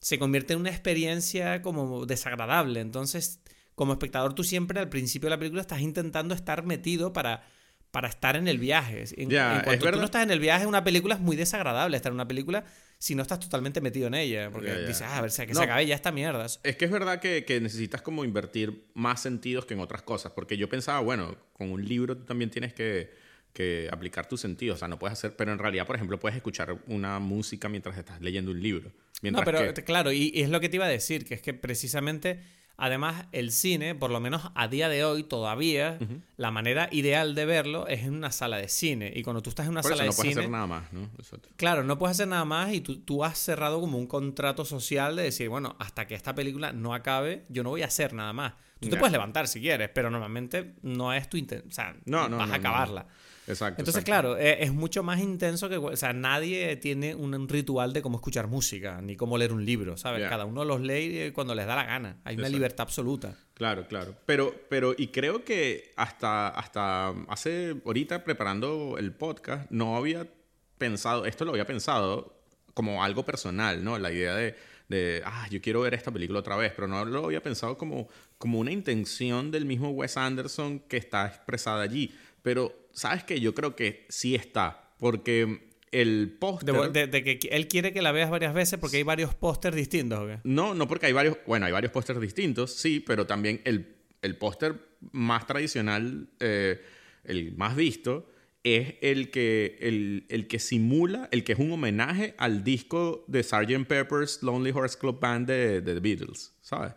se 0.00 0.18
convierte 0.18 0.52
en 0.52 0.60
una 0.60 0.70
experiencia 0.70 1.60
como 1.60 2.06
desagradable. 2.06 2.80
Entonces, 2.80 3.40
como 3.74 3.92
espectador, 3.92 4.34
tú 4.34 4.44
siempre 4.44 4.78
al 4.78 4.88
principio 4.88 5.26
de 5.26 5.36
la 5.36 5.38
película 5.38 5.60
estás 5.60 5.80
intentando 5.80 6.34
estar 6.34 6.64
metido 6.64 7.12
para 7.12 7.42
para 7.90 8.08
estar 8.08 8.36
en 8.36 8.48
el 8.48 8.58
viaje. 8.58 9.04
En, 9.16 9.30
cuanto 9.64 9.90
tú 9.90 9.98
no 9.98 10.04
estás 10.04 10.22
en 10.22 10.30
el 10.30 10.40
viaje, 10.40 10.66
una 10.66 10.84
película 10.84 11.14
es 11.14 11.20
muy 11.20 11.36
desagradable 11.36 11.96
estar 11.96 12.10
en 12.10 12.14
una 12.14 12.28
película 12.28 12.64
si 12.98 13.14
no 13.14 13.22
estás 13.22 13.38
totalmente 13.38 13.80
metido 13.80 14.08
en 14.08 14.14
ella. 14.14 14.50
Porque 14.50 14.74
dices, 14.80 15.02
ah, 15.02 15.18
a 15.18 15.20
ver, 15.22 15.30
que 15.30 15.54
se 15.54 15.62
acabe 15.62 15.86
ya 15.86 15.94
esta 15.94 16.12
mierda. 16.12 16.46
Es 16.62 16.76
que 16.76 16.84
es 16.84 16.90
verdad 16.90 17.20
que, 17.20 17.44
que, 17.44 17.60
necesitas 17.60 18.02
como 18.02 18.24
invertir 18.24 18.86
más 18.94 19.22
sentidos 19.22 19.64
que 19.66 19.74
en 19.74 19.80
otras 19.80 20.02
cosas. 20.02 20.32
Porque 20.32 20.56
yo 20.56 20.68
pensaba, 20.68 21.00
bueno, 21.00 21.36
con 21.52 21.70
un 21.70 21.84
libro 21.84 22.16
tú 22.16 22.24
también 22.24 22.50
tienes 22.50 22.74
que, 22.74 23.12
que 23.52 23.88
aplicar 23.92 24.26
tus 24.26 24.40
sentidos. 24.40 24.76
O 24.76 24.78
sea, 24.80 24.88
no 24.88 24.98
puedes 24.98 25.12
hacer, 25.12 25.36
pero 25.36 25.52
en 25.52 25.58
realidad, 25.58 25.86
por 25.86 25.96
ejemplo, 25.96 26.18
puedes 26.18 26.36
escuchar 26.36 26.76
una 26.88 27.20
música 27.20 27.68
mientras 27.68 27.96
estás 27.96 28.20
leyendo 28.20 28.50
un 28.50 28.60
libro. 28.60 28.92
no, 29.22 29.42
pero 29.44 29.72
claro, 29.84 30.12
y, 30.12 30.32
y, 30.34 30.42
es 30.42 30.50
lo 30.50 30.60
que 30.60 30.68
te 30.68 30.76
iba 30.76 30.86
a 30.86 30.90
decir, 30.90 31.24
que 31.24 31.34
es 31.34 31.42
que 31.42 31.54
precisamente 31.54 32.40
Además, 32.80 33.26
el 33.32 33.50
cine, 33.50 33.96
por 33.96 34.12
lo 34.12 34.20
menos 34.20 34.52
a 34.54 34.68
día 34.68 34.88
de 34.88 35.04
hoy 35.04 35.24
todavía, 35.24 35.98
la 36.36 36.52
manera 36.52 36.88
ideal 36.92 37.34
de 37.34 37.44
verlo 37.44 37.88
es 37.88 38.04
en 38.04 38.14
una 38.14 38.30
sala 38.30 38.56
de 38.56 38.68
cine. 38.68 39.12
Y 39.16 39.24
cuando 39.24 39.42
tú 39.42 39.50
estás 39.50 39.66
en 39.66 39.72
una 39.72 39.82
sala 39.82 40.04
de 40.04 40.12
cine... 40.12 40.12
no 40.12 40.16
puedes 40.16 40.38
hacer 40.38 40.50
nada 40.50 40.66
más, 40.68 40.92
¿no? 40.92 41.10
Claro, 41.56 41.82
no 41.82 41.98
puedes 41.98 42.16
hacer 42.16 42.28
nada 42.28 42.44
más 42.44 42.72
y 42.72 42.80
tú, 42.80 43.00
tú, 43.00 43.24
has 43.24 43.36
cerrado 43.36 43.80
como 43.80 43.98
un 43.98 44.06
contrato 44.06 44.64
social 44.64 45.16
de 45.16 45.24
decir, 45.24 45.48
bueno, 45.48 45.74
hasta 45.80 46.06
que 46.06 46.14
esta 46.14 46.36
película 46.36 46.72
no 46.72 46.94
acabe, 46.94 47.44
yo 47.48 47.64
no 47.64 47.70
voy 47.70 47.82
a 47.82 47.86
hacer 47.86 48.12
nada 48.12 48.32
más. 48.32 48.54
Tú 48.78 48.88
te 48.88 48.96
puedes 48.96 49.10
levantar 49.10 49.48
si 49.48 49.60
quieres, 49.60 49.90
pero 49.92 50.08
normalmente 50.08 50.74
no 50.82 51.12
es 51.12 51.28
tu 51.28 51.36
intención. 51.36 51.68
O 51.68 51.74
sea, 51.74 51.96
no, 52.04 52.28
vas 52.28 52.50
a 52.50 52.54
acabarla. 52.54 53.06
Exacto. 53.48 53.80
Entonces, 53.80 54.04
claro, 54.04 54.36
e, 54.36 54.62
es, 54.62 54.72
mucho 54.72 55.02
más 55.02 55.20
intenso 55.20 55.68
que. 55.68 55.76
O 55.78 55.96
sea, 55.96 56.12
nadie 56.12 56.76
tiene 56.76 57.14
un, 57.14 57.48
ritual 57.48 57.92
de 57.92 58.02
cómo 58.02 58.18
escuchar 58.18 58.46
música, 58.46 59.00
ni 59.00 59.16
cómo 59.16 59.38
leer 59.38 59.52
un 59.52 59.64
libro, 59.64 59.96
¿sabes? 59.96 60.28
Cada 60.28 60.44
uno 60.44 60.64
los 60.64 60.80
lee 60.80 61.18
eh, 61.18 61.32
cuando 61.32 61.54
les 61.54 61.66
da 61.66 61.76
la 61.76 61.84
gana. 61.84 62.20
Hay 62.24 62.36
una 62.36 62.48
libertad 62.48 62.82
absoluta. 62.82 63.36
Claro, 63.54 63.86
claro. 63.88 64.14
Pero, 64.26 64.54
pero, 64.68 64.94
y 64.96 65.08
creo 65.08 65.44
que 65.44 65.92
hasta, 65.96 66.48
hasta 66.48 67.08
hace, 67.28 67.76
ahorita 67.84 68.22
preparando 68.22 68.96
el 68.98 69.12
podcast, 69.12 69.70
no 69.70 69.96
había 69.96 70.28
pensado, 70.76 71.26
esto 71.26 71.44
lo 71.44 71.52
había 71.52 71.66
pensado 71.66 72.38
como 72.74 73.02
algo 73.02 73.24
personal, 73.24 73.82
¿no? 73.82 73.98
La 73.98 74.12
idea 74.12 74.34
de, 74.36 74.54
de, 74.88 75.22
ah, 75.24 75.46
yo 75.50 75.60
quiero 75.60 75.80
ver 75.80 75.94
esta 75.94 76.12
película 76.12 76.38
otra 76.38 76.56
vez, 76.56 76.72
pero 76.74 76.86
no 76.86 77.04
lo 77.04 77.24
había 77.24 77.42
pensado 77.42 77.76
como, 77.76 78.08
como 78.38 78.58
una 78.58 78.72
intención 78.72 79.50
del 79.50 79.64
mismo 79.64 79.90
Wes 79.90 80.16
Anderson 80.16 80.80
que 80.80 80.96
está 80.96 81.26
expresada 81.26 81.82
allí. 81.82 82.14
Pero, 82.42 82.87
¿sabes 82.98 83.24
qué? 83.24 83.40
Yo 83.40 83.54
creo 83.54 83.76
que 83.76 84.06
sí 84.08 84.34
está. 84.34 84.92
Porque 84.98 85.70
el 85.90 86.36
póster... 86.38 86.74
De, 86.92 87.22
que 87.22 87.48
él 87.50 87.68
quiere 87.68 87.92
que 87.92 88.02
la 88.02 88.12
veas 88.12 88.30
varias 88.30 88.52
veces 88.52 88.78
porque 88.78 88.98
hay 88.98 89.02
varios 89.02 89.34
pósters 89.34 89.76
distintos, 89.76 90.18
¿o 90.18 90.26
qué? 90.26 90.40
No, 90.44 90.74
no 90.74 90.88
porque 90.88 91.06
hay 91.06 91.12
varios... 91.12 91.38
Bueno, 91.46 91.66
hay 91.66 91.72
varios 91.72 91.92
pósters 91.92 92.20
distintos, 92.20 92.74
sí, 92.74 93.00
pero 93.00 93.26
también 93.26 93.60
el, 93.64 93.96
el 94.22 94.36
póster 94.36 94.74
más 95.12 95.46
tradicional, 95.46 96.28
eh, 96.40 96.82
el 97.24 97.56
más 97.56 97.76
visto, 97.76 98.28
es 98.64 98.96
el 99.00 99.30
que, 99.30 99.78
el, 99.80 100.26
el, 100.28 100.48
que 100.48 100.58
simula, 100.58 101.28
el 101.30 101.44
que 101.44 101.52
es 101.52 101.58
un 101.58 101.72
homenaje 101.72 102.34
al 102.38 102.64
disco 102.64 103.24
de 103.28 103.42
Sgt. 103.42 103.86
Pepper's 103.86 104.42
Lonely 104.42 104.72
Hearts 104.72 104.96
Club 104.96 105.20
Band 105.20 105.46
de, 105.46 105.80
The 105.80 106.00
Beatles, 106.00 106.54
¿sabes? 106.60 106.94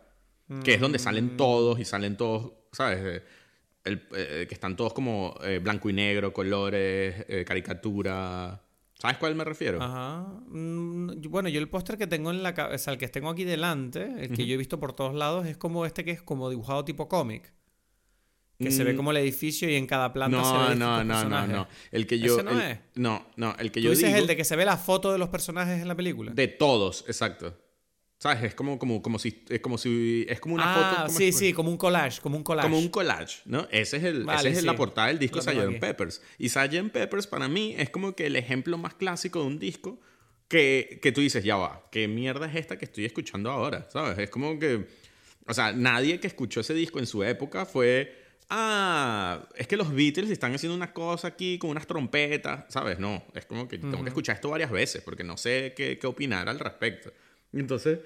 Que 0.66 0.74
es 0.74 0.82
donde 0.82 1.00
salen 1.00 1.36
mm. 1.36 1.38
todos 1.38 1.80
y 1.80 1.86
salen 1.86 2.18
todos, 2.18 2.52
¿sabes? 2.74 3.22
El, 3.84 4.08
eh, 4.16 4.46
que 4.48 4.54
están 4.54 4.76
todos 4.76 4.94
como 4.94 5.36
eh, 5.44 5.60
blanco 5.60 5.90
y 5.90 5.94
negro, 5.94 6.34
colores, 6.34 7.26
eh, 7.28 7.44
caricatura. 7.46 8.62
¿Sabes 9.00 9.18
cuál 9.18 9.36
me 9.36 9.44
refiero? 9.44 9.82
Ajá. 9.82 10.28
Mm, 10.48 11.22
bueno, 11.30 11.50
yo 11.50 11.60
el 11.60 11.70
póster 11.70 11.98
que 11.98 12.06
tengo 12.06 12.30
en 12.30 12.44
la 12.44 12.54
cabeza, 12.54 12.92
el 12.92 12.98
que 12.98 13.08
tengo 13.08 13.30
aquí 13.30 13.44
delante, 13.44 14.04
el 14.20 14.32
que 14.32 14.46
yo 14.46 14.54
he 14.54 14.58
visto 14.58 14.80
por 14.80 14.94
todos 14.94 15.16
lados, 15.16 15.48
es 15.48 15.58
como 15.58 15.86
este 15.86 16.06
que 16.06 16.12
es 16.12 16.22
como 16.22 16.50
dibujado 16.50 16.86
tipo 16.86 17.08
cómic. 17.08 17.54
Que 18.60 18.70
se 18.70 18.84
ve 18.84 18.94
mm. 18.94 18.98
como 18.98 19.10
el 19.10 19.18
edificio 19.18 19.68
y 19.68 19.76
en 19.76 19.88
cada 19.88 20.14
planta 20.14 20.38
no, 20.38 20.46
se 20.46 20.70
ve 20.70 20.76
No, 20.76 21.04
no, 21.04 21.24
no, 21.26 21.48
no. 21.48 21.68
El 21.92 22.06
que 22.06 22.20
yo. 22.20 22.44
no 22.44 22.62
es? 22.62 22.78
No, 22.94 23.26
no. 23.36 23.56
El 23.58 23.72
que 23.72 23.80
¿Tú 23.80 23.86
yo 23.86 23.90
dices 23.90 24.10
digo, 24.10 24.20
el 24.20 24.28
de 24.28 24.38
que 24.38 24.44
se 24.44 24.56
ve 24.56 24.66
la 24.66 24.78
foto 24.78 25.12
de 25.12 25.18
los 25.18 25.30
personajes 25.30 25.82
en 25.82 25.88
la 25.88 25.96
película? 25.96 26.32
De 26.32 26.48
todos, 26.48 27.04
exacto. 27.08 27.58
¿Sabes? 28.22 28.44
Es 28.44 28.54
como, 28.54 28.78
como, 28.78 29.02
como 29.02 29.18
si 29.18 29.44
es 29.50 29.62
como 29.62 29.80
si 29.80 30.28
es 30.30 30.40
como 30.40 30.54
una 30.54 30.66
ah, 30.68 31.08
foto. 31.08 31.18
sí, 31.18 31.32
sí, 31.32 31.54
como 31.54 31.72
un 31.72 31.78
collage, 31.78 32.22
como 32.22 32.38
un 32.38 32.44
collage. 32.44 32.68
Como 32.68 32.78
un 32.78 32.90
collage, 32.90 33.40
¿no? 33.46 33.68
Ese 33.72 33.98
es 33.98 34.04
el, 34.04 34.30
ese 34.30 34.50
es 34.50 34.64
la 34.64 34.76
portada 34.76 35.08
del 35.08 35.18
disco 35.18 35.42
Sgt. 35.42 35.80
Peppers. 35.80 36.22
Y 36.38 36.50
Sgt. 36.50 36.92
Peppers 36.94 37.26
para 37.26 37.48
mí 37.48 37.74
es 37.80 37.90
como 37.90 38.16
que 38.16 38.28
el 38.28 38.36
ejemplo 38.36 38.78
más 38.78 38.94
clásico 38.94 39.40
de 39.40 39.48
un 39.48 39.58
disco 39.58 40.00
que, 40.48 41.00
que 41.02 41.12
tú 41.12 41.22
dices, 41.22 41.44
ya 41.44 41.56
va, 41.56 41.88
¿qué 41.92 42.08
mierda 42.08 42.46
es 42.46 42.56
esta 42.58 42.78
que 42.78 42.86
estoy 42.86 43.06
escuchando 43.06 43.50
ahora? 43.50 43.88
¿Sabes? 43.90 44.20
Es 44.20 44.30
como 44.30 44.60
que, 44.60 44.88
o 45.48 45.54
sea, 45.56 45.72
nadie 45.72 46.20
que 46.20 46.28
escuchó 46.28 46.60
ese 46.60 46.76
disco 46.76 47.00
en 47.00 47.08
su 47.08 47.24
época 47.24 47.66
fue 47.66 48.16
ah, 48.52 49.48
es 49.56 49.66
que 49.66 49.78
los 49.78 49.92
Beatles 49.92 50.30
están 50.30 50.54
haciendo 50.54 50.76
una 50.76 50.94
cosa 50.94 51.30
aquí 51.30 51.58
con 51.58 51.72
unas 51.72 51.88
trompetas, 51.88 52.66
¿sabes? 52.68 53.00
No, 53.00 53.24
es 53.34 53.48
como 53.48 53.68
que 53.68 53.80
tengo 53.80 54.04
que 54.04 54.10
escuchar 54.10 54.36
esto 54.36 54.52
varias 54.52 54.70
veces 54.70 55.02
porque 55.02 55.24
no 55.24 55.38
sé 55.38 55.74
qué, 55.76 55.98
qué 55.98 56.06
opinar 56.06 56.48
al 56.50 56.60
respecto. 56.60 57.12
Entonces, 57.54 58.00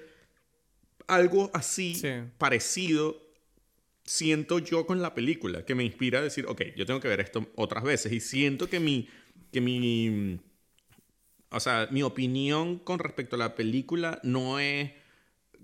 algo 1.06 1.50
así, 1.54 2.00
parecido, 2.38 3.20
siento 4.04 4.58
yo 4.58 4.86
con 4.86 5.02
la 5.02 5.14
película, 5.14 5.64
que 5.64 5.74
me 5.74 5.84
inspira 5.84 6.20
a 6.20 6.22
decir, 6.22 6.46
ok, 6.46 6.62
yo 6.76 6.86
tengo 6.86 7.00
que 7.00 7.08
ver 7.08 7.20
esto 7.20 7.46
otras 7.56 7.84
veces. 7.84 8.12
Y 8.12 8.20
siento 8.20 8.68
que 8.68 8.80
mi, 8.80 9.08
que 9.52 9.60
mi, 9.60 10.40
o 11.50 11.60
sea, 11.60 11.88
mi 11.90 12.02
opinión 12.02 12.78
con 12.78 12.98
respecto 12.98 13.36
a 13.36 13.38
la 13.38 13.54
película 13.54 14.20
no 14.22 14.58
es, 14.58 14.92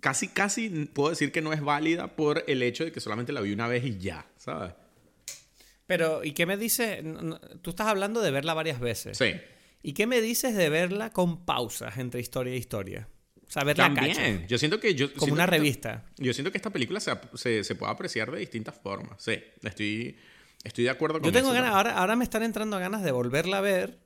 casi, 0.01 0.29
casi 0.29 0.69
puedo 0.87 1.11
decir 1.11 1.33
que 1.33 1.43
no 1.43 1.53
es 1.53 1.61
válida 1.61 2.17
por 2.17 2.45
el 2.47 2.63
hecho 2.63 2.85
de 2.85 2.93
que 2.93 3.01
solamente 3.01 3.33
la 3.33 3.41
vi 3.41 3.53
una 3.53 3.69
vez 3.69 3.85
y 3.85 3.99
ya, 3.99 4.27
¿sabes? 4.37 4.73
Pero, 5.87 6.25
¿y 6.25 6.33
qué 6.33 6.47
me 6.47 6.57
dices? 6.57 7.05
Tú 7.61 7.71
estás 7.71 7.89
hablando 7.89 8.21
de 8.21 8.31
verla 8.31 8.55
varias 8.55 8.81
veces. 8.81 9.19
Sí. 9.19 9.35
¿Y 9.83 9.95
qué 9.95 10.07
me 10.07 10.21
dices 10.21 10.55
de 10.55 10.71
verla 10.71 11.11
con 11.11 11.45
pausas 11.45 11.99
entre 11.99 12.21
historia 12.21 12.55
e 12.55 12.57
historia? 12.57 13.09
Sea, 13.53 13.65
verla 13.65 13.85
También. 13.85 14.47
Yo 14.49 14.57
siento 14.57 14.81
que 14.81 14.95
yo... 14.95 15.13
Como 15.13 15.35
una 15.35 15.45
revista. 15.45 16.07
yo 16.17 16.33
siento 16.33 16.51
que 16.51 16.57
esta 16.57 16.71
película 16.71 17.01
se, 17.01 17.63
se, 17.63 17.75
puede 17.75 17.93
apreciar 17.93 18.31
de 18.31 18.39
distintas 18.39 18.81
formas. 18.83 19.23
Sí, 19.23 19.45
estoy, 19.63 20.17
estoy 20.65 20.85
de 20.85 20.89
acuerdo 20.89 21.21
con 21.21 21.31
Yo 21.31 21.33
tengo 21.39 21.53
ganas... 21.53 21.75
Ahora, 21.75 21.99
ahora 21.99 22.17
me 22.17 22.25
están 22.25 22.45
entrando 22.45 22.79
ganas 22.79 23.03
de 23.03 23.13
volverla 23.13 23.59
a 23.59 23.61
ver 23.61 23.99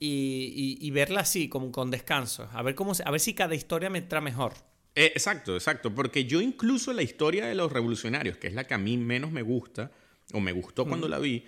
y, 0.00 0.78
y, 0.80 0.90
verla 0.92 1.20
así, 1.20 1.46
como 1.50 1.70
con 1.72 1.90
descanso. 1.90 2.48
A 2.54 2.62
ver, 2.62 2.74
cómo 2.74 2.94
a 3.04 3.10
ver 3.10 3.20
si 3.20 3.34
cada 3.34 3.54
historia 3.54 3.90
me 3.90 3.98
entra 3.98 4.22
mejor. 4.22 4.54
Eh, 4.94 5.12
exacto, 5.14 5.54
exacto. 5.54 5.94
Porque 5.94 6.24
yo 6.24 6.40
incluso 6.40 6.94
la 6.94 7.02
historia 7.02 7.44
de 7.44 7.54
los 7.54 7.70
revolucionarios, 7.70 8.38
que 8.38 8.46
es 8.46 8.54
la 8.54 8.64
que 8.64 8.72
a 8.72 8.78
mí 8.78 8.96
menos 8.96 9.30
me 9.30 9.42
gusta, 9.42 9.90
o 10.32 10.40
me 10.40 10.52
gustó 10.52 10.86
cuando 10.86 11.06
la 11.06 11.18
vi, 11.18 11.44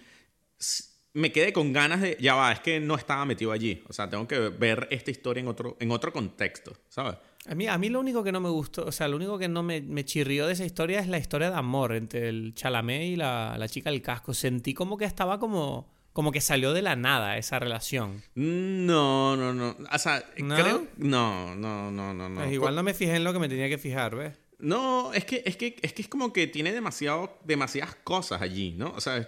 me 1.14 1.32
quedé 1.32 1.55
con 1.55 1.72
ganas 1.72 2.03
de, 2.03 2.18
ya 2.20 2.34
va, 2.34 2.53
es 2.53 2.61
que 2.61 2.78
no 2.78 2.96
estaba 2.96 3.24
metido 3.24 3.53
allí. 3.53 3.82
O 3.88 3.94
sea, 3.94 4.11
tengo 4.11 4.28
que 4.28 4.38
ver 4.51 4.86
esta 4.90 5.11
historia 5.11 5.40
en 5.40 5.49
otro, 5.49 5.78
en 5.80 5.90
otro 5.92 6.12
contexto, 6.12 6.76
¿sabes? 6.90 7.16
A 7.47 7.55
mí, 7.55 7.66
a 7.66 7.78
mí 7.78 7.89
lo 7.89 8.01
único 8.01 8.22
que 8.22 8.32
no 8.32 8.41
me 8.41 8.51
gustó, 8.51 8.84
o 8.84 8.93
sea, 8.93 9.09
lo 9.09 9.16
único 9.16 9.39
que 9.39 9.49
no 9.49 9.62
me, 9.62 9.80
me 9.80 10.05
chirrió 10.05 10.47
de 10.47 10.53
esa 10.53 10.64
historia 10.64 11.01
es 11.01 11.09
la 11.09 11.18
historia 11.18 11.51
de 11.51 11.57
amor 11.57 11.95
entre 11.95 12.28
el 12.28 12.53
Chalamet 12.55 13.03
y 13.03 13.16
la, 13.16 13.57
la 13.59 13.68
chica 13.68 13.91
del 13.91 14.03
casco. 14.03 14.34
Sentí 14.34 14.74
como 14.74 14.97
que 14.99 15.05
estaba 15.05 15.39
como 15.39 15.89
como 16.18 16.32
que 16.32 16.41
salió 16.41 16.72
de 16.72 16.82
la 16.82 16.97
nada 16.97 17.39
esa 17.39 17.61
relación. 17.61 18.24
No, 18.34 19.36
no, 19.36 19.55
no. 19.55 19.76
O 19.93 19.99
sea, 19.99 20.24
creo. 20.34 20.89
No, 20.97 21.55
no, 21.55 21.93
no, 21.93 22.12
no. 22.12 22.28
no. 22.28 22.41
Pues 22.41 22.53
igual 22.53 22.74
no 22.74 22.82
me 22.82 22.93
fijé 22.93 23.14
en 23.14 23.22
lo 23.22 23.32
que 23.32 23.39
me 23.39 23.49
tenía 23.49 23.68
que 23.68 23.78
fijar, 23.78 24.16
¿ves? 24.16 24.32
No, 24.59 25.12
es 25.12 25.24
que, 25.24 25.45
es 25.47 25.57
que, 25.57 25.76
es 25.80 25.93
que 25.93 26.03
es 26.03 26.09
como 26.09 26.32
que 26.32 26.49
tiene 26.49 26.72
demasiado, 26.72 27.39
demasiadas 27.45 27.95
cosas 28.03 28.43
allí, 28.43 28.72
¿no? 28.72 28.91
O 28.97 29.01
sea, 29.01 29.18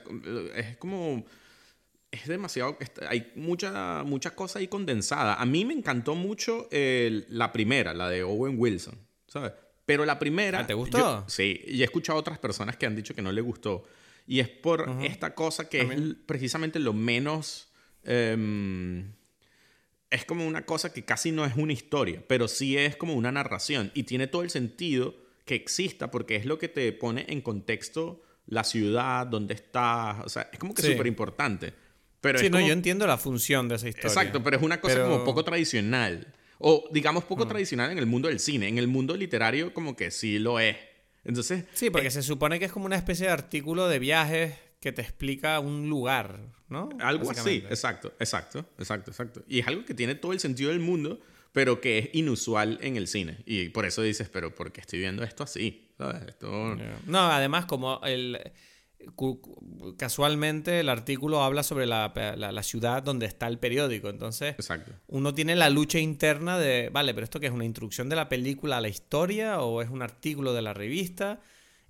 es, 0.56 0.76
como. 0.78 1.24
Es 2.10 2.26
demasiado. 2.26 2.76
Hay 3.08 3.32
mucha, 3.36 4.02
mucha 4.04 4.34
cosa 4.34 4.58
ahí 4.58 4.68
condensada. 4.68 5.34
A 5.34 5.46
mí 5.46 5.64
me 5.64 5.74
encantó 5.74 6.14
mucho 6.14 6.68
la 6.70 7.52
primera, 7.52 7.94
la 7.94 8.08
de 8.08 8.22
Owen 8.22 8.56
Wilson, 8.58 8.98
¿sabes? 9.26 9.52
Pero 9.86 10.04
la 10.04 10.18
primera. 10.18 10.60
¿Ah, 10.60 10.66
¿Te 10.66 10.74
gustó? 10.74 11.24
sí, 11.28 11.60
y 11.66 11.80
he 11.80 11.84
escuchado 11.84 12.18
a 12.18 12.20
otras 12.20 12.38
personas 12.38 12.76
que 12.76 12.86
han 12.86 12.96
dicho 12.96 13.14
que 13.14 13.22
no 13.22 13.32
le 13.32 13.40
gustó. 13.40 13.84
Y 14.26 14.40
es 14.40 14.48
por 14.48 14.88
esta 15.02 15.34
cosa 15.34 15.68
que 15.68 15.80
es 15.80 15.88
precisamente 16.26 16.78
lo 16.78 16.92
menos... 16.92 17.68
Em, 18.04 19.12
es 20.10 20.24
como 20.24 20.46
una 20.46 20.66
cosa 20.66 20.92
que 20.92 21.04
casi 21.04 21.30
no 21.30 21.44
es 21.44 21.54
una 21.56 21.72
historia, 21.72 22.22
pero 22.26 22.48
sí 22.48 22.76
es 22.76 22.96
como 22.96 23.14
una 23.14 23.30
narración. 23.30 23.92
Y 23.94 24.04
tiene 24.04 24.26
todo 24.26 24.42
el 24.42 24.50
sentido 24.50 25.14
que 25.44 25.54
exista 25.54 26.10
porque 26.10 26.36
es 26.36 26.46
lo 26.46 26.58
que 26.58 26.68
te 26.68 26.92
pone 26.92 27.26
en 27.28 27.40
contexto 27.40 28.22
la 28.46 28.64
ciudad, 28.64 29.26
dónde 29.26 29.54
estás. 29.54 30.24
O 30.24 30.28
sea, 30.28 30.48
es 30.52 30.58
como 30.58 30.74
que 30.74 30.82
súper 30.82 31.06
importante. 31.06 31.72
Pero 32.20 32.38
sí, 32.38 32.50
no, 32.50 32.60
yo 32.60 32.72
entiendo 32.72 33.06
la 33.06 33.18
función 33.18 33.68
de 33.68 33.76
esa 33.76 33.88
historia. 33.88 34.08
Exacto, 34.08 34.42
pero 34.42 34.56
es 34.56 34.62
una 34.62 34.80
cosa 34.80 35.02
como 35.02 35.24
poco 35.24 35.44
tradicional. 35.44 36.34
O 36.58 36.88
digamos 36.92 37.24
poco 37.24 37.46
tradicional 37.46 37.90
en 37.90 37.98
el 37.98 38.06
mundo 38.06 38.28
del 38.28 38.38
cine. 38.38 38.68
En 38.68 38.76
el 38.76 38.86
mundo 38.86 39.16
literario 39.16 39.72
como 39.72 39.96
que 39.96 40.10
sí 40.10 40.38
lo 40.38 40.60
es. 40.60 40.76
Entonces. 41.24 41.64
Sí, 41.72 41.90
porque 41.90 42.08
eh, 42.08 42.10
se 42.10 42.22
supone 42.22 42.58
que 42.58 42.66
es 42.66 42.72
como 42.72 42.86
una 42.86 42.96
especie 42.96 43.26
de 43.26 43.32
artículo 43.32 43.88
de 43.88 43.98
viajes 43.98 44.54
que 44.80 44.92
te 44.92 45.02
explica 45.02 45.60
un 45.60 45.88
lugar, 45.88 46.40
¿no? 46.68 46.88
Algo 47.00 47.30
así, 47.30 47.64
exacto, 47.68 48.14
exacto, 48.18 48.64
exacto, 48.78 49.10
exacto. 49.10 49.44
Y 49.46 49.60
es 49.60 49.66
algo 49.66 49.84
que 49.84 49.92
tiene 49.92 50.14
todo 50.14 50.32
el 50.32 50.40
sentido 50.40 50.70
del 50.70 50.80
mundo, 50.80 51.20
pero 51.52 51.82
que 51.82 51.98
es 51.98 52.08
inusual 52.14 52.78
en 52.80 52.96
el 52.96 53.06
cine. 53.06 53.38
Y 53.44 53.68
por 53.68 53.84
eso 53.84 54.00
dices, 54.00 54.30
pero 54.30 54.54
¿por 54.54 54.72
qué 54.72 54.80
estoy 54.80 54.98
viendo 54.98 55.22
esto 55.22 55.44
así? 55.44 55.90
No, 57.06 57.30
además, 57.30 57.66
como 57.66 58.00
el 58.04 58.38
casualmente 59.96 60.80
el 60.80 60.88
artículo 60.88 61.42
habla 61.42 61.62
sobre 61.62 61.86
la, 61.86 62.62
ciudad 62.62 63.02
donde 63.02 63.26
está 63.26 63.46
el 63.46 63.58
periódico. 63.58 64.08
Entonces, 64.08 64.56
uno 65.08 65.34
tiene 65.34 65.56
la 65.56 65.70
lucha 65.70 65.98
interna 65.98 66.58
de, 66.58 66.90
vale, 66.90 67.14
pero 67.14 67.24
esto 67.24 67.40
que 67.40 67.46
es 67.46 67.52
una 67.52 67.64
introducción 67.64 68.08
de 68.08 68.16
la 68.16 68.28
película 68.28 68.78
a 68.78 68.80
la 68.80 68.88
historia 68.88 69.60
o 69.60 69.82
es 69.82 69.90
un 69.90 70.02
artículo 70.02 70.52
de 70.52 70.62
la 70.62 70.74
revista. 70.74 71.40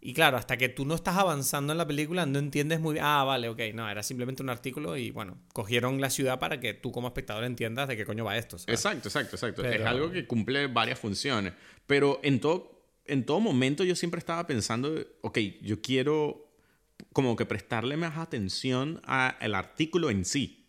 Y 0.03 0.15
claro, 0.15 0.39
hasta 0.39 0.57
que 0.57 0.71
tú 0.71 0.87
no 0.87 0.95
estás 0.95 1.19
avanzando 1.19 1.73
en 1.73 1.79
la 1.79 1.87
película, 1.87 2.25
no 2.25 2.39
entiendes 2.39 2.81
muy 2.81 2.95
bien. 2.95 3.05
Ah, 3.07 3.23
vale, 3.25 3.51
ok, 3.51 3.61
no, 3.75 3.89
era 3.89 4.03
simplemente 4.03 4.43
un 4.43 4.49
artículo 4.49 4.97
y 4.97 5.11
bueno, 5.11 5.37
cogieron 5.53 6.01
la 6.01 6.09
ciudad 6.09 6.39
para 6.39 6.59
que 6.59 6.73
tú 6.73 6.91
como 6.91 7.09
espectador 7.09 7.45
entiendas 7.45 7.87
de 7.87 7.99
qué 7.99 8.07
coño 8.07 8.25
va 8.25 8.39
esto. 8.39 8.57
Exacto, 8.67 9.09
exacto, 9.09 9.37
exacto. 9.37 9.63
Es 9.63 9.85
algo 9.85 10.11
que 10.11 10.27
cumple 10.27 10.69
varias 10.69 10.99
funciones. 10.99 11.53
Pero 11.87 12.19
en 12.23 12.41
todo, 12.41 12.83
en 13.05 13.27
todo 13.27 13.41
momento 13.41 13.85
yo 13.85 13.95
siempre 13.95 14.21
estaba 14.21 14.47
pensando, 14.47 14.95
ok, 15.21 15.39
yo 15.61 15.83
quiero 15.83 16.50
como 17.13 17.37
que 17.37 17.47
prestarle 17.47 17.97
más 17.97 18.19
atención 18.19 19.01
al 19.05 19.55
artículo 19.55 20.11
en 20.11 20.25
sí. 20.25 20.61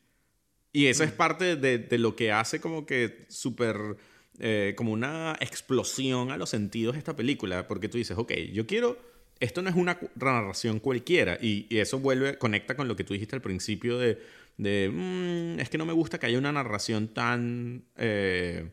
Y 0.73 0.86
eso 0.88 1.03
es 1.03 1.13
mm. 1.13 1.17
parte 1.17 1.55
de, 1.55 1.97
lo 1.97 2.15
que 2.15 2.32
hace 2.32 2.61
como 2.61 2.86
que 2.86 3.25
súper, 3.29 3.97
eh, 4.39 4.73
como 4.77 4.93
una 4.93 5.36
explosión 5.39 6.32
a 6.32 6.38
los 6.38 6.49
sentidos 6.49 6.93
de 6.93 6.99
esta 6.99 7.15
película, 7.15 7.67
porque 7.67 7.89
tú 7.89 7.97
dices, 7.97 8.17
ok, 8.17 8.32
yo 8.53 8.65
quiero, 8.65 8.97
esto 9.39 9.61
no 9.61 9.69
es 9.69 9.75
una 9.75 9.99
narración 10.15 10.79
cualquiera, 10.79 11.38
y, 11.41 11.67
eso 11.77 11.99
vuelve, 11.99 12.38
conecta 12.38 12.75
con 12.75 12.88
lo 12.88 12.95
que 12.95 13.03
tú 13.03 13.13
dijiste 13.13 13.36
al 13.36 13.41
principio 13.41 13.97
de, 13.97 14.21
de 14.57 14.89
mm, 14.89 15.59
es 15.59 15.69
que 15.69 15.77
no 15.77 15.86
me 15.86 15.93
gusta 15.93 16.19
que 16.19 16.27
haya 16.27 16.38
una 16.38 16.51
narración 16.51 17.09
tan... 17.09 17.86
Eh, 17.97 18.69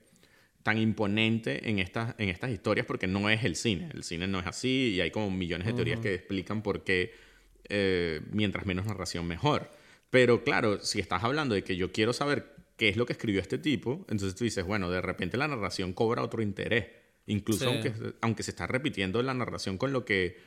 tan 0.65 0.77
imponente 0.77 1.71
en 1.71 1.79
estas, 1.79 2.15
en 2.19 2.29
estas 2.29 2.51
historias 2.51 2.85
porque 2.85 3.07
no 3.07 3.31
es 3.31 3.43
el 3.43 3.57
cine. 3.57 3.89
El 3.95 4.03
cine 4.03 4.27
no 4.27 4.39
es 4.39 4.47
así 4.47 4.93
y 4.97 5.01
hay 5.01 5.11
como 5.11 5.31
millones 5.31 5.67
de 5.67 5.73
teorías 5.73 5.99
que 5.99 6.13
explican 6.13 6.63
por 6.63 6.85
qué 6.85 7.15
eh, 7.69 8.21
mientras 8.31 8.67
menos 8.67 8.87
narración 8.87 9.27
mejor. 9.27 9.71
Pero 10.11 10.43
claro, 10.45 10.81
si 10.81 11.01
estás 11.01 11.25
hablando 11.25 11.55
de 11.55 11.65
que 11.65 11.77
yo 11.77 11.93
quiero 11.93 12.13
saber 12.13 12.55
qué 12.77 12.89
es 12.89 12.97
lo 12.97 13.07
que 13.07 13.13
escribió 13.13 13.41
este 13.41 13.59
tipo, 13.59 14.07
entonces 14.09 14.35
tú 14.35 14.45
dices, 14.45 14.65
bueno, 14.65 14.91
de 14.91 15.01
repente 15.01 15.37
la 15.37 15.49
narración 15.49 15.93
cobra 15.93 16.23
otro 16.23 16.43
interés. 16.43 16.87
Incluso 17.27 17.69
aunque, 17.69 17.93
aunque 18.23 18.43
se 18.43 18.53
está 18.53 18.67
repitiendo 18.67 19.23
la 19.23 19.35
narración 19.35 19.77
con 19.77 19.93
lo, 19.93 20.07
que, 20.07 20.39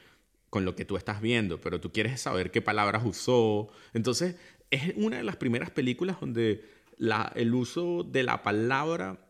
con 0.50 0.66
lo 0.66 0.76
que 0.76 0.84
tú 0.84 0.98
estás 0.98 1.22
viendo, 1.22 1.62
pero 1.62 1.80
tú 1.80 1.92
quieres 1.92 2.20
saber 2.20 2.50
qué 2.50 2.62
palabras 2.62 3.04
usó. 3.06 3.70
Entonces, 3.94 4.36
es 4.72 4.94
una 4.96 5.18
de 5.18 5.24
las 5.24 5.36
primeras 5.36 5.70
películas 5.70 6.20
donde 6.20 6.66
la, 6.98 7.32
el 7.36 7.54
uso 7.54 8.04
de 8.04 8.24
la 8.24 8.42
palabra 8.42 9.28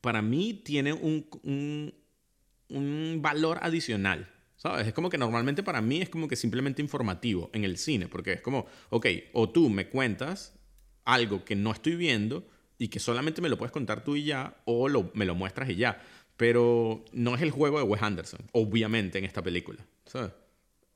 para 0.00 0.22
mí 0.22 0.54
tiene 0.54 0.92
un, 0.92 1.28
un, 1.44 1.94
un 2.68 3.22
valor 3.22 3.58
adicional. 3.62 4.31
¿Sabes? 4.62 4.86
Es 4.86 4.94
como 4.94 5.10
que 5.10 5.18
normalmente 5.18 5.64
para 5.64 5.82
mí 5.82 6.00
es 6.00 6.08
como 6.08 6.28
que 6.28 6.36
simplemente 6.36 6.80
informativo 6.80 7.50
en 7.52 7.64
el 7.64 7.76
cine, 7.76 8.06
porque 8.06 8.34
es 8.34 8.42
como, 8.42 8.66
ok, 8.90 9.06
o 9.32 9.50
tú 9.50 9.68
me 9.68 9.88
cuentas 9.88 10.54
algo 11.04 11.44
que 11.44 11.56
no 11.56 11.72
estoy 11.72 11.96
viendo 11.96 12.46
y 12.78 12.86
que 12.86 13.00
solamente 13.00 13.42
me 13.42 13.48
lo 13.48 13.58
puedes 13.58 13.72
contar 13.72 14.04
tú 14.04 14.14
y 14.14 14.22
ya, 14.22 14.62
o 14.64 14.88
lo, 14.88 15.10
me 15.14 15.24
lo 15.24 15.34
muestras 15.34 15.68
y 15.68 15.74
ya. 15.74 16.00
Pero 16.36 17.04
no 17.12 17.34
es 17.34 17.42
el 17.42 17.50
juego 17.50 17.78
de 17.78 17.82
Wes 17.82 18.02
Anderson, 18.02 18.38
obviamente, 18.52 19.18
en 19.18 19.24
esta 19.24 19.42
película. 19.42 19.84
¿Sabes? 20.06 20.30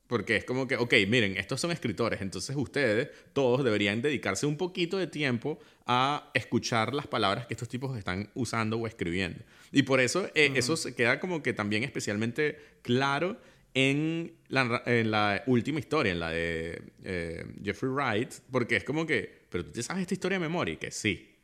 Porque 0.06 0.36
es 0.36 0.44
como 0.44 0.68
que, 0.68 0.76
ok, 0.76 0.94
miren, 1.08 1.36
estos 1.36 1.60
son 1.60 1.72
escritores, 1.72 2.20
entonces 2.20 2.54
ustedes 2.54 3.08
todos 3.32 3.64
deberían 3.64 4.00
dedicarse 4.00 4.46
un 4.46 4.56
poquito 4.56 4.96
de 4.96 5.08
tiempo 5.08 5.58
a 5.86 6.30
escuchar 6.34 6.94
las 6.94 7.08
palabras 7.08 7.46
que 7.46 7.54
estos 7.54 7.68
tipos 7.68 7.98
están 7.98 8.30
usando 8.34 8.78
o 8.78 8.86
escribiendo. 8.86 9.40
Y 9.72 9.82
por 9.82 9.98
eso 9.98 10.30
eh, 10.36 10.52
eso 10.54 10.76
se 10.76 10.94
queda 10.94 11.18
como 11.18 11.42
que 11.42 11.52
también 11.52 11.82
especialmente 11.82 12.60
claro 12.82 13.40
en 13.76 14.32
la, 14.48 14.82
en 14.86 15.10
la 15.10 15.42
última 15.46 15.78
historia, 15.78 16.10
en 16.10 16.18
la 16.18 16.30
de 16.30 16.80
eh, 17.04 17.44
Jeffrey 17.62 17.92
Wright, 17.92 18.32
porque 18.50 18.76
es 18.76 18.84
como 18.84 19.06
que, 19.06 19.44
pero 19.50 19.66
tú 19.66 19.72
te 19.72 19.82
sabes 19.82 20.00
esta 20.00 20.14
historia 20.14 20.38
de 20.38 20.44
memoria, 20.46 20.72
y 20.72 20.76
que 20.78 20.90
sí. 20.90 21.36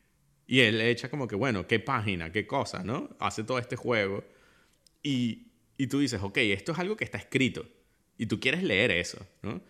Y 0.47 0.61
él 0.61 0.79
le 0.79 0.89
echa 0.89 1.11
como 1.11 1.27
que, 1.27 1.35
bueno, 1.35 1.67
qué 1.67 1.79
página, 1.79 2.31
qué 2.31 2.47
cosa, 2.47 2.83
¿no? 2.83 3.15
Hace 3.19 3.43
todo 3.43 3.59
este 3.59 3.75
juego. 3.75 4.23
Y, 5.03 5.51
y 5.77 5.85
tú 5.85 5.99
dices, 5.99 6.23
ok, 6.23 6.37
esto 6.37 6.71
es 6.71 6.79
algo 6.79 6.97
que 6.97 7.03
está 7.03 7.19
escrito. 7.19 7.67
Y 8.17 8.25
tú 8.25 8.39
quieres 8.39 8.63
leer 8.63 8.89
eso, 8.89 9.23
¿no? 9.43 9.61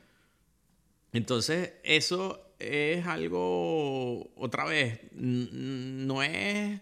Entonces, 1.12 1.74
eso 1.84 2.56
es 2.60 3.06
algo, 3.06 4.34
otra 4.38 4.64
vez, 4.64 5.02
no 5.12 6.24
es, 6.24 6.80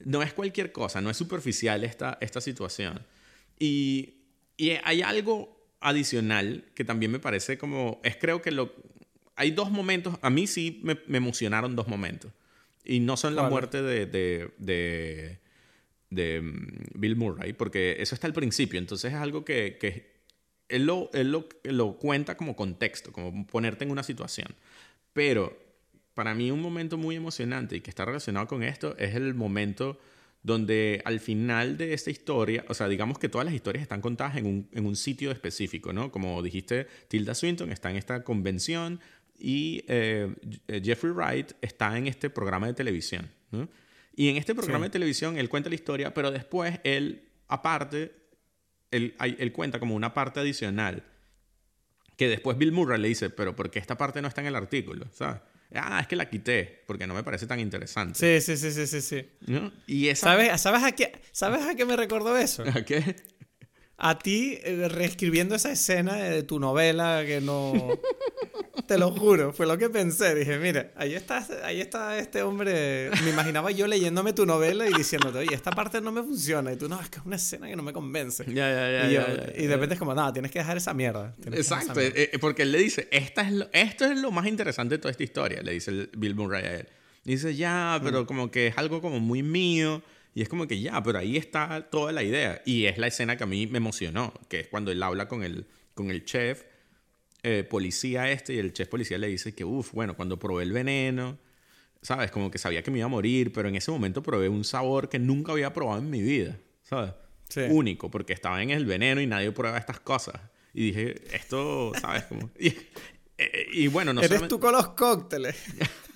no 0.00 0.22
es 0.22 0.34
cualquier 0.34 0.70
cosa, 0.70 1.00
no 1.00 1.08
es 1.08 1.16
superficial 1.16 1.82
esta, 1.82 2.18
esta 2.20 2.42
situación. 2.42 3.06
Y 3.58 4.23
y 4.56 4.70
hay 4.84 5.02
algo, 5.02 5.54
adicional 5.84 6.64
que 6.74 6.82
también 6.82 7.12
me 7.12 7.20
parece 7.20 7.58
como, 7.58 8.00
es 8.02 8.16
creo 8.16 8.42
que 8.42 8.50
lo, 8.50 8.72
hay 9.36 9.50
dos 9.50 9.70
momentos, 9.70 10.18
a 10.22 10.30
mí 10.30 10.46
sí 10.46 10.80
me, 10.82 10.98
emocionaron 11.14 11.76
dos 11.76 11.86
momentos. 11.86 12.32
Y 12.84 13.00
no 13.00 13.16
son 13.16 13.34
la 13.36 13.48
muerte 13.48 13.82
de, 13.82 14.06
de, 14.06 14.50
de, 14.58 15.38
de, 16.10 16.40
mm, 16.40 17.00
Bill 17.00 17.16
Murray, 17.16 17.52
porque 17.52 17.96
eso 18.00 18.14
está 18.14 18.26
al 18.26 18.32
principio, 18.32 18.78
entonces 18.78 19.12
es 19.12 19.18
algo 19.18 19.44
que, 19.44 19.76
que 19.78 20.14
él, 20.68 20.86
lo, 20.86 21.10
él 21.12 21.30
lo, 21.30 21.48
lo 21.64 21.96
cuenta 21.96 22.36
como 22.36 22.56
contexto, 22.56 23.12
como 23.12 23.46
ponerte 23.46 23.84
en 23.84 23.90
una 23.90 24.02
situación. 24.02 24.48
Pero 25.12 25.56
para 26.14 26.34
mí 26.34 26.50
un 26.50 26.60
momento 26.62 26.96
muy 26.96 27.16
emocionante 27.16 27.76
y 27.76 27.80
que 27.80 27.90
está 27.90 28.04
relacionado 28.04 28.46
con 28.46 28.62
esto 28.62 28.96
es 28.98 29.14
el 29.14 29.34
momento 29.34 29.98
donde 30.44 31.00
al 31.06 31.20
final 31.20 31.78
de 31.78 31.94
esta 31.94 32.10
historia, 32.10 32.64
o 32.68 32.74
sea, 32.74 32.86
digamos 32.86 33.18
que 33.18 33.30
todas 33.30 33.46
las 33.46 33.54
historias 33.54 33.82
están 33.82 34.02
contadas 34.02 34.36
en 34.36 34.46
un, 34.46 34.68
en 34.72 34.86
un 34.86 34.94
sitio 34.94 35.32
específico, 35.32 35.94
¿no? 35.94 36.12
Como 36.12 36.42
dijiste, 36.42 36.86
Tilda 37.08 37.34
Swinton 37.34 37.72
está 37.72 37.90
en 37.90 37.96
esta 37.96 38.22
convención 38.22 39.00
y 39.38 39.84
eh, 39.88 40.32
Jeffrey 40.84 41.12
Wright 41.12 41.52
está 41.62 41.96
en 41.96 42.06
este 42.06 42.28
programa 42.28 42.66
de 42.66 42.74
televisión, 42.74 43.30
¿no? 43.50 43.68
Y 44.14 44.28
en 44.28 44.36
este 44.36 44.54
programa 44.54 44.84
de 44.84 44.90
televisión 44.90 45.38
él 45.38 45.48
cuenta 45.48 45.70
la 45.70 45.74
historia, 45.76 46.12
pero 46.12 46.30
después 46.30 46.78
él, 46.84 47.22
aparte, 47.48 48.12
él, 48.90 49.14
él 49.18 49.50
cuenta 49.50 49.80
como 49.80 49.94
una 49.94 50.12
parte 50.12 50.40
adicional 50.40 51.02
que 52.18 52.28
después 52.28 52.58
Bill 52.58 52.70
Murray 52.70 53.00
le 53.00 53.08
dice, 53.08 53.30
pero 53.30 53.56
¿por 53.56 53.70
qué 53.70 53.78
esta 53.78 53.96
parte 53.96 54.20
no 54.20 54.28
está 54.28 54.42
en 54.42 54.48
el 54.48 54.56
artículo? 54.56 55.06
¿Sabes? 55.10 55.40
Ah, 55.74 55.98
es 56.00 56.06
que 56.06 56.16
la 56.16 56.28
quité 56.28 56.82
porque 56.86 57.06
no 57.06 57.14
me 57.14 57.22
parece 57.22 57.46
tan 57.46 57.60
interesante. 57.60 58.18
Sí, 58.18 58.40
sí, 58.40 58.56
sí, 58.56 58.72
sí, 58.72 58.86
sí. 58.86 59.00
sí. 59.00 59.28
¿No? 59.46 59.72
Y 59.86 60.08
esa... 60.08 60.28
¿Sabes, 60.28 60.60
¿sabes, 60.60 60.82
a 60.82 60.92
qué, 60.92 61.12
¿Sabes 61.32 61.66
a 61.66 61.74
qué 61.74 61.84
me 61.84 61.96
recordó 61.96 62.36
eso? 62.36 62.64
¿A 62.74 62.84
qué? 62.84 63.16
A 63.96 64.18
ti 64.18 64.58
eh, 64.62 64.88
reescribiendo 64.88 65.54
esa 65.54 65.70
escena 65.70 66.14
de 66.14 66.42
tu 66.42 66.58
novela 66.58 67.22
que 67.24 67.40
no... 67.40 67.72
Te 68.86 68.98
lo 68.98 69.12
juro, 69.12 69.52
fue 69.52 69.66
lo 69.66 69.78
que 69.78 69.88
pensé. 69.88 70.34
Dije, 70.34 70.58
mira, 70.58 70.92
ahí 70.96 71.14
está, 71.14 71.46
ahí 71.64 71.80
está 71.80 72.18
este 72.18 72.42
hombre. 72.42 73.08
Me 73.22 73.30
imaginaba 73.30 73.70
yo 73.70 73.86
leyéndome 73.86 74.32
tu 74.34 74.44
novela 74.44 74.86
y 74.86 74.92
diciéndote, 74.92 75.38
oye, 75.38 75.54
esta 75.54 75.70
parte 75.70 76.00
no 76.00 76.12
me 76.12 76.22
funciona. 76.22 76.72
Y 76.72 76.76
tú, 76.76 76.88
no, 76.88 77.00
es 77.00 77.08
que 77.08 77.18
es 77.18 77.24
una 77.24 77.36
escena 77.36 77.66
que 77.66 77.76
no 77.76 77.82
me 77.82 77.92
convence. 77.92 78.44
Ya, 78.46 78.70
ya, 78.70 79.08
ya. 79.08 79.52
Y, 79.56 79.66
de 79.66 79.74
repente 79.74 79.94
es 79.94 79.98
como, 79.98 80.14
no, 80.14 80.30
tienes 80.32 80.50
que 80.50 80.58
dejar 80.58 80.76
esa 80.76 80.92
mierda. 80.92 81.34
Exacto, 81.52 81.98
eh, 81.98 82.30
eh, 82.32 82.38
porque 82.38 82.62
él 82.62 82.72
le 82.72 82.78
dice, 82.78 83.08
esta 83.10 83.42
es 83.48 83.68
esto 83.72 84.04
es 84.04 84.18
lo 84.18 84.30
más 84.30 84.46
interesante 84.46 84.96
de 84.96 84.98
toda 84.98 85.12
esta 85.12 85.22
historia, 85.22 85.62
le 85.62 85.72
dice 85.72 85.90
el 85.90 86.10
Bill 86.16 86.34
Murray 86.34 86.64
a 86.64 86.74
él. 86.80 86.88
dice, 87.24 87.54
ya, 87.54 87.98
pero 88.02 88.22
mm. 88.22 88.26
como 88.26 88.50
que 88.50 88.66
es 88.66 88.78
algo 88.78 89.00
como 89.00 89.18
muy 89.18 89.42
mío. 89.42 90.02
Y 90.34 90.42
es 90.42 90.48
como 90.48 90.66
que 90.66 90.80
ya, 90.80 91.02
pero 91.02 91.18
ahí 91.18 91.36
está 91.36 91.88
toda 91.90 92.12
la 92.12 92.22
idea. 92.22 92.60
Y 92.66 92.86
es 92.86 92.98
la 92.98 93.06
escena 93.06 93.36
que 93.36 93.44
a 93.44 93.46
mí 93.46 93.66
me 93.66 93.78
emocionó, 93.78 94.34
que 94.48 94.60
es 94.60 94.68
cuando 94.68 94.90
él 94.90 95.02
habla 95.02 95.28
con 95.28 95.44
el, 95.44 95.66
con 95.94 96.10
el 96.10 96.24
chef 96.24 96.64
eh, 97.44 97.62
policía 97.62 98.30
este 98.30 98.54
y 98.54 98.58
el 98.58 98.72
chef 98.72 98.88
policía 98.88 99.18
le 99.18 99.28
dice 99.28 99.54
que, 99.54 99.64
uff, 99.64 99.92
bueno, 99.92 100.16
cuando 100.16 100.38
probé 100.38 100.64
el 100.64 100.72
veneno, 100.72 101.38
¿sabes? 102.02 102.30
Como 102.30 102.50
que 102.50 102.58
sabía 102.58 102.82
que 102.82 102.90
me 102.90 102.98
iba 102.98 103.06
a 103.06 103.08
morir, 103.08 103.52
pero 103.52 103.68
en 103.68 103.76
ese 103.76 103.90
momento 103.90 104.22
probé 104.22 104.48
un 104.48 104.64
sabor 104.64 105.08
que 105.08 105.18
nunca 105.18 105.52
había 105.52 105.72
probado 105.72 106.00
en 106.00 106.10
mi 106.10 106.22
vida, 106.22 106.58
¿sabes? 106.82 107.12
Único, 107.70 108.10
porque 108.10 108.32
estaba 108.32 108.62
en 108.62 108.70
el 108.70 108.86
veneno 108.86 109.20
y 109.20 109.26
nadie 109.26 109.52
prueba 109.52 109.78
estas 109.78 110.00
cosas. 110.00 110.40
Y 110.72 110.86
dije, 110.86 111.14
esto, 111.32 111.92
¿sabes? 112.00 112.24
Como... 112.24 112.50
Y, 113.72 113.88
bueno, 113.88 114.12
no 114.12 114.22
Eres 114.22 114.46
tú 114.46 114.60
con 114.60 114.72
los 114.72 114.90
cócteles. 114.90 115.56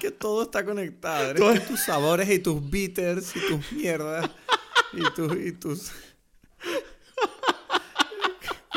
que 0.00 0.10
todo 0.10 0.42
está 0.42 0.64
conectado. 0.64 1.30
Eres 1.30 1.68
tus 1.68 1.80
sabores 1.80 2.28
y 2.28 2.40
tus 2.40 2.68
bitters 2.68 3.36
y 3.36 3.40
tus 3.46 3.72
mierdas 3.72 4.28
y, 4.92 5.02
tus 5.14 5.36
y 5.36 5.52
tus 5.52 5.92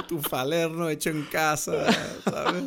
tu 0.08 0.22
falerno 0.22 0.90
hecho 0.90 1.10
en 1.10 1.24
casa, 1.24 1.92
¿sabes? 2.24 2.66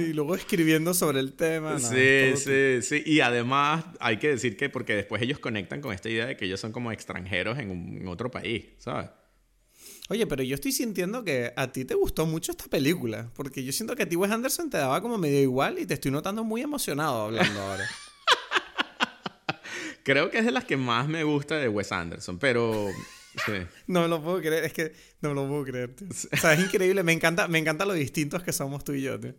Y 0.00 0.12
luego, 0.12 0.34
escribiendo 0.34 0.94
sobre 0.94 1.20
el 1.20 1.34
tema. 1.34 1.78
sí, 1.78 2.32
sí, 2.36 2.82
sí. 2.82 3.02
Y 3.04 3.20
además 3.20 3.84
hay 4.00 4.18
que 4.18 4.28
decir 4.28 4.56
que 4.56 4.68
porque 4.68 4.94
después 4.94 5.22
ellos 5.22 5.38
conectan 5.38 5.80
con 5.80 5.92
esta 5.92 6.08
idea 6.08 6.26
de 6.26 6.36
que 6.36 6.46
ellos 6.46 6.60
son 6.60 6.72
como 6.72 6.92
extranjeros 6.92 7.58
en, 7.58 8.06
otro 8.08 8.30
país, 8.30 8.66
¿sabes? 8.78 9.10
Oye, 10.10 10.26
pero 10.26 10.42
yo 10.42 10.54
estoy 10.54 10.72
sintiendo 10.72 11.24
que 11.24 11.52
a 11.56 11.72
ti 11.72 11.84
te 11.84 11.94
gustó 11.94 12.26
mucho 12.26 12.52
esta 12.52 12.66
película. 12.66 13.30
Porque 13.34 13.64
yo 13.64 13.72
siento 13.72 13.96
que 13.96 14.02
a 14.02 14.08
ti 14.08 14.16
Wes 14.16 14.30
Anderson 14.30 14.68
te 14.68 14.76
daba 14.76 15.00
como 15.00 15.16
medio 15.16 15.40
igual 15.40 15.78
y 15.78 15.86
te 15.86 15.94
estoy 15.94 16.10
notando 16.10 16.44
muy 16.44 16.60
emocionado 16.60 17.22
hablando 17.22 17.60
ahora. 17.60 17.84
Creo 20.04 20.30
que 20.30 20.38
es 20.38 20.44
de 20.44 20.50
las 20.50 20.64
que 20.64 20.76
más 20.76 21.08
me 21.08 21.24
gusta 21.24 21.56
de 21.56 21.68
Wes 21.68 21.90
Anderson, 21.90 22.38
pero 22.38 22.88
No 23.86 24.02
me 24.02 24.08
lo 24.08 24.22
puedo 24.22 24.40
creer, 24.40 24.64
es 24.64 24.72
que 24.72 24.92
no 25.20 25.30
me 25.30 25.34
lo 25.34 25.48
puedo 25.48 25.64
creer, 25.64 25.94
O 26.32 26.36
sea, 26.36 26.52
es 26.52 26.60
increíble, 26.60 27.02
me 27.02 27.12
encanta, 27.12 27.48
me 27.48 27.58
encanta 27.58 27.84
lo 27.84 27.92
distintos 27.92 28.42
que 28.42 28.52
somos 28.52 28.84
tú 28.84 28.92
y 28.92 29.02
yo, 29.02 29.18
tío. 29.18 29.34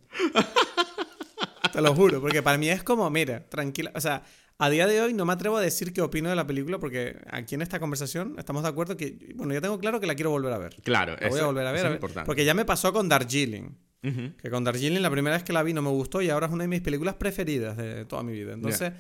Te 1.72 1.82
lo 1.82 1.94
juro, 1.94 2.22
porque 2.22 2.42
para 2.42 2.58
mí 2.58 2.70
es 2.70 2.84
como, 2.84 3.10
mira, 3.10 3.48
tranquila, 3.50 3.92
o 3.96 4.02
sea, 4.02 4.24
a 4.58 4.70
día 4.70 4.88
de 4.88 5.02
hoy 5.02 5.14
no 5.14 5.26
me 5.26 5.34
atrevo 5.34 5.58
a 5.58 5.62
decir 5.62 5.92
qué 5.92 6.02
opino 6.02 6.30
de 6.30 6.36
la 6.36 6.48
película 6.48 6.80
porque 6.80 7.18
aquí 7.30 7.56
en 7.56 7.62
esta 7.62 7.80
conversación 7.80 8.36
estamos 8.38 8.64
de 8.64 8.70
acuerdo 8.70 8.96
que, 8.96 9.34
bueno, 9.36 9.54
ya 9.54 9.62
tengo 9.62 9.80
claro 9.80 10.00
que 10.00 10.08
la 10.08 10.16
quiero 10.16 10.30
volver 10.30 10.54
a 10.54 10.58
ver. 10.58 10.76
Claro, 10.84 11.16
la 11.20 11.30
voy 11.30 11.40
a 11.40 11.46
volver 11.46 11.68
a 11.68 11.72
ver, 11.72 12.00
porque 12.26 12.46
ya 12.46 12.54
me 12.54 12.66
pasó 12.66 12.94
con 12.94 13.10
Darjeeling. 13.10 13.78
Que 14.02 14.52
con 14.52 14.64
Darjeeling 14.64 15.02
la 15.02 15.10
primera 15.10 15.36
vez 15.36 15.44
que 15.44 15.52
la 15.52 15.64
vi 15.64 15.74
no 15.74 15.82
me 15.82 15.90
gustó 15.90 16.22
y 16.22 16.30
ahora 16.30 16.46
es 16.46 16.54
una 16.54 16.64
de 16.64 16.68
mis 16.68 16.82
películas 16.82 17.16
preferidas 17.16 17.76
de 17.76 18.06
toda 18.06 18.22
mi 18.22 18.34
vida. 18.34 18.54
Entonces, 18.54 18.94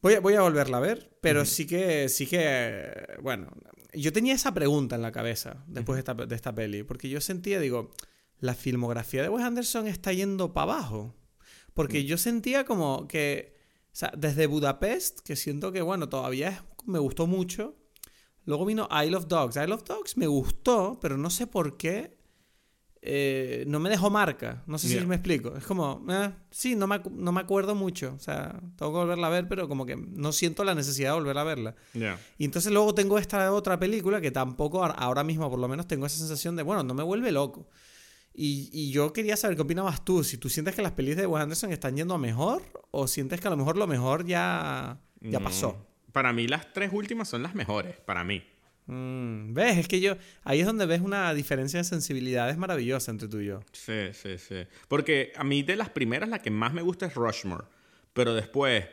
voy, 0.00 0.14
a, 0.14 0.20
voy 0.20 0.34
a 0.34 0.40
volverla 0.40 0.78
a 0.78 0.80
ver, 0.80 1.10
pero 1.20 1.44
sí 1.44 1.66
que, 1.66 2.08
sí 2.08 2.26
que, 2.26 3.18
bueno, 3.20 3.48
yo 3.92 4.10
tenía 4.10 4.34
esa 4.34 4.54
pregunta 4.54 4.96
en 4.96 5.02
la 5.02 5.12
cabeza 5.12 5.62
después 5.66 5.96
de, 5.96 6.00
esta, 6.00 6.14
de 6.14 6.34
esta 6.34 6.54
peli, 6.54 6.82
porque 6.82 7.10
yo 7.10 7.20
sentía, 7.20 7.60
digo, 7.60 7.92
la 8.38 8.54
filmografía 8.54 9.22
de 9.22 9.28
Wes 9.28 9.44
Anderson 9.44 9.86
está 9.86 10.12
yendo 10.12 10.54
para 10.54 10.72
abajo. 10.72 11.14
Porque 11.74 12.00
mm. 12.00 12.06
yo 12.06 12.18
sentía 12.18 12.64
como 12.64 13.06
que, 13.06 13.59
o 13.92 13.96
sea, 13.96 14.12
desde 14.16 14.46
Budapest, 14.46 15.20
que 15.20 15.36
siento 15.36 15.72
que, 15.72 15.82
bueno, 15.82 16.08
todavía 16.08 16.64
me 16.86 16.98
gustó 16.98 17.26
mucho. 17.26 17.76
Luego 18.44 18.64
vino 18.64 18.88
Isle 19.04 19.16
of 19.16 19.26
Dogs. 19.26 19.56
Isle 19.56 19.74
of 19.74 19.84
Dogs 19.84 20.16
me 20.16 20.26
gustó, 20.26 20.98
pero 21.00 21.16
no 21.16 21.30
sé 21.30 21.46
por 21.46 21.76
qué 21.76 22.20
eh, 23.02 23.64
no 23.66 23.80
me 23.80 23.88
dejó 23.88 24.10
marca. 24.10 24.62
No 24.66 24.78
sé 24.78 24.88
si 24.88 25.06
me 25.06 25.16
explico. 25.16 25.56
Es 25.56 25.64
como, 25.64 26.04
eh, 26.10 26.32
sí, 26.50 26.76
no 26.76 26.86
me, 26.86 27.00
no 27.10 27.32
me 27.32 27.40
acuerdo 27.40 27.74
mucho. 27.74 28.14
O 28.16 28.18
sea, 28.18 28.60
tengo 28.76 28.92
que 28.92 28.98
volverla 28.98 29.26
a 29.26 29.30
ver, 29.30 29.48
pero 29.48 29.68
como 29.68 29.86
que 29.86 29.96
no 29.96 30.32
siento 30.32 30.64
la 30.64 30.74
necesidad 30.74 31.10
de 31.10 31.14
volver 31.14 31.38
a 31.38 31.44
verla. 31.44 31.74
Y 32.38 32.44
entonces 32.44 32.72
luego 32.72 32.94
tengo 32.94 33.18
esta 33.18 33.52
otra 33.52 33.78
película 33.78 34.20
que 34.20 34.30
tampoco, 34.30 34.84
ahora 34.84 35.24
mismo 35.24 35.48
por 35.50 35.58
lo 35.58 35.68
menos, 35.68 35.86
tengo 35.86 36.06
esa 36.06 36.18
sensación 36.18 36.56
de, 36.56 36.62
bueno, 36.62 36.82
no 36.82 36.94
me 36.94 37.02
vuelve 37.02 37.32
loco. 37.32 37.68
Y, 38.42 38.70
y 38.72 38.90
yo 38.90 39.12
quería 39.12 39.36
saber 39.36 39.54
qué 39.54 39.60
opinabas 39.60 40.02
tú. 40.02 40.24
Si 40.24 40.38
tú 40.38 40.48
sientes 40.48 40.74
que 40.74 40.80
las 40.80 40.92
pelis 40.92 41.14
de 41.14 41.26
Wes 41.26 41.42
Anderson 41.42 41.72
están 41.72 41.94
yendo 41.94 42.14
a 42.14 42.18
mejor 42.18 42.62
o 42.90 43.06
sientes 43.06 43.38
que 43.38 43.48
a 43.48 43.50
lo 43.50 43.58
mejor 43.58 43.76
lo 43.76 43.86
mejor 43.86 44.24
ya, 44.24 44.98
ya 45.20 45.40
pasó. 45.40 45.72
Mm, 45.72 46.12
para 46.12 46.32
mí 46.32 46.48
las 46.48 46.72
tres 46.72 46.90
últimas 46.90 47.28
son 47.28 47.42
las 47.42 47.54
mejores, 47.54 48.00
para 48.00 48.24
mí. 48.24 48.42
Mm, 48.86 49.52
¿Ves? 49.52 49.76
Es 49.76 49.88
que 49.88 50.00
yo. 50.00 50.16
Ahí 50.42 50.60
es 50.60 50.66
donde 50.66 50.86
ves 50.86 51.02
una 51.02 51.34
diferencia 51.34 51.80
de 51.80 51.84
sensibilidades 51.84 52.56
maravillosa 52.56 53.10
entre 53.10 53.28
tú 53.28 53.40
y 53.40 53.48
yo. 53.48 53.60
Sí, 53.72 54.14
sí, 54.14 54.38
sí. 54.38 54.66
Porque 54.88 55.34
a 55.36 55.44
mí 55.44 55.62
de 55.62 55.76
las 55.76 55.90
primeras 55.90 56.30
la 56.30 56.40
que 56.40 56.50
más 56.50 56.72
me 56.72 56.80
gusta 56.80 57.04
es 57.04 57.14
Rushmore. 57.14 57.64
Pero 58.14 58.32
después. 58.32 58.86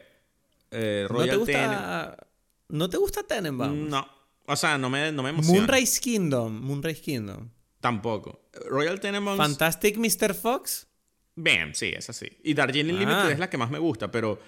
Eh, 0.71 1.05
Royal 1.07 1.39
¿No 1.39 1.45
te 1.45 1.53
gusta, 1.53 2.27
¿No 2.67 2.89
te 2.89 2.97
gusta 2.97 3.23
Tenenbaums? 3.23 3.89
No. 3.89 4.05
O 4.45 4.57
sea, 4.57 4.77
no 4.77 4.89
me, 4.89 5.09
no 5.13 5.23
me 5.23 5.29
emociona. 5.29 5.59
Moonrise 5.61 6.01
Kingdom. 6.01 6.59
Moonrise 6.59 7.01
Kingdom. 7.01 7.49
Tampoco. 7.79 8.46
Royal 8.69 8.99
Tenenbaums. 8.99 9.37
Fantastic 9.37 9.97
Mr. 9.97 10.33
Fox. 10.33 10.87
Bien, 11.35 11.75
sí, 11.75 11.93
es 11.95 12.09
así. 12.09 12.27
Y 12.43 12.53
Darjeeling 12.53 12.95
ah. 12.95 12.99
Limited 12.99 13.31
es 13.31 13.39
la 13.39 13.49
que 13.49 13.57
más 13.57 13.69
me 13.69 13.79
gusta, 13.79 14.11
pero, 14.11 14.39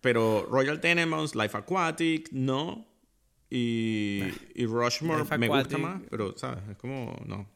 pero 0.00 0.46
Royal 0.50 0.80
Tenenbaums, 0.80 1.34
Life 1.34 1.56
Aquatic, 1.56 2.30
no. 2.32 2.88
Y, 3.48 4.22
y 4.54 4.64
Rushmore 4.64 5.24
me 5.36 5.48
gusta 5.48 5.78
más, 5.78 6.02
pero, 6.10 6.36
¿sabes? 6.38 6.62
Es 6.70 6.76
como, 6.78 7.14
no. 7.26 7.46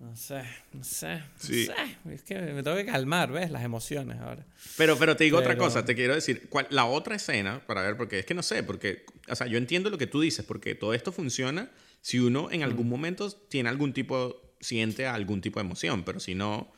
No 0.00 0.16
sé, 0.16 0.42
no 0.72 0.82
sé, 0.82 1.18
no 1.18 1.38
sé. 1.38 1.74
Es 2.10 2.22
que 2.22 2.34
me 2.38 2.62
tengo 2.62 2.74
que 2.74 2.86
calmar, 2.86 3.30
¿ves? 3.30 3.50
Las 3.50 3.62
emociones 3.62 4.18
ahora. 4.18 4.46
Pero, 4.78 4.96
pero 4.98 5.14
te 5.14 5.24
digo 5.24 5.36
otra 5.36 5.58
cosa, 5.58 5.84
te 5.84 5.94
quiero 5.94 6.14
decir, 6.14 6.48
la 6.70 6.86
otra 6.86 7.16
escena, 7.16 7.60
para 7.66 7.82
ver, 7.82 7.98
porque 7.98 8.20
es 8.20 8.24
que 8.24 8.32
no 8.32 8.42
sé, 8.42 8.62
porque, 8.62 9.04
o 9.28 9.36
sea, 9.36 9.46
yo 9.46 9.58
entiendo 9.58 9.90
lo 9.90 9.98
que 9.98 10.06
tú 10.06 10.22
dices, 10.22 10.44
porque 10.46 10.74
todo 10.74 10.94
esto 10.94 11.12
funciona 11.12 11.70
si 12.00 12.18
uno 12.18 12.50
en 12.50 12.62
algún 12.62 12.86
mm. 12.86 12.90
momento 12.90 13.30
tiene 13.30 13.68
algún 13.68 13.92
tipo, 13.92 14.49
siente 14.60 15.06
algún 15.06 15.40
tipo 15.40 15.58
de 15.58 15.66
emoción, 15.66 16.04
pero 16.04 16.20
si 16.20 16.34
no, 16.34 16.72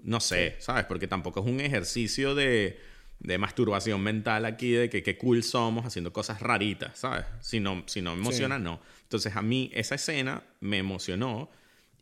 no 0.00 0.20
sé, 0.20 0.56
¿sabes? 0.58 0.84
Porque 0.84 1.06
tampoco 1.06 1.40
es 1.40 1.46
un 1.46 1.60
ejercicio 1.60 2.34
de 2.34 2.78
de 3.20 3.36
masturbación 3.36 4.02
mental 4.02 4.46
aquí, 4.46 4.72
de 4.72 4.88
que 4.88 5.02
qué 5.02 5.16
cool 5.18 5.42
somos 5.42 5.84
haciendo 5.84 6.12
cosas 6.12 6.40
raritas, 6.40 6.98
¿sabes? 6.98 7.26
Si 7.40 7.60
no, 7.60 7.84
si 7.86 8.00
no 8.00 8.14
me 8.14 8.20
emociona, 8.22 8.58
no. 8.58 8.80
Entonces 9.02 9.36
a 9.36 9.42
mí 9.42 9.70
esa 9.74 9.94
escena 9.94 10.42
me 10.60 10.78
emocionó. 10.78 11.50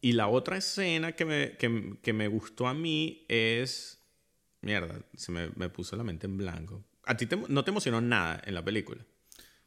Y 0.00 0.12
la 0.12 0.28
otra 0.28 0.56
escena 0.56 1.12
que 1.12 1.24
me, 1.24 1.56
que, 1.56 2.12
me 2.12 2.28
gustó 2.28 2.68
a 2.68 2.74
mí 2.74 3.26
es... 3.28 3.98
Mierda, 4.60 5.00
se 5.16 5.32
me, 5.32 5.50
me, 5.56 5.68
puso 5.68 5.96
la 5.96 6.04
mente 6.04 6.26
en 6.26 6.36
blanco. 6.36 6.84
¿A 7.04 7.16
ti 7.16 7.28
no 7.48 7.64
te 7.64 7.70
emocionó 7.70 8.00
nada 8.00 8.40
en 8.44 8.54
la 8.54 8.64
película? 8.64 9.04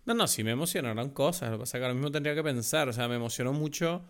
No, 0.05 0.13
no, 0.13 0.27
sí 0.27 0.43
me 0.45 0.51
emocionaron 0.51 1.09
cosas. 1.09 1.49
Lo 1.51 1.57
que 1.57 1.59
pasa 1.61 1.77
es 1.77 1.81
que 1.81 1.85
ahora 1.85 1.93
mismo 1.93 2.11
tendría 2.11 2.33
que 2.33 2.43
pensar. 2.43 2.87
O 2.87 2.93
sea, 2.93 3.09
me 3.09 3.15
emocionó 3.15 3.51
mucho... 3.51 4.05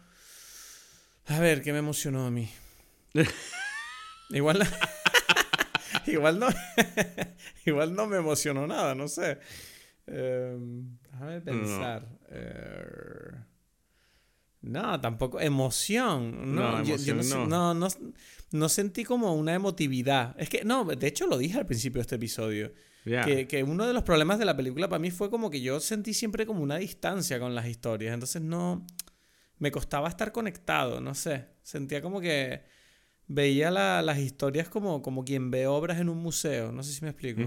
A 1.28 1.40
ver, 1.40 1.62
¿qué 1.62 1.72
me 1.72 1.80
emocionó 1.80 2.26
a 2.26 2.32
mí? 2.32 2.50
igual, 4.30 4.60
igual 6.08 6.40
no. 6.40 6.48
igual 7.66 7.96
no 7.96 8.08
me 8.08 8.18
emocionó 8.18 8.68
nada, 8.68 8.96
no 8.96 9.08
sé. 9.08 9.38
Eh, 10.08 10.58
déjame 11.12 11.42
pensar. 11.42 12.08
Eh, 12.30 13.32
no, 14.62 15.00
tampoco. 15.00 15.40
Emoción. 15.40 16.56
No, 16.56 16.80
no, 16.80 16.84
yo, 16.84 17.16
no, 17.48 17.74
no, 17.74 17.88
no, 18.52 18.70
sentí 18.70 19.04
como 19.04 19.36
una 19.36 19.54
emotividad. 19.54 20.36
Es 20.38 20.50
que, 20.50 20.64
no, 20.64 20.86
de 20.86 21.08
hecho 21.08 21.28
lo 21.28 21.38
dije 21.38 21.58
al 21.58 21.66
principio 21.66 22.00
de 22.00 22.04
este 22.04 22.16
episodio. 22.16 22.74
Que, 23.04 23.48
que, 23.48 23.64
uno 23.64 23.88
de 23.88 23.94
los 23.94 24.04
problemas 24.04 24.38
de 24.38 24.46
la 24.46 24.56
película 24.56 24.88
para 24.88 25.00
mí 25.00 25.10
fue 25.10 25.32
como 25.32 25.50
que 25.50 25.60
yo 25.60 25.80
sentí 25.80 26.14
siempre 26.14 26.46
como 26.46 26.62
una 26.62 26.78
distancia 26.78 27.40
con 27.40 27.56
las 27.56 27.66
historias. 27.68 28.14
Entonces 28.14 28.42
no. 28.42 28.86
Me 29.62 29.72
costaba 29.72 30.10
estar 30.10 30.32
conectado, 30.32 31.00
no 31.02 31.14
sé. 31.14 31.46
Sentía 31.62 32.02
como 32.02 32.20
que 32.20 32.64
veía 33.28 33.70
las 33.70 34.18
historias 34.18 34.68
como, 34.68 35.04
como 35.04 35.24
quien 35.24 35.52
ve 35.52 35.68
obras 35.68 36.00
en 36.00 36.10
un 36.10 36.18
museo. 36.18 36.72
No 36.72 36.82
sé 36.82 36.94
si 36.94 37.06
me 37.06 37.12
explico. 37.12 37.42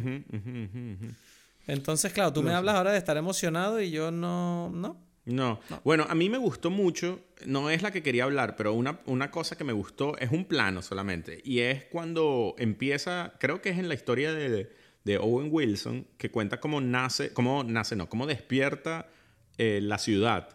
Entonces, 1.67 2.13
claro, 2.13 2.33
tú 2.33 2.41
me 2.45 2.53
hablas 2.53 2.77
ahora 2.77 2.93
de 2.93 2.99
estar 2.99 3.17
emocionado 3.17 3.81
y 3.81 3.91
yo 3.91 4.13
no. 4.13 4.71
No. 4.71 5.03
No. 5.25 5.59
Bueno, 5.83 6.07
a 6.09 6.15
mí 6.15 6.31
me 6.31 6.39
gustó 6.39 6.71
mucho, 6.71 7.19
no 7.47 7.69
es 7.69 7.83
la 7.83 7.91
que 7.91 8.05
quería 8.05 8.23
hablar, 8.23 8.55
pero 8.55 8.75
una, 8.75 9.01
una, 9.07 9.33
cosa 9.33 9.57
que 9.57 9.65
me 9.65 9.73
gustó 9.73 10.17
es 10.19 10.31
un 10.31 10.45
plano 10.45 10.83
solamente. 10.83 11.41
Y 11.43 11.61
es 11.61 11.85
cuando 11.87 12.55
empieza, 12.59 13.33
creo 13.41 13.61
que 13.61 13.71
es 13.71 13.79
en 13.79 13.89
la 13.89 13.95
historia 13.95 14.33
de, 14.33 14.71
de 15.03 15.19
Owen 15.19 15.49
Wilson, 15.51 16.07
que 16.17 16.31
cuenta 16.31 16.61
cómo 16.61 16.81
nace, 16.81 17.33
cómo 17.33 17.65
nace, 17.65 17.97
no, 17.97 18.09
cómo 18.09 18.29
despierta 18.29 19.09
eh, 19.59 19.81
la 19.83 19.99
ciudad. 19.99 20.51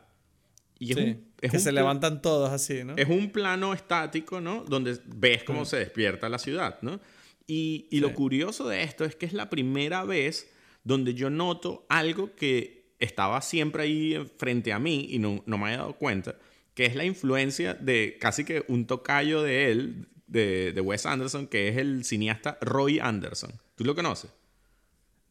Y 0.77 0.97
es 0.97 1.17
que 1.41 1.59
se 1.59 1.71
levantan 1.71 2.21
todos 2.21 2.49
así, 2.51 2.83
¿no? 2.83 2.95
Es 2.97 3.07
un 3.07 3.31
plano 3.31 3.73
estático, 3.73 4.41
¿no? 4.41 4.63
Donde 4.63 4.97
ves 5.05 5.43
cómo 5.43 5.65
se 5.65 5.77
despierta 5.77 6.29
la 6.29 6.39
ciudad, 6.39 6.79
¿no? 6.81 6.99
Y, 7.47 7.87
y 7.89 7.99
lo 7.99 8.13
curioso 8.13 8.67
de 8.67 8.83
esto 8.83 9.05
es 9.05 9.15
que 9.15 9.25
es 9.25 9.33
la 9.33 9.49
primera 9.49 10.03
vez 10.03 10.51
donde 10.83 11.13
yo 11.13 11.29
noto 11.29 11.85
algo 11.89 12.35
que 12.35 12.93
estaba 12.99 13.41
siempre 13.41 13.83
ahí 13.83 14.17
frente 14.37 14.73
a 14.73 14.79
mí 14.79 15.07
y 15.09 15.19
no, 15.19 15.41
no 15.45 15.57
me 15.57 15.65
había 15.65 15.77
dado 15.77 15.93
cuenta, 15.93 16.35
que 16.73 16.85
es 16.85 16.95
la 16.95 17.05
influencia 17.05 17.73
de 17.73 18.17
casi 18.19 18.43
que 18.43 18.65
un 18.67 18.85
tocayo 18.85 19.41
de 19.41 19.71
él, 19.71 20.07
de, 20.27 20.73
de 20.73 20.81
Wes 20.81 21.05
Anderson, 21.05 21.47
que 21.47 21.69
es 21.69 21.77
el 21.77 22.03
cineasta 22.03 22.57
Roy 22.61 22.99
Anderson. 22.99 23.51
¿Tú 23.75 23.83
lo 23.83 23.95
conoces? 23.95 24.31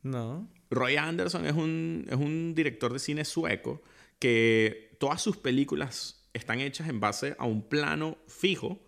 No. 0.03 0.49
Roy 0.71 0.97
Anderson 0.97 1.47
es 1.47 1.55
un, 1.55 2.07
es 2.09 2.17
un 2.17 2.55
director 2.55 2.93
de 2.93 2.99
cine 2.99 3.25
sueco 3.25 3.83
que 4.19 4.88
todas 4.99 5.23
sus 5.23 5.37
películas 5.37 6.29
están 6.33 6.61
hechas 6.61 6.89
en 6.89 7.01
base 7.01 7.37
a 7.39 7.47
un 7.47 7.69
plano 7.69 8.19
fijo. 8.29 8.79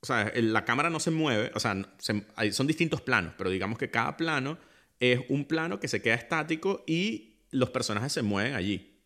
O 0.00 0.06
sea, 0.06 0.30
la 0.34 0.64
cámara 0.64 0.90
no 0.90 1.00
se 1.00 1.10
mueve, 1.10 1.50
o 1.54 1.60
sea, 1.60 1.74
son 1.98 2.66
distintos 2.66 3.00
planos, 3.00 3.34
pero 3.38 3.50
digamos 3.50 3.78
que 3.78 3.90
cada 3.90 4.16
plano 4.16 4.58
es 5.00 5.20
un 5.28 5.46
plano 5.46 5.80
que 5.80 5.88
se 5.88 6.02
queda 6.02 6.14
estático 6.14 6.84
y 6.86 7.38
los 7.50 7.70
personajes 7.70 8.12
se 8.12 8.22
mueven 8.22 8.54
allí. 8.54 9.00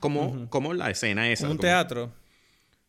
Como, 0.00 0.50
como 0.50 0.74
la 0.74 0.90
escena 0.90 1.30
esa. 1.30 1.44
Como 1.44 1.52
un 1.52 1.58
teatro. 1.58 2.12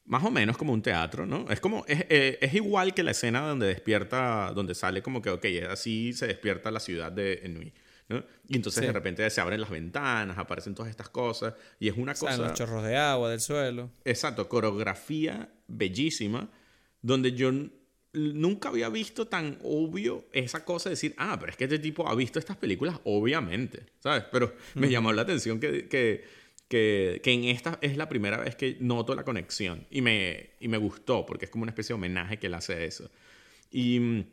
Más 0.06 0.24
o 0.24 0.32
menos 0.32 0.58
como 0.58 0.74
un 0.74 0.82
teatro, 0.82 1.26
¿no? 1.26 1.46
Es 1.50 1.60
como, 1.60 1.86
es, 1.88 2.06
eh, 2.10 2.40
es, 2.42 2.54
igual 2.56 2.94
que 2.94 3.04
la 3.04 3.12
escena 3.12 3.48
donde 3.48 3.68
despierta, 3.68 4.52
donde 4.54 4.76
sale 4.76 5.02
como 5.02 5.22
que, 5.22 5.30
ok, 5.30 5.46
así 5.70 6.12
se 6.12 6.28
despierta 6.28 6.72
la 6.72 6.80
ciudad 6.80 7.12
de 7.12 7.42
Enui. 7.44 7.74
¿No? 8.10 8.24
Y 8.48 8.56
entonces 8.56 8.84
de 8.84 8.92
repente 8.92 9.30
se 9.30 9.42
abren 9.42 9.62
las 9.62 9.70
ventanas, 9.70 10.38
aparecen 10.38 10.76
todas 10.76 10.90
estas 10.90 11.10
cosas, 11.10 11.54
y 11.80 11.88
es 11.88 11.98
una 11.98 12.14
cosa... 12.14 12.38
los 12.38 12.54
chorros 12.54 12.84
de 12.84 12.98
agua 12.98 13.30
del 13.30 13.40
suelo. 13.40 13.92
Exacto, 14.06 14.48
coreografía 14.48 15.50
bellísima, 15.68 16.50
donde 17.02 17.34
yo 17.34 17.52
nunca 18.14 18.70
había 18.70 18.90
visto 18.90 19.28
tan 19.28 19.58
obvio 19.64 20.26
esa 20.32 20.64
cosa 20.64 20.90
de 20.90 20.94
decir, 20.94 21.16
ah, 21.18 21.38
pero 21.40 21.52
es 21.52 21.58
que 21.58 21.64
este 21.64 21.80
tipo 21.80 22.08
ha 22.08 22.16
visto 22.16 22.40
estas 22.40 22.58
películas, 22.58 23.00
obviamente, 23.06 23.88
¿sabes? 24.00 24.26
Pero 24.32 24.54
me 24.76 24.90
llamó 24.90 25.12
la 25.12 25.24
atención 25.24 25.60
que, 25.60 25.88
que, 25.88 26.24
que, 26.68 27.22
que, 27.24 27.32
en 27.32 27.46
esta 27.46 27.80
es 27.82 27.98
la 27.98 28.08
primera 28.08 28.38
vez 28.38 28.56
que 28.56 28.78
noto 28.80 29.16
la 29.16 29.24
conexión 29.24 29.88
y 29.90 30.02
me, 30.02 30.52
y 30.60 30.68
me 30.68 30.78
gustó 30.78 31.26
porque 31.26 31.46
es 31.46 31.52
como 31.52 31.64
una 31.64 31.72
especie 31.72 31.94
de 31.94 31.96
homenaje 31.96 32.38
que 32.38 32.48
él 32.48 32.54
hace 32.54 32.74
a 32.74 32.84
eso. 32.84 33.10
Y, 33.72 34.26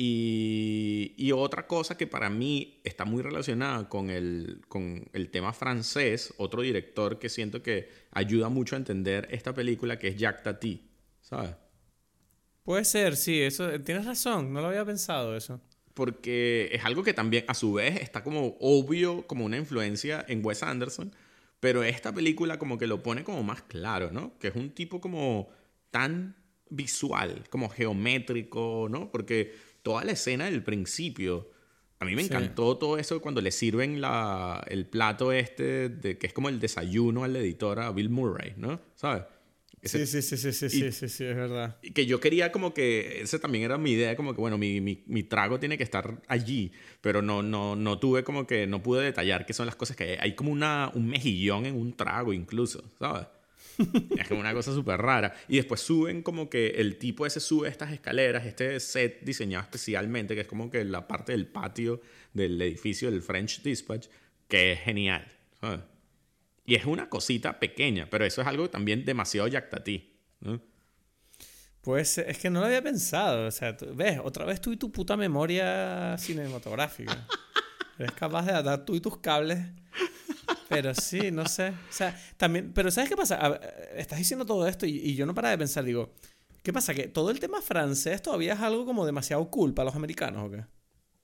y, 0.00 1.12
y, 1.16 1.32
otra 1.32 1.66
cosa 1.66 1.96
que 1.96 2.06
para 2.06 2.30
mí 2.30 2.80
está 2.84 3.04
muy 3.04 3.20
relacionada 3.20 3.88
con 3.88 4.10
el, 4.10 4.60
con 4.68 5.10
el 5.12 5.28
tema 5.28 5.52
francés, 5.52 6.32
otro 6.36 6.62
director 6.62 7.18
que 7.18 7.28
siento 7.28 7.64
que 7.64 7.88
ayuda 8.12 8.48
mucho 8.48 8.76
a 8.76 8.78
entender 8.78 9.26
esta 9.32 9.52
película, 9.52 9.98
que 9.98 10.06
es 10.06 10.16
Jacques 10.16 10.44
Tati, 10.44 10.88
¿sabes? 11.20 11.50
Puede 12.62 12.84
ser, 12.84 13.16
sí, 13.16 13.42
eso 13.42 13.68
eh, 13.68 13.80
tienes 13.80 14.06
razón, 14.06 14.52
no 14.52 14.60
lo 14.60 14.68
había 14.68 14.84
pensado 14.84 15.36
eso. 15.36 15.60
Porque 15.94 16.68
es 16.70 16.84
algo 16.84 17.02
que 17.02 17.12
también 17.12 17.44
a 17.48 17.54
su 17.54 17.72
vez 17.72 18.00
está 18.00 18.22
como 18.22 18.56
obvio 18.60 19.26
como 19.26 19.46
una 19.46 19.56
influencia 19.56 20.24
en 20.28 20.46
Wes 20.46 20.62
Anderson, 20.62 21.12
pero 21.58 21.82
esta 21.82 22.14
película 22.14 22.56
como 22.60 22.78
que 22.78 22.86
lo 22.86 23.02
pone 23.02 23.24
como 23.24 23.42
más 23.42 23.62
claro, 23.62 24.12
¿no? 24.12 24.38
Que 24.38 24.46
es 24.46 24.54
un 24.54 24.70
tipo 24.70 25.00
como 25.00 25.48
tan 25.90 26.36
visual, 26.70 27.44
como 27.50 27.68
geométrico, 27.68 28.88
¿no? 28.90 29.10
Porque 29.10 29.54
toda 29.88 30.04
la 30.04 30.12
escena 30.12 30.44
del 30.44 30.62
principio. 30.62 31.48
A 31.98 32.04
mí 32.04 32.14
me 32.14 32.20
encantó 32.20 32.72
sí. 32.74 32.78
todo 32.78 32.98
eso 32.98 33.22
cuando 33.22 33.40
le 33.40 33.50
sirven 33.50 34.02
la, 34.02 34.62
el 34.68 34.84
plato 34.84 35.32
este, 35.32 35.88
de, 35.88 36.18
que 36.18 36.26
es 36.26 36.34
como 36.34 36.50
el 36.50 36.60
desayuno 36.60 37.24
al 37.24 37.34
editor, 37.36 37.80
a 37.80 37.90
Bill 37.90 38.10
Murray, 38.10 38.52
¿no? 38.58 38.82
¿Sabes? 38.94 39.22
Ese, 39.80 40.06
sí, 40.06 40.20
sí, 40.20 40.36
sí, 40.36 40.52
sí, 40.52 40.66
y, 40.66 40.68
sí, 40.68 40.92
sí, 40.92 41.08
sí, 41.08 41.24
es 41.24 41.34
verdad. 41.34 41.78
Y 41.82 41.92
que 41.92 42.04
yo 42.04 42.20
quería 42.20 42.52
como 42.52 42.74
que, 42.74 43.22
esa 43.22 43.38
también 43.38 43.64
era 43.64 43.78
mi 43.78 43.92
idea, 43.92 44.14
como 44.14 44.34
que 44.34 44.42
bueno, 44.42 44.58
mi, 44.58 44.82
mi, 44.82 45.02
mi, 45.06 45.22
trago 45.22 45.58
tiene 45.58 45.78
que 45.78 45.84
estar 45.84 46.20
allí, 46.28 46.70
pero 47.00 47.22
no, 47.22 47.42
no, 47.42 47.74
no 47.74 47.98
tuve 47.98 48.24
como 48.24 48.46
que, 48.46 48.66
no 48.66 48.82
pude 48.82 49.02
detallar 49.02 49.46
qué 49.46 49.54
son 49.54 49.64
las 49.64 49.76
cosas 49.76 49.96
que 49.96 50.04
hay. 50.04 50.16
Hay 50.20 50.34
como 50.34 50.52
una, 50.52 50.92
un 50.94 51.06
mejillón 51.06 51.64
en 51.64 51.76
un 51.76 51.96
trago 51.96 52.34
incluso, 52.34 52.84
¿sabes? 52.98 53.26
es 54.18 54.28
como 54.28 54.40
una 54.40 54.52
cosa 54.52 54.72
súper 54.72 55.00
rara. 55.00 55.34
Y 55.48 55.56
después 55.56 55.80
suben 55.80 56.22
como 56.22 56.50
que 56.50 56.68
el 56.68 56.98
tipo 56.98 57.26
ese 57.26 57.40
sube 57.40 57.68
estas 57.68 57.92
escaleras, 57.92 58.46
este 58.46 58.78
set 58.80 59.20
diseñado 59.22 59.64
especialmente, 59.64 60.34
que 60.34 60.42
es 60.42 60.46
como 60.46 60.70
que 60.70 60.84
la 60.84 61.06
parte 61.06 61.32
del 61.32 61.46
patio 61.46 62.00
del 62.32 62.60
edificio 62.60 63.10
del 63.10 63.22
French 63.22 63.62
Dispatch, 63.62 64.08
que 64.48 64.72
es 64.72 64.80
genial, 64.80 65.26
¿sabes? 65.60 65.80
Y 66.64 66.74
es 66.74 66.84
una 66.84 67.08
cosita 67.08 67.58
pequeña, 67.58 68.08
pero 68.10 68.26
eso 68.26 68.42
es 68.42 68.46
algo 68.46 68.68
también 68.68 69.04
demasiado 69.04 69.48
yactatí. 69.48 70.12
¿no? 70.40 70.60
Pues 71.80 72.18
es 72.18 72.38
que 72.38 72.50
no 72.50 72.60
lo 72.60 72.66
había 72.66 72.82
pensado. 72.82 73.46
O 73.46 73.50
sea, 73.50 73.74
ves, 73.94 74.20
otra 74.22 74.44
vez 74.44 74.60
tú 74.60 74.72
y 74.72 74.76
tu 74.76 74.92
puta 74.92 75.16
memoria 75.16 76.16
cinematográfica. 76.18 77.26
Eres 77.98 78.12
capaz 78.12 78.44
de 78.44 78.52
atar 78.52 78.84
tú 78.84 78.94
y 78.94 79.00
tus 79.00 79.16
cables. 79.16 79.58
Pero 80.68 80.94
sí, 80.94 81.30
no 81.30 81.46
sé. 81.46 81.68
O 81.68 81.92
sea, 81.92 82.18
también. 82.36 82.72
Pero 82.72 82.90
¿sabes 82.90 83.08
qué 83.08 83.16
pasa? 83.16 83.60
estás 83.96 84.18
diciendo 84.18 84.44
todo 84.44 84.66
esto 84.66 84.86
y, 84.86 84.96
y, 84.98 85.14
yo 85.14 85.26
no 85.26 85.34
para 85.34 85.50
de 85.50 85.58
pensar, 85.58 85.84
digo, 85.84 86.12
¿qué 86.62 86.72
pasa? 86.72 86.94
Que 86.94 87.08
todo 87.08 87.30
el 87.30 87.40
tema 87.40 87.62
francés 87.62 88.22
todavía 88.22 88.54
es 88.54 88.60
algo 88.60 88.84
como 88.84 89.06
demasiado 89.06 89.50
cool 89.50 89.74
para 89.74 89.86
los 89.86 89.96
americanos, 89.96 90.44
¿o 90.46 90.50
qué? 90.50 90.64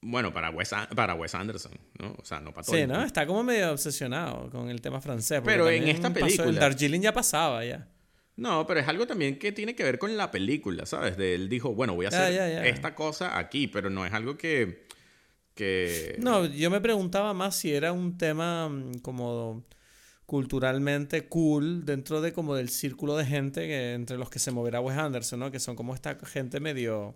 Bueno, 0.06 0.34
para 0.34 0.50
Wes, 0.50 0.70
para 0.94 1.14
Wes 1.14 1.34
Anderson, 1.34 1.72
¿no? 1.98 2.14
O 2.18 2.24
sea, 2.24 2.40
no 2.40 2.52
para 2.52 2.66
todo. 2.66 2.76
Sí, 2.76 2.86
¿no? 2.86 3.02
Está 3.02 3.26
como 3.26 3.42
medio 3.42 3.72
obsesionado 3.72 4.50
con 4.50 4.68
el 4.68 4.80
tema 4.82 5.00
francés. 5.00 5.40
Pero 5.42 5.68
en 5.70 5.88
esta 5.88 6.12
película. 6.12 6.48
el 6.48 6.56
Darjeeling 6.56 7.00
ya 7.00 7.12
pasaba 7.12 7.64
ya. 7.64 7.88
No, 8.36 8.66
pero 8.66 8.80
es 8.80 8.88
algo 8.88 9.06
también 9.06 9.38
que 9.38 9.52
tiene 9.52 9.74
que 9.74 9.84
ver 9.84 9.98
con 9.98 10.16
la 10.16 10.30
película, 10.30 10.84
¿sabes? 10.86 11.16
De 11.16 11.34
él 11.34 11.48
dijo, 11.48 11.74
bueno, 11.74 11.94
voy 11.94 12.06
a 12.06 12.08
hacer 12.08 12.66
esta 12.66 12.94
cosa 12.94 13.38
aquí, 13.38 13.68
pero 13.68 13.90
no 13.90 14.04
es 14.04 14.12
algo 14.12 14.36
que, 14.36 14.86
que. 15.54 16.16
No, 16.18 16.46
yo 16.46 16.70
me 16.70 16.80
preguntaba 16.80 17.34
más 17.34 17.56
si 17.56 17.72
era 17.72 17.92
un 17.92 18.18
tema 18.18 18.68
mm, 18.68 18.98
como 18.98 19.64
culturalmente 20.26 21.28
cool 21.28 21.84
dentro 21.84 22.20
de 22.20 22.32
como 22.32 22.54
del 22.54 22.68
círculo 22.68 23.16
de 23.16 23.26
gente 23.26 23.66
que, 23.66 23.92
entre 23.92 24.16
los 24.16 24.30
que 24.30 24.38
se 24.38 24.50
moverá 24.50 24.80
Wes 24.80 24.96
Anderson, 24.96 25.40
¿no? 25.40 25.50
Que 25.50 25.60
son 25.60 25.76
como 25.76 25.94
esta 25.94 26.16
gente 26.24 26.60
medio 26.60 27.14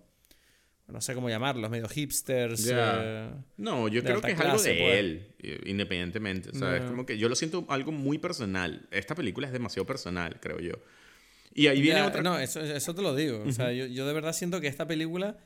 no 0.89 1.02
sé 1.02 1.15
cómo 1.15 1.28
llamarlos, 1.28 1.70
medio 1.70 1.86
hipsters. 1.86 2.66
Eh, 2.73 3.31
no, 3.59 3.89
yo 3.89 4.02
creo 4.02 4.23
que 4.23 4.32
es 4.32 4.40
algo 4.40 4.62
de 4.62 4.74
pues. 4.74 4.98
él, 4.98 5.60
independientemente. 5.66 6.48
O 6.51 6.55
sea, 6.55 6.77
es 6.77 6.85
como 6.85 7.05
que 7.05 7.19
yo 7.19 7.28
lo 7.28 7.36
siento 7.36 7.66
algo 7.69 7.93
muy 7.93 8.16
personal. 8.19 8.89
Esta 8.90 9.15
película 9.15 9.47
es 9.47 9.52
demasiado 9.52 9.86
personal, 9.86 10.40
creo 10.40 10.60
yo. 10.60 10.73
Y 11.55 11.66
ahí 11.66 11.82
viene 11.82 12.02
otra. 12.02 12.23
No, 12.23 12.39
eso, 12.39 12.60
eso 12.60 12.94
te 12.94 13.02
lo 13.02 13.15
digo. 13.15 13.44
O 13.47 13.52
sea, 13.52 13.70
yo, 13.73 13.85
yo, 13.85 14.06
de 14.06 14.15
verdad 14.15 14.32
siento 14.32 14.62
que 14.62 14.66
esta 14.66 14.86
película 14.86 15.36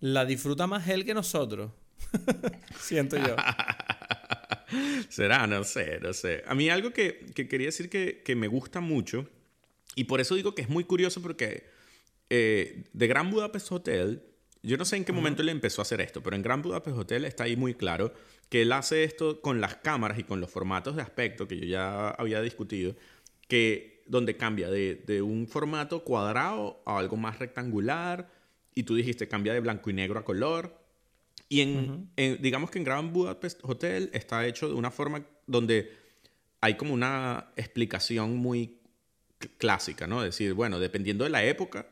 la 0.00 0.24
disfruta 0.24 0.66
más 0.66 0.88
él 0.88 1.04
que 1.04 1.12
nosotros. 1.12 1.72
siento 2.78 3.16
yo. 3.16 3.36
Será, 5.08 5.46
no 5.46 5.64
sé, 5.64 6.00
no 6.00 6.12
sé. 6.12 6.42
A 6.46 6.54
mí 6.54 6.68
algo 6.68 6.92
que, 6.92 7.26
que 7.34 7.48
quería 7.48 7.68
decir 7.68 7.88
que, 7.88 8.22
que, 8.24 8.34
me 8.34 8.48
gusta 8.48 8.80
mucho, 8.80 9.28
y 9.94 10.04
por 10.04 10.20
eso 10.20 10.34
digo 10.34 10.54
que 10.54 10.62
es 10.62 10.68
muy 10.68 10.84
curioso 10.84 11.22
porque 11.22 11.68
eh, 12.30 12.84
The 12.96 13.06
Grand 13.06 13.32
Budapest 13.32 13.70
Hotel 13.72 14.22
yo 14.66 14.76
no 14.76 14.84
sé 14.84 14.96
en 14.96 15.04
qué 15.04 15.12
momento 15.12 15.42
él 15.42 15.48
empezó 15.48 15.80
a 15.80 15.84
hacer 15.84 16.00
esto, 16.00 16.24
pero 16.24 16.34
en 16.34 16.42
Grand 16.42 16.60
Budapest 16.60 16.96
Hotel 16.98 17.24
está 17.24 17.44
ahí 17.44 17.54
muy 17.54 17.74
claro 17.74 18.12
que 18.48 18.62
él 18.62 18.72
hace 18.72 19.04
esto 19.04 19.40
con 19.40 19.60
las 19.60 19.76
cámaras 19.76 20.18
y 20.18 20.24
con 20.24 20.40
los 20.40 20.50
formatos 20.50 20.96
de 20.96 21.02
aspecto 21.02 21.46
que 21.46 21.56
yo 21.56 21.66
ya 21.66 22.10
había 22.10 22.40
discutido, 22.40 22.96
que 23.46 24.02
donde 24.08 24.36
cambia 24.36 24.68
de, 24.68 24.96
de 25.06 25.22
un 25.22 25.46
formato 25.46 26.02
cuadrado 26.02 26.82
a 26.84 26.98
algo 26.98 27.16
más 27.16 27.38
rectangular. 27.38 28.28
Y 28.74 28.82
tú 28.82 28.96
dijiste, 28.96 29.28
cambia 29.28 29.52
de 29.52 29.60
blanco 29.60 29.88
y 29.88 29.92
negro 29.92 30.18
a 30.18 30.24
color. 30.24 30.76
Y 31.48 31.60
en, 31.60 32.10
en- 32.16 32.42
digamos 32.42 32.70
que 32.70 32.78
en 32.78 32.84
Grand 32.84 33.12
Budapest 33.12 33.60
Hotel 33.62 34.10
está 34.12 34.46
hecho 34.46 34.68
de 34.68 34.74
una 34.74 34.90
forma 34.90 35.24
donde 35.46 35.92
hay 36.60 36.74
como 36.76 36.92
una 36.94 37.52
explicación 37.56 38.36
muy 38.36 38.78
cl- 39.38 39.50
clásica, 39.58 40.06
¿no? 40.06 40.20
Es 40.24 40.26
decir, 40.34 40.54
bueno, 40.54 40.78
dependiendo 40.80 41.24
de 41.24 41.30
la 41.30 41.44
época, 41.44 41.86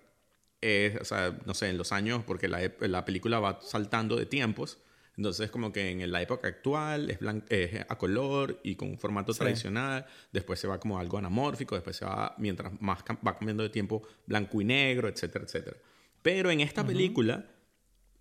eh, 0.60 0.98
o 1.00 1.04
sea, 1.04 1.38
no 1.46 1.54
sé, 1.54 1.68
en 1.68 1.78
los 1.78 1.92
años, 1.92 2.24
porque 2.24 2.48
la, 2.48 2.72
la 2.80 3.04
película 3.04 3.38
va 3.38 3.60
saltando 3.60 4.16
de 4.16 4.26
tiempos, 4.26 4.78
entonces 5.16 5.50
como 5.50 5.72
que 5.72 5.90
en 5.90 6.10
la 6.10 6.20
época 6.22 6.48
actual 6.48 7.10
es, 7.10 7.18
es 7.50 7.80
a 7.88 7.96
color 7.96 8.58
y 8.64 8.74
con 8.74 8.88
un 8.88 8.98
formato 8.98 9.32
Sí. 9.32 9.38
tradicional, 9.40 10.06
después 10.32 10.58
se 10.58 10.66
va 10.66 10.80
como 10.80 10.98
algo 10.98 11.18
anamórfico, 11.18 11.76
después 11.76 11.94
se 11.96 12.04
va, 12.04 12.34
mientras 12.38 12.72
más 12.80 13.04
va 13.24 13.36
cambiando 13.36 13.62
de 13.62 13.68
tiempo, 13.68 14.02
blanco 14.26 14.60
y 14.60 14.64
negro, 14.64 15.06
etcétera, 15.08 15.44
etcétera. 15.44 15.76
Pero 16.22 16.50
en 16.50 16.60
esta 16.60 16.84
película, 16.84 17.44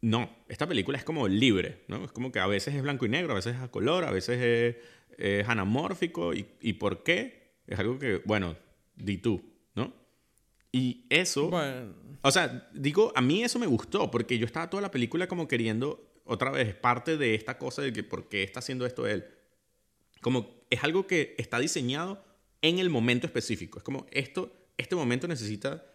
no, 0.03 0.29
esta 0.49 0.67
película 0.67 0.97
es 0.97 1.05
como 1.05 1.29
libre, 1.29 1.85
¿no? 1.87 2.03
Es 2.03 2.11
como 2.11 2.29
que 2.33 2.39
a 2.39 2.47
veces 2.47 2.75
es 2.75 2.81
blanco 2.81 3.05
y 3.05 3.09
negro, 3.09 3.31
a 3.31 3.35
veces 3.35 3.55
es 3.55 3.61
a 3.61 3.71
color, 3.71 4.03
a 4.03 4.11
veces 4.11 4.37
es, 4.41 4.75
es 5.17 5.47
anamórfico. 5.47 6.33
¿Y, 6.33 6.45
¿Y 6.59 6.73
por 6.73 7.03
qué? 7.03 7.53
Es 7.65 7.79
algo 7.79 7.97
que, 7.97 8.21
bueno, 8.25 8.57
di 8.97 9.17
tú, 9.19 9.41
¿no? 9.75 9.93
Y 10.73 11.05
eso... 11.09 11.49
Bueno, 11.49 11.95
O 12.21 12.31
sea, 12.31 12.69
digo, 12.73 13.13
a 13.15 13.21
mí 13.21 13.45
eso 13.45 13.59
me 13.59 13.65
gustó, 13.65 14.11
porque 14.11 14.37
yo 14.37 14.45
estaba 14.45 14.69
toda 14.69 14.81
la 14.81 14.91
película 14.91 15.27
como 15.27 15.47
queriendo, 15.47 16.19
otra 16.25 16.51
vez, 16.51 16.75
parte 16.75 17.15
de 17.15 17.33
esta 17.35 17.57
cosa 17.57 17.81
de 17.81 17.93
que 17.93 18.03
por 18.03 18.27
qué 18.27 18.43
está 18.43 18.59
haciendo 18.59 18.85
esto 18.85 19.07
él. 19.07 19.23
Como 20.19 20.65
es 20.69 20.83
algo 20.83 21.07
que 21.07 21.33
está 21.37 21.59
diseñado 21.59 22.25
en 22.61 22.79
el 22.79 22.89
momento 22.89 23.25
específico. 23.25 23.77
Es 23.79 23.85
como 23.85 24.05
esto, 24.11 24.51
este 24.75 24.97
momento 24.97 25.29
necesita 25.29 25.85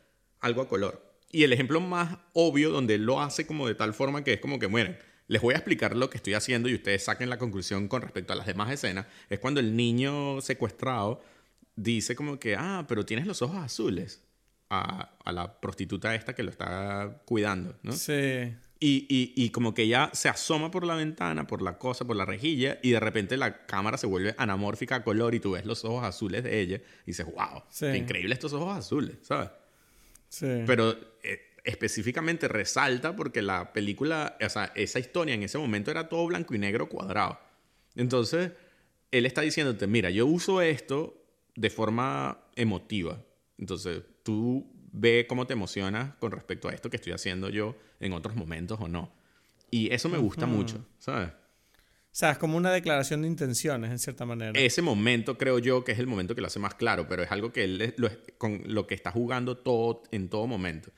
algo 0.40 0.62
a 0.62 0.68
color. 0.68 1.07
Y 1.30 1.42
el 1.44 1.52
ejemplo 1.52 1.80
más 1.80 2.18
obvio 2.32 2.70
donde 2.70 2.94
él 2.94 3.04
lo 3.04 3.20
hace 3.20 3.46
como 3.46 3.66
de 3.68 3.74
tal 3.74 3.92
forma 3.94 4.24
que 4.24 4.32
es 4.34 4.40
como 4.40 4.58
que, 4.58 4.68
mueren. 4.68 4.98
Les 5.26 5.42
voy 5.42 5.52
a 5.54 5.58
explicar 5.58 5.94
lo 5.94 6.08
que 6.08 6.16
estoy 6.16 6.32
haciendo 6.34 6.68
y 6.70 6.74
ustedes 6.74 7.04
saquen 7.04 7.28
la 7.28 7.36
conclusión 7.36 7.86
con 7.88 8.00
respecto 8.00 8.32
a 8.32 8.36
las 8.36 8.46
demás 8.46 8.70
escenas. 8.72 9.06
Es 9.28 9.38
cuando 9.38 9.60
el 9.60 9.76
niño 9.76 10.40
secuestrado 10.40 11.20
dice 11.76 12.16
como 12.16 12.38
que, 12.38 12.56
ah, 12.56 12.86
pero 12.88 13.04
tienes 13.04 13.26
los 13.26 13.42
ojos 13.42 13.58
azules. 13.58 14.24
A, 14.70 15.16
a 15.24 15.32
la 15.32 15.60
prostituta 15.62 16.14
esta 16.14 16.34
que 16.34 16.42
lo 16.42 16.50
está 16.50 17.22
cuidando, 17.24 17.74
¿no? 17.82 17.92
sí. 17.92 18.52
Y, 18.80 19.06
y, 19.08 19.32
y 19.34 19.50
como 19.50 19.72
que 19.74 19.82
ella 19.82 20.10
se 20.12 20.28
asoma 20.28 20.70
por 20.70 20.84
la 20.86 20.94
ventana, 20.94 21.46
por 21.48 21.62
la 21.62 21.78
cosa, 21.78 22.04
por 22.04 22.14
la 22.14 22.24
rejilla, 22.24 22.78
y 22.82 22.90
de 22.90 23.00
repente 23.00 23.36
la 23.36 23.66
cámara 23.66 23.96
se 23.98 24.06
vuelve 24.06 24.34
anamórfica 24.38 24.96
a 24.96 25.02
color 25.02 25.34
y 25.34 25.40
tú 25.40 25.52
ves 25.52 25.64
los 25.66 25.84
ojos 25.84 26.04
azules 26.04 26.44
de 26.44 26.60
ella 26.60 26.76
y 27.04 27.06
dices, 27.06 27.26
wow, 27.26 27.62
Sí. 27.70 27.86
qué 27.86 27.96
increíble 27.96 28.34
estos 28.34 28.52
ojos 28.52 28.76
azules, 28.76 29.16
¿sabes? 29.22 29.48
Sí. 30.28 30.62
Pero 30.66 30.96
eh, 31.22 31.40
específicamente 31.64 32.48
resalta 32.48 33.14
porque 33.14 33.42
la 33.42 33.72
película, 33.72 34.36
o 34.44 34.48
sea, 34.48 34.72
esa 34.74 34.98
historia 34.98 35.34
en 35.34 35.42
ese 35.42 35.58
momento 35.58 35.90
era 35.90 36.08
todo 36.08 36.26
blanco 36.26 36.54
y 36.54 36.58
negro 36.58 36.88
cuadrado. 36.88 37.38
Entonces, 37.94 38.52
él 39.10 39.26
está 39.26 39.42
diciéndote, 39.42 39.86
mira, 39.86 40.10
yo 40.10 40.26
uso 40.26 40.60
esto 40.62 41.22
de 41.54 41.70
forma 41.70 42.38
emotiva. 42.56 43.22
Entonces, 43.58 44.02
tú 44.22 44.70
ve 44.92 45.26
cómo 45.28 45.46
te 45.46 45.52
emocionas 45.52 46.14
con 46.16 46.30
respecto 46.32 46.68
a 46.68 46.72
esto 46.72 46.90
que 46.90 46.96
estoy 46.96 47.12
haciendo 47.12 47.48
yo 47.48 47.76
en 48.00 48.12
otros 48.12 48.36
momentos 48.36 48.78
o 48.80 48.88
no. 48.88 49.12
Y 49.70 49.92
eso 49.92 50.08
me 50.08 50.18
gusta 50.18 50.46
mucho, 50.46 50.84
¿sabes? 50.98 51.30
O 52.18 52.20
sea, 52.20 52.32
es 52.32 52.38
como 52.38 52.56
una 52.56 52.72
declaración 52.72 53.22
de 53.22 53.28
intenciones, 53.28 53.92
en 53.92 53.98
cierta 54.00 54.26
manera. 54.26 54.50
Ese 54.58 54.82
momento 54.82 55.38
creo 55.38 55.60
yo 55.60 55.84
que 55.84 55.92
es 55.92 56.00
el 56.00 56.08
momento 56.08 56.34
que 56.34 56.40
lo 56.40 56.48
hace 56.48 56.58
más 56.58 56.74
claro, 56.74 57.06
pero 57.08 57.22
es 57.22 57.30
algo 57.30 57.52
que 57.52 57.62
él 57.62 57.94
lo, 57.96 58.10
con 58.38 58.60
lo 58.66 58.88
que 58.88 58.96
está 58.96 59.12
jugando 59.12 59.56
todo 59.56 60.02
en 60.10 60.28
todo 60.28 60.48
momento. 60.48 60.90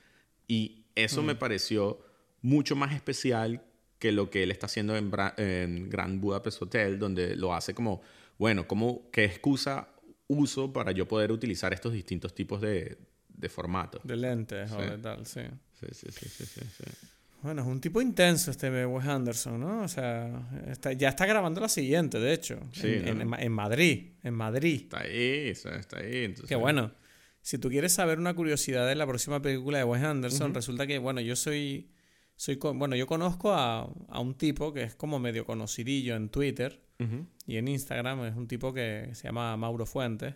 Y 0.48 0.86
eso 0.94 1.22
me 1.22 1.34
pareció 1.34 2.00
mucho 2.40 2.74
más 2.74 2.94
especial 2.94 3.62
que 3.98 4.12
lo 4.12 4.30
que 4.30 4.44
él 4.44 4.50
está 4.50 4.64
haciendo 4.64 4.96
en, 4.96 5.12
Bra- 5.12 5.34
en 5.36 5.90
Grand 5.90 6.22
Budapest 6.22 6.62
Hotel, 6.62 6.98
donde 6.98 7.36
lo 7.36 7.52
hace 7.52 7.74
como, 7.74 8.00
bueno, 8.38 8.66
como, 8.66 9.10
¿qué 9.10 9.26
excusa 9.26 9.88
uso 10.26 10.72
para 10.72 10.90
yo 10.92 11.06
poder 11.06 11.32
utilizar 11.32 11.74
estos 11.74 11.92
distintos 11.92 12.34
tipos 12.34 12.62
de, 12.62 12.96
de 13.28 13.48
formatos? 13.50 14.00
De 14.04 14.16
lentes 14.16 14.72
o 14.72 14.80
Sí. 14.82 14.88
de 14.88 14.96
tal, 14.96 15.26
sí. 15.26 15.42
Sí, 15.78 15.86
sí, 15.92 16.06
sí, 16.12 16.28
sí, 16.30 16.46
sí, 16.46 16.60
sí. 16.78 16.84
Bueno, 17.42 17.62
es 17.62 17.68
un 17.68 17.80
tipo 17.80 18.00
intenso 18.02 18.50
este 18.50 18.84
Wes 18.86 19.06
Anderson, 19.06 19.58
¿no? 19.60 19.82
O 19.82 19.88
sea, 19.88 20.48
está- 20.68 20.92
ya 20.92 21.08
está 21.08 21.24
grabando 21.26 21.60
la 21.60 21.68
siguiente, 21.68 22.18
de 22.18 22.32
hecho. 22.34 22.60
Sí, 22.72 22.86
en, 22.88 23.04
¿no? 23.28 23.34
en- 23.36 23.42
en 23.42 23.52
Madrid. 23.52 24.12
En 24.22 24.34
Madrid. 24.34 24.82
Está 24.82 25.00
ahí, 25.00 25.48
está 25.48 25.76
está 25.76 25.98
ahí. 26.00 26.24
Entonces, 26.24 26.48
Que 26.48 26.56
bueno, 26.56 26.92
si 27.40 27.56
tú 27.58 27.70
quieres 27.70 27.92
saber 27.92 28.18
una 28.18 28.34
curiosidad 28.34 28.86
de 28.86 28.94
la 28.94 29.06
próxima 29.06 29.40
película 29.40 29.78
de 29.78 29.84
Wes 29.84 30.02
Anderson, 30.02 30.52
resulta 30.54 30.86
que, 30.86 30.98
bueno, 30.98 31.20
yo 31.22 31.34
soy, 31.36 31.90
soy, 32.36 32.56
bueno, 32.56 32.94
yo 32.96 33.06
conozco 33.06 33.52
a, 33.54 33.90
a 34.08 34.20
un 34.20 34.34
tipo 34.34 34.72
que 34.74 34.82
es 34.82 34.94
como 34.94 35.18
medio 35.18 35.44
conocidillo 35.46 36.16
en 36.16 36.28
Twitter 36.28 36.82
y 37.46 37.56
en 37.56 37.66
Instagram, 37.68 38.24
es 38.26 38.36
un 38.36 38.46
tipo 38.46 38.74
que 38.74 39.08
se 39.14 39.24
llama 39.28 39.56
Mauro 39.56 39.86
Fuentes. 39.86 40.34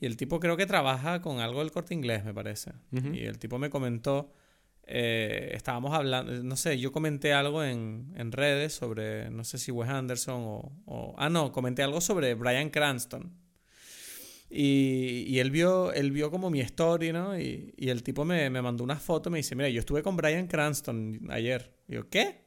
Y 0.00 0.06
el 0.06 0.16
tipo 0.16 0.40
creo 0.40 0.56
que 0.56 0.66
trabaja 0.66 1.22
con 1.22 1.38
algo 1.38 1.60
del 1.60 1.70
corte 1.70 1.94
inglés, 1.94 2.24
me 2.24 2.34
parece. 2.34 2.72
Y 3.14 3.20
el 3.20 3.38
tipo 3.38 3.58
me 3.60 3.70
comentó, 3.70 4.34
eh, 4.86 5.50
estábamos 5.54 5.92
hablando, 5.94 6.32
no 6.42 6.56
sé, 6.56 6.78
yo 6.78 6.92
comenté 6.92 7.32
algo 7.32 7.62
en, 7.64 8.12
en 8.16 8.32
redes 8.32 8.72
sobre, 8.74 9.30
no 9.30 9.44
sé 9.44 9.58
si 9.58 9.70
Wes 9.70 9.88
Anderson 9.90 10.42
o, 10.42 10.72
o- 10.86 11.14
Ah, 11.18 11.28
no, 11.30 11.52
comenté 11.52 11.82
algo 11.82 12.00
sobre 12.00 12.34
Brian 12.34 12.70
Cranston. 12.70 13.32
Y, 14.50 15.24
y 15.28 15.38
él, 15.38 15.50
vio, 15.50 15.92
él 15.94 16.12
vio 16.12 16.30
como 16.30 16.50
mi 16.50 16.60
story, 16.60 17.10
¿no? 17.12 17.38
Y, 17.38 17.72
y 17.78 17.88
el 17.88 18.02
tipo 18.02 18.24
me, 18.24 18.50
me 18.50 18.60
mandó 18.60 18.84
una 18.84 18.96
foto, 18.98 19.30
me 19.30 19.38
dice, 19.38 19.54
mira, 19.56 19.68
yo 19.70 19.80
estuve 19.80 20.02
con 20.02 20.14
Brian 20.16 20.46
Cranston 20.46 21.20
ayer. 21.30 21.74
Y 21.88 21.94
yo, 21.94 22.08
¿qué? 22.10 22.42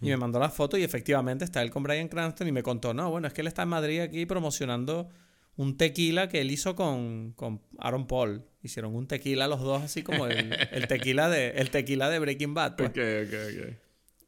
Y 0.00 0.06
me 0.06 0.16
mandó 0.16 0.40
la 0.40 0.48
foto 0.48 0.76
y 0.78 0.82
efectivamente 0.82 1.44
está 1.44 1.62
él 1.62 1.70
con 1.70 1.82
Brian 1.82 2.08
Cranston 2.08 2.48
y 2.48 2.52
me 2.52 2.62
contó, 2.62 2.92
no, 2.94 3.10
bueno, 3.10 3.28
es 3.28 3.34
que 3.34 3.42
él 3.42 3.46
está 3.46 3.62
en 3.62 3.68
Madrid 3.68 4.00
aquí 4.00 4.26
promocionando 4.26 5.10
un 5.56 5.76
tequila 5.76 6.28
que 6.28 6.40
él 6.40 6.50
hizo 6.50 6.74
con, 6.74 7.32
con 7.36 7.60
Aaron 7.78 8.06
Paul. 8.06 8.44
Hicieron 8.62 8.94
un 8.94 9.06
tequila 9.08 9.48
los 9.48 9.60
dos, 9.60 9.82
así 9.82 10.02
como 10.02 10.26
el, 10.26 10.56
el 10.70 10.86
tequila, 10.86 11.28
de, 11.28 11.50
el 11.50 11.70
tequila 11.70 12.08
de 12.08 12.18
Breaking 12.20 12.54
Bad. 12.54 12.76
pues. 12.76 12.90
Ok, 12.90 12.96
ok, 12.96 13.34
ok. 13.34 13.74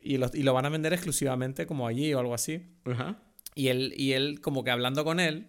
Y, 0.01 0.19
lo, 0.19 0.31
y 0.35 0.43
lo 0.43 0.53
van 0.53 0.67
a 0.67 0.69
vender 0.69 0.93
exclusivamente 0.93 1.67
como 1.67 1.87
allí 1.87 2.13
o 2.13 2.19
algo 2.19 2.35
así. 2.35 2.63
Ajá. 2.85 3.23
Y 3.55 3.69
él, 3.69 3.95
y 3.97 4.13
él, 4.13 4.41
como 4.41 4.65
que 4.65 4.71
hablando 4.71 5.05
con 5.05 5.21
él, 5.21 5.49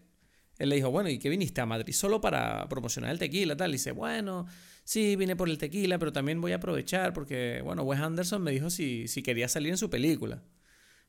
él 0.60 0.70
le 0.70 0.76
dijo, 0.76 0.92
bueno, 0.92 1.10
¿y 1.10 1.18
qué 1.18 1.30
viniste 1.30 1.60
a 1.62 1.66
Madrid? 1.66 1.94
Solo 1.94 2.22
para 2.22 2.70
promocionar 2.70 3.12
el 3.12 3.20
tequila, 3.20 3.58
tal. 3.58 3.72
Y 3.72 3.74
dice, 3.74 3.92
bueno, 3.92 4.46
sí, 4.84 5.16
vine 5.16 5.36
por 5.36 5.50
el 5.50 5.58
tequila, 5.58 5.98
pero 5.98 6.14
también 6.14 6.40
voy 6.40 6.54
a 6.54 6.58
aprovechar 6.58 7.12
porque, 7.12 7.62
bueno, 7.64 7.84
Wes 7.84 8.00
Anderson 8.00 8.42
me 8.44 8.52
dijo 8.52 8.70
si, 8.70 9.08
si 9.08 9.24
quería 9.24 9.48
salir 9.48 9.72
en 9.72 9.78
su 9.78 9.90
película. 9.90 10.44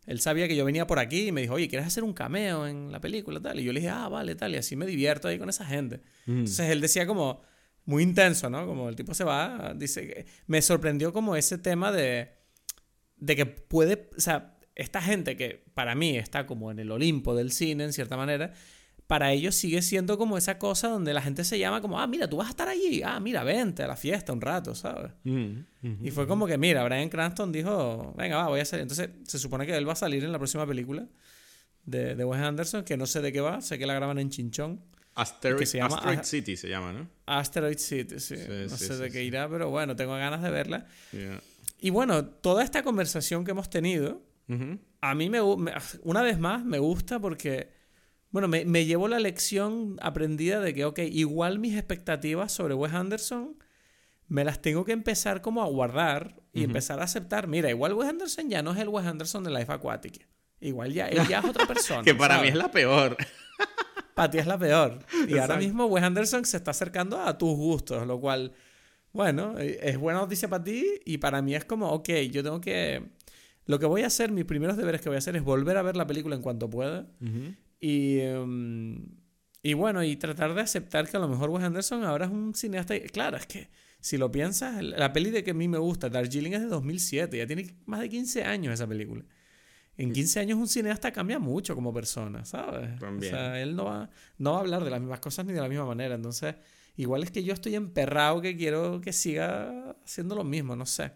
Él 0.06 0.20
sabía 0.20 0.48
que 0.48 0.56
yo 0.56 0.64
venía 0.64 0.86
por 0.86 0.98
aquí 0.98 1.28
y 1.28 1.32
me 1.32 1.42
dijo, 1.42 1.54
oye, 1.54 1.68
¿quieres 1.68 1.86
hacer 1.86 2.04
un 2.04 2.14
cameo 2.14 2.66
en 2.66 2.90
la 2.90 3.00
película? 3.00 3.40
Tal. 3.40 3.60
Y 3.60 3.64
yo 3.64 3.72
le 3.72 3.80
dije, 3.80 3.90
ah, 3.90 4.08
vale, 4.08 4.34
tal. 4.34 4.54
Y 4.54 4.56
así 4.56 4.76
me 4.76 4.86
divierto 4.86 5.28
ahí 5.28 5.38
con 5.38 5.48
esa 5.48 5.64
gente. 5.66 6.00
Entonces 6.26 6.70
él 6.70 6.80
decía 6.80 7.06
como, 7.06 7.42
muy 7.86 8.02
intenso, 8.02 8.50
¿no? 8.50 8.66
Como 8.66 8.88
el 8.88 8.96
tipo 8.96 9.14
se 9.14 9.24
va, 9.24 9.72
dice 9.74 10.06
que... 10.06 10.26
Me 10.46 10.60
sorprendió 10.60 11.12
como 11.12 11.36
ese 11.36 11.56
tema 11.56 11.92
de, 11.92 12.28
de 13.16 13.36
que 13.36 13.46
puede, 13.46 14.10
o 14.16 14.20
sea, 14.20 14.58
esta 14.74 15.00
gente 15.00 15.36
que 15.36 15.64
para 15.72 15.94
mí 15.94 16.18
está 16.18 16.46
como 16.46 16.70
en 16.70 16.78
el 16.80 16.90
Olimpo 16.90 17.34
del 17.34 17.50
cine, 17.50 17.84
en 17.84 17.92
cierta 17.92 18.16
manera, 18.16 18.52
para 19.06 19.32
ellos 19.32 19.54
sigue 19.54 19.82
siendo 19.82 20.18
como 20.18 20.36
esa 20.36 20.58
cosa 20.58 20.88
donde 20.88 21.14
la 21.14 21.22
gente 21.22 21.44
se 21.44 21.58
llama 21.58 21.80
como, 21.80 22.00
ah, 22.00 22.06
mira, 22.08 22.28
tú 22.28 22.38
vas 22.38 22.48
a 22.48 22.50
estar 22.50 22.68
allí, 22.68 23.02
ah, 23.04 23.20
mira, 23.20 23.44
vente 23.44 23.84
a 23.84 23.86
la 23.86 23.96
fiesta 23.96 24.32
un 24.32 24.40
rato, 24.40 24.74
¿sabes? 24.74 25.12
Ujú. 25.24 25.64
Y 26.02 26.10
fue 26.10 26.26
como 26.26 26.46
que, 26.46 26.58
mira, 26.58 26.82
Brian 26.82 27.08
Cranston 27.08 27.52
dijo, 27.52 28.14
venga, 28.16 28.38
va, 28.38 28.48
voy 28.48 28.60
a 28.60 28.64
salir. 28.64 28.82
Entonces, 28.82 29.10
se 29.24 29.38
supone 29.38 29.64
que 29.64 29.76
él 29.76 29.88
va 29.88 29.92
a 29.92 29.96
salir 29.96 30.24
en 30.24 30.32
la 30.32 30.38
próxima 30.38 30.66
película 30.66 31.06
de, 31.84 32.16
de 32.16 32.24
Wes 32.24 32.40
Anderson, 32.40 32.82
que 32.82 32.96
no 32.96 33.06
sé 33.06 33.20
de 33.20 33.32
qué 33.32 33.40
va, 33.40 33.60
sé 33.60 33.78
que 33.78 33.86
la 33.86 33.94
graban 33.94 34.18
en 34.18 34.30
Chinchón. 34.30 34.80
Asteroid, 35.16 35.59
que 35.60 35.66
se 35.66 35.78
llama- 35.78 35.97
Asteroid 35.97 36.22
City 36.22 36.56
se 36.56 36.68
llama, 36.68 36.93
¿no? 36.93 37.09
Asteroid 37.26 37.78
City, 37.78 38.20
sí. 38.20 38.36
Sí, 38.36 38.43
no 38.48 38.68
sí, 38.76 38.84
sé 38.86 38.94
sí, 38.97 39.02
de 39.02 39.10
qué 39.10 39.24
irá, 39.24 39.48
pero 39.48 39.70
bueno, 39.70 39.97
tengo 39.97 40.12
ganas 40.14 40.43
de 40.43 40.51
verla. 40.51 40.86
Yeah. 41.12 41.40
Y 41.80 41.90
bueno, 41.90 42.24
toda 42.26 42.62
esta 42.62 42.82
conversación 42.82 43.44
que 43.44 43.51
hemos 43.51 43.68
tenido, 43.70 44.22
a 45.01 45.14
mí 45.14 45.28
me, 45.28 45.40
una 45.40 46.22
vez 46.22 46.38
más 46.38 46.64
me 46.64 46.78
gusta 46.78 47.18
porque, 47.18 47.70
bueno, 48.30 48.47
me, 48.48 48.64
me 48.64 48.84
llevo 48.84 49.09
la 49.09 49.18
lección 49.18 49.97
aprendida 50.01 50.60
de 50.60 50.72
que, 50.72 50.84
ok, 50.84 51.01
igual 51.01 51.59
mis 51.59 51.74
expectativas 51.76 52.52
sobre 52.52 52.74
Wes 52.74 52.93
Anderson 52.94 53.59
me 54.28 54.44
las 54.44 54.60
tengo 54.62 54.84
que 54.84 54.93
empezar 54.93 55.40
como 55.40 55.62
a 55.62 55.66
guardar 55.66 56.36
y 56.52 56.64
empezar 56.64 57.01
a 57.01 57.05
aceptar. 57.05 57.47
Mira, 57.48 57.70
igual 57.70 57.93
Wes 57.94 58.09
Anderson 58.09 58.48
ya 58.48 58.62
no 58.62 58.72
es 58.72 58.78
el 58.78 58.88
Wes 58.88 59.06
Anderson 59.06 59.44
de 59.44 59.51
Life 59.51 59.72
Aquatic. 59.72 60.26
Igual 60.60 60.93
ya, 60.93 61.06
él 61.09 61.26
ya 61.28 61.40
es 61.40 61.44
otra 61.44 61.66
persona. 61.68 62.02
Que 62.02 62.14
para 62.14 62.40
mí 62.40 62.48
es 62.48 62.55
la 62.55 62.70
peor. 62.70 63.16
Para 64.16 64.30
ti 64.30 64.38
es 64.38 64.47
la 64.47 64.56
peor. 64.56 65.01
Y 65.28 65.36
ahora 65.36 65.59
mismo 65.59 65.84
Wes 65.84 66.02
Anderson 66.02 66.47
se 66.47 66.56
está 66.56 66.70
acercando 66.70 67.20
a 67.20 67.36
tus 67.36 67.55
gustos, 67.55 68.06
lo 68.06 68.18
cual, 68.18 68.55
bueno, 69.12 69.59
eh, 69.59 69.78
es 69.82 69.98
buena 69.98 70.20
noticia 70.20 70.48
para 70.48 70.64
ti 70.64 70.86
y 71.05 71.18
para 71.18 71.43
mí 71.43 71.55
es 71.55 71.66
como, 71.66 71.90
ok, 71.90 72.09
yo 72.30 72.43
tengo 72.43 72.59
que... 72.62 73.10
Lo 73.66 73.78
que 73.78 73.84
voy 73.84 74.05
a 74.05 74.06
hacer, 74.06 74.32
mis 74.32 74.47
primeros 74.47 74.78
deberes 74.78 75.02
que 75.02 75.10
voy 75.10 75.16
a 75.16 75.18
hacer 75.18 75.36
es 75.36 75.43
volver 75.43 75.76
a 75.76 75.82
ver 75.82 75.97
la 75.97 76.06
película 76.06 76.34
en 76.34 76.40
cuanto 76.40 76.70
pueda 76.70 77.06
y, 77.78 78.20
em, 78.20 79.05
y 79.62 79.74
bueno, 79.74 80.02
y 80.02 80.16
tratar 80.16 80.55
de 80.55 80.62
aceptar 80.62 81.10
que 81.10 81.18
a 81.18 81.20
lo 81.20 81.28
mejor 81.28 81.51
Wes 81.51 81.64
Anderson 81.64 82.02
ahora 82.02 82.24
es 82.24 82.32
un 82.32 82.55
cineasta. 82.55 82.98
Claro, 83.12 83.36
es 83.36 83.47
que 83.47 83.68
si 84.01 84.16
lo 84.16 84.30
piensas, 84.30 84.82
la 84.82 85.12
peli 85.12 85.30
de 85.30 85.44
que 85.44 85.51
a 85.51 85.55
mí 85.55 85.68
me 85.68 85.76
gusta, 85.76 86.09
Darjeeling, 86.09 86.55
es 86.55 86.62
de 86.62 86.68
2007. 86.68 87.36
Ya 87.36 87.47
tiene 87.47 87.74
más 87.84 88.01
de 88.01 88.09
15 88.09 88.44
años 88.44 88.72
esa 88.72 88.86
película. 88.86 89.26
En 89.98 90.12
15 90.12 90.40
años 90.40 90.59
un 90.59 90.68
cineasta 90.68 91.12
cambia 91.12 91.39
mucho 91.39 91.74
como 91.74 91.93
persona, 91.93 92.44
¿sabes? 92.44 92.98
También. 92.98 93.35
O 93.35 93.36
sea, 93.36 93.62
él 93.62 93.74
no 93.74 93.86
va, 93.86 94.10
no 94.39 94.52
va 94.52 94.59
a 94.59 94.60
hablar 94.60 94.85
de 94.85 94.90
las 94.90 95.01
mismas 95.01 95.20
cosas 95.20 95.47
ni 95.47 95.52
de 95.52 95.60
la 95.60 95.68
misma 95.68 95.86
manera. 95.86 96.14
Entonces, 96.14 96.55
igual 96.97 97.23
es 97.23 97.31
que 97.31 97.43
yo 97.43 97.55
estoy 97.55 97.74
emperrado 97.74 98.40
que 98.43 98.56
quiero 98.56 99.01
que 99.01 99.12
siga 99.12 99.97
haciendo 100.05 100.35
lo 100.35 100.44
mismo, 100.44 100.77
no 100.77 100.85
sé. 100.85 101.12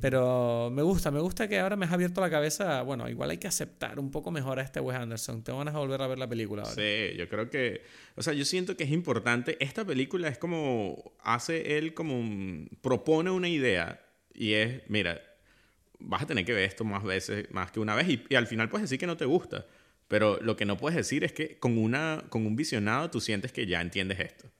Pero 0.00 0.70
me 0.72 0.82
gusta, 0.82 1.10
me 1.10 1.20
gusta 1.20 1.48
que 1.48 1.58
ahora 1.58 1.76
me 1.76 1.86
has 1.86 1.92
abierto 1.92 2.20
la 2.20 2.30
cabeza. 2.30 2.82
Bueno, 2.82 3.08
igual 3.08 3.30
hay 3.30 3.38
que 3.38 3.48
aceptar 3.48 3.98
un 3.98 4.10
poco 4.10 4.30
mejor 4.30 4.58
a 4.58 4.62
este 4.62 4.80
Wes 4.80 4.96
Anderson. 4.96 5.42
Tengo 5.42 5.58
ganas 5.58 5.74
de 5.74 5.80
volver 5.80 6.02
a 6.02 6.06
ver 6.06 6.18
la 6.18 6.28
película 6.28 6.62
ahora. 6.62 6.74
Sí, 6.74 7.16
yo 7.16 7.28
creo 7.28 7.50
que. 7.50 7.82
O 8.16 8.22
sea, 8.22 8.32
yo 8.32 8.44
siento 8.44 8.76
que 8.76 8.84
es 8.84 8.90
importante. 8.90 9.56
Esta 9.60 9.84
película 9.84 10.28
es 10.28 10.38
como. 10.38 11.14
Hace 11.20 11.78
él 11.78 11.94
como. 11.94 12.66
propone 12.82 13.30
una 13.30 13.48
idea. 13.48 14.02
Y 14.34 14.52
es, 14.52 14.82
mira, 14.88 15.20
vas 15.98 16.22
a 16.22 16.26
tener 16.26 16.44
que 16.44 16.52
ver 16.52 16.64
esto 16.64 16.84
más 16.84 17.02
veces, 17.04 17.50
más 17.50 17.70
que 17.70 17.80
una 17.80 17.94
vez. 17.94 18.08
Y, 18.08 18.34
al 18.34 18.46
final 18.46 18.68
puedes 18.68 18.84
decir 18.84 18.98
que 18.98 19.06
no 19.06 19.16
te 19.16 19.24
gusta. 19.24 19.66
Pero 20.08 20.38
lo 20.40 20.56
que 20.56 20.64
no 20.64 20.76
puedes 20.76 20.96
decir 20.96 21.24
es 21.24 21.32
que 21.32 21.58
con, 21.58 21.78
una, 21.78 22.24
con 22.28 22.46
un 22.46 22.54
visionado 22.54 23.10
tú 23.10 23.20
sientes 23.20 23.52
que 23.52 23.66
ya 23.66 23.80
entiendes 23.80 24.20
esto. 24.20 24.50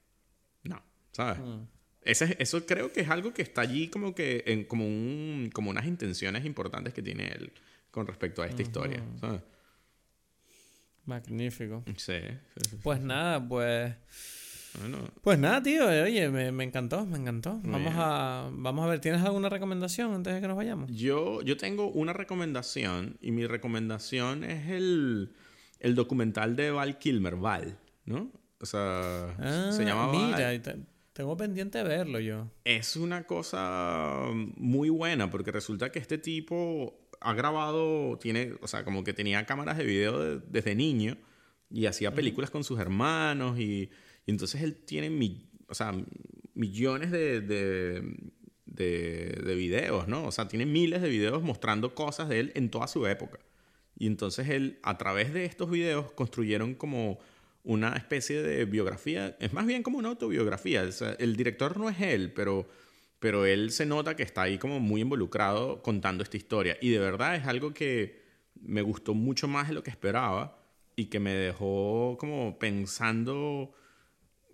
No, 0.63 0.83
¿sabes? 1.11 1.39
Mm 1.39 1.77
eso 2.07 2.65
creo 2.65 2.91
que 2.91 3.01
es 3.01 3.09
algo 3.09 3.33
que 3.33 3.41
está 3.41 3.61
allí 3.61 3.89
como 3.89 4.15
que 4.15 4.43
en, 4.47 4.63
como, 4.63 4.85
un, 4.85 5.49
como 5.53 5.69
unas 5.69 5.85
intenciones 5.85 6.45
importantes 6.45 6.93
que 6.93 7.01
tiene 7.01 7.27
él 7.27 7.51
con 7.91 8.07
respecto 8.07 8.41
a 8.41 8.47
esta 8.47 8.61
historia. 8.61 9.03
Magnífico. 11.05 11.83
Sí, 11.97 12.19
Pues 12.83 13.01
nada, 13.01 13.45
pues... 13.45 13.93
Pues 15.21 15.39
nada, 15.39 15.61
tío. 15.61 15.87
Oye, 15.87 16.29
me, 16.29 16.63
encantó, 16.63 17.05
me 17.05 17.17
encantó. 17.17 17.59
Vamos 17.63 17.93
a, 17.95 18.49
vamos 18.51 18.85
a 18.85 18.89
ver, 18.89 18.99
¿tienes 18.99 19.21
alguna 19.21 19.49
recomendación 19.49 20.13
antes 20.13 20.33
de 20.33 20.41
que 20.41 20.47
nos 20.47 20.57
vayamos? 20.57 20.91
Yo, 20.91 21.41
yo 21.41 21.57
tengo 21.57 21.89
una 21.89 22.13
recomendación 22.13 23.17
y 23.21 23.31
mi 23.31 23.45
recomendación 23.47 24.43
es 24.43 24.69
el, 24.69 25.33
el 25.79 25.95
documental 25.95 26.55
de 26.55 26.71
Val 26.71 26.97
Kilmer, 26.97 27.35
Val, 27.35 27.77
¿no? 28.05 28.31
O 28.59 28.65
sea, 28.65 29.35
se 29.71 29.83
ah, 29.83 29.85
llama 29.85 30.11
Mira, 30.11 30.51
tengo 31.13 31.35
pendiente 31.35 31.79
de 31.79 31.83
verlo 31.83 32.19
yo. 32.19 32.47
Es 32.63 32.95
una 32.95 33.23
cosa 33.23 34.21
muy 34.55 34.89
buena 34.89 35.31
porque 35.31 35.51
resulta 35.51 35.91
que 35.91 35.97
este 35.99 36.19
tipo 36.19 37.09
ha 37.19 37.33
grabado, 37.33 38.17
tiene, 38.19 38.53
o 38.61 38.67
sea, 38.67 38.83
como 38.83 39.03
que 39.03 39.13
tenía 39.13 39.45
cámaras 39.45 39.77
de 39.77 39.83
video 39.83 40.39
desde 40.39 40.75
niño 40.75 41.17
y 41.71 41.87
hacía 41.87 42.13
películas 42.13 42.51
con 42.51 42.63
sus 42.63 42.79
hermanos 42.79 43.59
y, 43.59 43.89
entonces 44.31 44.61
él 44.61 44.75
tiene 44.75 45.09
o 45.67 45.73
sea, 45.73 45.93
millones 46.53 47.11
de, 47.11 47.41
de, 47.41 48.03
de, 48.65 49.55
videos, 49.55 50.07
¿no? 50.07 50.25
O 50.25 50.31
sea, 50.31 50.47
tiene 50.47 50.65
miles 50.65 51.01
de 51.01 51.09
videos 51.09 51.41
mostrando 51.41 51.95
cosas 51.95 52.29
de 52.29 52.39
él 52.39 52.51
en 52.55 52.69
toda 52.69 52.87
su 52.87 53.05
época. 53.07 53.39
Y 53.97 54.07
entonces 54.07 54.49
él, 54.49 54.79
a 54.83 54.97
través 54.97 55.33
de 55.33 55.45
estos 55.45 55.69
videos, 55.69 56.11
construyeron 56.11 56.75
como 56.75 57.19
una 57.63 57.95
especie 57.97 58.41
de 58.41 58.65
biografía, 58.65 59.35
es 59.39 59.51
más 59.51 59.65
bien 59.65 59.83
como 59.83 59.97
una 59.97 60.09
autobiografía. 60.09 60.87
el 61.19 61.35
director 61.35 61.77
no 61.77 61.89
es 61.89 61.99
él, 61.99 62.31
pero, 62.33 62.67
pero 63.19 63.45
él 63.45 63.71
se 63.71 63.85
nota 63.85 64.15
que 64.15 64.23
está 64.23 64.43
ahí 64.43 64.57
como 64.57 64.79
muy 64.79 65.01
involucrado 65.01 65.81
contando 65.81 66.23
esta 66.23 66.37
historia. 66.37 66.77
Y 66.81 66.91
de 66.91 66.99
verdad 66.99 67.35
es 67.35 67.45
algo 67.45 67.73
que 67.73 68.23
me 68.61 68.81
gustó 68.81 69.13
mucho 69.13 69.47
más 69.47 69.67
de 69.67 69.73
lo 69.73 69.83
que 69.83 69.89
esperaba 69.89 70.59
y 70.95 71.05
que 71.05 71.19
me 71.19 71.33
dejó 71.33 72.17
como 72.19 72.57
pensando 72.57 73.73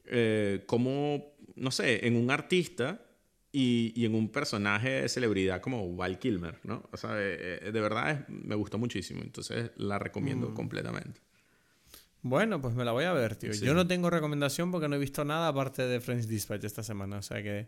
eh, 0.06 0.64
como, 0.66 1.36
no 1.56 1.72
sé, 1.72 2.06
en 2.08 2.16
un 2.16 2.32
artista 2.32 3.02
y, 3.52 3.94
y, 3.96 4.06
en 4.06 4.16
un 4.16 4.30
personaje 4.30 4.90
de 4.90 5.10
celebridad 5.10 5.62
como 5.62 5.96
Val 5.96 6.18
Kilmer, 6.18 6.60
¿no? 6.64 6.90
O 6.92 6.98
sea, 6.98 7.12
eh, 7.20 7.60
eh, 7.62 7.72
de, 7.72 7.82
verdad 7.82 8.28
me 8.28 8.56
gustó 8.56 8.78
muchísimo, 8.78 9.22
entonces 9.22 9.72
la 9.78 10.00
recomiendo 10.00 10.50
mm. 10.50 10.54
completamente. 10.54 11.22
Bueno, 12.24 12.62
pues 12.62 12.74
me 12.74 12.86
la 12.86 12.94
voy 12.94 13.04
a 13.04 13.12
ver, 13.12 13.36
tío. 13.36 13.52
Yo 13.52 13.74
no 13.74 13.86
tengo 13.86 14.10
recomendación 14.10 14.72
porque 14.72 14.88
no 14.88 14.96
he 14.96 15.00
visto 15.00 15.26
nada 15.26 15.50
aparte 15.50 15.86
de 15.86 16.00
French 16.00 16.24
Dispatch 16.24 16.64
esta 16.64 16.82
semana. 16.82 17.18
O 17.18 17.22
sea 17.22 17.44
que 17.44 17.68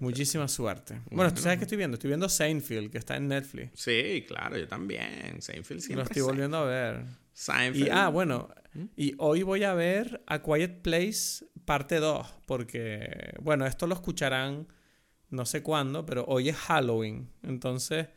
muchísima 0.00 0.48
suerte. 0.48 1.00
Bueno, 1.12 1.32
¿tú 1.32 1.40
sabes 1.40 1.58
qué 1.58 1.64
estoy 1.64 1.78
viendo? 1.78 1.94
Estoy 1.94 2.08
viendo 2.08 2.28
Seinfeld, 2.28 2.90
que 2.90 2.98
está 2.98 3.16
en 3.16 3.28
Netflix. 3.28 3.70
Sí, 3.80 4.24
claro, 4.26 4.58
yo 4.58 4.66
también. 4.66 5.40
Seinfeld 5.40 5.80
siempre. 5.80 5.96
Lo 5.96 6.02
estoy 6.02 6.22
volviendo 6.22 6.56
a 6.56 6.64
ver. 6.64 7.04
Seinfeld. 7.34 7.86
Y, 7.86 7.90
ah, 7.90 8.08
bueno. 8.08 8.48
¿Mm? 8.74 8.84
Y 8.96 9.14
hoy 9.18 9.44
voy 9.44 9.62
a 9.62 9.74
ver 9.74 10.24
A 10.26 10.42
Quiet 10.42 10.82
Place 10.82 11.46
parte 11.64 11.96
2. 11.96 12.26
Porque, 12.46 13.34
bueno, 13.40 13.66
esto 13.66 13.86
lo 13.86 13.94
escucharán 13.94 14.68
no 15.30 15.46
sé 15.46 15.62
cuándo, 15.62 16.06
pero 16.06 16.24
hoy 16.26 16.48
es 16.48 16.56
Halloween. 16.56 17.28
Entonces 17.42 18.08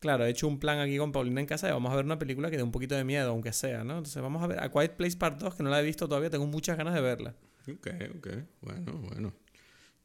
Claro, 0.00 0.24
he 0.24 0.30
hecho 0.30 0.46
un 0.46 0.60
plan 0.60 0.78
aquí 0.78 0.96
con 0.96 1.10
Paulina 1.10 1.40
en 1.40 1.46
casa 1.46 1.68
y 1.68 1.72
vamos 1.72 1.92
a 1.92 1.96
ver 1.96 2.04
una 2.04 2.18
película 2.18 2.50
que 2.50 2.56
dé 2.56 2.62
un 2.62 2.70
poquito 2.70 2.94
de 2.94 3.02
miedo, 3.02 3.30
aunque 3.30 3.52
sea, 3.52 3.82
¿no? 3.82 3.98
Entonces 3.98 4.22
vamos 4.22 4.42
a 4.42 4.46
ver 4.46 4.62
A 4.62 4.70
Quiet 4.70 4.92
Place 4.96 5.16
Part 5.16 5.40
2, 5.40 5.56
que 5.56 5.62
no 5.62 5.70
la 5.70 5.80
he 5.80 5.82
visto 5.82 6.08
todavía, 6.08 6.30
tengo 6.30 6.46
muchas 6.46 6.76
ganas 6.76 6.94
de 6.94 7.00
verla. 7.00 7.34
Ok, 7.68 7.88
ok. 8.16 8.28
Bueno, 8.60 8.92
bueno. 8.92 9.34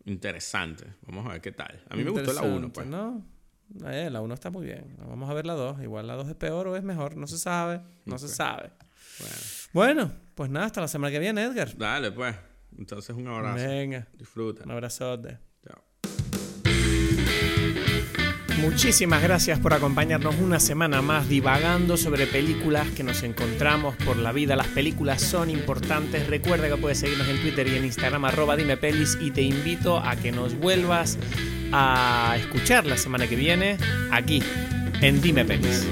Interesante. 0.05 0.85
Vamos 1.05 1.27
a 1.27 1.33
ver 1.33 1.41
qué 1.41 1.51
tal. 1.51 1.83
A 1.89 1.95
mí 1.95 2.03
me 2.03 2.09
gustó 2.09 2.33
la 2.33 2.41
1, 2.41 2.73
pues. 2.73 2.87
¿no? 2.87 3.23
Eh, 3.85 4.09
la 4.09 4.21
1 4.21 4.33
está 4.33 4.49
muy 4.49 4.65
bien. 4.65 4.95
Vamos 4.97 5.29
a 5.29 5.33
ver 5.33 5.45
la 5.45 5.53
2. 5.53 5.81
Igual 5.83 6.07
la 6.07 6.15
2 6.15 6.27
es 6.29 6.35
peor 6.35 6.67
o 6.67 6.75
es 6.75 6.83
mejor. 6.83 7.15
No 7.15 7.27
se 7.27 7.37
sabe. 7.37 7.81
No 8.05 8.17
se 8.17 8.27
sabe. 8.27 8.71
Bueno. 9.19 10.03
bueno, 10.05 10.11
pues 10.35 10.49
nada, 10.49 10.65
hasta 10.65 10.81
la 10.81 10.87
semana 10.87 11.11
que 11.11 11.19
viene, 11.19 11.43
Edgar. 11.43 11.77
Dale, 11.77 12.11
pues. 12.11 12.35
Entonces 12.77 13.15
un 13.15 13.27
abrazo. 13.27 13.67
Venga. 13.67 14.07
Disfruta. 14.13 14.63
Un 14.63 14.71
abrazote. 14.71 15.39
Muchísimas 18.63 19.21
gracias 19.21 19.59
por 19.59 19.73
acompañarnos 19.73 20.35
una 20.39 20.57
semana 20.57 21.01
más 21.01 21.27
divagando 21.27 21.97
sobre 21.97 22.27
películas 22.27 22.87
que 22.91 23.03
nos 23.03 23.21
encontramos 23.23 23.93
por 23.97 24.15
la 24.15 24.31
vida. 24.31 24.55
Las 24.55 24.67
películas 24.67 25.21
son 25.21 25.49
importantes. 25.49 26.27
Recuerda 26.27 26.69
que 26.69 26.77
puedes 26.77 26.97
seguirnos 26.97 27.27
en 27.27 27.41
Twitter 27.41 27.67
y 27.67 27.75
en 27.75 27.83
Instagram 27.83 28.23
arroba 28.23 28.55
dime 28.55 28.77
pelis 28.77 29.17
y 29.19 29.31
te 29.31 29.41
invito 29.41 29.97
a 29.97 30.15
que 30.15 30.31
nos 30.31 30.57
vuelvas 30.57 31.17
a 31.73 32.37
escuchar 32.39 32.85
la 32.85 32.95
semana 32.95 33.27
que 33.27 33.35
viene 33.35 33.77
aquí 34.11 34.41
en 35.01 35.21
Dime 35.21 35.43
Pelis. 35.43 35.85